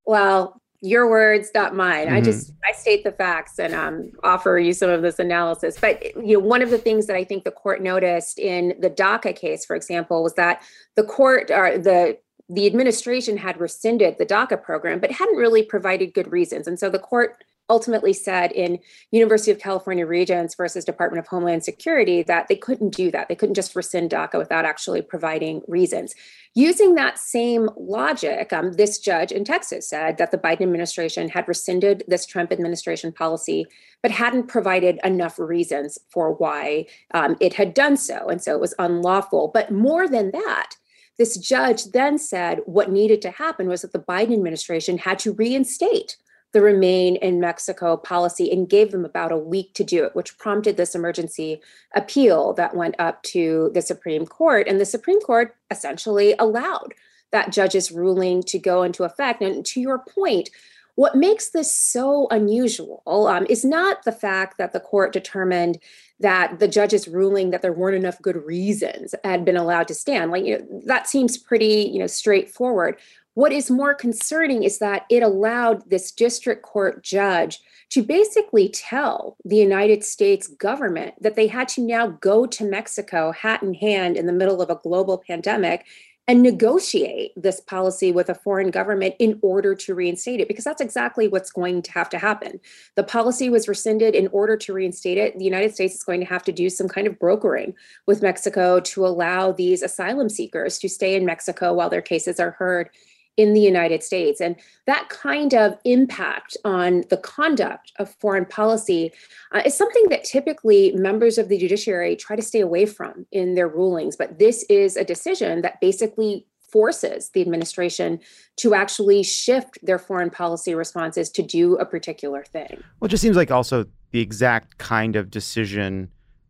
Well, 0.05 0.60
your 0.81 1.09
words 1.09 1.51
not 1.53 1.75
mine. 1.75 2.07
Mm-hmm. 2.07 2.15
i 2.15 2.21
just 2.21 2.53
i 2.67 2.73
state 2.73 3.03
the 3.03 3.11
facts 3.11 3.59
and 3.59 3.73
um, 3.73 4.11
offer 4.23 4.57
you 4.57 4.73
some 4.73 4.89
of 4.89 5.01
this 5.01 5.19
analysis. 5.19 5.77
But 5.79 6.03
you 6.15 6.39
know 6.39 6.45
one 6.45 6.61
of 6.61 6.71
the 6.71 6.77
things 6.77 7.07
that 7.07 7.15
i 7.15 7.23
think 7.23 7.43
the 7.43 7.51
court 7.51 7.81
noticed 7.81 8.39
in 8.39 8.73
the 8.79 8.89
daca 8.89 9.35
case 9.35 9.65
for 9.65 9.75
example 9.75 10.23
was 10.23 10.33
that 10.35 10.63
the 10.95 11.03
court 11.03 11.51
or 11.51 11.77
the 11.77 12.17
the 12.49 12.65
administration 12.65 13.37
had 13.37 13.59
rescinded 13.59 14.17
the 14.17 14.25
daca 14.25 14.61
program 14.61 14.99
but 14.99 15.11
hadn't 15.11 15.37
really 15.37 15.63
provided 15.63 16.13
good 16.13 16.31
reasons. 16.31 16.67
And 16.67 16.77
so 16.77 16.89
the 16.89 16.99
court 16.99 17.43
ultimately 17.69 18.13
said 18.13 18.51
in 18.51 18.79
University 19.11 19.51
of 19.51 19.59
California 19.59 20.05
Regents 20.05 20.55
versus 20.55 20.83
Department 20.83 21.19
of 21.19 21.27
Homeland 21.27 21.63
Security 21.63 22.21
that 22.23 22.47
they 22.47 22.55
couldn't 22.55 22.95
do 22.95 23.11
that. 23.11 23.27
They 23.27 23.35
couldn't 23.35 23.55
just 23.55 23.75
rescind 23.75 24.11
DACA 24.11 24.37
without 24.37 24.65
actually 24.65 25.01
providing 25.01 25.61
reasons. 25.67 26.13
Using 26.53 26.95
that 26.95 27.17
same 27.17 27.69
logic, 27.77 28.51
um, 28.51 28.73
this 28.73 28.99
judge 28.99 29.31
in 29.31 29.45
Texas 29.45 29.87
said 29.87 30.17
that 30.17 30.31
the 30.31 30.37
Biden 30.37 30.61
administration 30.61 31.29
had 31.29 31.47
rescinded 31.47 32.03
this 32.07 32.25
Trump 32.25 32.51
administration 32.51 33.13
policy, 33.13 33.65
but 34.01 34.11
hadn't 34.11 34.47
provided 34.47 34.99
enough 35.03 35.39
reasons 35.39 35.97
for 36.09 36.33
why 36.33 36.85
um, 37.13 37.37
it 37.39 37.53
had 37.53 37.73
done 37.73 37.95
so. 37.95 38.27
And 38.27 38.43
so 38.43 38.53
it 38.53 38.59
was 38.59 38.75
unlawful. 38.79 39.49
But 39.53 39.71
more 39.71 40.09
than 40.09 40.31
that, 40.31 40.75
this 41.17 41.37
judge 41.37 41.85
then 41.91 42.17
said 42.17 42.59
what 42.65 42.91
needed 42.91 43.21
to 43.21 43.31
happen 43.31 43.67
was 43.67 43.83
that 43.83 43.93
the 43.93 43.99
Biden 43.99 44.33
administration 44.33 44.97
had 44.97 45.19
to 45.19 45.33
reinstate 45.33 46.17
the 46.53 46.61
remain 46.61 47.15
in 47.17 47.39
Mexico 47.39 47.95
policy 47.95 48.51
and 48.51 48.69
gave 48.69 48.91
them 48.91 49.05
about 49.05 49.31
a 49.31 49.37
week 49.37 49.73
to 49.75 49.83
do 49.83 50.03
it, 50.03 50.15
which 50.15 50.37
prompted 50.37 50.77
this 50.77 50.95
emergency 50.95 51.61
appeal 51.95 52.53
that 52.53 52.75
went 52.75 52.95
up 52.99 53.23
to 53.23 53.71
the 53.73 53.81
Supreme 53.81 54.25
Court. 54.25 54.67
And 54.67 54.79
the 54.79 54.85
Supreme 54.85 55.21
Court 55.21 55.55
essentially 55.69 56.35
allowed 56.39 56.93
that 57.31 57.53
judge's 57.53 57.91
ruling 57.91 58.43
to 58.43 58.59
go 58.59 58.83
into 58.83 59.05
effect. 59.05 59.41
And 59.41 59.65
to 59.67 59.79
your 59.79 59.99
point, 59.99 60.49
what 60.95 61.15
makes 61.15 61.49
this 61.49 61.71
so 61.75 62.27
unusual 62.31 63.01
um, 63.07 63.45
is 63.49 63.63
not 63.63 64.03
the 64.03 64.11
fact 64.11 64.57
that 64.57 64.73
the 64.73 64.79
court 64.79 65.13
determined 65.13 65.79
that 66.19 66.59
the 66.59 66.67
judge's 66.67 67.07
ruling 67.07 67.49
that 67.51 67.61
there 67.61 67.73
weren't 67.73 67.95
enough 67.95 68.21
good 68.21 68.35
reasons 68.45 69.15
had 69.23 69.43
been 69.43 69.57
allowed 69.57 69.87
to 69.87 69.93
stand. 69.93 70.31
Like 70.31 70.45
you 70.45 70.59
know, 70.59 70.81
that 70.85 71.07
seems 71.07 71.37
pretty, 71.37 71.89
you 71.91 71.99
know, 71.99 72.07
straightforward. 72.07 72.97
What 73.33 73.53
is 73.53 73.71
more 73.71 73.93
concerning 73.93 74.63
is 74.63 74.79
that 74.79 75.05
it 75.09 75.23
allowed 75.23 75.89
this 75.89 76.11
district 76.11 76.63
court 76.63 77.01
judge 77.01 77.59
to 77.91 78.03
basically 78.03 78.67
tell 78.69 79.37
the 79.45 79.55
United 79.55 80.03
States 80.03 80.47
government 80.47 81.15
that 81.21 81.35
they 81.35 81.47
had 81.47 81.69
to 81.69 81.81
now 81.81 82.07
go 82.07 82.45
to 82.45 82.65
Mexico, 82.65 83.31
hat 83.31 83.63
in 83.63 83.73
hand, 83.73 84.17
in 84.17 84.25
the 84.25 84.33
middle 84.33 84.61
of 84.61 84.69
a 84.69 84.75
global 84.75 85.17
pandemic 85.25 85.85
and 86.27 86.43
negotiate 86.43 87.31
this 87.35 87.59
policy 87.59 88.11
with 88.11 88.29
a 88.29 88.35
foreign 88.35 88.69
government 88.69 89.15
in 89.17 89.39
order 89.41 89.73
to 89.75 89.95
reinstate 89.95 90.39
it, 90.39 90.47
because 90.47 90.63
that's 90.63 90.81
exactly 90.81 91.27
what's 91.27 91.51
going 91.51 91.81
to 91.81 91.91
have 91.91 92.09
to 92.09 92.17
happen. 92.17 92.59
The 92.95 93.03
policy 93.03 93.49
was 93.49 93.67
rescinded 93.67 94.13
in 94.13 94.27
order 94.27 94.55
to 94.55 94.73
reinstate 94.73 95.17
it. 95.17 95.37
The 95.37 95.43
United 95.45 95.73
States 95.73 95.95
is 95.95 96.03
going 96.03 96.19
to 96.19 96.25
have 96.27 96.43
to 96.43 96.51
do 96.51 96.69
some 96.69 96.87
kind 96.87 97.07
of 97.07 97.17
brokering 97.17 97.73
with 98.05 98.21
Mexico 98.21 98.79
to 98.81 99.05
allow 99.05 99.51
these 99.51 99.81
asylum 99.81 100.29
seekers 100.29 100.77
to 100.79 100.87
stay 100.87 101.15
in 101.15 101.25
Mexico 101.25 101.73
while 101.73 101.89
their 101.89 102.01
cases 102.01 102.39
are 102.39 102.51
heard 102.51 102.89
in 103.37 103.53
the 103.53 103.61
United 103.61 104.03
States. 104.03 104.41
And 104.41 104.55
that 104.85 105.09
kind 105.09 105.53
of 105.53 105.77
impact 105.85 106.57
on 106.65 107.03
the 107.09 107.17
conduct 107.17 107.91
of 107.97 108.13
foreign 108.15 108.45
policy 108.45 109.11
uh, 109.51 109.61
is 109.65 109.75
something 109.75 110.09
that 110.09 110.23
typically 110.23 110.91
members 110.93 111.37
of 111.37 111.49
the 111.49 111.57
judiciary 111.57 112.15
try 112.15 112.35
to 112.35 112.41
stay 112.41 112.59
away 112.59 112.85
from 112.85 113.25
in 113.31 113.55
their 113.55 113.67
rulings. 113.67 114.15
But 114.15 114.39
this 114.39 114.63
is 114.69 114.97
a 114.97 115.03
decision 115.03 115.61
that 115.61 115.79
basically 115.81 116.45
forces 116.71 117.29
the 117.33 117.41
administration 117.41 118.19
to 118.55 118.73
actually 118.73 119.23
shift 119.23 119.77
their 119.83 119.99
foreign 119.99 120.29
policy 120.29 120.73
responses 120.73 121.29
to 121.29 121.41
do 121.41 121.75
a 121.75 121.85
particular 121.85 122.43
thing. 122.43 122.81
Well, 122.99 123.07
it 123.07 123.09
just 123.09 123.21
seems 123.21 123.35
like 123.35 123.51
also 123.51 123.85
the 124.11 124.21
exact 124.21 124.77
kind 124.77 125.15
of 125.15 125.29
decision 125.29 126.09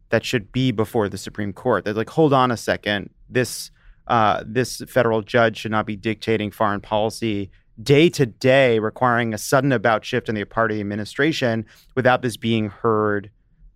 that 0.10 0.24
should 0.24 0.52
be 0.52 0.72
before 0.72 1.10
the 1.10 1.18
Supreme 1.18 1.54
Court. 1.54 1.86
They're 1.86 1.94
like, 1.94 2.10
hold 2.10 2.34
on 2.34 2.52
a 2.52 2.58
second, 2.58 3.10
this 3.30 3.72
uh, 4.08 4.44
this 4.46 4.82
federal 4.88 5.22
judge 5.22 5.58
should 5.58 5.72
not 5.72 5.86
be 5.86 5.96
dictating 5.96 6.52
foreign 6.52 6.82
policy 6.82 7.52
day 7.82 8.10
to 8.10 8.26
day, 8.26 8.80
requiring 8.80 9.34
a 9.34 9.38
sudden 9.38 9.72
about 9.72 10.06
shift 10.06 10.30
in 10.30 10.36
the 10.36 10.44
part 10.44 10.72
of 10.72 10.76
the 10.76 10.82
administration 10.82 11.66
without 11.96 12.22
this 12.22 12.38
being 12.38 12.70
heard 12.70 13.30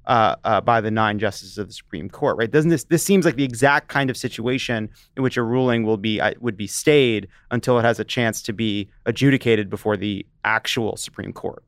uh, 0.06 0.36
uh, 0.44 0.62
by 0.62 0.82
the 0.82 0.92
nine 0.92 1.18
justices 1.18 1.58
of 1.58 1.68
the 1.68 1.74
Supreme 1.74 2.10
Court. 2.10 2.38
Right? 2.38 2.52
Doesn't 2.52 2.70
this 2.70 2.84
this 2.86 3.04
seems 3.04 3.26
like 3.26 3.36
the 3.36 3.44
exact 3.44 3.88
kind 3.88 4.10
of 4.10 4.18
situation 4.18 4.90
in 5.18 5.24
which 5.24 5.38
a 5.38 5.44
ruling 5.44 5.84
will 5.84 5.98
be 5.98 6.22
uh, 6.22 6.34
would 6.40 6.58
be 6.58 6.68
stayed 6.68 7.28
until 7.52 7.80
it 7.80 7.84
has 7.84 8.00
a 8.00 8.04
chance 8.04 8.42
to 8.44 8.54
be 8.54 8.90
adjudicated 9.06 9.70
before 9.70 9.98
the 9.98 10.26
actual 10.44 10.98
Supreme 10.98 11.34
Court. 11.34 11.64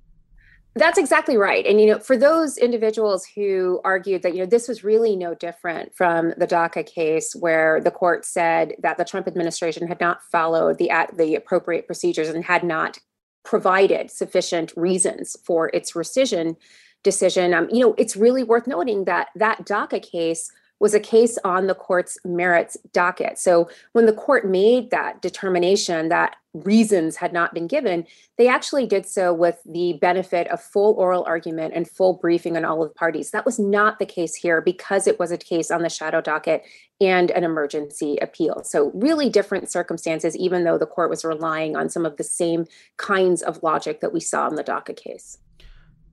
That's 0.77 0.97
exactly 0.97 1.37
right. 1.37 1.65
And, 1.65 1.81
you 1.81 1.87
know, 1.87 1.99
for 1.99 2.17
those 2.17 2.57
individuals 2.57 3.25
who 3.25 3.81
argued 3.83 4.21
that, 4.21 4.33
you 4.33 4.39
know, 4.39 4.45
this 4.45 4.67
was 4.67 4.83
really 4.83 5.15
no 5.15 5.33
different 5.33 5.95
from 5.95 6.33
the 6.37 6.47
DACA 6.47 6.85
case 6.85 7.35
where 7.35 7.81
the 7.81 7.91
court 7.91 8.25
said 8.25 8.75
that 8.79 8.97
the 8.97 9.05
Trump 9.05 9.27
administration 9.27 9.87
had 9.87 9.99
not 9.99 10.23
followed 10.23 10.77
the, 10.77 10.91
the 11.17 11.35
appropriate 11.35 11.87
procedures 11.87 12.29
and 12.29 12.43
had 12.43 12.63
not 12.63 12.99
provided 13.43 14.11
sufficient 14.11 14.73
reasons 14.75 15.35
for 15.43 15.69
its 15.73 15.93
rescission 15.93 16.55
decision, 17.03 17.53
um, 17.53 17.69
you 17.71 17.79
know, 17.79 17.95
it's 17.97 18.17
really 18.17 18.43
worth 18.43 18.67
noting 18.67 19.05
that 19.05 19.29
that 19.35 19.65
DACA 19.65 20.01
case 20.01 20.51
was 20.79 20.93
a 20.93 20.99
case 20.99 21.37
on 21.43 21.67
the 21.67 21.75
court's 21.75 22.17
merits 22.23 22.77
docket. 22.93 23.37
So 23.39 23.69
when 23.93 24.05
the 24.05 24.13
court 24.13 24.47
made 24.47 24.91
that 24.91 25.21
determination 25.21 26.09
that 26.09 26.35
reasons 26.53 27.15
had 27.15 27.33
not 27.33 27.53
been 27.53 27.67
given, 27.67 28.05
they 28.37 28.47
actually 28.47 28.85
did 28.85 29.05
so 29.05 29.33
with 29.33 29.59
the 29.65 29.93
benefit 30.01 30.47
of 30.47 30.61
full 30.61 30.93
oral 30.93 31.23
argument 31.25 31.73
and 31.75 31.89
full 31.89 32.13
briefing 32.13 32.57
on 32.57 32.65
all 32.65 32.83
of 32.83 32.89
the 32.89 32.95
parties. 32.95 33.31
That 33.31 33.45
was 33.45 33.59
not 33.59 33.99
the 33.99 34.05
case 34.05 34.35
here 34.35 34.61
because 34.61 35.07
it 35.07 35.19
was 35.19 35.31
a 35.31 35.37
case 35.37 35.71
on 35.71 35.81
the 35.81 35.89
shadow 35.89 36.21
docket 36.21 36.63
and 36.99 37.31
an 37.31 37.43
emergency 37.43 38.17
appeal. 38.21 38.63
So, 38.63 38.91
really 38.93 39.29
different 39.29 39.69
circumstances, 39.69 40.35
even 40.35 40.63
though 40.63 40.77
the 40.77 40.87
court 40.87 41.09
was 41.09 41.23
relying 41.23 41.75
on 41.75 41.89
some 41.89 42.05
of 42.05 42.17
the 42.17 42.23
same 42.23 42.65
kinds 42.97 43.41
of 43.43 43.61
logic 43.61 43.99
that 44.01 44.13
we 44.13 44.19
saw 44.19 44.47
in 44.47 44.55
the 44.55 44.63
DACA 44.63 44.95
case. 44.95 45.37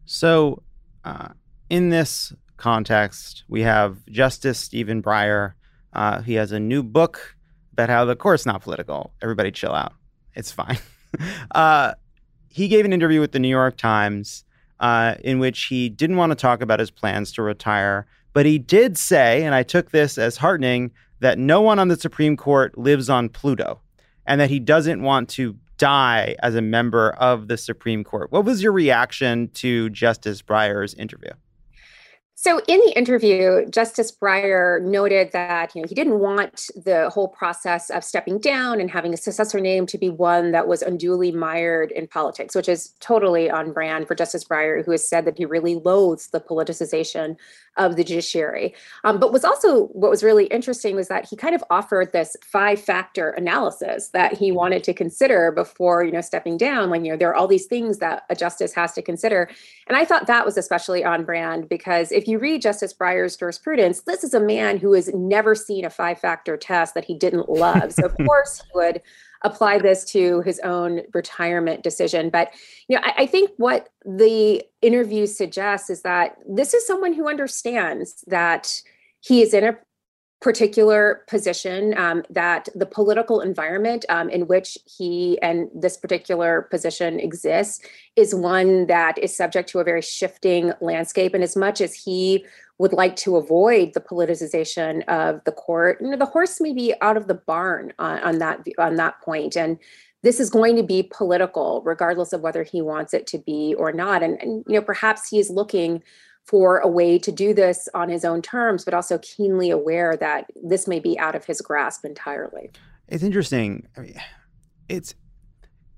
So, 0.04 0.62
uh, 1.04 1.28
in 1.70 1.88
this 1.88 2.34
context, 2.64 3.44
we 3.46 3.60
have 3.60 3.98
Justice 4.06 4.58
Stephen 4.58 5.02
Breyer. 5.02 5.52
Uh, 5.92 6.22
he 6.22 6.32
has 6.32 6.50
a 6.50 6.58
new 6.58 6.82
book 6.82 7.36
about 7.72 7.90
how 7.90 8.06
the 8.06 8.16
court's 8.16 8.46
not 8.46 8.62
political. 8.62 9.12
Everybody 9.20 9.50
chill 9.50 9.74
out. 9.74 9.92
It's 10.34 10.50
fine. 10.50 10.78
uh, 11.50 11.92
he 12.48 12.68
gave 12.68 12.86
an 12.86 12.94
interview 12.94 13.20
with 13.20 13.32
the 13.32 13.38
New 13.38 13.50
York 13.50 13.76
Times 13.76 14.46
uh, 14.80 15.16
in 15.22 15.38
which 15.40 15.64
he 15.64 15.90
didn't 15.90 16.16
want 16.16 16.30
to 16.30 16.36
talk 16.36 16.62
about 16.62 16.80
his 16.80 16.90
plans 16.90 17.32
to 17.32 17.42
retire, 17.42 18.06
but 18.32 18.46
he 18.46 18.58
did 18.58 18.96
say, 18.96 19.44
and 19.44 19.54
I 19.54 19.62
took 19.62 19.90
this 19.90 20.16
as 20.16 20.38
heartening, 20.38 20.90
that 21.20 21.38
no 21.38 21.60
one 21.60 21.78
on 21.78 21.88
the 21.88 21.96
Supreme 21.96 22.34
Court 22.34 22.78
lives 22.78 23.10
on 23.10 23.28
Pluto 23.28 23.82
and 24.26 24.40
that 24.40 24.48
he 24.48 24.58
doesn't 24.58 25.02
want 25.02 25.28
to 25.30 25.58
die 25.76 26.34
as 26.42 26.54
a 26.54 26.62
member 26.62 27.10
of 27.10 27.48
the 27.48 27.58
Supreme 27.58 28.04
Court. 28.04 28.32
What 28.32 28.46
was 28.46 28.62
your 28.62 28.72
reaction 28.72 29.50
to 29.54 29.90
Justice 29.90 30.40
Breyer's 30.40 30.94
interview? 30.94 31.32
So 32.44 32.60
in 32.68 32.78
the 32.80 32.92
interview, 32.94 33.64
Justice 33.70 34.12
Breyer 34.12 34.82
noted 34.82 35.32
that 35.32 35.74
you 35.74 35.80
know 35.80 35.88
he 35.88 35.94
didn't 35.94 36.18
want 36.18 36.68
the 36.76 37.08
whole 37.08 37.26
process 37.26 37.88
of 37.88 38.04
stepping 38.04 38.38
down 38.38 38.82
and 38.82 38.90
having 38.90 39.14
a 39.14 39.16
successor 39.16 39.60
name 39.60 39.86
to 39.86 39.96
be 39.96 40.10
one 40.10 40.52
that 40.52 40.68
was 40.68 40.82
unduly 40.82 41.32
mired 41.32 41.90
in 41.90 42.06
politics, 42.06 42.54
which 42.54 42.68
is 42.68 42.92
totally 43.00 43.50
on 43.50 43.72
brand 43.72 44.06
for 44.06 44.14
Justice 44.14 44.44
Breyer, 44.44 44.84
who 44.84 44.90
has 44.90 45.08
said 45.08 45.24
that 45.24 45.38
he 45.38 45.46
really 45.46 45.76
loathes 45.76 46.28
the 46.28 46.40
politicization 46.40 47.36
of 47.76 47.96
the 47.96 48.04
judiciary. 48.04 48.74
Um, 49.02 49.18
but 49.18 49.32
was 49.32 49.44
also 49.44 49.86
what 49.88 50.10
was 50.10 50.22
really 50.22 50.46
interesting 50.46 50.96
was 50.96 51.08
that 51.08 51.28
he 51.28 51.36
kind 51.36 51.54
of 51.54 51.64
offered 51.70 52.12
this 52.12 52.36
five-factor 52.42 53.30
analysis 53.30 54.08
that 54.08 54.34
he 54.34 54.52
wanted 54.52 54.84
to 54.84 54.94
consider 54.94 55.50
before 55.52 56.04
you 56.04 56.12
know 56.12 56.20
stepping 56.20 56.56
down. 56.56 56.90
When 56.90 57.04
you 57.04 57.12
know 57.12 57.18
there 57.18 57.30
are 57.30 57.34
all 57.34 57.48
these 57.48 57.66
things 57.66 57.98
that 57.98 58.24
a 58.30 58.36
justice 58.36 58.72
has 58.74 58.92
to 58.92 59.02
consider, 59.02 59.50
and 59.86 59.96
I 59.96 60.04
thought 60.04 60.26
that 60.26 60.44
was 60.44 60.56
especially 60.56 61.04
on 61.04 61.24
brand 61.24 61.68
because 61.68 62.12
if 62.12 62.28
you 62.28 62.38
read 62.38 62.62
Justice 62.62 62.92
Breyer's 62.92 63.36
jurisprudence, 63.36 64.02
this 64.02 64.24
is 64.24 64.34
a 64.34 64.40
man 64.40 64.78
who 64.78 64.92
has 64.92 65.12
never 65.14 65.54
seen 65.54 65.84
a 65.84 65.90
five-factor 65.90 66.56
test 66.56 66.94
that 66.94 67.04
he 67.04 67.14
didn't 67.14 67.48
love. 67.48 67.92
So 67.92 68.06
of 68.06 68.16
course 68.26 68.62
he 68.62 68.70
would 68.74 69.02
apply 69.44 69.78
this 69.78 70.04
to 70.04 70.40
his 70.40 70.58
own 70.60 71.02
retirement 71.12 71.82
decision. 71.82 72.30
But 72.30 72.52
you 72.88 72.96
know, 72.96 73.02
I, 73.04 73.22
I, 73.22 73.26
think 73.26 73.50
what 73.58 73.90
the 74.04 74.62
interview 74.80 75.26
suggests 75.26 75.90
is 75.90 76.02
that 76.02 76.36
this 76.48 76.74
is 76.74 76.86
someone 76.86 77.12
who 77.12 77.28
understands 77.28 78.24
that 78.26 78.80
he 79.20 79.42
is 79.42 79.54
in 79.54 79.64
a 79.64 79.78
particular 80.44 81.24
position 81.26 81.96
um, 81.96 82.22
that 82.28 82.68
the 82.74 82.84
political 82.84 83.40
environment 83.40 84.04
um, 84.10 84.28
in 84.28 84.46
which 84.46 84.76
he 84.84 85.40
and 85.40 85.70
this 85.74 85.96
particular 85.96 86.68
position 86.70 87.18
exists 87.18 87.80
is 88.14 88.34
one 88.34 88.86
that 88.86 89.16
is 89.18 89.34
subject 89.34 89.70
to 89.70 89.78
a 89.78 89.84
very 89.84 90.02
shifting 90.02 90.70
landscape 90.82 91.32
and 91.32 91.42
as 91.42 91.56
much 91.56 91.80
as 91.80 91.94
he 91.94 92.44
would 92.78 92.92
like 92.92 93.16
to 93.16 93.36
avoid 93.36 93.94
the 93.94 94.00
politicization 94.00 95.04
of 95.06 95.42
the 95.44 95.52
court. 95.52 95.98
You 96.00 96.10
know, 96.10 96.16
the 96.16 96.26
horse 96.26 96.60
may 96.60 96.72
be 96.72 96.94
out 97.00 97.16
of 97.16 97.28
the 97.28 97.34
barn 97.34 97.92
on, 97.98 98.18
on 98.20 98.38
that 98.38 98.66
on 98.78 98.96
that 98.96 99.20
point, 99.20 99.56
and 99.56 99.78
this 100.22 100.40
is 100.40 100.50
going 100.50 100.74
to 100.76 100.82
be 100.82 101.08
political, 101.12 101.82
regardless 101.84 102.32
of 102.32 102.40
whether 102.40 102.62
he 102.62 102.80
wants 102.80 103.12
it 103.12 103.26
to 103.28 103.38
be 103.38 103.74
or 103.78 103.92
not. 103.92 104.22
And, 104.22 104.40
and 104.40 104.64
you 104.66 104.74
know, 104.74 104.82
perhaps 104.82 105.28
he 105.28 105.38
is 105.38 105.50
looking 105.50 106.02
for 106.44 106.78
a 106.78 106.88
way 106.88 107.18
to 107.18 107.30
do 107.30 107.54
this 107.54 107.88
on 107.94 108.08
his 108.08 108.24
own 108.24 108.42
terms, 108.42 108.84
but 108.84 108.94
also 108.94 109.18
keenly 109.18 109.70
aware 109.70 110.16
that 110.16 110.50
this 110.62 110.88
may 110.88 110.98
be 110.98 111.18
out 111.18 111.34
of 111.34 111.44
his 111.44 111.60
grasp 111.60 112.04
entirely. 112.04 112.70
It's 113.08 113.22
interesting. 113.22 113.86
I 113.96 114.00
mean, 114.00 114.20
it's 114.88 115.14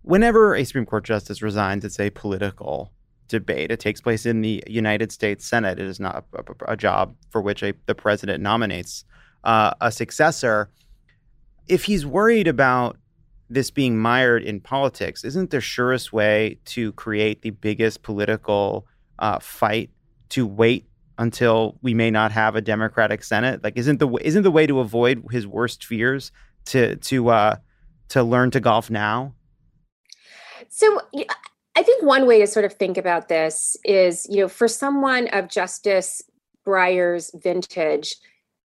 whenever 0.03 0.55
a 0.55 0.65
Supreme 0.65 0.87
Court 0.87 1.05
justice 1.05 1.41
resigns, 1.43 1.85
it's 1.85 2.01
a 2.01 2.11
political 2.11 2.93
debate. 3.29 3.71
It 3.71 3.81
takes 3.81 4.01
place 4.01 4.27
in 4.27 4.41
the 4.41 4.63
United 4.67 5.13
States 5.13 5.47
Senate. 5.47 5.79
It 5.79 5.87
is 5.87 6.01
not 6.01 6.25
a, 6.35 6.73
a, 6.73 6.77
job 6.77 7.15
for 7.31 7.41
which 7.41 7.63
a, 7.63 7.75
the 7.87 7.95
president 7.95 8.43
nominates 8.43 9.05
uh, 9.45 9.75
a 9.81 9.91
successor. 9.93 10.71
If 11.69 11.85
he's 11.85 12.07
worried 12.07 12.49
about 12.49 12.97
this 13.49 13.71
being 13.71 13.99
mired 13.99 14.43
in 14.43 14.61
politics, 14.61 15.25
isn't 15.25 15.51
the 15.51 15.61
surest 15.61 16.13
way 16.13 16.59
to 16.67 16.93
create 16.93 17.43
the 17.43 17.51
biggest 17.51 18.03
political 18.03 18.87
uh, 19.19 19.39
fight 19.39 19.91
to 20.31 20.47
wait 20.47 20.87
until 21.19 21.79
we 21.83 21.95
may 21.95 22.11
not 22.11 22.33
have 22.33 22.57
a 22.57 22.61
Democratic 22.61 23.23
Senate? 23.23 23.63
Like, 23.63 23.77
isn't 23.77 23.99
the 23.99 24.09
isn't 24.23 24.43
the 24.43 24.51
way 24.51 24.67
to 24.67 24.81
avoid 24.81 25.25
his 25.31 25.47
worst 25.47 25.85
fears 25.85 26.33
to 26.67 26.97
to 26.97 27.29
uh, 27.29 27.57
to 28.09 28.23
learn 28.23 28.51
to 28.53 28.61
golf 28.61 28.91
now? 28.91 29.35
So 30.69 31.01
I 31.77 31.83
think 31.83 32.03
one 32.03 32.27
way 32.27 32.41
to 32.41 32.47
sort 32.47 32.65
of 32.65 32.73
think 32.73 32.97
about 32.97 33.29
this 33.29 33.77
is, 33.85 34.27
you 34.31 34.41
know, 34.41 34.49
for 34.49 34.67
someone 34.67 35.29
of 35.29 35.51
Justice 35.51 36.23
Breyer's 36.65 37.31
vintage, 37.35 38.17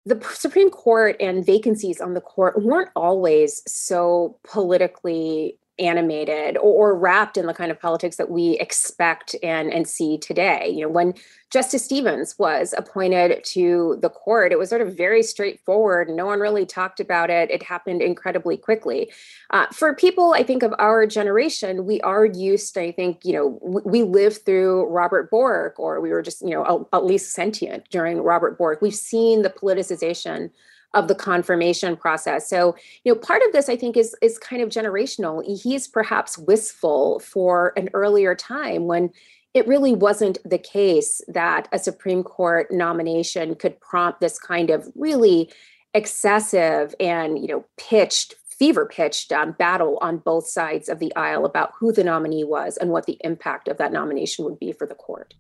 the 0.06 0.24
Supreme 0.34 0.70
Court 0.70 1.16
and 1.20 1.44
vacancies 1.44 2.00
on 2.00 2.14
the 2.14 2.22
court 2.22 2.62
weren't 2.64 2.92
always 2.96 3.64
so 3.68 4.38
politically 4.44 5.58
animated 5.80 6.58
or, 6.58 6.92
or, 6.92 6.96
wrapped 6.96 7.38
in 7.38 7.46
the 7.46 7.54
kind 7.54 7.72
of 7.72 7.80
politics 7.80 8.18
that 8.18 8.30
we 8.30 8.52
expect 8.60 9.36
and, 9.42 9.72
and 9.72 9.88
see 9.88 10.18
today. 10.18 10.70
You 10.70 10.82
know, 10.82 10.90
when 10.90 11.14
Justice 11.50 11.86
Stevens 11.86 12.38
was 12.38 12.74
appointed 12.78 13.44
to 13.44 13.98
the 14.02 14.10
court, 14.10 14.52
it 14.52 14.60
was 14.60 14.70
sort 14.70 14.82
of 14.82 14.96
very 14.96 15.24
straightforward. 15.24 16.10
No 16.10 16.26
one 16.26 16.40
really 16.40 16.66
talked 16.66 17.00
about 17.00 17.30
it. 17.30 17.50
It 17.50 17.64
happened 17.64 18.02
incredibly 18.02 18.58
quickly. 18.58 19.12
Uh, 19.50 19.68
for 19.68 19.96
people, 19.96 20.34
I 20.34 20.44
think, 20.44 20.62
of 20.62 20.74
our 20.78 21.08
generation, 21.08 21.86
we 21.86 22.02
are 22.02 22.26
used, 22.26 22.78
I 22.78 22.92
think, 22.92 23.26
you 23.26 23.34
know, 23.34 23.60
w- 23.64 23.88
we 23.88 24.04
lived 24.04 24.46
through 24.46 24.86
Robert 24.88 25.32
Bork, 25.32 25.80
or 25.80 26.02
we 26.02 26.12
were 26.12 26.22
just, 26.22 26.42
you 26.42 26.52
know, 26.52 26.88
at 26.94 27.06
least 27.06 27.34
sentient 27.34 27.90
during 27.90 28.22
Robert 28.22 28.58
Bork. 28.58 28.82
We've 28.82 28.94
seen 28.94 29.42
the 29.42 29.50
politicization 29.50 30.52
of 30.94 31.08
the 31.08 31.16
confirmation 31.16 31.96
process. 31.96 32.50
So, 32.50 32.76
you 33.04 33.14
know, 33.14 33.20
part 33.20 33.42
of 33.46 33.54
this 33.54 33.70
I 33.70 33.76
think 33.76 33.96
is 33.96 34.16
is 34.22 34.38
kind 34.38 34.62
of 34.62 34.70
generational. 34.70 35.44
He's 35.62 35.88
perhaps 35.88 36.38
wistful 36.38 37.20
for 37.20 37.74
an 37.78 37.90
earlier 37.94 38.36
time 38.36 38.86
when 38.86 39.12
it 39.54 39.68
really 39.68 39.94
wasn't 39.94 40.38
the 40.46 40.58
case 40.58 41.22
that 41.28 41.68
a 41.72 41.80
Supreme 41.80 42.24
Court 42.24 42.68
nomination 42.72 43.56
could 43.56 43.80
prompt 43.82 44.22
this 44.22 44.38
kind 44.40 44.70
of 44.70 44.88
really 44.96 45.52
excessive 45.94 46.94
and, 47.00 47.40
you 47.40 47.48
know, 47.48 47.66
pitched 47.78 48.36
fever 48.60 48.86
pitched 48.86 49.32
um, 49.32 49.54
battle 49.54 49.98
on 50.02 50.18
both 50.18 50.46
sides 50.46 50.90
of 50.90 51.00
the 51.00 51.16
aisle 51.16 51.46
about 51.46 51.72
who 51.80 51.94
the 51.94 52.04
nominee 52.04 52.44
was 52.44 52.76
and 52.76 52.90
what 52.90 53.06
the 53.06 53.18
impact 53.24 53.70
of 53.70 53.78
that 53.78 53.94
nomination 53.94 54.44
would 54.44 54.60
be 54.60 54.74
for 54.74 54.86
the 54.86 54.94
court. 54.94 55.34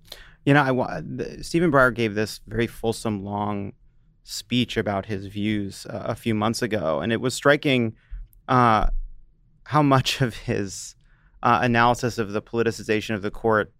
You 0.45 0.53
know, 0.53 0.61
I 0.61 1.01
Stephen 1.41 1.69
Breyer 1.69 1.93
gave 1.93 2.15
this 2.15 2.39
very 2.47 2.65
fulsome, 2.65 3.25
long 3.25 3.73
speech 4.29 4.77
about 4.77 5.07
his 5.07 5.25
views 5.25 5.87
uh, 5.87 6.03
a 6.05 6.15
few 6.15 6.35
months 6.35 6.61
ago, 6.61 6.99
and 6.99 7.11
it 7.11 7.19
was 7.19 7.33
striking 7.33 7.95
uh, 8.47 8.87
how 9.63 9.81
much 9.81 10.21
of 10.21 10.35
his 10.35 10.95
uh, 11.41 11.59
analysis 11.63 12.17
of 12.17 12.31
the 12.31 12.41
politicization 12.41 13.15
of 13.15 13.23
the 13.23 13.31
court 13.31 13.71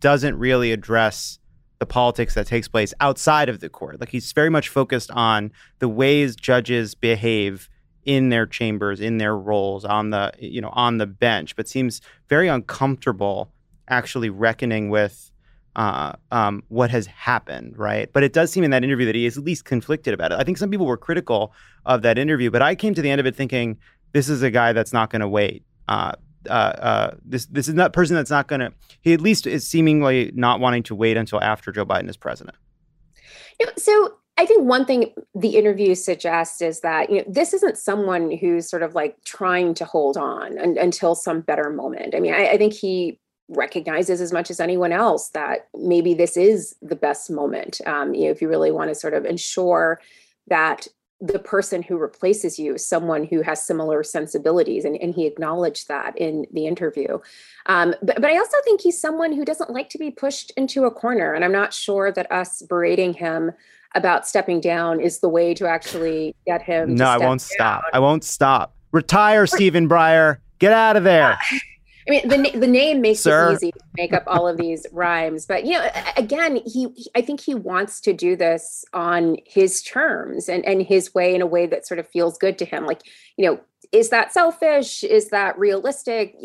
doesn't 0.00 0.36
really 0.36 0.72
address 0.72 1.38
the 1.78 1.86
politics 1.86 2.34
that 2.34 2.46
takes 2.46 2.66
place 2.66 2.92
outside 2.98 3.48
of 3.48 3.60
the 3.60 3.68
court. 3.68 4.00
Like 4.00 4.08
he's 4.08 4.32
very 4.32 4.50
much 4.50 4.68
focused 4.68 5.12
on 5.12 5.52
the 5.78 5.88
ways 5.88 6.34
judges 6.34 6.96
behave 6.96 7.68
in 8.04 8.30
their 8.30 8.46
chambers, 8.46 9.00
in 9.00 9.18
their 9.18 9.36
roles 9.36 9.84
on 9.84 10.10
the 10.10 10.32
you 10.40 10.60
know 10.60 10.70
on 10.72 10.98
the 10.98 11.06
bench, 11.06 11.54
but 11.54 11.68
seems 11.68 12.00
very 12.28 12.48
uncomfortable 12.48 13.52
actually 13.88 14.28
reckoning 14.28 14.90
with 14.90 15.30
uh, 15.78 16.12
um, 16.32 16.64
what 16.68 16.90
has 16.90 17.06
happened, 17.06 17.78
right? 17.78 18.12
But 18.12 18.24
it 18.24 18.32
does 18.32 18.50
seem 18.50 18.64
in 18.64 18.72
that 18.72 18.82
interview 18.82 19.06
that 19.06 19.14
he 19.14 19.26
is 19.26 19.38
at 19.38 19.44
least 19.44 19.64
conflicted 19.64 20.12
about 20.12 20.32
it. 20.32 20.38
I 20.38 20.42
think 20.42 20.58
some 20.58 20.70
people 20.70 20.86
were 20.86 20.96
critical 20.96 21.52
of 21.86 22.02
that 22.02 22.18
interview, 22.18 22.50
but 22.50 22.62
I 22.62 22.74
came 22.74 22.94
to 22.94 23.00
the 23.00 23.08
end 23.08 23.20
of 23.20 23.26
it 23.26 23.36
thinking 23.36 23.78
this 24.12 24.28
is 24.28 24.42
a 24.42 24.50
guy 24.50 24.72
that's 24.72 24.92
not 24.92 25.08
going 25.08 25.20
to 25.20 25.28
wait. 25.28 25.62
Uh, 25.86 26.12
uh, 26.50 26.52
uh, 26.52 27.14
this 27.24 27.46
this 27.46 27.68
is 27.68 27.74
not 27.74 27.92
person 27.92 28.16
that's 28.16 28.30
not 28.30 28.48
going 28.48 28.58
to. 28.58 28.72
He 29.02 29.12
at 29.12 29.20
least 29.20 29.46
is 29.46 29.68
seemingly 29.68 30.32
not 30.34 30.58
wanting 30.58 30.82
to 30.84 30.96
wait 30.96 31.16
until 31.16 31.40
after 31.40 31.70
Joe 31.70 31.86
Biden 31.86 32.10
is 32.10 32.16
president. 32.16 32.56
You 33.60 33.66
know, 33.66 33.72
so 33.76 34.14
I 34.36 34.46
think 34.46 34.64
one 34.64 34.84
thing 34.84 35.12
the 35.36 35.50
interview 35.50 35.94
suggests 35.94 36.60
is 36.60 36.80
that 36.80 37.08
you 37.08 37.18
know 37.18 37.24
this 37.28 37.54
isn't 37.54 37.78
someone 37.78 38.36
who's 38.36 38.68
sort 38.68 38.82
of 38.82 38.96
like 38.96 39.16
trying 39.24 39.74
to 39.74 39.84
hold 39.84 40.16
on 40.16 40.58
un- 40.58 40.78
until 40.78 41.14
some 41.14 41.40
better 41.40 41.70
moment. 41.70 42.16
I 42.16 42.20
mean, 42.20 42.34
I, 42.34 42.48
I 42.48 42.56
think 42.56 42.72
he 42.72 43.20
recognizes 43.48 44.20
as 44.20 44.32
much 44.32 44.50
as 44.50 44.60
anyone 44.60 44.92
else 44.92 45.30
that 45.30 45.68
maybe 45.74 46.14
this 46.14 46.36
is 46.36 46.76
the 46.82 46.96
best 46.96 47.30
moment. 47.30 47.80
Um, 47.86 48.14
you 48.14 48.26
know, 48.26 48.30
if 48.30 48.42
you 48.42 48.48
really 48.48 48.70
want 48.70 48.90
to 48.90 48.94
sort 48.94 49.14
of 49.14 49.24
ensure 49.24 50.00
that 50.48 50.86
the 51.20 51.38
person 51.38 51.82
who 51.82 51.96
replaces 51.98 52.58
you 52.58 52.74
is 52.74 52.86
someone 52.86 53.24
who 53.24 53.42
has 53.42 53.66
similar 53.66 54.04
sensibilities 54.04 54.84
and, 54.84 54.96
and 54.96 55.14
he 55.14 55.26
acknowledged 55.26 55.88
that 55.88 56.16
in 56.16 56.46
the 56.52 56.66
interview. 56.66 57.18
Um, 57.66 57.94
but, 58.02 58.20
but 58.20 58.26
i 58.26 58.38
also 58.38 58.56
think 58.64 58.80
he's 58.80 59.00
someone 59.00 59.32
who 59.32 59.44
doesn't 59.44 59.70
like 59.70 59.90
to 59.90 59.98
be 59.98 60.10
pushed 60.10 60.52
into 60.56 60.84
a 60.84 60.90
corner 60.90 61.34
and 61.34 61.44
i'm 61.44 61.52
not 61.52 61.74
sure 61.74 62.10
that 62.12 62.30
us 62.32 62.62
berating 62.62 63.12
him 63.12 63.52
about 63.94 64.26
stepping 64.26 64.60
down 64.60 65.00
is 65.00 65.18
the 65.18 65.28
way 65.28 65.54
to 65.54 65.66
actually 65.66 66.34
get 66.46 66.62
him 66.62 66.94
no 66.94 67.06
i 67.06 67.18
won't 67.18 67.40
down. 67.40 67.48
stop 67.56 67.84
i 67.92 67.98
won't 67.98 68.24
stop. 68.24 68.74
Retire 68.92 69.46
stephen 69.46 69.88
breyer. 69.88 70.38
Get 70.60 70.72
out 70.72 70.96
of 70.96 71.04
there 71.04 71.38
I 72.08 72.10
mean, 72.10 72.28
the 72.28 72.58
the 72.58 72.66
name 72.66 73.00
makes 73.00 73.20
Sir. 73.20 73.50
it 73.50 73.54
easy 73.54 73.72
to 73.72 73.80
make 73.96 74.12
up 74.12 74.24
all 74.26 74.48
of 74.48 74.56
these 74.56 74.86
rhymes, 74.92 75.46
but 75.46 75.64
you 75.64 75.72
know, 75.72 75.88
again, 76.16 76.56
he, 76.64 76.88
he- 76.96 77.10
I 77.14 77.20
think 77.20 77.40
he 77.40 77.54
wants 77.54 78.00
to 78.02 78.12
do 78.12 78.34
this 78.36 78.84
on 78.92 79.36
his 79.46 79.82
terms 79.82 80.48
and 80.48 80.64
and 80.64 80.82
his 80.82 81.14
way 81.14 81.34
in 81.34 81.42
a 81.42 81.46
way 81.46 81.66
that 81.66 81.86
sort 81.86 82.00
of 82.00 82.08
feels 82.08 82.38
good 82.38 82.58
to 82.58 82.64
him. 82.64 82.86
Like, 82.86 83.02
you 83.36 83.46
know, 83.46 83.60
is 83.92 84.10
that 84.10 84.32
selfish? 84.32 85.02
Is 85.02 85.28
that 85.28 85.58
realistic? 85.58 86.36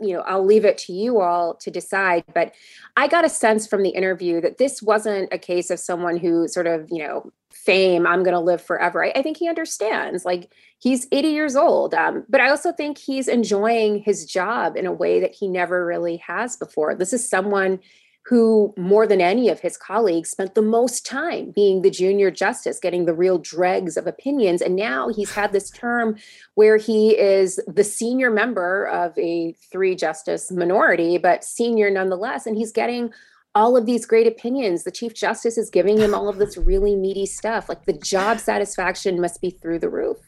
You 0.00 0.14
know, 0.14 0.20
I'll 0.22 0.44
leave 0.44 0.64
it 0.64 0.78
to 0.78 0.92
you 0.92 1.20
all 1.20 1.54
to 1.56 1.70
decide. 1.70 2.24
But 2.34 2.54
I 2.96 3.08
got 3.08 3.24
a 3.24 3.28
sense 3.28 3.66
from 3.66 3.82
the 3.82 3.90
interview 3.90 4.40
that 4.40 4.58
this 4.58 4.82
wasn't 4.82 5.32
a 5.32 5.38
case 5.38 5.70
of 5.70 5.78
someone 5.78 6.16
who 6.16 6.48
sort 6.48 6.66
of, 6.66 6.88
you 6.90 7.06
know, 7.06 7.30
fame, 7.50 8.06
I'm 8.06 8.22
going 8.22 8.34
to 8.34 8.40
live 8.40 8.62
forever. 8.62 9.04
I, 9.04 9.12
I 9.16 9.22
think 9.22 9.36
he 9.36 9.48
understands. 9.48 10.24
Like 10.24 10.52
he's 10.78 11.06
80 11.12 11.28
years 11.28 11.56
old. 11.56 11.94
Um, 11.94 12.24
but 12.28 12.40
I 12.40 12.48
also 12.48 12.72
think 12.72 12.98
he's 12.98 13.28
enjoying 13.28 13.98
his 13.98 14.24
job 14.24 14.76
in 14.76 14.86
a 14.86 14.92
way 14.92 15.20
that 15.20 15.34
he 15.34 15.48
never 15.48 15.84
really 15.84 16.18
has 16.18 16.56
before. 16.56 16.94
This 16.94 17.12
is 17.12 17.28
someone 17.28 17.80
who, 18.28 18.74
more 18.76 19.06
than 19.06 19.20
any 19.20 19.48
of 19.48 19.60
his 19.60 19.76
colleagues, 19.76 20.30
spent 20.30 20.56
the 20.56 20.62
most 20.62 21.06
time 21.06 21.52
being 21.54 21.82
the 21.82 21.90
junior 21.90 22.28
justice, 22.28 22.80
getting 22.80 23.04
the 23.04 23.14
real 23.14 23.38
dregs 23.38 23.96
of 23.96 24.08
opinions. 24.08 24.60
And 24.60 24.74
now 24.74 25.08
he's 25.08 25.32
had 25.32 25.52
this 25.52 25.70
term 25.70 26.16
where 26.54 26.76
he 26.76 27.16
is 27.16 27.60
the 27.68 27.84
senior 27.84 28.30
member 28.30 28.86
of 28.88 29.16
a 29.16 29.52
three 29.70 29.94
justice 29.94 30.50
minority, 30.50 31.18
but 31.18 31.44
senior 31.44 31.88
nonetheless. 31.88 32.46
And 32.46 32.56
he's 32.56 32.72
getting 32.72 33.12
all 33.54 33.76
of 33.76 33.86
these 33.86 34.04
great 34.04 34.26
opinions. 34.26 34.82
The 34.82 34.90
Chief 34.90 35.14
Justice 35.14 35.56
is 35.56 35.70
giving 35.70 35.96
him 35.96 36.12
all 36.12 36.28
of 36.28 36.38
this 36.38 36.56
really 36.56 36.96
meaty 36.96 37.26
stuff. 37.26 37.68
Like 37.68 37.84
the 37.84 37.92
job 37.92 38.40
satisfaction 38.40 39.20
must 39.20 39.40
be 39.40 39.50
through 39.50 39.78
the 39.78 39.88
roof. 39.88 40.18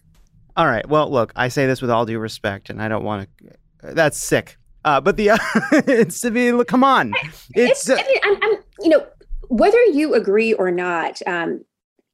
All 0.57 0.66
right. 0.66 0.88
Well, 0.88 1.11
look, 1.11 1.32
I 1.34 1.49
say 1.49 1.66
this 1.66 1.82
with 1.82 1.90
all 1.90 2.07
due 2.07 2.18
respect, 2.18 2.70
and 2.70 2.80
I 2.80 2.88
don't 2.88 3.05
want 3.05 3.28
to. 3.38 3.94
That's 3.94 4.18
sick. 4.18 4.57
Uh, 4.85 5.01
but 5.01 5.16
the 5.16 5.31
it's 5.87 6.20
to 6.20 6.31
be. 6.31 6.64
Come 6.64 6.85
on. 6.85 7.12
It's. 7.55 7.91
I 7.91 7.97
mean, 7.97 8.18
I'm, 8.24 8.37
I'm, 8.43 8.59
you 8.81 8.89
know, 8.91 9.07
whether 9.49 9.83
you 9.85 10.14
agree 10.14 10.53
or 10.53 10.70
not, 10.70 11.20
um, 11.26 11.64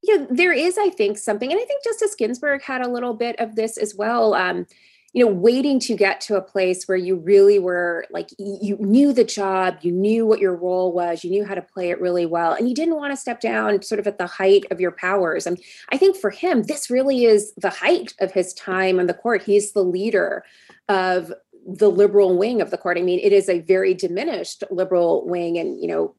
you 0.02 0.18
know, 0.18 0.26
there 0.30 0.52
is, 0.52 0.78
I 0.78 0.90
think, 0.90 1.18
something, 1.18 1.50
and 1.50 1.60
I 1.60 1.64
think 1.64 1.84
Justice 1.84 2.14
Ginsburg 2.14 2.62
had 2.62 2.80
a 2.80 2.88
little 2.88 3.14
bit 3.14 3.38
of 3.38 3.56
this 3.56 3.76
as 3.76 3.94
well. 3.94 4.34
Um, 4.34 4.66
you 5.14 5.24
know, 5.24 5.30
waiting 5.30 5.78
to 5.78 5.94
get 5.94 6.20
to 6.22 6.34
a 6.34 6.42
place 6.42 6.88
where 6.88 6.98
you 6.98 7.14
really 7.14 7.60
were 7.60 8.04
like 8.10 8.30
you 8.36 8.76
knew 8.80 9.12
the 9.12 9.22
job, 9.22 9.76
you 9.80 9.92
knew 9.92 10.26
what 10.26 10.40
your 10.40 10.56
role 10.56 10.92
was, 10.92 11.22
you 11.22 11.30
knew 11.30 11.44
how 11.44 11.54
to 11.54 11.62
play 11.62 11.90
it 11.90 12.00
really 12.00 12.26
well, 12.26 12.52
and 12.52 12.68
you 12.68 12.74
didn't 12.74 12.96
want 12.96 13.12
to 13.12 13.16
step 13.16 13.40
down 13.40 13.80
sort 13.82 14.00
of 14.00 14.08
at 14.08 14.18
the 14.18 14.26
height 14.26 14.64
of 14.72 14.80
your 14.80 14.90
powers. 14.90 15.46
And 15.46 15.62
I 15.92 15.98
think 15.98 16.16
for 16.16 16.30
him, 16.30 16.64
this 16.64 16.90
really 16.90 17.24
is 17.26 17.54
the 17.56 17.70
height 17.70 18.12
of 18.20 18.32
his 18.32 18.52
time 18.54 18.98
on 18.98 19.06
the 19.06 19.14
court. 19.14 19.44
He's 19.44 19.72
the 19.72 19.84
leader 19.84 20.44
of 20.88 21.32
the 21.66 21.90
liberal 21.90 22.36
wing 22.36 22.60
of 22.60 22.70
the 22.70 22.78
court. 22.78 22.98
I 22.98 23.02
mean, 23.02 23.20
it 23.20 23.32
is 23.32 23.48
a 23.48 23.60
very 23.60 23.94
diminished 23.94 24.64
liberal 24.70 25.26
wing, 25.26 25.58
and 25.58 25.80
you 25.80 25.88
know 25.88 26.14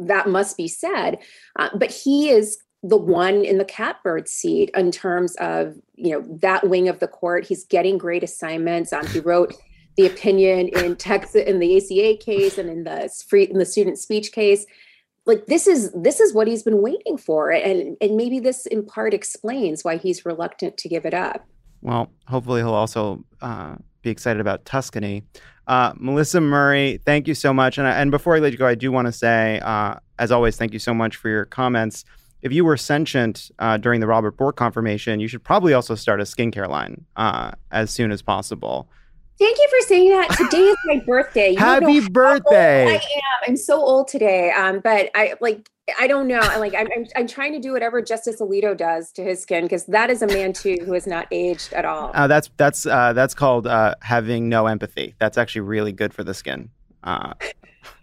that 0.00 0.28
must 0.28 0.56
be 0.56 0.68
said. 0.68 1.18
Uh, 1.58 1.70
but 1.76 1.90
he 1.90 2.30
is 2.30 2.58
the 2.82 2.96
one 2.96 3.44
in 3.44 3.58
the 3.58 3.64
catbird 3.64 4.28
seat 4.28 4.70
in 4.74 4.90
terms 4.90 5.34
of 5.36 5.74
you 5.94 6.12
know 6.12 6.38
that 6.40 6.68
wing 6.68 6.88
of 6.88 7.00
the 7.00 7.08
court. 7.08 7.46
He's 7.46 7.64
getting 7.64 7.98
great 7.98 8.22
assignments. 8.22 8.92
Um, 8.92 9.06
he 9.06 9.20
wrote 9.20 9.54
the 9.96 10.06
opinion 10.06 10.68
in 10.68 10.96
Texas 10.96 11.44
in 11.46 11.60
the 11.60 11.76
ACA 11.76 12.16
case 12.24 12.58
and 12.58 12.68
in 12.68 12.84
the 12.84 13.10
free 13.28 13.44
in 13.44 13.58
the 13.58 13.66
student 13.66 13.98
speech 13.98 14.32
case. 14.32 14.66
Like 15.26 15.46
this 15.46 15.66
is 15.66 15.90
this 15.92 16.20
is 16.20 16.34
what 16.34 16.46
he's 16.46 16.62
been 16.62 16.82
waiting 16.82 17.16
for, 17.16 17.50
and 17.50 17.96
and 18.00 18.16
maybe 18.16 18.38
this 18.38 18.66
in 18.66 18.84
part 18.84 19.14
explains 19.14 19.82
why 19.82 19.96
he's 19.96 20.26
reluctant 20.26 20.76
to 20.78 20.88
give 20.88 21.06
it 21.06 21.14
up. 21.14 21.46
Well, 21.80 22.10
hopefully 22.26 22.60
he'll 22.60 22.74
also 22.74 23.24
uh, 23.40 23.76
be 24.04 24.10
excited 24.10 24.40
about 24.40 24.64
Tuscany. 24.64 25.24
Uh, 25.66 25.92
Melissa 25.96 26.40
Murray, 26.40 27.00
thank 27.04 27.26
you 27.26 27.34
so 27.34 27.52
much. 27.52 27.78
And, 27.78 27.86
I, 27.86 27.92
and 28.00 28.10
before 28.10 28.36
I 28.36 28.38
let 28.38 28.52
you 28.52 28.58
go, 28.58 28.66
I 28.66 28.74
do 28.74 28.92
want 28.92 29.06
to 29.06 29.12
say, 29.12 29.60
uh, 29.60 29.96
as 30.18 30.30
always, 30.30 30.56
thank 30.56 30.72
you 30.72 30.78
so 30.78 30.94
much 30.94 31.16
for 31.16 31.28
your 31.28 31.46
comments. 31.46 32.04
If 32.42 32.52
you 32.52 32.64
were 32.64 32.76
sentient 32.76 33.50
uh, 33.58 33.78
during 33.78 34.00
the 34.00 34.06
Robert 34.06 34.36
Bork 34.36 34.56
confirmation, 34.56 35.18
you 35.18 35.28
should 35.28 35.42
probably 35.42 35.72
also 35.72 35.94
start 35.94 36.20
a 36.20 36.24
skincare 36.24 36.68
line 36.68 37.06
uh, 37.16 37.52
as 37.72 37.90
soon 37.90 38.12
as 38.12 38.20
possible. 38.20 38.88
Thank 39.38 39.58
you 39.58 39.68
for 39.68 39.86
saying 39.88 40.10
that. 40.10 40.30
Today 40.36 40.62
is 40.62 40.76
my 40.84 41.02
birthday. 41.04 41.50
You 41.52 41.56
Happy 41.58 41.86
know 41.86 41.92
how 41.92 41.96
old 41.96 42.12
birthday. 42.12 42.86
I 42.86 42.94
am. 42.94 43.00
I'm 43.48 43.56
so 43.56 43.80
old 43.80 44.08
today. 44.08 44.52
Um, 44.52 44.80
but 44.80 45.10
I 45.14 45.34
like 45.40 45.68
I 45.98 46.06
don't 46.06 46.26
know. 46.26 46.40
I'm 46.40 46.60
like 46.60 46.74
I'm, 46.74 46.88
I'm 46.96 47.06
I'm 47.14 47.26
trying 47.26 47.52
to 47.52 47.58
do 47.58 47.72
whatever 47.72 48.00
Justice 48.00 48.40
Alito 48.40 48.76
does 48.76 49.12
to 49.12 49.22
his 49.22 49.42
skin 49.42 49.64
because 49.64 49.84
that 49.86 50.08
is 50.08 50.22
a 50.22 50.26
man 50.26 50.52
too 50.52 50.78
who 50.84 50.94
has 50.94 51.06
not 51.06 51.26
aged 51.30 51.72
at 51.74 51.84
all. 51.84 52.10
Uh, 52.14 52.26
that's 52.26 52.50
that's 52.56 52.86
uh, 52.86 53.12
that's 53.12 53.34
called 53.34 53.66
uh, 53.66 53.94
having 54.00 54.48
no 54.48 54.66
empathy. 54.66 55.14
That's 55.18 55.36
actually 55.36 55.62
really 55.62 55.92
good 55.92 56.14
for 56.14 56.24
the 56.24 56.32
skin. 56.32 56.70
Uh, 57.02 57.34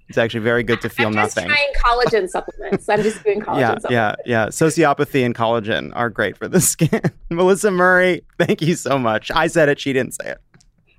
it's 0.09 0.17
actually 0.17 0.41
very 0.41 0.61
good 0.61 0.81
to 0.81 0.89
feel 0.89 1.09
nothing. 1.09 1.49
I'm 1.49 1.49
just 1.49 1.71
nothing. 1.85 2.11
trying 2.11 2.25
collagen 2.25 2.29
supplements. 2.29 2.89
I'm 2.89 3.01
just 3.01 3.23
doing 3.23 3.39
collagen 3.39 3.59
yeah, 3.59 3.79
supplements. 3.79 4.21
yeah, 4.25 4.43
yeah. 4.43 4.47
Sociopathy 4.47 5.25
and 5.25 5.33
collagen 5.33 5.91
are 5.95 6.09
great 6.09 6.37
for 6.37 6.47
the 6.47 6.61
skin. 6.61 7.01
Melissa 7.29 7.71
Murray, 7.71 8.23
thank 8.37 8.61
you 8.61 8.75
so 8.75 8.99
much. 8.99 9.31
I 9.33 9.47
said 9.47 9.69
it, 9.69 9.79
she 9.79 9.93
didn't 9.93 10.13
say 10.13 10.31
it. 10.31 10.37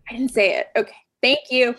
I 0.09 0.17
didn't 0.17 0.33
say 0.33 0.59
it. 0.59 0.69
Okay. 0.77 0.97
Thank 1.21 1.51
you. 1.51 1.77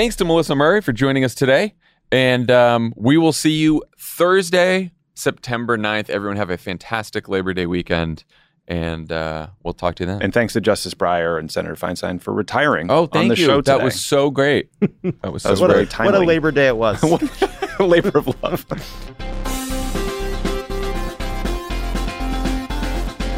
Thanks 0.00 0.16
to 0.16 0.24
Melissa 0.24 0.54
Murray 0.54 0.80
for 0.80 0.94
joining 0.94 1.24
us 1.24 1.34
today. 1.34 1.74
And 2.10 2.50
um, 2.50 2.94
we 2.96 3.18
will 3.18 3.34
see 3.34 3.50
you 3.50 3.84
Thursday, 3.98 4.92
September 5.12 5.76
9th. 5.76 6.08
Everyone 6.08 6.38
have 6.38 6.48
a 6.48 6.56
fantastic 6.56 7.28
Labor 7.28 7.52
Day 7.52 7.66
weekend. 7.66 8.24
And 8.66 9.12
uh, 9.12 9.48
we'll 9.62 9.74
talk 9.74 9.96
to 9.96 10.04
you 10.04 10.06
then. 10.06 10.22
And 10.22 10.32
thanks 10.32 10.54
to 10.54 10.60
Justice 10.62 10.94
Breyer 10.94 11.38
and 11.38 11.52
Senator 11.52 11.74
Feinstein 11.74 12.18
for 12.18 12.32
retiring 12.32 12.90
Oh, 12.90 13.02
on 13.02 13.08
thank 13.08 13.28
the 13.28 13.36
you. 13.36 13.44
show 13.44 13.60
That 13.60 13.82
was 13.82 14.00
so 14.02 14.30
great. 14.30 14.70
That 15.20 15.34
was 15.34 15.42
so 15.42 15.48
That 15.50 15.50
was 15.50 15.60
great. 15.60 15.70
very 15.74 15.86
timely. 15.86 16.12
What 16.14 16.22
a 16.22 16.26
Labor 16.26 16.50
Day 16.50 16.68
it 16.68 16.78
was. 16.78 17.02
a 17.78 17.84
labor 17.84 18.16
of 18.16 18.42
love. 18.42 18.66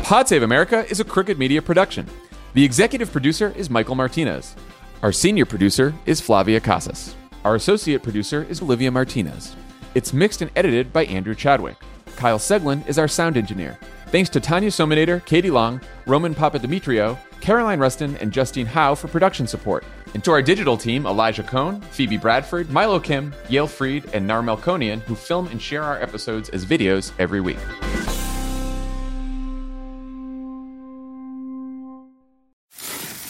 Pod 0.05 0.29
Save 0.29 0.45
America 0.45 0.87
is 0.89 1.01
a 1.01 1.05
Crooked 1.05 1.41
Media 1.41 1.61
production. 1.61 2.07
The 2.55 2.63
executive 2.63 3.11
producer 3.11 3.53
is 3.57 3.69
Michael 3.69 3.97
Martinez. 3.97 4.55
Our 5.03 5.11
senior 5.11 5.45
producer 5.47 5.93
is 6.07 6.21
Flavia 6.21 6.61
Casas. 6.61 7.17
Our 7.45 7.57
associate 7.57 8.05
producer 8.05 8.47
is 8.49 8.63
Olivia 8.63 8.89
Martinez. 8.89 9.57
It's 9.97 10.13
mixed 10.13 10.43
and 10.43 10.51
edited 10.55 10.93
by 10.93 11.07
Andrew 11.07 11.35
Chadwick. 11.35 11.75
Kyle 12.15 12.39
Seglin 12.39 12.87
is 12.87 13.01
our 13.01 13.09
sound 13.09 13.37
engineer. 13.37 13.77
Thanks 14.13 14.31
to 14.31 14.39
Tanya 14.39 14.69
Somanader, 14.71 15.25
Katie 15.25 15.51
Long, 15.51 15.81
Roman 16.07 16.37
Papadimitriou, 16.37 17.19
Caroline 17.41 17.81
Reston, 17.81 18.17
and 18.19 18.31
Justine 18.31 18.65
Howe 18.65 18.95
for 18.95 19.09
production 19.09 19.49
support. 19.49 19.85
And 20.15 20.23
to 20.23 20.31
our 20.31 20.41
digital 20.41 20.77
team, 20.77 21.05
Elijah 21.05 21.43
Cohn, 21.43 21.81
Phoebe 21.81 22.17
Bradford, 22.17 22.71
Milo 22.71 23.01
Kim, 23.01 23.35
Yale 23.49 23.67
Freed, 23.67 24.09
and 24.15 24.25
Nar 24.25 24.43
Melkonian, 24.43 25.01
who 25.01 25.17
film 25.17 25.49
and 25.49 25.61
share 25.61 25.83
our 25.83 26.01
episodes 26.01 26.49
as 26.51 26.65
videos 26.65 27.11
every 27.19 27.41
week. 27.41 27.59